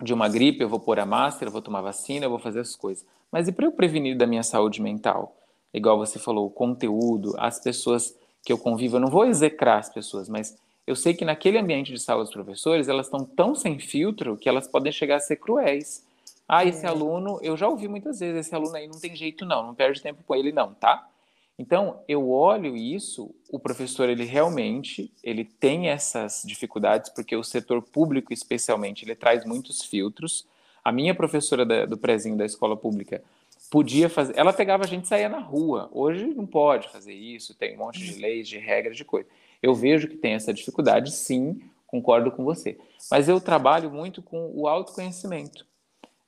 de 0.02 0.14
uma 0.14 0.28
gripe, 0.28 0.62
eu 0.62 0.70
vou 0.70 0.80
pôr 0.80 1.00
a 1.00 1.06
máscara, 1.06 1.48
eu 1.48 1.52
vou 1.52 1.62
tomar 1.62 1.82
vacina, 1.82 2.26
eu 2.26 2.30
vou 2.30 2.40
fazer 2.40 2.60
as 2.60 2.76
coisas. 2.76 3.06
Mas 3.32 3.48
e 3.48 3.52
para 3.52 3.66
eu 3.66 3.72
prevenir 3.72 4.18
da 4.18 4.28
minha 4.28 4.44
saúde 4.44 4.82
mental? 4.82 5.36
Igual 5.74 5.98
você 5.98 6.20
falou, 6.20 6.48
o 6.48 6.50
conteúdo, 6.50 7.34
as 7.38 7.60
pessoas 7.60 8.16
que 8.44 8.52
eu 8.52 8.58
convivo, 8.58 8.98
eu 8.98 9.02
não 9.02 9.10
vou 9.10 9.26
execrar 9.26 9.80
as 9.80 9.90
pessoas, 9.90 10.30
mas 10.30 10.58
eu 10.86 10.96
sei 10.96 11.14
que 11.14 11.26
naquele 11.26 11.58
ambiente 11.58 11.92
de 11.92 12.00
sala 12.00 12.24
dos 12.24 12.32
professores, 12.32 12.88
elas 12.88 13.08
estão 13.08 13.26
tão 13.26 13.56
sem 13.56 13.80
filtro 13.80 14.38
que 14.38 14.48
elas 14.48 14.68
podem 14.68 14.92
chegar 14.92 15.16
a 15.16 15.20
ser 15.20 15.38
cruéis. 15.38 16.06
Ah, 16.48 16.64
esse 16.64 16.86
é. 16.86 16.90
aluno, 16.90 17.40
eu 17.42 17.58
já 17.58 17.68
ouvi 17.68 17.88
muitas 17.88 18.20
vezes, 18.20 18.46
esse 18.46 18.56
aluno 18.56 18.76
aí 18.76 18.88
não 18.88 19.00
tem 19.00 19.16
jeito 19.16 19.46
não, 19.46 19.66
não 19.66 19.76
perde 19.76 20.02
tempo 20.02 20.24
com 20.26 20.36
ele 20.36 20.52
não, 20.52 20.74
tá? 20.76 21.08
Então, 21.58 22.04
eu 22.08 22.30
olho 22.30 22.76
isso, 22.76 23.34
o 23.50 23.58
professor, 23.58 24.10
ele 24.10 24.26
realmente, 24.26 25.12
ele 25.24 25.46
tem 25.46 25.88
essas 25.88 26.44
dificuldades, 26.46 27.10
porque 27.10 27.36
o 27.36 27.44
setor 27.44 27.82
público, 27.82 28.34
especialmente, 28.34 29.06
ele 29.06 29.16
traz 29.16 29.46
muitos 29.46 29.82
filtros. 29.82 30.46
A 30.84 30.92
minha 30.92 31.16
professora 31.16 31.66
da, 31.66 31.86
do 31.86 31.98
prezinho 31.98 32.36
da 32.36 32.46
escola 32.46 32.76
pública 32.76 33.24
podia 33.72 34.10
fazer, 34.10 34.38
ela 34.38 34.52
pegava 34.52 34.84
a 34.84 34.88
gente 34.88 35.06
e 35.06 35.08
saía 35.08 35.30
na 35.30 35.40
rua. 35.40 35.90
Hoje 35.94 36.26
não 36.26 36.46
pode 36.46 36.90
fazer 36.90 37.14
isso, 37.14 37.56
tem 37.56 37.76
um 37.76 37.80
monte 37.80 38.00
de 38.00 38.20
leis, 38.20 38.50
de 38.50 38.58
regras, 38.58 38.98
de 38.98 39.06
coisa. 39.06 39.28
Eu 39.64 39.74
vejo 39.74 40.10
que 40.10 40.18
tem 40.18 40.34
essa 40.34 40.54
dificuldade, 40.54 41.12
sim, 41.12 41.62
concordo 41.88 42.32
com 42.32 42.44
você. 42.44 42.78
Mas 43.10 43.30
eu 43.30 43.40
trabalho 43.40 43.90
muito 43.90 44.22
com 44.22 44.52
o 44.54 44.68
autoconhecimento. 44.68 45.66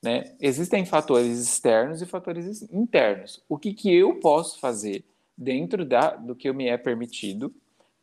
Né? 0.02 0.34
Existem 0.40 0.86
fatores 0.86 1.38
externos 1.38 2.00
e 2.00 2.06
fatores 2.06 2.62
internos. 2.72 3.42
O 3.48 3.58
que, 3.58 3.74
que 3.74 3.94
eu 3.94 4.14
posso 4.20 4.58
fazer 4.58 5.04
dentro 5.38 5.84
da, 5.84 6.16
do 6.16 6.34
que 6.34 6.52
me 6.52 6.66
é 6.66 6.76
permitido 6.76 7.54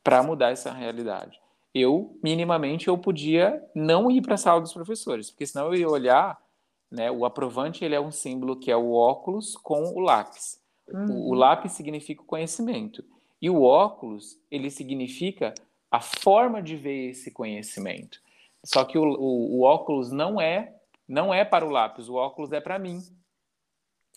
para 0.01 0.23
mudar 0.23 0.51
essa 0.51 0.71
realidade. 0.71 1.37
Eu, 1.73 2.17
minimamente, 2.23 2.87
eu 2.87 2.97
podia 2.97 3.61
não 3.75 4.09
ir 4.09 4.21
para 4.21 4.35
a 4.35 4.37
sala 4.37 4.61
dos 4.61 4.71
professores, 4.71 5.29
porque 5.29 5.45
senão 5.45 5.67
eu 5.67 5.75
ia 5.75 5.89
olhar, 5.89 6.41
né, 6.89 7.11
o 7.11 7.25
aprovante 7.25 7.83
ele 7.83 7.93
é 7.93 7.99
um 7.99 8.11
símbolo 8.11 8.55
que 8.55 8.71
é 8.71 8.77
o 8.77 8.93
óculos 8.93 9.57
com 9.57 9.83
o 9.93 9.99
lápis. 9.99 10.61
Uhum. 10.87 11.11
O, 11.11 11.29
o 11.31 11.33
lápis 11.33 11.73
significa 11.73 12.21
o 12.21 12.25
conhecimento. 12.25 13.03
E 13.41 13.49
o 13.49 13.61
óculos, 13.63 14.39
ele 14.49 14.69
significa 14.69 15.53
a 15.91 15.99
forma 15.99 16.61
de 16.61 16.77
ver 16.77 17.09
esse 17.09 17.31
conhecimento. 17.31 18.21
Só 18.63 18.85
que 18.85 18.97
o, 18.97 19.03
o, 19.03 19.59
o 19.59 19.61
óculos 19.63 20.11
não 20.11 20.39
é 20.39 20.71
não 21.07 21.31
é 21.31 21.45
para 21.45 21.63
o 21.63 21.69
lápis, 21.69 22.09
o 22.09 22.15
óculos 22.15 22.51
é 22.51 22.59
para 22.59 22.79
mim. 22.79 22.99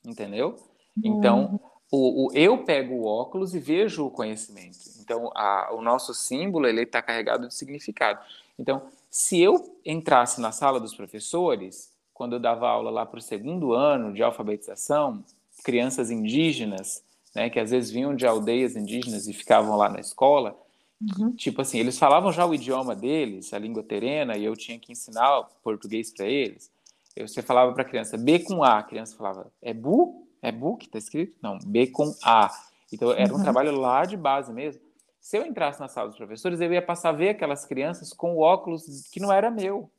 Entendeu? 0.07 0.57
Então, 1.05 1.51
uhum 1.53 1.78
o, 1.91 2.27
o, 2.27 2.33
eu 2.33 2.65
pego 2.65 2.95
o 2.95 3.05
óculos 3.05 3.55
e 3.55 3.59
vejo 3.59 4.07
o 4.07 4.11
conhecimento. 4.11 4.79
Então, 5.01 5.31
a, 5.35 5.71
o 5.73 5.81
nosso 5.81 6.13
símbolo 6.13 6.67
ele 6.67 6.83
está 6.83 7.01
carregado 7.01 7.49
de 7.49 7.55
significado. 7.55 8.21
Então, 8.59 8.83
se 9.11 9.41
eu 9.41 9.79
entrasse 9.85 10.41
na 10.41 10.53
sala 10.53 10.79
dos 10.79 10.95
professores, 10.95 11.91
quando 12.13 12.35
eu 12.35 12.41
dava 12.41 12.69
aula 12.69 12.91
lá 12.91 13.07
para 13.07 13.19
o 13.19 13.23
segundo 13.23 13.73
ano 13.73 14.13
de 14.13 14.23
alfabetização, 14.23 15.25
crianças 15.65 16.11
indígenas, 16.11 17.03
né, 17.35 17.49
que 17.49 17.59
às 17.59 17.71
vezes 17.71 17.91
vinham 17.91 18.15
de 18.15 18.27
aldeias 18.27 18.77
indígenas 18.77 19.27
e 19.27 19.33
ficavam 19.33 19.77
lá 19.77 19.89
na 19.89 20.01
escola, 20.01 20.59
uhum. 21.01 21.33
tipo 21.33 21.63
assim, 21.63 21.79
eles 21.79 21.99
falavam 21.99 22.33
já 22.33 22.45
o 22.45 22.55
idioma 22.55 22.95
deles, 22.95 23.55
a 23.55 23.59
língua 23.59 23.83
terena, 23.83 24.37
e 24.37 24.45
eu 24.45 24.55
tinha 24.55 24.79
que 24.79 24.93
ensinar 24.93 25.45
português 25.63 26.11
para 26.11 26.27
eles. 26.27 26.71
Eu, 27.17 27.27
você 27.27 27.41
falava 27.41 27.73
para 27.73 27.83
a 27.83 27.87
criança 27.87 28.19
B 28.19 28.41
com 28.41 28.63
A, 28.63 28.79
a 28.79 28.83
criança 28.83 29.17
falava, 29.17 29.51
é 29.63 29.73
bu? 29.73 30.28
É 30.43 30.53
book, 30.53 30.89
tá 30.89 30.99
escrito? 30.99 31.37
Não, 31.43 31.59
B 31.59 31.89
com 31.89 32.15
A. 32.23 32.51
Então 32.93 33.13
era 33.13 33.33
um 33.33 33.37
uhum. 33.37 33.43
trabalho 33.43 33.73
lá 33.73 34.05
de 34.05 34.17
base 34.17 34.53
mesmo. 34.53 34.81
Se 35.21 35.37
eu 35.37 35.45
entrasse 35.45 35.81
na 35.81 35.89
sala 35.89 36.09
dos 36.09 36.17
professores, 36.17 36.61
eu 36.61 36.73
ia 36.73 36.81
passar 36.81 37.11
a 37.11 37.13
ver 37.13 37.31
aquelas 37.31 37.67
crianças 37.67 38.13
com 38.13 38.35
o 38.37 38.41
óculos 38.41 39.09
que 39.11 39.21
não 39.21 39.33
era 39.33 39.51
meu, 39.51 39.91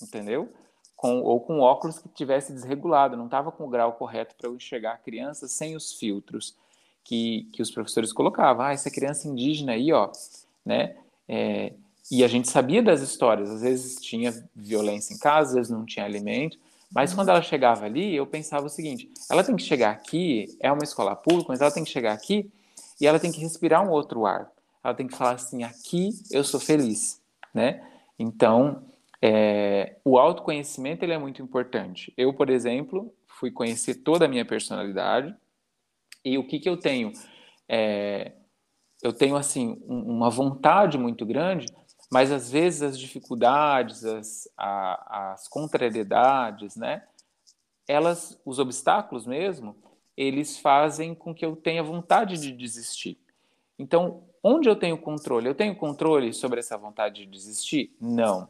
entendeu? 0.00 0.48
com, 0.98 1.22
ou 1.22 1.38
com 1.38 1.60
óculos 1.60 2.00
que 2.00 2.08
tivesse 2.08 2.52
desregulado, 2.52 3.16
não 3.16 3.26
estava 3.26 3.52
com 3.52 3.64
o 3.64 3.68
grau 3.68 3.92
correto 3.92 4.34
para 4.34 4.48
eu 4.48 4.56
enxergar 4.56 4.94
a 4.94 4.98
criança 4.98 5.46
sem 5.46 5.76
os 5.76 5.92
filtros 5.92 6.56
que, 7.04 7.48
que 7.52 7.62
os 7.62 7.70
professores 7.70 8.12
colocavam. 8.12 8.66
Ah, 8.66 8.72
essa 8.72 8.90
criança 8.90 9.28
indígena 9.28 9.72
aí, 9.72 9.92
ó, 9.92 10.10
né? 10.66 10.96
É, 11.28 11.72
e 12.10 12.24
a 12.24 12.26
gente 12.26 12.48
sabia 12.48 12.82
das 12.82 13.00
histórias, 13.00 13.48
às 13.48 13.62
vezes 13.62 14.00
tinha 14.00 14.44
violência 14.56 15.14
em 15.14 15.18
casa, 15.18 15.50
às 15.50 15.54
vezes 15.54 15.70
não 15.70 15.86
tinha 15.86 16.04
alimento, 16.04 16.58
mas 16.94 17.12
quando 17.12 17.28
ela 17.28 17.42
chegava 17.42 17.84
ali, 17.84 18.14
eu 18.14 18.26
pensava 18.26 18.66
o 18.66 18.70
seguinte: 18.70 19.10
ela 19.30 19.44
tem 19.44 19.56
que 19.56 19.62
chegar 19.62 19.90
aqui, 19.90 20.46
é 20.60 20.72
uma 20.72 20.84
escola 20.84 21.14
pública, 21.14 21.48
mas 21.48 21.60
ela 21.60 21.70
tem 21.70 21.84
que 21.84 21.90
chegar 21.90 22.12
aqui 22.12 22.50
e 23.00 23.06
ela 23.06 23.18
tem 23.18 23.30
que 23.30 23.40
respirar 23.40 23.86
um 23.86 23.90
outro 23.90 24.26
ar. 24.26 24.50
Ela 24.82 24.94
tem 24.94 25.06
que 25.06 25.16
falar 25.16 25.32
assim: 25.32 25.62
aqui 25.62 26.10
eu 26.30 26.42
sou 26.42 26.58
feliz, 26.58 27.20
né? 27.52 27.86
Então, 28.18 28.84
é, 29.20 29.96
o 30.04 30.18
autoconhecimento 30.18 31.04
ele 31.04 31.12
é 31.12 31.18
muito 31.18 31.42
importante. 31.42 32.12
Eu, 32.16 32.32
por 32.32 32.48
exemplo, 32.48 33.12
fui 33.26 33.50
conhecer 33.50 33.96
toda 33.96 34.24
a 34.24 34.28
minha 34.28 34.44
personalidade 34.44 35.34
e 36.24 36.38
o 36.38 36.46
que 36.46 36.58
que 36.58 36.68
eu 36.68 36.76
tenho? 36.76 37.12
É, 37.68 38.32
eu 39.02 39.12
tenho 39.12 39.36
assim 39.36 39.80
uma 39.86 40.30
vontade 40.30 40.98
muito 40.98 41.24
grande 41.24 41.66
mas 42.10 42.32
às 42.32 42.50
vezes 42.50 42.82
as 42.82 42.98
dificuldades, 42.98 44.04
as, 44.04 44.48
a, 44.56 45.32
as 45.32 45.48
contrariedades, 45.48 46.76
né? 46.76 47.04
Elas, 47.86 48.38
os 48.44 48.58
obstáculos 48.58 49.26
mesmo, 49.26 49.76
eles 50.16 50.58
fazem 50.58 51.14
com 51.14 51.34
que 51.34 51.44
eu 51.44 51.54
tenha 51.54 51.82
vontade 51.82 52.38
de 52.38 52.52
desistir. 52.52 53.18
Então, 53.78 54.24
onde 54.42 54.68
eu 54.68 54.76
tenho 54.76 54.98
controle? 54.98 55.48
Eu 55.48 55.54
tenho 55.54 55.76
controle 55.76 56.32
sobre 56.32 56.58
essa 56.58 56.76
vontade 56.76 57.24
de 57.24 57.30
desistir? 57.30 57.94
Não. 58.00 58.48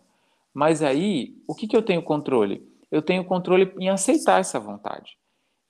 Mas 0.55 0.82
aí, 0.82 1.36
o 1.47 1.55
que, 1.55 1.68
que 1.68 1.76
eu 1.76 1.82
tenho 1.82 2.02
controle? 2.02 2.66
Eu 2.90 3.02
tenho 3.02 3.24
controle 3.24 3.72
em 3.78 3.90
aceitar 3.90 4.40
essa 4.40 4.59
vontade. 4.59 5.18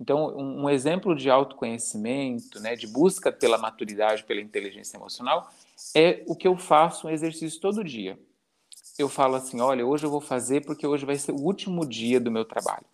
Então, 0.00 0.28
um, 0.36 0.62
um 0.62 0.70
exemplo 0.70 1.14
de 1.16 1.28
autoconhecimento, 1.28 2.60
né, 2.60 2.76
de 2.76 2.86
busca 2.86 3.32
pela 3.32 3.58
maturidade, 3.58 4.22
pela 4.22 4.40
inteligência 4.40 4.96
emocional, 4.96 5.50
é 5.94 6.22
o 6.26 6.34
que 6.34 6.46
eu 6.46 6.56
faço 6.56 7.06
um 7.06 7.10
exercício 7.10 7.60
todo 7.60 7.84
dia. 7.84 8.18
Eu 8.98 9.08
falo 9.08 9.36
assim: 9.36 9.60
olha, 9.60 9.86
hoje 9.86 10.04
eu 10.04 10.10
vou 10.10 10.20
fazer 10.20 10.64
porque 10.64 10.86
hoje 10.86 11.06
vai 11.06 11.16
ser 11.16 11.32
o 11.32 11.40
último 11.40 11.86
dia 11.86 12.20
do 12.20 12.30
meu 12.30 12.44
trabalho. 12.44 12.84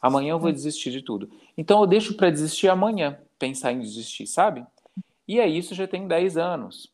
Amanhã 0.00 0.32
eu 0.32 0.38
vou 0.38 0.50
hum. 0.50 0.54
desistir 0.54 0.90
de 0.90 1.00
tudo. 1.00 1.30
Então 1.56 1.80
eu 1.80 1.86
deixo 1.86 2.14
para 2.14 2.30
desistir 2.30 2.68
amanhã, 2.68 3.18
pensar 3.38 3.72
em 3.72 3.80
desistir, 3.80 4.26
sabe? 4.26 4.64
E 5.26 5.40
é 5.40 5.48
isso 5.48 5.74
já 5.74 5.88
tem 5.88 6.06
10 6.06 6.36
anos. 6.36 6.92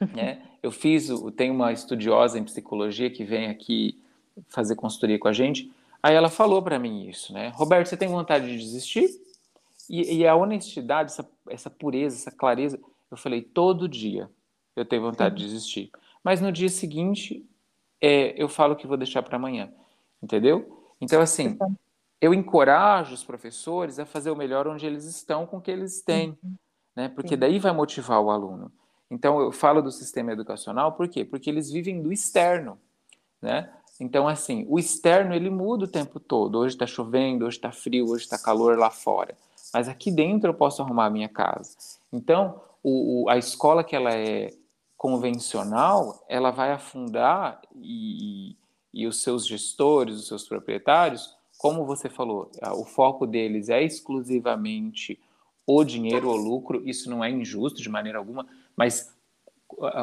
Né? 0.12 0.42
Eu 0.60 0.72
fiz, 0.72 1.08
tem 1.36 1.52
uma 1.52 1.72
estudiosa 1.72 2.36
em 2.36 2.42
psicologia 2.42 3.08
que 3.08 3.22
vem 3.22 3.46
aqui 3.46 3.96
fazer 4.48 4.74
consultoria 4.74 5.20
com 5.20 5.28
a 5.28 5.32
gente. 5.32 5.70
Aí 6.02 6.16
ela 6.16 6.28
falou 6.28 6.60
para 6.60 6.80
mim 6.80 7.08
isso, 7.08 7.32
né? 7.32 7.52
Roberto, 7.54 7.86
você 7.86 7.96
tem 7.96 8.08
vontade 8.08 8.48
de 8.48 8.58
desistir? 8.58 9.08
E, 9.88 10.16
e 10.16 10.26
a 10.26 10.34
honestidade, 10.34 11.12
essa, 11.12 11.30
essa 11.48 11.70
pureza, 11.70 12.16
essa 12.16 12.32
clareza, 12.32 12.80
eu 13.08 13.16
falei 13.16 13.40
todo 13.40 13.88
dia 13.88 14.28
eu 14.76 14.84
tenho 14.84 15.02
vontade 15.02 15.40
Sim. 15.40 15.46
de 15.46 15.52
desistir. 15.52 15.90
Mas 16.22 16.40
no 16.40 16.50
dia 16.50 16.68
seguinte, 16.68 17.44
é, 18.00 18.34
eu 18.40 18.48
falo 18.48 18.76
que 18.76 18.86
vou 18.86 18.96
deixar 18.96 19.22
para 19.22 19.36
amanhã, 19.36 19.72
entendeu? 20.22 20.86
Então, 21.00 21.20
assim, 21.20 21.58
eu 22.20 22.32
encorajo 22.32 23.14
os 23.14 23.24
professores 23.24 23.98
a 23.98 24.06
fazer 24.06 24.30
o 24.30 24.36
melhor 24.36 24.66
onde 24.66 24.86
eles 24.86 25.04
estão 25.04 25.46
com 25.46 25.58
o 25.58 25.60
que 25.60 25.70
eles 25.70 26.00
têm, 26.00 26.36
uhum. 26.42 26.54
né? 26.96 27.08
Porque 27.08 27.34
Sim. 27.34 27.38
daí 27.38 27.58
vai 27.58 27.72
motivar 27.72 28.20
o 28.20 28.30
aluno. 28.30 28.72
Então, 29.10 29.40
eu 29.40 29.52
falo 29.52 29.82
do 29.82 29.90
sistema 29.92 30.32
educacional, 30.32 30.92
por 30.92 31.08
quê? 31.08 31.24
Porque 31.24 31.50
eles 31.50 31.70
vivem 31.70 32.02
do 32.02 32.12
externo, 32.12 32.78
né? 33.40 33.70
Então, 34.00 34.26
assim, 34.26 34.66
o 34.68 34.78
externo, 34.78 35.34
ele 35.34 35.50
muda 35.50 35.84
o 35.84 35.88
tempo 35.88 36.18
todo. 36.18 36.58
Hoje 36.58 36.74
está 36.74 36.86
chovendo, 36.86 37.46
hoje 37.46 37.58
está 37.58 37.70
frio, 37.70 38.08
hoje 38.08 38.24
está 38.24 38.38
calor 38.38 38.76
lá 38.76 38.90
fora. 38.90 39.36
Mas 39.72 39.88
aqui 39.88 40.10
dentro 40.10 40.50
eu 40.50 40.54
posso 40.54 40.82
arrumar 40.82 41.06
a 41.06 41.10
minha 41.10 41.28
casa. 41.28 41.76
Então, 42.12 42.60
o, 42.82 43.24
o, 43.24 43.30
a 43.30 43.38
escola 43.38 43.84
que 43.84 43.94
ela 43.94 44.12
é 44.12 44.52
convencional, 45.04 46.24
ela 46.26 46.50
vai 46.50 46.72
afundar 46.72 47.60
e, 47.76 48.56
e, 48.90 49.06
os 49.06 49.22
seus 49.22 49.46
gestores, 49.46 50.14
os 50.14 50.26
seus 50.26 50.48
proprietários, 50.48 51.36
como 51.58 51.84
você 51.84 52.08
falou, 52.08 52.50
o 52.72 52.86
foco 52.86 53.26
deles 53.26 53.68
é 53.68 53.82
exclusivamente 53.82 55.20
o 55.66 55.84
dinheiro, 55.84 56.30
o 56.30 56.36
lucro. 56.36 56.82
Isso 56.88 57.10
não 57.10 57.22
é 57.22 57.28
injusto 57.28 57.82
de 57.82 57.90
maneira 57.90 58.16
alguma, 58.16 58.46
mas 58.74 59.14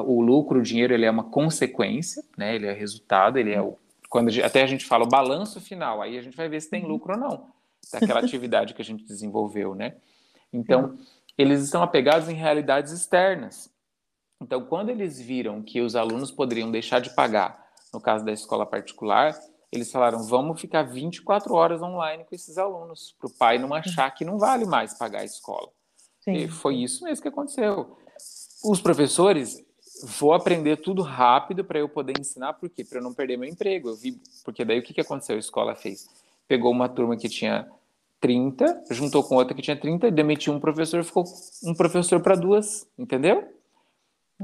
o 0.05 0.21
lucro, 0.21 0.59
o 0.59 0.61
dinheiro, 0.61 0.93
ele 0.93 1.07
é 1.07 1.09
uma 1.09 1.23
consequência, 1.23 2.23
né? 2.37 2.53
Ele 2.53 2.67
é 2.67 2.71
resultado, 2.71 3.39
ele 3.39 3.51
é 3.51 3.61
o 3.61 3.79
quando 4.07 4.27
a 4.27 4.31
gente, 4.31 4.45
até 4.45 4.61
a 4.61 4.67
gente 4.67 4.85
fala 4.85 5.05
o 5.05 5.09
balanço 5.09 5.59
final, 5.59 5.99
aí 5.99 6.15
a 6.15 6.21
gente 6.21 6.37
vai 6.37 6.47
ver 6.47 6.61
se 6.61 6.69
tem 6.69 6.85
lucro 6.85 7.13
ou 7.13 7.19
não 7.19 7.47
daquela 7.91 8.19
atividade 8.21 8.75
que 8.75 8.83
a 8.83 8.85
gente 8.85 9.03
desenvolveu, 9.03 9.73
né? 9.73 9.95
Então, 10.53 10.95
eles 11.35 11.63
estão 11.63 11.81
apegados 11.81 12.29
em 12.29 12.35
realidades 12.35 12.91
externas. 12.91 13.70
Então, 14.41 14.65
quando 14.65 14.89
eles 14.89 15.21
viram 15.21 15.61
que 15.61 15.79
os 15.81 15.95
alunos 15.95 16.31
poderiam 16.31 16.71
deixar 16.71 16.99
de 16.99 17.11
pagar, 17.11 17.63
no 17.93 18.01
caso 18.01 18.25
da 18.25 18.31
escola 18.31 18.65
particular, 18.65 19.39
eles 19.71 19.91
falaram: 19.91 20.23
vamos 20.23 20.59
ficar 20.59 20.81
24 20.83 21.53
horas 21.53 21.81
online 21.81 22.25
com 22.25 22.33
esses 22.33 22.57
alunos, 22.57 23.15
para 23.19 23.27
o 23.27 23.33
pai 23.33 23.59
não 23.59 23.73
achar 23.73 24.09
que 24.11 24.25
não 24.25 24.39
vale 24.39 24.65
mais 24.65 24.95
pagar 24.95 25.19
a 25.19 25.25
escola. 25.25 25.69
Sim. 26.21 26.33
E 26.33 26.47
foi 26.47 26.77
isso 26.77 27.03
mesmo 27.03 27.21
que 27.21 27.27
aconteceu. 27.27 27.97
Os 28.63 28.81
professores, 28.81 29.63
vou 30.19 30.33
aprender 30.33 30.77
tudo 30.77 31.03
rápido 31.03 31.63
para 31.63 31.79
eu 31.79 31.87
poder 31.87 32.19
ensinar, 32.19 32.53
por 32.53 32.69
quê? 32.69 32.83
Para 32.83 32.97
eu 32.97 33.03
não 33.03 33.13
perder 33.13 33.37
meu 33.37 33.49
emprego. 33.49 33.89
Eu 33.89 33.95
vi, 33.95 34.19
porque 34.43 34.65
daí 34.65 34.79
o 34.79 34.83
que, 34.83 34.93
que 34.93 35.01
aconteceu? 35.01 35.35
A 35.35 35.39
escola 35.39 35.75
fez? 35.75 36.09
Pegou 36.47 36.71
uma 36.71 36.89
turma 36.89 37.15
que 37.15 37.29
tinha 37.29 37.69
30, 38.19 38.85
juntou 38.91 39.23
com 39.23 39.35
outra 39.35 39.55
que 39.55 39.61
tinha 39.61 39.79
30, 39.79 40.11
demitiu 40.11 40.53
um 40.53 40.59
professor, 40.59 41.03
ficou 41.03 41.23
um 41.63 41.73
professor 41.73 42.21
para 42.21 42.35
duas, 42.35 42.87
entendeu? 42.97 43.60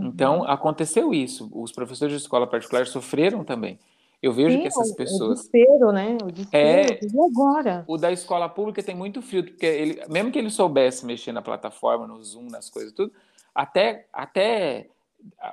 Então, 0.01 0.39
uhum. 0.39 0.43
aconteceu 0.43 1.13
isso. 1.13 1.49
Os 1.53 1.71
professores 1.71 2.13
de 2.13 2.21
escola 2.21 2.47
particular 2.47 2.85
sofreram 2.87 3.43
também. 3.43 3.79
Eu 4.21 4.33
vejo 4.33 4.55
Sim, 4.55 4.61
que 4.61 4.67
essas 4.67 4.95
pessoas. 4.95 5.21
O 5.21 5.33
desespero, 5.35 5.91
né? 5.91 6.17
O 6.23 6.31
desespero, 6.31 6.93
é, 6.93 6.99
e 7.03 7.31
agora? 7.31 7.85
O 7.87 7.97
da 7.97 8.11
escola 8.11 8.49
pública 8.49 8.81
tem 8.81 8.95
muito 8.95 9.21
filtro, 9.21 9.51
porque 9.51 9.65
ele, 9.65 10.01
mesmo 10.09 10.31
que 10.31 10.39
ele 10.39 10.49
soubesse 10.49 11.05
mexer 11.05 11.31
na 11.31 11.41
plataforma, 11.41 12.07
no 12.07 12.23
Zoom, 12.23 12.47
nas 12.49 12.69
coisas, 12.69 12.91
tudo, 12.93 13.11
até, 13.53 14.07
até 14.11 14.89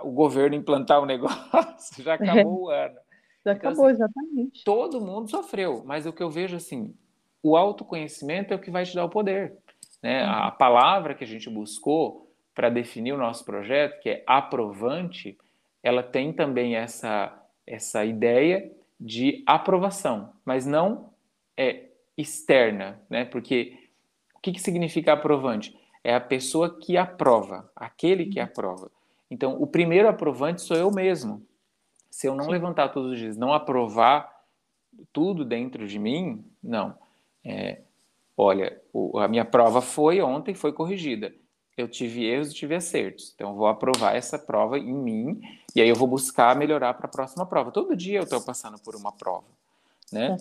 o 0.02 0.10
governo 0.10 0.56
implantar 0.56 1.02
o 1.02 1.04
negócio, 1.06 2.02
já 2.02 2.14
acabou 2.14 2.72
é. 2.72 2.76
o 2.76 2.84
ano. 2.84 2.94
Já 3.44 3.52
então, 3.52 3.70
acabou, 3.70 3.86
assim, 3.86 3.94
exatamente. 3.96 4.64
Todo 4.64 5.00
mundo 5.00 5.30
sofreu, 5.30 5.82
mas 5.84 6.06
o 6.06 6.12
que 6.12 6.22
eu 6.22 6.30
vejo 6.30 6.56
assim, 6.56 6.94
o 7.42 7.56
autoconhecimento 7.58 8.54
é 8.54 8.56
o 8.56 8.60
que 8.60 8.70
vai 8.70 8.84
te 8.84 8.94
dar 8.94 9.04
o 9.04 9.10
poder. 9.10 9.58
Né? 10.02 10.24
Uhum. 10.24 10.30
A 10.30 10.50
palavra 10.50 11.14
que 11.14 11.24
a 11.24 11.26
gente 11.26 11.50
buscou 11.50 12.23
para 12.54 12.70
definir 12.70 13.12
o 13.12 13.18
nosso 13.18 13.44
projeto, 13.44 14.00
que 14.00 14.08
é 14.08 14.24
aprovante, 14.26 15.36
ela 15.82 16.02
tem 16.02 16.32
também 16.32 16.76
essa, 16.76 17.36
essa 17.66 18.04
ideia 18.04 18.70
de 18.98 19.42
aprovação, 19.44 20.32
mas 20.44 20.64
não 20.64 21.10
é 21.56 21.88
externa, 22.16 23.00
né? 23.10 23.24
Porque 23.24 23.76
o 24.34 24.40
que, 24.40 24.52
que 24.52 24.60
significa 24.60 25.12
aprovante? 25.12 25.76
É 26.02 26.14
a 26.14 26.20
pessoa 26.20 26.78
que 26.78 26.96
aprova, 26.96 27.70
aquele 27.74 28.26
que 28.26 28.38
aprova. 28.38 28.90
Então, 29.30 29.60
o 29.60 29.66
primeiro 29.66 30.08
aprovante 30.08 30.62
sou 30.62 30.76
eu 30.76 30.90
mesmo. 30.90 31.44
Se 32.10 32.28
eu 32.28 32.34
não 32.34 32.44
Sim. 32.44 32.52
levantar 32.52 32.90
todos 32.90 33.12
os 33.12 33.18
dias, 33.18 33.36
não 33.36 33.52
aprovar 33.52 34.32
tudo 35.12 35.44
dentro 35.44 35.88
de 35.88 35.98
mim, 35.98 36.44
não. 36.62 36.96
É, 37.44 37.80
olha, 38.36 38.80
o, 38.92 39.18
a 39.18 39.26
minha 39.26 39.44
prova 39.44 39.80
foi 39.80 40.20
ontem, 40.20 40.54
foi 40.54 40.72
corrigida 40.72 41.34
eu 41.76 41.88
tive 41.88 42.24
erros 42.24 42.50
e 42.50 42.54
tive 42.54 42.74
acertos. 42.74 43.32
Então, 43.34 43.50
eu 43.50 43.56
vou 43.56 43.66
aprovar 43.66 44.14
essa 44.14 44.38
prova 44.38 44.78
em 44.78 44.94
mim 44.94 45.40
e 45.74 45.80
aí 45.80 45.88
eu 45.88 45.96
vou 45.96 46.06
buscar 46.06 46.56
melhorar 46.56 46.94
para 46.94 47.06
a 47.06 47.10
próxima 47.10 47.44
prova. 47.44 47.72
Todo 47.72 47.96
dia 47.96 48.18
eu 48.18 48.24
estou 48.24 48.40
passando 48.40 48.78
por 48.78 48.94
uma 48.94 49.12
prova, 49.12 49.46
né? 50.12 50.36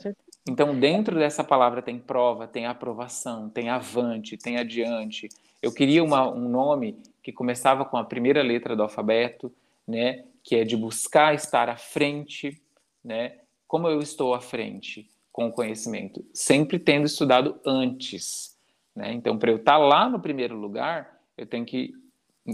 Então, 0.47 0.77
dentro 0.77 1.15
dessa 1.15 1.43
palavra 1.43 1.81
tem 1.81 1.97
prova, 1.97 2.47
tem 2.47 2.65
aprovação, 2.65 3.49
tem 3.49 3.69
avante, 3.69 4.38
tem 4.38 4.57
adiante. 4.57 5.30
Eu 5.61 5.72
queria 5.72 6.03
uma, 6.03 6.30
um 6.30 6.49
nome 6.49 6.99
que 7.23 7.31
começava 7.31 7.85
com 7.85 7.97
a 7.97 8.03
primeira 8.03 8.43
letra 8.43 8.76
do 8.76 8.84
alfabeto, 8.84 9.51
né? 9.88 10.26
Que 10.43 10.57
é 10.57 10.64
de 10.64 10.76
buscar 10.76 11.34
estar 11.34 11.69
à 11.69 11.77
frente, 11.77 12.61
né? 13.03 13.38
Como 13.68 13.88
eu 13.88 14.01
estou 14.01 14.34
à 14.34 14.41
frente 14.41 15.10
com 15.31 15.47
o 15.47 15.51
conhecimento? 15.51 16.23
Sempre 16.34 16.77
tendo 16.77 17.05
estudado 17.05 17.60
antes, 17.65 18.55
né? 18.93 19.14
Então, 19.14 19.38
para 19.38 19.49
eu 19.49 19.55
estar 19.55 19.77
lá 19.77 20.10
no 20.10 20.19
primeiro 20.19 20.55
lugar, 20.55 21.12
eu 21.38 21.45
tenho 21.45 21.65
que 21.65 21.93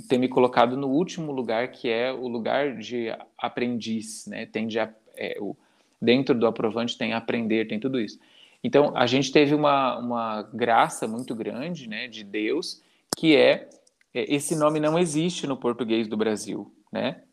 ter 0.08 0.18
me 0.18 0.28
colocado 0.28 0.78
no 0.78 0.88
último 0.88 1.32
lugar, 1.32 1.72
que 1.72 1.90
é 1.90 2.12
o 2.12 2.28
lugar 2.28 2.78
de 2.78 3.08
aprendiz, 3.38 4.26
né? 4.28 4.46
Tem 4.46 4.68
de, 4.68 4.78
é, 4.80 5.38
o, 5.40 5.58
dentro 6.02 6.36
do 6.38 6.46
aprovante 6.46 6.98
tem 6.98 7.14
aprender, 7.14 7.68
tem 7.68 7.80
tudo 7.80 8.00
isso. 8.00 8.20
Então, 8.64 8.96
a 8.96 9.08
gente 9.08 9.32
teve 9.32 9.56
uma, 9.56 9.98
uma 9.98 10.42
graça 10.54 11.08
muito 11.08 11.34
grande, 11.34 11.88
né, 11.88 12.08
de 12.08 12.24
Deus, 12.24 12.84
que 13.18 13.36
é, 13.36 13.70
é 14.14 14.34
esse 14.34 14.56
nome 14.56 14.80
não 14.80 15.00
existe 15.00 15.48
no 15.48 15.58
português 15.58 16.08
do 16.08 16.18
Brasil, 16.18 16.72
né? 16.92 17.24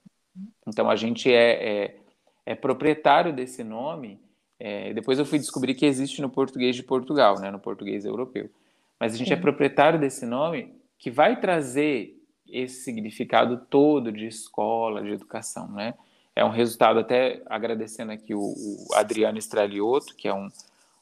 Então, 0.67 0.89
a 0.89 0.97
gente 0.97 1.33
é, 1.33 1.85
é, 1.85 1.97
é 2.45 2.55
proprietário 2.55 3.33
desse 3.33 3.65
nome 3.65 4.21
É, 4.59 4.95
depois 4.95 5.19
eu 5.19 5.27
fui 5.27 5.39
descobrir 5.39 5.75
que 5.75 5.85
existe 5.85 6.23
no 6.23 6.31
português 6.31 6.75
de 6.75 6.83
Portugal, 6.83 7.39
né, 7.39 7.51
no 7.51 7.59
português 7.59 8.07
europeu. 8.07 8.49
Mas 8.99 9.13
a 9.13 9.17
gente 9.19 9.31
é 9.31 9.37
proprietário 9.37 10.01
desse 10.01 10.25
nome 10.25 10.73
que 10.99 11.11
vai 11.11 11.41
trazer 11.41 12.17
esse 12.49 12.83
significado 12.83 13.59
todo 13.69 14.13
de 14.13 14.27
escola, 14.27 15.03
de 15.03 15.11
educação, 15.11 15.69
né? 15.69 15.95
É 16.35 16.45
um 16.45 16.51
resultado, 16.51 16.99
até 16.99 17.43
agradecendo 17.47 18.13
aqui 18.13 18.35
o, 18.35 18.41
o 18.41 18.95
Adriano 18.95 19.39
Estraliotto, 19.39 20.15
que 20.15 20.29
é 20.29 20.35
um, 20.35 20.49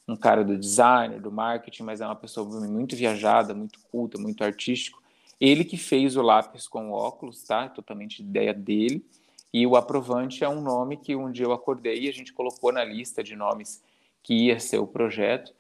um 0.06 0.16
cara 0.16 0.44
do 0.44 0.56
design, 0.56 1.18
do 1.18 1.32
marketing, 1.32 1.82
mas 1.82 2.00
é 2.00 2.06
uma 2.06 2.14
pessoa 2.14 2.48
muito 2.68 2.94
viajada, 2.94 3.52
muito 3.52 3.80
culta, 3.90 4.18
muito 4.18 4.44
artístico. 4.44 5.02
Ele 5.40 5.64
que 5.64 5.76
fez 5.76 6.16
o 6.16 6.22
lápis 6.22 6.68
com 6.68 6.92
óculos, 6.92 7.42
tá? 7.42 7.68
Totalmente 7.68 8.22
ideia 8.22 8.54
dele. 8.54 9.04
E 9.52 9.66
o 9.66 9.76
Aprovante 9.76 10.44
é 10.44 10.48
um 10.48 10.60
nome 10.60 10.96
que 10.96 11.14
um 11.16 11.30
dia 11.30 11.46
eu 11.46 11.52
acordei 11.52 12.04
e 12.04 12.08
a 12.08 12.12
gente 12.12 12.32
colocou 12.32 12.72
na 12.72 12.84
lista 12.84 13.22
de 13.22 13.34
nomes 13.34 13.82
que 14.22 14.34
ia 14.34 14.58
ser 14.58 14.78
o 14.78 14.86
projeto 14.86 15.52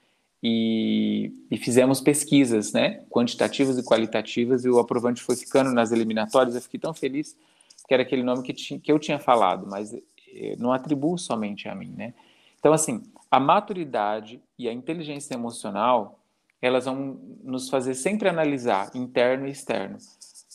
e, 0.46 1.32
e 1.50 1.56
fizemos 1.56 2.02
pesquisas, 2.02 2.70
né, 2.70 3.02
quantitativas 3.10 3.78
e 3.78 3.82
qualitativas 3.82 4.62
e 4.66 4.68
o 4.68 4.78
Aprovante 4.78 5.22
foi 5.22 5.36
ficando 5.36 5.72
nas 5.72 5.90
eliminatórias. 5.90 6.54
Eu 6.54 6.60
fiquei 6.60 6.78
tão 6.78 6.92
feliz 6.92 7.34
que 7.88 7.94
era 7.94 8.02
aquele 8.02 8.22
nome 8.22 8.42
que, 8.42 8.52
tinha, 8.52 8.78
que 8.78 8.92
eu 8.92 8.98
tinha 8.98 9.18
falado, 9.18 9.66
mas 9.66 9.94
eh, 9.94 10.54
não 10.58 10.70
atribuo 10.70 11.16
somente 11.16 11.66
a 11.66 11.74
mim, 11.74 11.94
né? 11.96 12.12
Então, 12.60 12.74
assim, 12.74 13.02
a 13.30 13.40
maturidade 13.40 14.38
e 14.58 14.68
a 14.68 14.72
inteligência 14.72 15.32
emocional, 15.32 16.18
elas 16.60 16.84
vão 16.84 17.18
nos 17.42 17.70
fazer 17.70 17.94
sempre 17.94 18.28
analisar 18.28 18.90
interno 18.94 19.46
e 19.46 19.50
externo. 19.50 19.96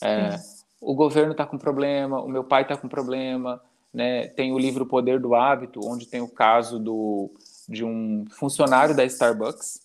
É, 0.02 0.36
o 0.80 0.94
governo 0.94 1.32
está 1.32 1.44
com 1.44 1.58
problema, 1.58 2.20
o 2.20 2.28
meu 2.28 2.44
pai 2.44 2.62
está 2.62 2.76
com 2.76 2.88
problema, 2.88 3.60
né? 3.92 4.28
Tem 4.28 4.52
o 4.52 4.58
livro 4.58 4.86
Poder 4.86 5.20
do 5.20 5.34
Hábito, 5.34 5.80
onde 5.84 6.06
tem 6.06 6.20
o 6.20 6.28
caso 6.28 6.78
do, 6.78 7.30
de 7.70 7.84
um 7.84 8.26
funcionário 8.30 8.96
da 8.96 9.04
Starbucks 9.04 9.80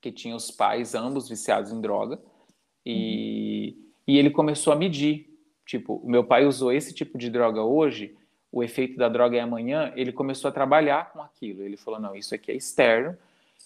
que 0.00 0.10
tinha 0.10 0.34
os 0.34 0.50
pais 0.50 0.96
ambos 0.96 1.28
viciados 1.28 1.70
em 1.70 1.80
droga 1.80 2.20
e, 2.84 3.76
uhum. 3.76 3.84
e 4.08 4.18
ele 4.18 4.30
começou 4.30 4.72
a 4.72 4.76
medir, 4.76 5.38
tipo, 5.64 5.94
o 5.94 6.10
meu 6.10 6.24
pai 6.24 6.44
usou 6.44 6.72
esse 6.72 6.92
tipo 6.92 7.16
de 7.16 7.30
droga 7.30 7.62
hoje, 7.62 8.16
o 8.50 8.64
efeito 8.64 8.96
da 8.96 9.08
droga 9.08 9.36
é 9.36 9.40
amanhã, 9.40 9.92
ele 9.94 10.12
começou 10.12 10.48
a 10.48 10.52
trabalhar 10.52 11.12
com 11.12 11.20
aquilo. 11.20 11.62
Ele 11.62 11.76
falou: 11.76 12.00
não, 12.00 12.16
isso 12.16 12.34
aqui 12.34 12.50
é 12.50 12.56
externo, 12.56 13.16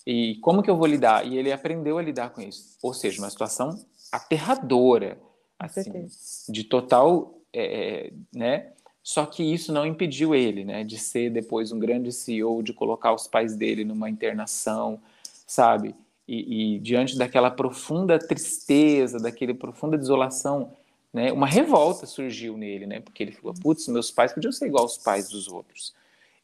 e 0.06 0.36
como 0.36 0.62
que 0.62 0.68
eu 0.68 0.76
vou 0.76 0.86
lidar? 0.86 1.26
E 1.26 1.38
ele 1.38 1.52
aprendeu 1.52 1.98
a 1.98 2.02
lidar 2.02 2.30
com 2.30 2.40
isso. 2.40 2.76
Ou 2.82 2.92
seja, 2.92 3.20
uma 3.20 3.30
situação 3.30 3.78
aterradora 4.10 5.18
assim, 5.59 6.09
de 6.48 6.64
total, 6.64 7.38
é, 7.52 8.06
é, 8.06 8.12
né? 8.34 8.72
Só 9.03 9.27
que 9.27 9.43
isso 9.43 9.73
não 9.73 9.85
impediu 9.85 10.35
ele, 10.35 10.65
né, 10.65 10.85
de 10.85 10.97
ser 10.97 11.31
depois 11.31 11.73
um 11.73 11.79
grande 11.79 12.12
CEO, 12.12 12.62
de 12.62 12.73
colocar 12.73 13.12
os 13.12 13.27
pais 13.27 13.57
dele 13.57 13.85
numa 13.85 14.09
internação, 14.09 15.01
sabe? 15.47 15.95
E, 16.27 16.77
e 16.77 16.79
diante 16.79 17.19
daquela 17.19 17.51
profunda 17.51 18.19
tristeza, 18.19 19.19
daquele 19.19 19.55
profunda 19.55 19.99
desolação, 19.99 20.73
né, 21.12 21.33
uma 21.33 21.47
revolta 21.47 22.07
surgiu 22.07 22.57
nele, 22.57 22.87
né? 22.87 23.01
Porque 23.01 23.23
ele 23.23 23.33
falou: 23.33 23.55
"Putz, 23.61 23.89
meus 23.89 24.11
pais 24.11 24.33
podiam 24.33 24.53
ser 24.53 24.66
igual 24.66 24.85
aos 24.85 24.97
pais 24.97 25.29
dos 25.29 25.49
outros". 25.49 25.93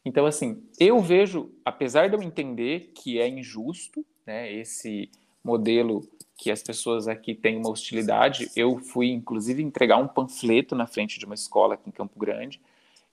Então, 0.03 0.25
assim, 0.25 0.61
eu 0.79 0.99
vejo, 0.99 1.49
apesar 1.63 2.09
de 2.09 2.15
eu 2.15 2.21
entender 2.21 2.91
que 2.93 3.19
é 3.19 3.27
injusto, 3.27 4.05
né, 4.25 4.51
esse 4.51 5.09
modelo 5.43 6.07
que 6.39 6.49
as 6.49 6.63
pessoas 6.63 7.05
aqui 7.05 7.35
têm 7.35 7.57
uma 7.57 7.69
hostilidade. 7.69 8.49
Eu 8.55 8.79
fui, 8.79 9.09
inclusive, 9.09 9.61
entregar 9.61 9.97
um 9.97 10.07
panfleto 10.07 10.73
na 10.73 10.87
frente 10.87 11.19
de 11.19 11.25
uma 11.25 11.35
escola 11.35 11.73
aqui 11.73 11.89
em 11.89 11.91
Campo 11.91 12.17
Grande 12.17 12.61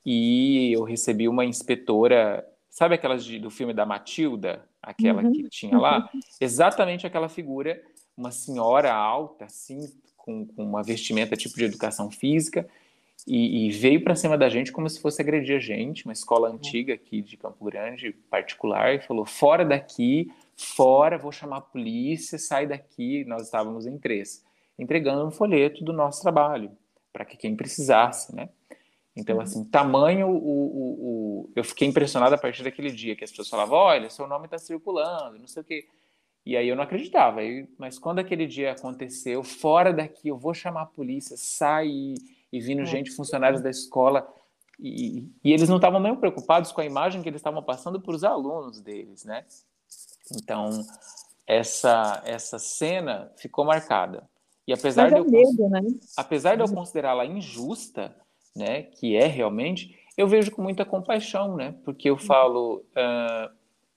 e 0.04 0.72
eu 0.72 0.84
recebi 0.84 1.28
uma 1.28 1.44
inspetora, 1.44 2.46
sabe 2.70 2.94
aquelas 2.94 3.24
de, 3.24 3.40
do 3.40 3.50
filme 3.50 3.74
da 3.74 3.84
Matilda, 3.84 4.64
aquela 4.80 5.24
uhum. 5.24 5.32
que 5.32 5.48
tinha 5.48 5.76
lá? 5.76 6.08
Exatamente 6.40 7.04
aquela 7.04 7.28
figura, 7.28 7.82
uma 8.16 8.30
senhora 8.30 8.94
alta, 8.94 9.46
assim, 9.46 9.92
com, 10.16 10.46
com 10.46 10.62
uma 10.62 10.84
vestimenta 10.84 11.36
tipo 11.36 11.56
de 11.56 11.64
educação 11.64 12.08
física, 12.12 12.68
e, 13.26 13.66
e 13.66 13.70
veio 13.70 14.04
para 14.04 14.14
cima 14.14 14.38
da 14.38 14.48
gente 14.48 14.70
como 14.70 14.88
se 14.88 15.00
fosse 15.00 15.20
agredir 15.20 15.56
a 15.56 15.58
gente, 15.58 16.04
uma 16.04 16.12
escola 16.12 16.48
antiga 16.48 16.94
aqui 16.94 17.20
de 17.20 17.36
Campo 17.36 17.64
Grande, 17.64 18.12
particular, 18.30 18.94
e 18.94 19.00
falou: 19.00 19.26
fora 19.26 19.64
daqui, 19.64 20.30
fora, 20.56 21.18
vou 21.18 21.32
chamar 21.32 21.56
a 21.56 21.62
polícia, 21.62 22.38
sai 22.38 22.66
daqui. 22.66 23.24
Nós 23.24 23.42
estávamos 23.42 23.84
em 23.86 23.98
três, 23.98 24.44
entregando 24.78 25.26
um 25.26 25.30
folheto 25.32 25.82
do 25.82 25.92
nosso 25.92 26.22
trabalho, 26.22 26.70
para 27.12 27.24
que 27.24 27.36
quem 27.36 27.56
precisasse, 27.56 28.34
né? 28.34 28.48
Então, 29.16 29.40
assim, 29.40 29.64
tamanho, 29.64 30.28
o, 30.28 30.36
o, 30.36 31.46
o, 31.46 31.50
eu 31.56 31.64
fiquei 31.64 31.88
impressionado 31.88 32.34
a 32.34 32.38
partir 32.38 32.62
daquele 32.62 32.90
dia 32.90 33.16
que 33.16 33.24
as 33.24 33.30
pessoas 33.30 33.48
falavam, 33.48 33.78
olha, 33.78 34.10
seu 34.10 34.26
nome 34.26 34.44
está 34.44 34.58
circulando, 34.58 35.38
não 35.38 35.48
sei 35.48 35.62
o 35.62 35.64
quê. 35.64 35.88
E 36.44 36.56
aí 36.56 36.68
eu 36.68 36.76
não 36.76 36.84
acreditava. 36.84 37.40
mas 37.78 37.98
quando 37.98 38.18
aquele 38.18 38.46
dia 38.46 38.72
aconteceu, 38.72 39.42
fora 39.42 39.92
daqui, 39.92 40.28
eu 40.28 40.36
vou 40.36 40.52
chamar 40.54 40.82
a 40.82 40.86
polícia, 40.86 41.34
sai 41.36 42.14
e, 42.52 42.60
vindo 42.60 42.82
é. 42.82 42.86
gente, 42.86 43.10
funcionários 43.10 43.60
da 43.60 43.70
escola, 43.70 44.26
e, 44.78 45.28
e 45.42 45.52
eles 45.52 45.68
não 45.68 45.76
estavam 45.76 46.00
nem 46.00 46.14
preocupados 46.14 46.70
com 46.72 46.80
a 46.80 46.84
imagem 46.84 47.22
que 47.22 47.28
eles 47.28 47.40
estavam 47.40 47.62
passando 47.62 48.00
para 48.00 48.14
os 48.14 48.24
alunos 48.24 48.80
deles, 48.80 49.24
né? 49.24 49.44
Então, 50.34 50.70
essa, 51.46 52.22
essa 52.24 52.58
cena 52.58 53.32
ficou 53.36 53.64
marcada. 53.64 54.28
E 54.66 54.72
apesar, 54.72 55.08
de 55.08 55.16
eu, 55.16 55.24
medo, 55.24 55.68
né? 55.68 55.80
apesar 56.16 56.56
de 56.56 56.62
eu 56.62 56.74
considerá-la 56.74 57.24
injusta, 57.24 58.16
né, 58.54 58.82
que 58.82 59.14
é 59.16 59.26
realmente, 59.26 59.96
eu 60.16 60.26
vejo 60.26 60.50
com 60.50 60.62
muita 60.62 60.84
compaixão, 60.84 61.56
né? 61.56 61.74
Porque 61.84 62.10
eu 62.10 62.16
falo, 62.16 62.84
uh, 62.92 63.54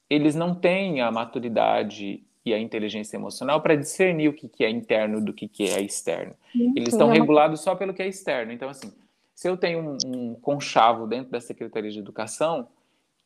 eles 0.10 0.36
não 0.36 0.54
têm 0.54 1.02
a 1.02 1.10
maturidade 1.10 2.24
e 2.46 2.54
a 2.54 2.60
inteligência 2.60 3.18
emocional 3.18 3.62
para 3.62 3.76
discernir 3.76 4.30
o 4.30 4.34
que, 4.34 4.48
que 4.48 4.64
é 4.64 4.70
interno 4.70 5.24
do 5.24 5.34
que, 5.34 5.48
que 5.48 5.70
é 5.70 5.82
externo. 5.82 6.34
Sim, 6.52 6.74
eles 6.76 6.94
estão 6.94 7.12
é 7.12 7.14
regulados 7.14 7.62
só 7.62 7.76
pelo 7.76 7.94
que 7.94 8.02
é 8.02 8.08
externo. 8.08 8.52
Então, 8.52 8.70
assim, 8.70 8.94
se 9.36 9.48
eu 9.48 9.58
tenho 9.58 9.80
um, 9.80 9.98
um 10.06 10.36
conchavo 10.36 11.06
dentro 11.06 11.32
da 11.32 11.40
Secretaria 11.40 11.92
de 11.92 12.00
Educação, 12.00 12.68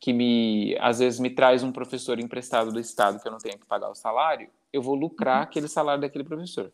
que 0.00 0.12
me 0.12 0.76
às 0.80 0.98
vezes 0.98 1.18
me 1.18 1.30
traz 1.30 1.62
um 1.62 1.72
professor 1.72 2.18
emprestado 2.20 2.70
do 2.70 2.78
estado 2.78 3.20
que 3.20 3.26
eu 3.26 3.32
não 3.32 3.38
tenho 3.38 3.58
que 3.58 3.66
pagar 3.66 3.90
o 3.90 3.94
salário, 3.94 4.48
eu 4.72 4.82
vou 4.82 4.94
lucrar 4.94 5.38
uhum. 5.38 5.42
aquele 5.44 5.68
salário 5.68 6.00
daquele 6.00 6.24
professor. 6.24 6.70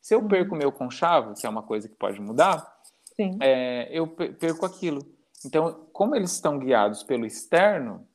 Se 0.00 0.14
eu 0.14 0.20
uhum. 0.20 0.28
perco 0.28 0.54
o 0.54 0.58
meu 0.58 0.72
conchavo, 0.72 1.34
que 1.34 1.46
é 1.46 1.48
uma 1.48 1.62
coisa 1.62 1.88
que 1.88 1.94
pode 1.94 2.20
mudar, 2.20 2.80
é, 3.40 3.88
eu 3.90 4.06
perco 4.06 4.66
aquilo. 4.66 5.06
Então, 5.44 5.86
como 5.92 6.16
eles 6.16 6.32
estão 6.32 6.58
guiados 6.58 7.02
pelo 7.02 7.26
externo, 7.26 8.06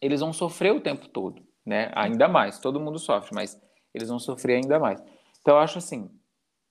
eles 0.00 0.20
vão 0.20 0.32
sofrer 0.32 0.72
o 0.72 0.80
tempo 0.80 1.08
todo, 1.08 1.42
né? 1.64 1.90
Ainda 1.94 2.28
mais. 2.28 2.58
Todo 2.58 2.80
mundo 2.80 2.98
sofre, 2.98 3.34
mas 3.34 3.60
eles 3.94 4.08
vão 4.08 4.18
sofrer 4.18 4.56
ainda 4.56 4.78
mais. 4.78 5.02
Então, 5.40 5.56
eu 5.56 5.60
acho 5.60 5.78
assim, 5.78 6.10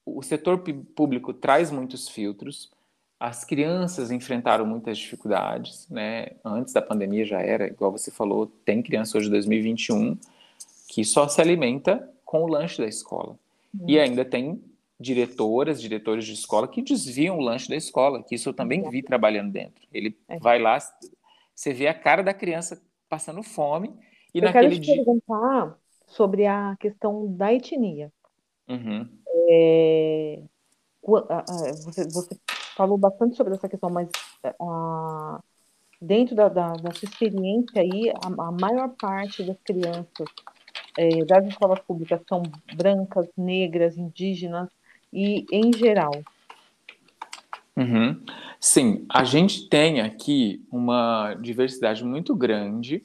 o 0.06 0.22
setor 0.22 0.64
público 0.96 1.34
traz 1.34 1.72
muitos 1.72 2.10
filtros, 2.10 2.72
as 3.20 3.44
crianças 3.44 4.10
enfrentaram 4.10 4.66
muitas 4.66 4.98
dificuldades, 4.98 5.88
né? 5.90 6.30
Antes 6.44 6.74
da 6.74 6.82
pandemia 6.82 7.24
já 7.24 7.40
era, 7.40 7.68
igual 7.68 7.92
você 7.92 8.10
falou, 8.10 8.48
tem 8.66 8.82
criança 8.82 9.18
hoje 9.18 9.28
de 9.28 9.32
2021 9.34 10.18
que 10.88 11.06
só 11.06 11.28
se 11.28 11.40
alimenta 11.40 12.10
com 12.26 12.44
o 12.44 12.48
lanche 12.48 12.82
da 12.82 12.88
escola. 12.88 13.38
Uhum. 13.74 13.86
E 13.88 14.00
ainda 14.00 14.26
tem 14.26 14.62
diretoras, 15.00 15.82
diretores 15.82 16.26
de 16.26 16.34
escola 16.34 16.68
que 16.68 16.82
desviam 16.82 17.38
o 17.38 17.42
lanche 17.42 17.70
da 17.70 17.76
escola, 17.76 18.24
que 18.24 18.36
isso 18.36 18.50
eu 18.50 18.54
também 18.54 18.88
vi 18.90 19.02
trabalhando 19.02 19.52
dentro. 19.52 19.88
Ele 19.94 20.18
é. 20.28 20.40
vai 20.40 20.60
lá, 20.60 20.78
você 21.56 21.74
vê 21.74 21.88
a 21.88 21.94
cara 21.94 22.22
da 22.22 22.34
criança 22.34 22.82
passando 23.08 23.42
fome 23.44 23.94
e 24.34 24.40
eu 24.40 24.44
naquele 24.44 24.70
quero 24.70 24.82
te 24.82 24.86
dia... 24.86 24.95
perguntar 24.95 25.78
sobre 26.08 26.45
a 26.45 26.76
questão 26.80 27.34
da 27.34 27.53
etnia. 27.53 28.12
Uhum. 28.68 29.08
É... 29.49 30.41
Você, 31.03 32.08
você 32.10 32.40
falou 32.76 32.98
bastante 32.98 33.36
sobre 33.36 33.56
essa 33.56 33.68
questão, 33.68 33.90
mas 33.90 34.08
uh, 34.62 35.44
dentro 35.99 36.36
da, 36.36 36.48
da, 36.48 36.74
da, 36.74 36.91
sua 36.91 37.08
experiência 37.08 37.82
aí, 37.82 38.10
a, 38.10 38.28
a 38.28 38.52
maior 38.52 38.90
parte 38.99 39.44
das 39.44 39.58
crianças 39.64 40.28
é, 40.98 41.24
das 41.26 41.48
escolas 41.48 41.80
públicas 41.80 42.22
são 42.28 42.44
brancas, 42.76 43.28
negras, 43.38 43.98
indígenas 43.98 44.70
e 45.12 45.45
em 45.52 45.72
geral. 45.74 46.12
Uhum. 47.76 48.22
Sim, 48.60 49.06
a 49.10 49.24
gente 49.24 49.68
tem 49.70 50.02
aqui 50.02 50.64
uma 50.72 51.34
diversidade 51.36 52.03
muito 52.03 52.36
grande 52.36 53.03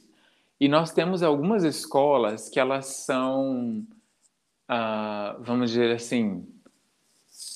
e 0.58 0.68
nós 0.68 0.92
temos 0.92 1.22
algumas 1.22 1.64
escolas 1.64 2.48
que 2.48 2.58
elas 2.58 2.86
são, 2.86 3.86
uh, 4.70 5.40
vamos 5.40 5.70
dizer 5.70 5.94
assim, 5.94 6.46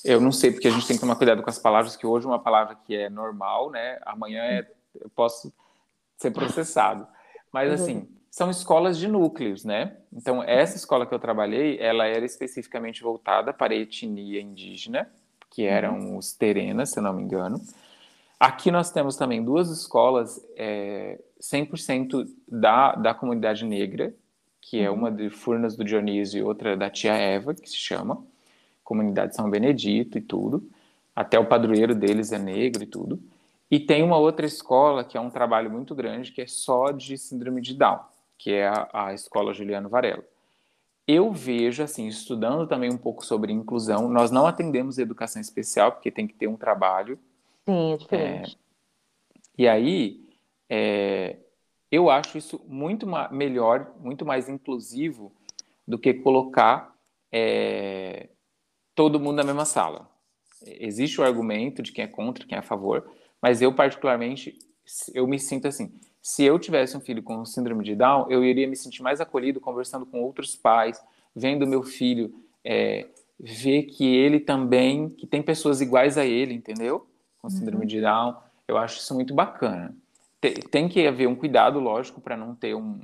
eu 0.05 0.21
não 0.21 0.33
sei, 0.33 0.51
porque 0.51 0.69
a 0.69 0.71
gente 0.71 0.87
tem 0.87 0.97
que 0.97 1.01
tomar 1.01 1.17
cuidado 1.17 1.43
com 1.43 1.51
as 1.51 1.59
palavras, 1.59 1.97
que 1.97 2.07
hoje 2.07 2.27
uma 2.27 2.39
palavra 2.39 2.75
que 2.75 2.95
é 2.95 3.09
normal, 3.09 3.71
né? 3.71 3.99
Amanhã 4.05 4.43
é, 4.43 4.71
eu 4.95 5.09
posso 5.11 5.53
ser 6.17 6.31
processado. 6.31 7.07
Mas, 7.53 7.69
uhum. 7.69 7.75
assim, 7.75 8.09
são 8.31 8.51
escolas 8.51 8.99
de 8.99 9.09
núcleos, 9.09 9.65
né? 9.65 9.97
Então, 10.13 10.43
essa 10.43 10.77
escola 10.77 11.07
que 11.07 11.15
eu 11.15 11.19
trabalhei, 11.19 11.79
ela 11.79 12.07
era 12.07 12.25
especificamente 12.25 13.03
voltada 13.03 13.53
para 13.53 13.73
a 13.73 13.77
etnia 13.77 14.41
indígena, 14.41 15.11
que 15.51 15.65
eram 15.65 15.99
uhum. 15.99 16.17
os 16.17 16.33
terenas, 16.33 16.91
se 16.91 17.01
não 17.01 17.13
me 17.13 17.23
engano. 17.23 17.61
Aqui 18.41 18.71
nós 18.71 18.91
temos 18.91 19.17
também 19.17 19.45
duas 19.45 19.69
escolas 19.69 20.43
é, 20.57 21.21
100% 21.43 22.27
da, 22.49 22.95
da 22.95 23.13
comunidade 23.13 23.67
negra, 23.67 24.15
que 24.63 24.81
é 24.81 24.91
uhum. 24.91 24.97
uma 24.97 25.13
de 25.13 25.29
Furnas 25.29 25.77
do 25.77 25.85
Dionísio 25.85 26.39
e 26.39 26.43
outra 26.43 26.75
da 26.75 26.89
Tia 26.89 27.13
Eva, 27.13 27.55
que 27.55 27.69
se 27.69 27.77
chama 27.77 28.25
Comunidade 28.83 29.37
São 29.37 29.51
Benedito 29.51 30.17
e 30.17 30.23
tudo. 30.23 30.67
Até 31.15 31.39
o 31.39 31.45
padroeiro 31.45 31.95
deles 31.95 32.33
é 32.33 32.39
negro 32.39 32.83
e 32.83 32.87
tudo. 32.87 33.21
E 33.71 33.79
tem 33.79 34.03
uma 34.03 34.17
outra 34.17 34.47
escola 34.47 35.05
que 35.05 35.19
é 35.19 35.21
um 35.21 35.29
trabalho 35.29 35.71
muito 35.71 35.95
grande, 35.95 36.33
que 36.33 36.41
é 36.41 36.47
só 36.47 36.93
de 36.93 37.19
síndrome 37.19 37.61
de 37.61 37.75
Down, 37.75 38.01
que 38.39 38.53
é 38.53 38.69
a, 38.69 38.89
a 38.93 39.15
Escola 39.15 39.53
Juliano 39.53 39.91
Varela. 39.91 40.25
Eu 41.07 41.31
vejo, 41.31 41.83
assim, 41.83 42.07
estudando 42.07 42.67
também 42.67 42.91
um 42.91 42.97
pouco 42.97 43.25
sobre 43.25 43.53
inclusão, 43.53 44.09
nós 44.09 44.31
não 44.31 44.47
atendemos 44.47 44.97
educação 44.97 45.43
especial, 45.43 45.93
porque 45.93 46.11
tem 46.11 46.27
que 46.27 46.35
ter 46.35 46.47
um 46.47 46.57
trabalho. 46.57 47.19
Sim, 47.71 47.93
é 47.93 47.97
diferente. 47.97 48.57
É, 48.57 48.61
e 49.59 49.69
aí, 49.69 50.29
é, 50.69 51.37
eu 51.91 52.09
acho 52.09 52.39
isso 52.39 52.61
muito 52.67 53.07
melhor, 53.31 53.95
muito 54.01 54.25
mais 54.25 54.49
inclusivo 54.49 55.33
do 55.87 55.99
que 55.99 56.15
colocar 56.15 56.95
é, 57.33 58.29
todo 58.95 59.21
mundo 59.21 59.37
na 59.37 59.45
mesma 59.45 59.65
sala. 59.65 60.09
Existe 60.65 61.21
o 61.21 61.25
argumento 61.25 61.83
de 61.83 61.93
quem 61.93 62.05
é 62.05 62.09
contra, 62.09 62.47
quem 62.47 62.57
é 62.57 62.59
a 62.59 62.63
favor, 62.63 63.11
mas 63.41 63.63
eu, 63.63 63.75
particularmente, 63.75 64.59
eu 65.15 65.27
me 65.27 65.39
sinto 65.39 65.67
assim. 65.67 65.93
Se 66.23 66.45
eu 66.45 66.59
tivesse 66.59 66.97
um 66.97 67.01
filho 67.01 67.23
com 67.23 67.45
síndrome 67.45 67.83
de 67.83 67.95
Down, 67.97 68.31
eu 68.31 68.45
iria 68.45 68.69
me 68.69 68.77
sentir 68.77 69.03
mais 69.03 69.21
acolhido 69.21 69.61
conversando 69.61 70.05
com 70.05 70.21
outros 70.21 70.55
pais, 70.55 71.03
vendo 71.35 71.67
meu 71.67 71.83
filho 71.83 72.35
é, 72.63 73.09
ver 73.39 73.85
que 73.85 74.05
ele 74.05 74.39
também, 74.39 75.09
que 75.09 75.27
tem 75.27 75.43
pessoas 75.43 75.81
iguais 75.81 76.19
a 76.19 76.27
ele, 76.27 76.55
entendeu? 76.55 77.10
Com 77.41 77.51
síndrome 77.51 77.83
uhum. 77.83 77.89
de 77.89 78.01
Down. 78.01 78.37
Eu 78.67 78.77
acho 78.77 78.99
isso 78.99 79.15
muito 79.15 79.35
bacana. 79.35 79.95
Tem, 80.41 80.55
tem 80.55 80.89
que 80.89 81.07
haver 81.07 81.29
um 81.29 81.35
cuidado, 81.35 81.79
lógico, 81.79 82.21
para 82.21 82.37
não 82.37 82.55
ter 82.55 82.75
um, 82.75 83.01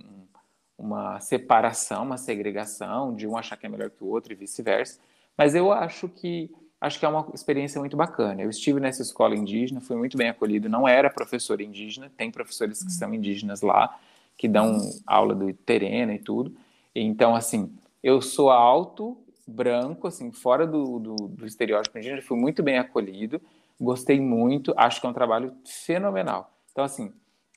uma 0.79 1.21
separação, 1.21 2.05
uma 2.05 2.19
segregação, 2.19 3.15
de 3.15 3.27
um 3.27 3.37
achar 3.37 3.57
que 3.57 3.67
é 3.67 3.69
melhor 3.69 3.91
que 3.91 4.03
o 4.03 4.09
outro 4.09 4.33
e 4.33 4.37
vice-versa. 4.37 4.99
Mas 5.37 5.55
eu 5.55 5.73
acho 5.73 6.09
que 6.09 6.51
acho 6.81 6.99
que 6.99 7.07
é 7.07 7.09
uma 7.09 7.27
experiência 7.35 7.81
muito 7.81 7.97
bacana. 7.97 8.43
Eu 8.43 8.51
estive 8.51 8.79
nessa 8.79 9.03
escola 9.03 9.35
indígena, 9.35 9.81
fui 9.81 9.97
muito 9.97 10.17
bem 10.17 10.29
acolhido. 10.29 10.69
Não 10.69 10.87
era 10.87 11.11
professor 11.11 11.61
indígena, 11.61 12.11
tem 12.17 12.31
professores 12.31 12.83
que 12.83 12.93
são 12.93 13.13
indígenas 13.15 13.63
lá, 13.63 13.99
que 14.37 14.47
dão 14.47 14.79
aula 15.07 15.35
do 15.35 15.53
terena 15.53 16.15
e 16.15 16.19
tudo. 16.19 16.55
Então, 16.95 17.35
assim, 17.35 17.73
eu 18.03 18.21
sou 18.21 18.51
alto, 18.51 19.17
branco, 19.47 20.07
assim, 20.07 20.31
fora 20.33 20.67
do, 20.67 20.99
do, 20.99 21.17
do 21.29 21.47
estereótipo 21.47 21.99
indígena, 21.99 22.23
fui 22.23 22.39
muito 22.39 22.63
bem 22.63 22.79
acolhido, 22.79 23.41
gostei 23.81 24.21
muito, 24.21 24.73
acho 24.77 25.01
que 25.01 25.07
é 25.07 25.11
um 25.11 25.15
trabalho 25.15 25.55
fenomenal. 25.65 26.51
Então, 26.73 26.85
assim, 26.85 27.13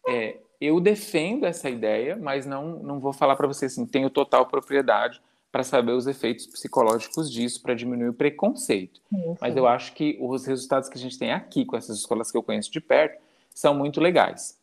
é, 0.07 0.37
eu 0.59 0.79
defendo 0.79 1.45
essa 1.45 1.69
ideia, 1.69 2.17
mas 2.17 2.45
não, 2.45 2.79
não 2.79 2.99
vou 2.99 3.13
falar 3.13 3.35
para 3.35 3.47
você 3.47 3.65
assim, 3.65 3.85
tenho 3.85 4.09
total 4.09 4.45
propriedade 4.45 5.21
para 5.51 5.63
saber 5.63 5.93
os 5.93 6.05
efeitos 6.05 6.45
psicológicos 6.45 7.31
disso, 7.31 7.61
para 7.61 7.73
diminuir 7.73 8.09
o 8.09 8.13
preconceito. 8.13 9.01
Sim, 9.09 9.35
Mas 9.41 9.57
eu 9.57 9.67
acho 9.67 9.93
que 9.93 10.17
os 10.21 10.45
resultados 10.45 10.87
que 10.89 10.97
a 10.97 11.01
gente 11.01 11.17
tem 11.17 11.31
aqui 11.31 11.65
com 11.65 11.75
essas 11.75 11.97
escolas 11.97 12.31
que 12.31 12.37
eu 12.37 12.43
conheço 12.43 12.71
de 12.71 12.79
perto 12.79 13.19
são 13.49 13.73
muito 13.73 13.99
legais. 13.99 14.59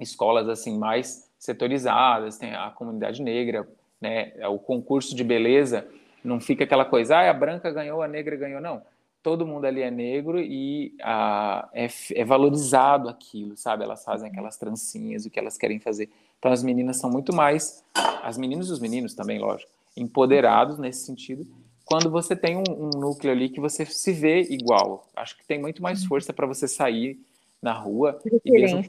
Escolas 0.00 0.48
assim 0.48 0.78
mais 0.78 1.30
setorizadas, 1.38 2.38
tem 2.38 2.54
a 2.54 2.70
comunidade 2.70 3.20
negra, 3.20 3.68
né? 4.00 4.32
O 4.48 4.58
concurso 4.58 5.14
de 5.14 5.22
beleza 5.22 5.86
não 6.24 6.40
fica 6.40 6.64
aquela 6.64 6.86
coisa, 6.86 7.18
ah, 7.18 7.30
a 7.30 7.34
branca 7.34 7.70
ganhou, 7.70 8.00
a 8.00 8.08
negra 8.08 8.34
ganhou, 8.34 8.60
não. 8.60 8.82
Todo 9.24 9.46
mundo 9.46 9.64
ali 9.64 9.80
é 9.80 9.90
negro 9.90 10.38
e 10.38 10.94
ah, 11.02 11.66
é, 11.72 11.88
é 12.14 12.24
valorizado 12.26 13.08
aquilo, 13.08 13.56
sabe? 13.56 13.82
Elas 13.82 14.04
fazem 14.04 14.28
aquelas 14.28 14.58
trancinhas, 14.58 15.24
o 15.24 15.30
que 15.30 15.40
elas 15.40 15.56
querem 15.56 15.80
fazer. 15.80 16.10
Então 16.38 16.52
as 16.52 16.62
meninas 16.62 16.98
são 16.98 17.10
muito 17.10 17.34
mais, 17.34 17.82
as 18.22 18.36
meninas 18.36 18.68
e 18.68 18.72
os 18.72 18.80
meninos 18.80 19.14
também, 19.14 19.38
lógico, 19.38 19.70
empoderados 19.96 20.78
nesse 20.78 21.06
sentido, 21.06 21.46
quando 21.86 22.10
você 22.10 22.36
tem 22.36 22.58
um, 22.58 22.64
um, 22.68 22.90
núcleo 23.00 23.32
ali 23.32 23.48
que 23.48 23.60
você 23.60 23.86
se 23.86 24.12
vê 24.12 24.42
igual. 24.42 25.08
Acho 25.16 25.38
que 25.38 25.46
tem 25.46 25.58
muito 25.58 25.82
mais 25.82 26.02
uhum. 26.02 26.08
força 26.08 26.30
para 26.30 26.46
você 26.46 26.68
sair 26.68 27.18
na 27.62 27.72
rua. 27.72 28.20
E 28.44 28.50
mesmo, 28.50 28.84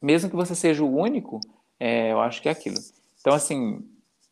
mesmo 0.00 0.30
que 0.30 0.36
você 0.36 0.54
seja 0.54 0.84
o 0.84 0.96
único, 0.96 1.40
é, 1.80 2.12
eu 2.12 2.20
acho 2.20 2.40
que 2.40 2.48
é 2.48 2.52
aquilo. 2.52 2.78
Então, 3.20 3.34
assim, 3.34 3.84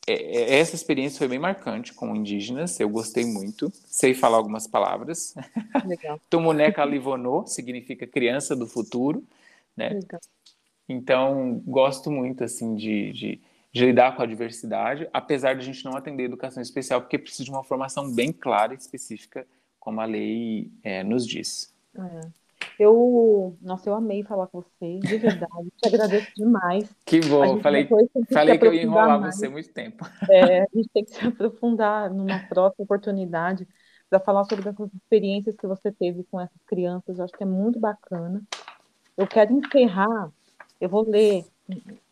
é, 0.07 0.13
é, 0.13 0.59
essa 0.59 0.75
experiência 0.75 1.19
foi 1.19 1.29
bem 1.29 1.39
marcante 1.39 1.93
com 1.93 2.15
indígenas, 2.15 2.79
eu 2.81 2.89
gostei 2.89 3.25
muito. 3.25 3.73
Sei 3.87 4.15
falar 4.15 4.37
algumas 4.37 4.67
palavras. 4.67 5.35
Legal. 5.85 6.21
Tumuneca 6.29 6.85
Livonô 6.85 7.47
significa 7.47 8.07
criança 8.07 8.57
do 8.57 8.67
futuro, 8.67 9.25
né? 9.77 9.91
Legal. 9.91 10.21
Então, 10.89 11.63
gosto 11.65 12.11
muito, 12.11 12.45
assim, 12.45 12.75
de, 12.75 13.13
de 13.13 13.41
de 13.73 13.87
lidar 13.87 14.15
com 14.15 14.23
a 14.23 14.27
diversidade, 14.27 15.09
apesar 15.13 15.55
de 15.55 15.61
a 15.61 15.65
gente 15.65 15.85
não 15.85 15.97
atender 15.97 16.25
educação 16.25 16.63
especial, 16.63 17.01
porque 17.01 17.19
precisa 17.19 17.45
de 17.45 17.51
uma 17.51 17.65
formação 17.65 18.13
bem 18.13 18.31
clara 18.31 18.75
e 18.75 18.77
específica, 18.77 19.47
como 19.81 20.01
a 20.01 20.05
lei 20.05 20.71
é, 20.83 21.03
nos 21.03 21.27
diz. 21.27 21.75
É. 21.97 22.21
Eu, 22.79 23.57
nossa, 23.61 23.89
eu 23.89 23.95
amei 23.95 24.23
falar 24.23 24.47
com 24.47 24.63
você, 24.63 24.99
de 24.99 25.19
verdade, 25.19 25.73
te 25.77 25.89
agradeço 25.89 26.33
demais. 26.37 26.95
Que 27.05 27.21
bom, 27.21 27.61
falei, 27.61 27.87
que 27.87 28.35
falei 28.35 28.59
que 28.59 28.67
eu 28.67 28.75
ia 28.75 28.83
enrolar 28.83 29.21
mais. 29.21 29.37
você 29.37 29.49
muito 29.49 29.73
tempo. 29.73 30.05
É, 30.31 30.63
a 30.63 30.67
gente 30.75 30.89
tem 30.93 31.05
que 31.05 31.13
se 31.13 31.27
aprofundar 31.27 32.13
numa 32.13 32.39
próxima 32.49 32.85
oportunidade 32.85 33.67
para 34.09 34.21
falar 34.21 34.45
sobre 34.45 34.69
as 34.69 34.77
experiências 34.95 35.57
que 35.57 35.67
você 35.67 35.91
teve 35.91 36.23
com 36.25 36.39
essas 36.39 36.63
crianças, 36.67 37.19
eu 37.19 37.25
acho 37.25 37.33
que 37.33 37.43
é 37.43 37.47
muito 37.47 37.81
bacana. 37.81 38.43
Eu 39.17 39.27
quero 39.27 39.53
encerrar, 39.55 40.31
eu 40.79 40.89
vou 40.89 41.09
ler 41.09 41.47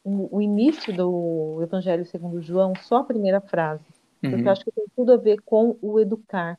o, 0.02 0.36
o, 0.36 0.40
início 0.40 0.96
do 0.96 1.60
Evangelho 1.62 2.06
segundo 2.06 2.40
João, 2.40 2.72
só 2.80 2.98
a 2.98 3.04
primeira 3.04 3.40
frase, 3.40 3.84
porque 4.20 4.34
uhum. 4.34 4.42
eu 4.42 4.50
acho 4.50 4.64
que 4.64 4.72
tem 4.72 4.86
tudo 4.96 5.12
a 5.12 5.16
ver 5.16 5.40
com 5.42 5.76
o 5.82 6.00
educar, 6.00 6.58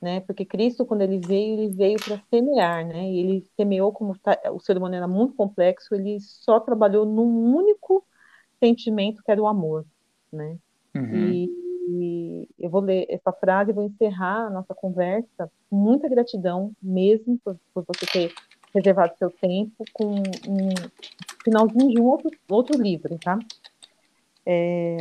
né? 0.00 0.20
Porque 0.20 0.44
Cristo, 0.44 0.86
quando 0.86 1.02
ele 1.02 1.18
veio, 1.18 1.60
ele 1.60 1.68
veio 1.74 1.98
para 2.02 2.20
semear, 2.30 2.86
né? 2.86 3.10
E 3.10 3.18
ele 3.18 3.46
semeou 3.56 3.92
como 3.92 4.18
tá, 4.18 4.38
o 4.52 4.60
ser 4.60 4.76
humano 4.76 4.94
era 4.94 5.06
muito 5.06 5.34
complexo, 5.34 5.94
ele 5.94 6.18
só 6.20 6.58
trabalhou 6.58 7.04
num 7.04 7.54
único 7.54 8.04
sentimento 8.58 9.22
que 9.22 9.30
era 9.30 9.42
o 9.42 9.46
amor, 9.46 9.84
né? 10.32 10.56
Uhum. 10.94 11.28
E, 11.28 11.50
e 11.88 12.48
eu 12.58 12.70
vou 12.70 12.80
ler 12.80 13.06
essa 13.08 13.32
frase, 13.32 13.72
vou 13.72 13.84
encerrar 13.84 14.46
a 14.46 14.50
nossa 14.50 14.74
conversa 14.74 15.50
muita 15.70 16.08
gratidão 16.08 16.72
mesmo 16.82 17.38
por, 17.44 17.56
por 17.72 17.84
você 17.86 18.06
ter 18.06 18.34
reservado 18.74 19.16
seu 19.18 19.30
tempo 19.30 19.84
com 19.92 20.14
um 20.14 20.68
finalzinho 21.44 21.90
de 21.90 22.00
um 22.00 22.04
outro, 22.04 22.30
outro 22.48 22.80
livro, 22.80 23.18
tá? 23.18 23.38
É, 24.44 24.96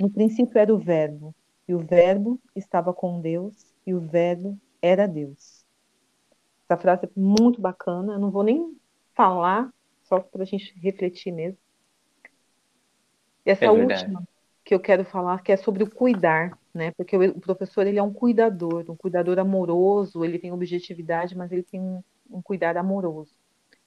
no 0.00 0.08
princípio 0.10 0.58
era 0.58 0.72
o 0.72 0.78
Verbo, 0.78 1.34
e 1.68 1.74
o 1.74 1.78
Verbo 1.78 2.40
estava 2.56 2.94
com 2.94 3.20
Deus, 3.20 3.54
e 3.86 3.92
o 3.92 4.00
Verbo 4.00 4.58
era 4.80 5.06
Deus. 5.06 5.64
Essa 6.64 6.80
frase 6.80 7.04
é 7.04 7.10
muito 7.14 7.60
bacana, 7.60 8.14
eu 8.14 8.18
não 8.18 8.30
vou 8.30 8.42
nem 8.42 8.76
falar, 9.14 9.70
só 10.04 10.18
para 10.18 10.42
a 10.42 10.46
gente 10.46 10.74
refletir 10.80 11.30
mesmo. 11.30 11.58
E 13.44 13.50
essa 13.50 13.66
é 13.66 13.70
última 13.70 14.26
que 14.64 14.74
eu 14.74 14.80
quero 14.80 15.02
falar, 15.02 15.42
que 15.42 15.50
é 15.50 15.56
sobre 15.56 15.82
o 15.82 15.90
cuidar, 15.90 16.58
né? 16.74 16.90
Porque 16.90 17.16
o 17.16 17.40
professor 17.40 17.86
ele 17.86 17.98
é 17.98 18.02
um 18.02 18.12
cuidador, 18.12 18.84
um 18.90 18.96
cuidador 18.96 19.38
amoroso, 19.38 20.22
ele 20.22 20.38
tem 20.38 20.52
objetividade, 20.52 21.34
mas 21.34 21.50
ele 21.50 21.62
tem 21.62 21.80
um, 21.80 22.02
um 22.30 22.42
cuidar 22.42 22.76
amoroso. 22.76 23.34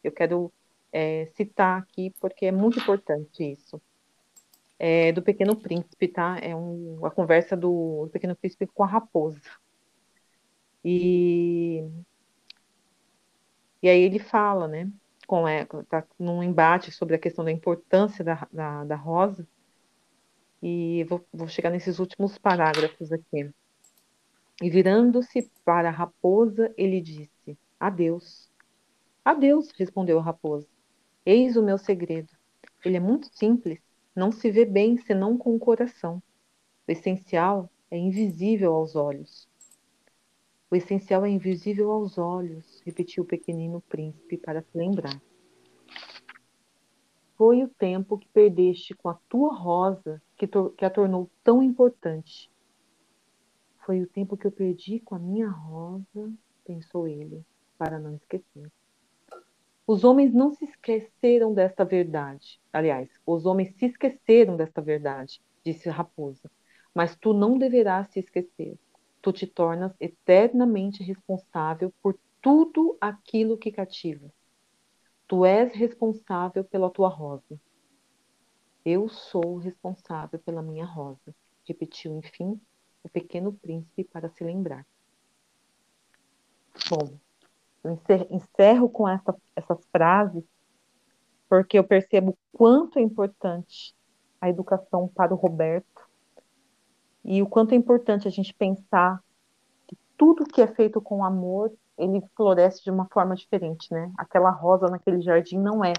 Eu 0.03 0.11
quero 0.11 0.51
é, 0.91 1.27
citar 1.35 1.79
aqui 1.79 2.11
porque 2.19 2.47
é 2.47 2.51
muito 2.51 2.79
importante 2.79 3.43
isso. 3.43 3.79
É, 4.83 5.11
do 5.11 5.21
Pequeno 5.21 5.55
Príncipe, 5.55 6.07
tá? 6.07 6.39
É 6.41 6.55
um, 6.55 7.05
a 7.05 7.11
conversa 7.11 7.55
do, 7.55 8.09
Pequeno 8.11 8.35
Príncipe 8.35 8.65
com 8.65 8.83
a 8.83 8.87
raposa. 8.87 9.39
E, 10.83 11.87
e 13.79 13.87
aí 13.87 14.01
ele 14.01 14.17
fala, 14.17 14.67
né? 14.67 14.91
Com, 15.27 15.47
é, 15.47 15.65
tá 15.87 16.03
num 16.17 16.41
embate 16.41 16.91
sobre 16.91 17.15
a 17.15 17.19
questão 17.19 17.45
da 17.45 17.51
importância 17.51 18.25
da, 18.25 18.47
da, 18.51 18.83
da 18.83 18.95
rosa. 18.95 19.47
E 20.63 21.03
vou, 21.03 21.23
vou 21.31 21.47
chegar 21.47 21.69
nesses 21.69 21.99
últimos 21.99 22.39
parágrafos 22.39 23.11
aqui. 23.11 23.51
E 24.63 24.69
virando-se 24.71 25.51
para 25.63 25.89
a 25.89 25.91
raposa, 25.91 26.73
ele 26.75 26.99
disse: 27.01 27.55
Adeus. 27.79 28.49
Adeus, 29.23 29.69
respondeu 29.77 30.17
a 30.17 30.23
raposa. 30.23 30.67
Eis 31.23 31.55
o 31.55 31.61
meu 31.61 31.77
segredo. 31.77 32.31
Ele 32.83 32.97
é 32.97 32.99
muito 32.99 33.27
simples, 33.31 33.79
não 34.15 34.31
se 34.31 34.51
vê 34.51 34.65
bem 34.65 34.97
senão 34.97 35.37
com 35.37 35.55
o 35.55 35.59
coração. 35.59 36.21
O 36.87 36.91
essencial 36.91 37.69
é 37.89 37.97
invisível 37.97 38.73
aos 38.73 38.95
olhos. 38.95 39.47
O 40.69 40.75
essencial 40.75 41.25
é 41.25 41.29
invisível 41.29 41.91
aos 41.91 42.17
olhos, 42.17 42.81
repetiu 42.85 43.23
o 43.23 43.27
pequenino 43.27 43.81
príncipe 43.81 44.37
para 44.37 44.61
se 44.61 44.77
lembrar. 44.77 45.21
Foi 47.35 47.63
o 47.63 47.67
tempo 47.67 48.17
que 48.17 48.27
perdeste 48.29 48.93
com 48.93 49.09
a 49.09 49.15
tua 49.27 49.53
rosa 49.53 50.21
que, 50.37 50.47
que 50.47 50.85
a 50.85 50.89
tornou 50.89 51.29
tão 51.43 51.61
importante. 51.61 52.49
Foi 53.85 54.01
o 54.01 54.07
tempo 54.07 54.37
que 54.37 54.47
eu 54.47 54.51
perdi 54.51 54.99
com 54.99 55.15
a 55.15 55.19
minha 55.19 55.49
rosa, 55.49 56.31
pensou 56.63 57.07
ele. 57.07 57.43
para 57.77 57.97
não 57.97 58.15
esquecer. 58.15 58.71
Os 59.85 60.03
homens 60.03 60.33
não 60.33 60.51
se 60.51 60.65
esqueceram 60.65 61.53
desta 61.53 61.83
verdade. 61.83 62.61
Aliás, 62.71 63.09
os 63.25 63.45
homens 63.45 63.75
se 63.75 63.87
esqueceram 63.87 64.55
desta 64.55 64.81
verdade, 64.81 65.41
disse 65.63 65.89
a 65.89 65.93
raposa. 65.93 66.49
Mas 66.93 67.15
tu 67.15 67.33
não 67.33 67.57
deverás 67.57 68.09
se 68.11 68.19
esquecer. 68.19 68.77
Tu 69.21 69.31
te 69.31 69.47
tornas 69.47 69.93
eternamente 69.99 71.03
responsável 71.03 71.93
por 72.01 72.17
tudo 72.41 72.97
aquilo 72.99 73.57
que 73.57 73.71
cativa. 73.71 74.31
Tu 75.27 75.45
és 75.45 75.73
responsável 75.73 76.63
pela 76.63 76.89
tua 76.89 77.07
rosa. 77.07 77.59
Eu 78.83 79.07
sou 79.07 79.57
responsável 79.57 80.39
pela 80.39 80.61
minha 80.61 80.85
rosa, 80.85 81.35
repetiu 81.67 82.17
enfim 82.17 82.59
o 83.03 83.09
pequeno 83.09 83.53
príncipe 83.53 84.03
para 84.03 84.29
se 84.29 84.43
lembrar. 84.43 84.85
Bom, 86.89 87.19
eu 87.83 87.99
encerro 88.29 88.89
com 88.89 89.07
essa, 89.07 89.35
essas 89.55 89.83
frases 89.91 90.43
porque 91.49 91.77
eu 91.77 91.83
percebo 91.83 92.37
quanto 92.53 92.97
é 92.97 93.01
importante 93.01 93.93
a 94.39 94.49
educação 94.49 95.07
para 95.07 95.33
o 95.33 95.37
Roberto 95.37 96.09
e 97.25 97.41
o 97.41 97.47
quanto 97.47 97.73
é 97.73 97.75
importante 97.75 98.27
a 98.27 98.31
gente 98.31 98.53
pensar 98.53 99.21
que 99.87 99.97
tudo 100.17 100.45
que 100.45 100.61
é 100.61 100.67
feito 100.67 101.01
com 101.01 101.23
amor 101.23 101.71
ele 101.97 102.23
floresce 102.35 102.83
de 102.83 102.89
uma 102.89 103.05
forma 103.11 103.35
diferente, 103.35 103.93
né? 103.93 104.11
Aquela 104.17 104.49
rosa 104.49 104.87
naquele 104.87 105.21
jardim 105.21 105.59
não 105.59 105.83
é 105.83 105.93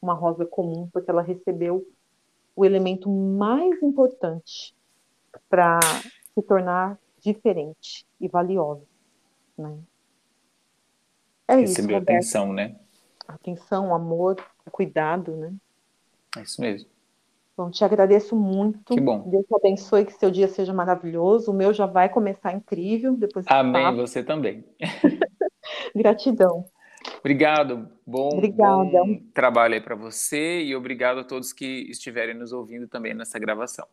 uma 0.00 0.14
rosa 0.14 0.44
comum 0.46 0.88
porque 0.92 1.10
ela 1.10 1.22
recebeu 1.22 1.84
o 2.54 2.64
elemento 2.64 3.08
mais 3.10 3.82
importante 3.82 4.74
para 5.48 5.80
se 6.34 6.42
tornar 6.42 6.98
diferente 7.20 8.06
e 8.20 8.28
valiosa, 8.28 8.84
né? 9.56 9.78
É 11.50 11.56
Recebeu 11.56 11.98
isso, 11.98 12.04
atenção, 12.04 12.52
né? 12.52 12.76
Atenção, 13.26 13.92
amor, 13.92 14.36
cuidado, 14.70 15.36
né? 15.36 15.52
É 16.36 16.42
isso 16.42 16.60
mesmo. 16.60 16.88
Bom, 17.56 17.72
te 17.72 17.84
agradeço 17.84 18.36
muito. 18.36 18.94
Que 18.94 19.00
bom. 19.00 19.28
Deus 19.28 19.44
te 19.46 19.54
abençoe, 19.56 20.06
que 20.06 20.12
seu 20.12 20.30
dia 20.30 20.46
seja 20.46 20.72
maravilhoso. 20.72 21.50
O 21.50 21.54
meu 21.54 21.72
já 21.72 21.86
vai 21.86 22.08
começar 22.08 22.52
incrível 22.52 23.16
depois 23.16 23.44
Amém, 23.48 23.82
papo. 23.82 23.96
você 23.96 24.22
também. 24.22 24.64
Gratidão. 25.94 26.64
Obrigado. 27.18 27.90
Bom, 28.06 28.28
bom 28.30 29.20
trabalho 29.34 29.74
aí 29.74 29.80
para 29.80 29.96
você 29.96 30.62
e 30.62 30.76
obrigado 30.76 31.18
a 31.18 31.24
todos 31.24 31.52
que 31.52 31.90
estiverem 31.90 32.34
nos 32.34 32.52
ouvindo 32.52 32.86
também 32.86 33.12
nessa 33.12 33.40
gravação. 33.40 33.88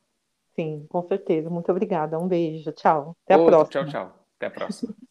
Sim, 0.56 0.86
com 0.88 1.02
certeza. 1.08 1.50
Muito 1.50 1.72
obrigada. 1.72 2.20
Um 2.20 2.28
beijo. 2.28 2.72
Tchau. 2.72 3.18
Até 3.26 3.34
a 3.34 3.44
próxima. 3.44 3.84
Tchau, 3.84 3.86
tchau. 3.86 4.26
Até 4.38 4.46
a 4.46 4.52
próxima. 4.52 4.94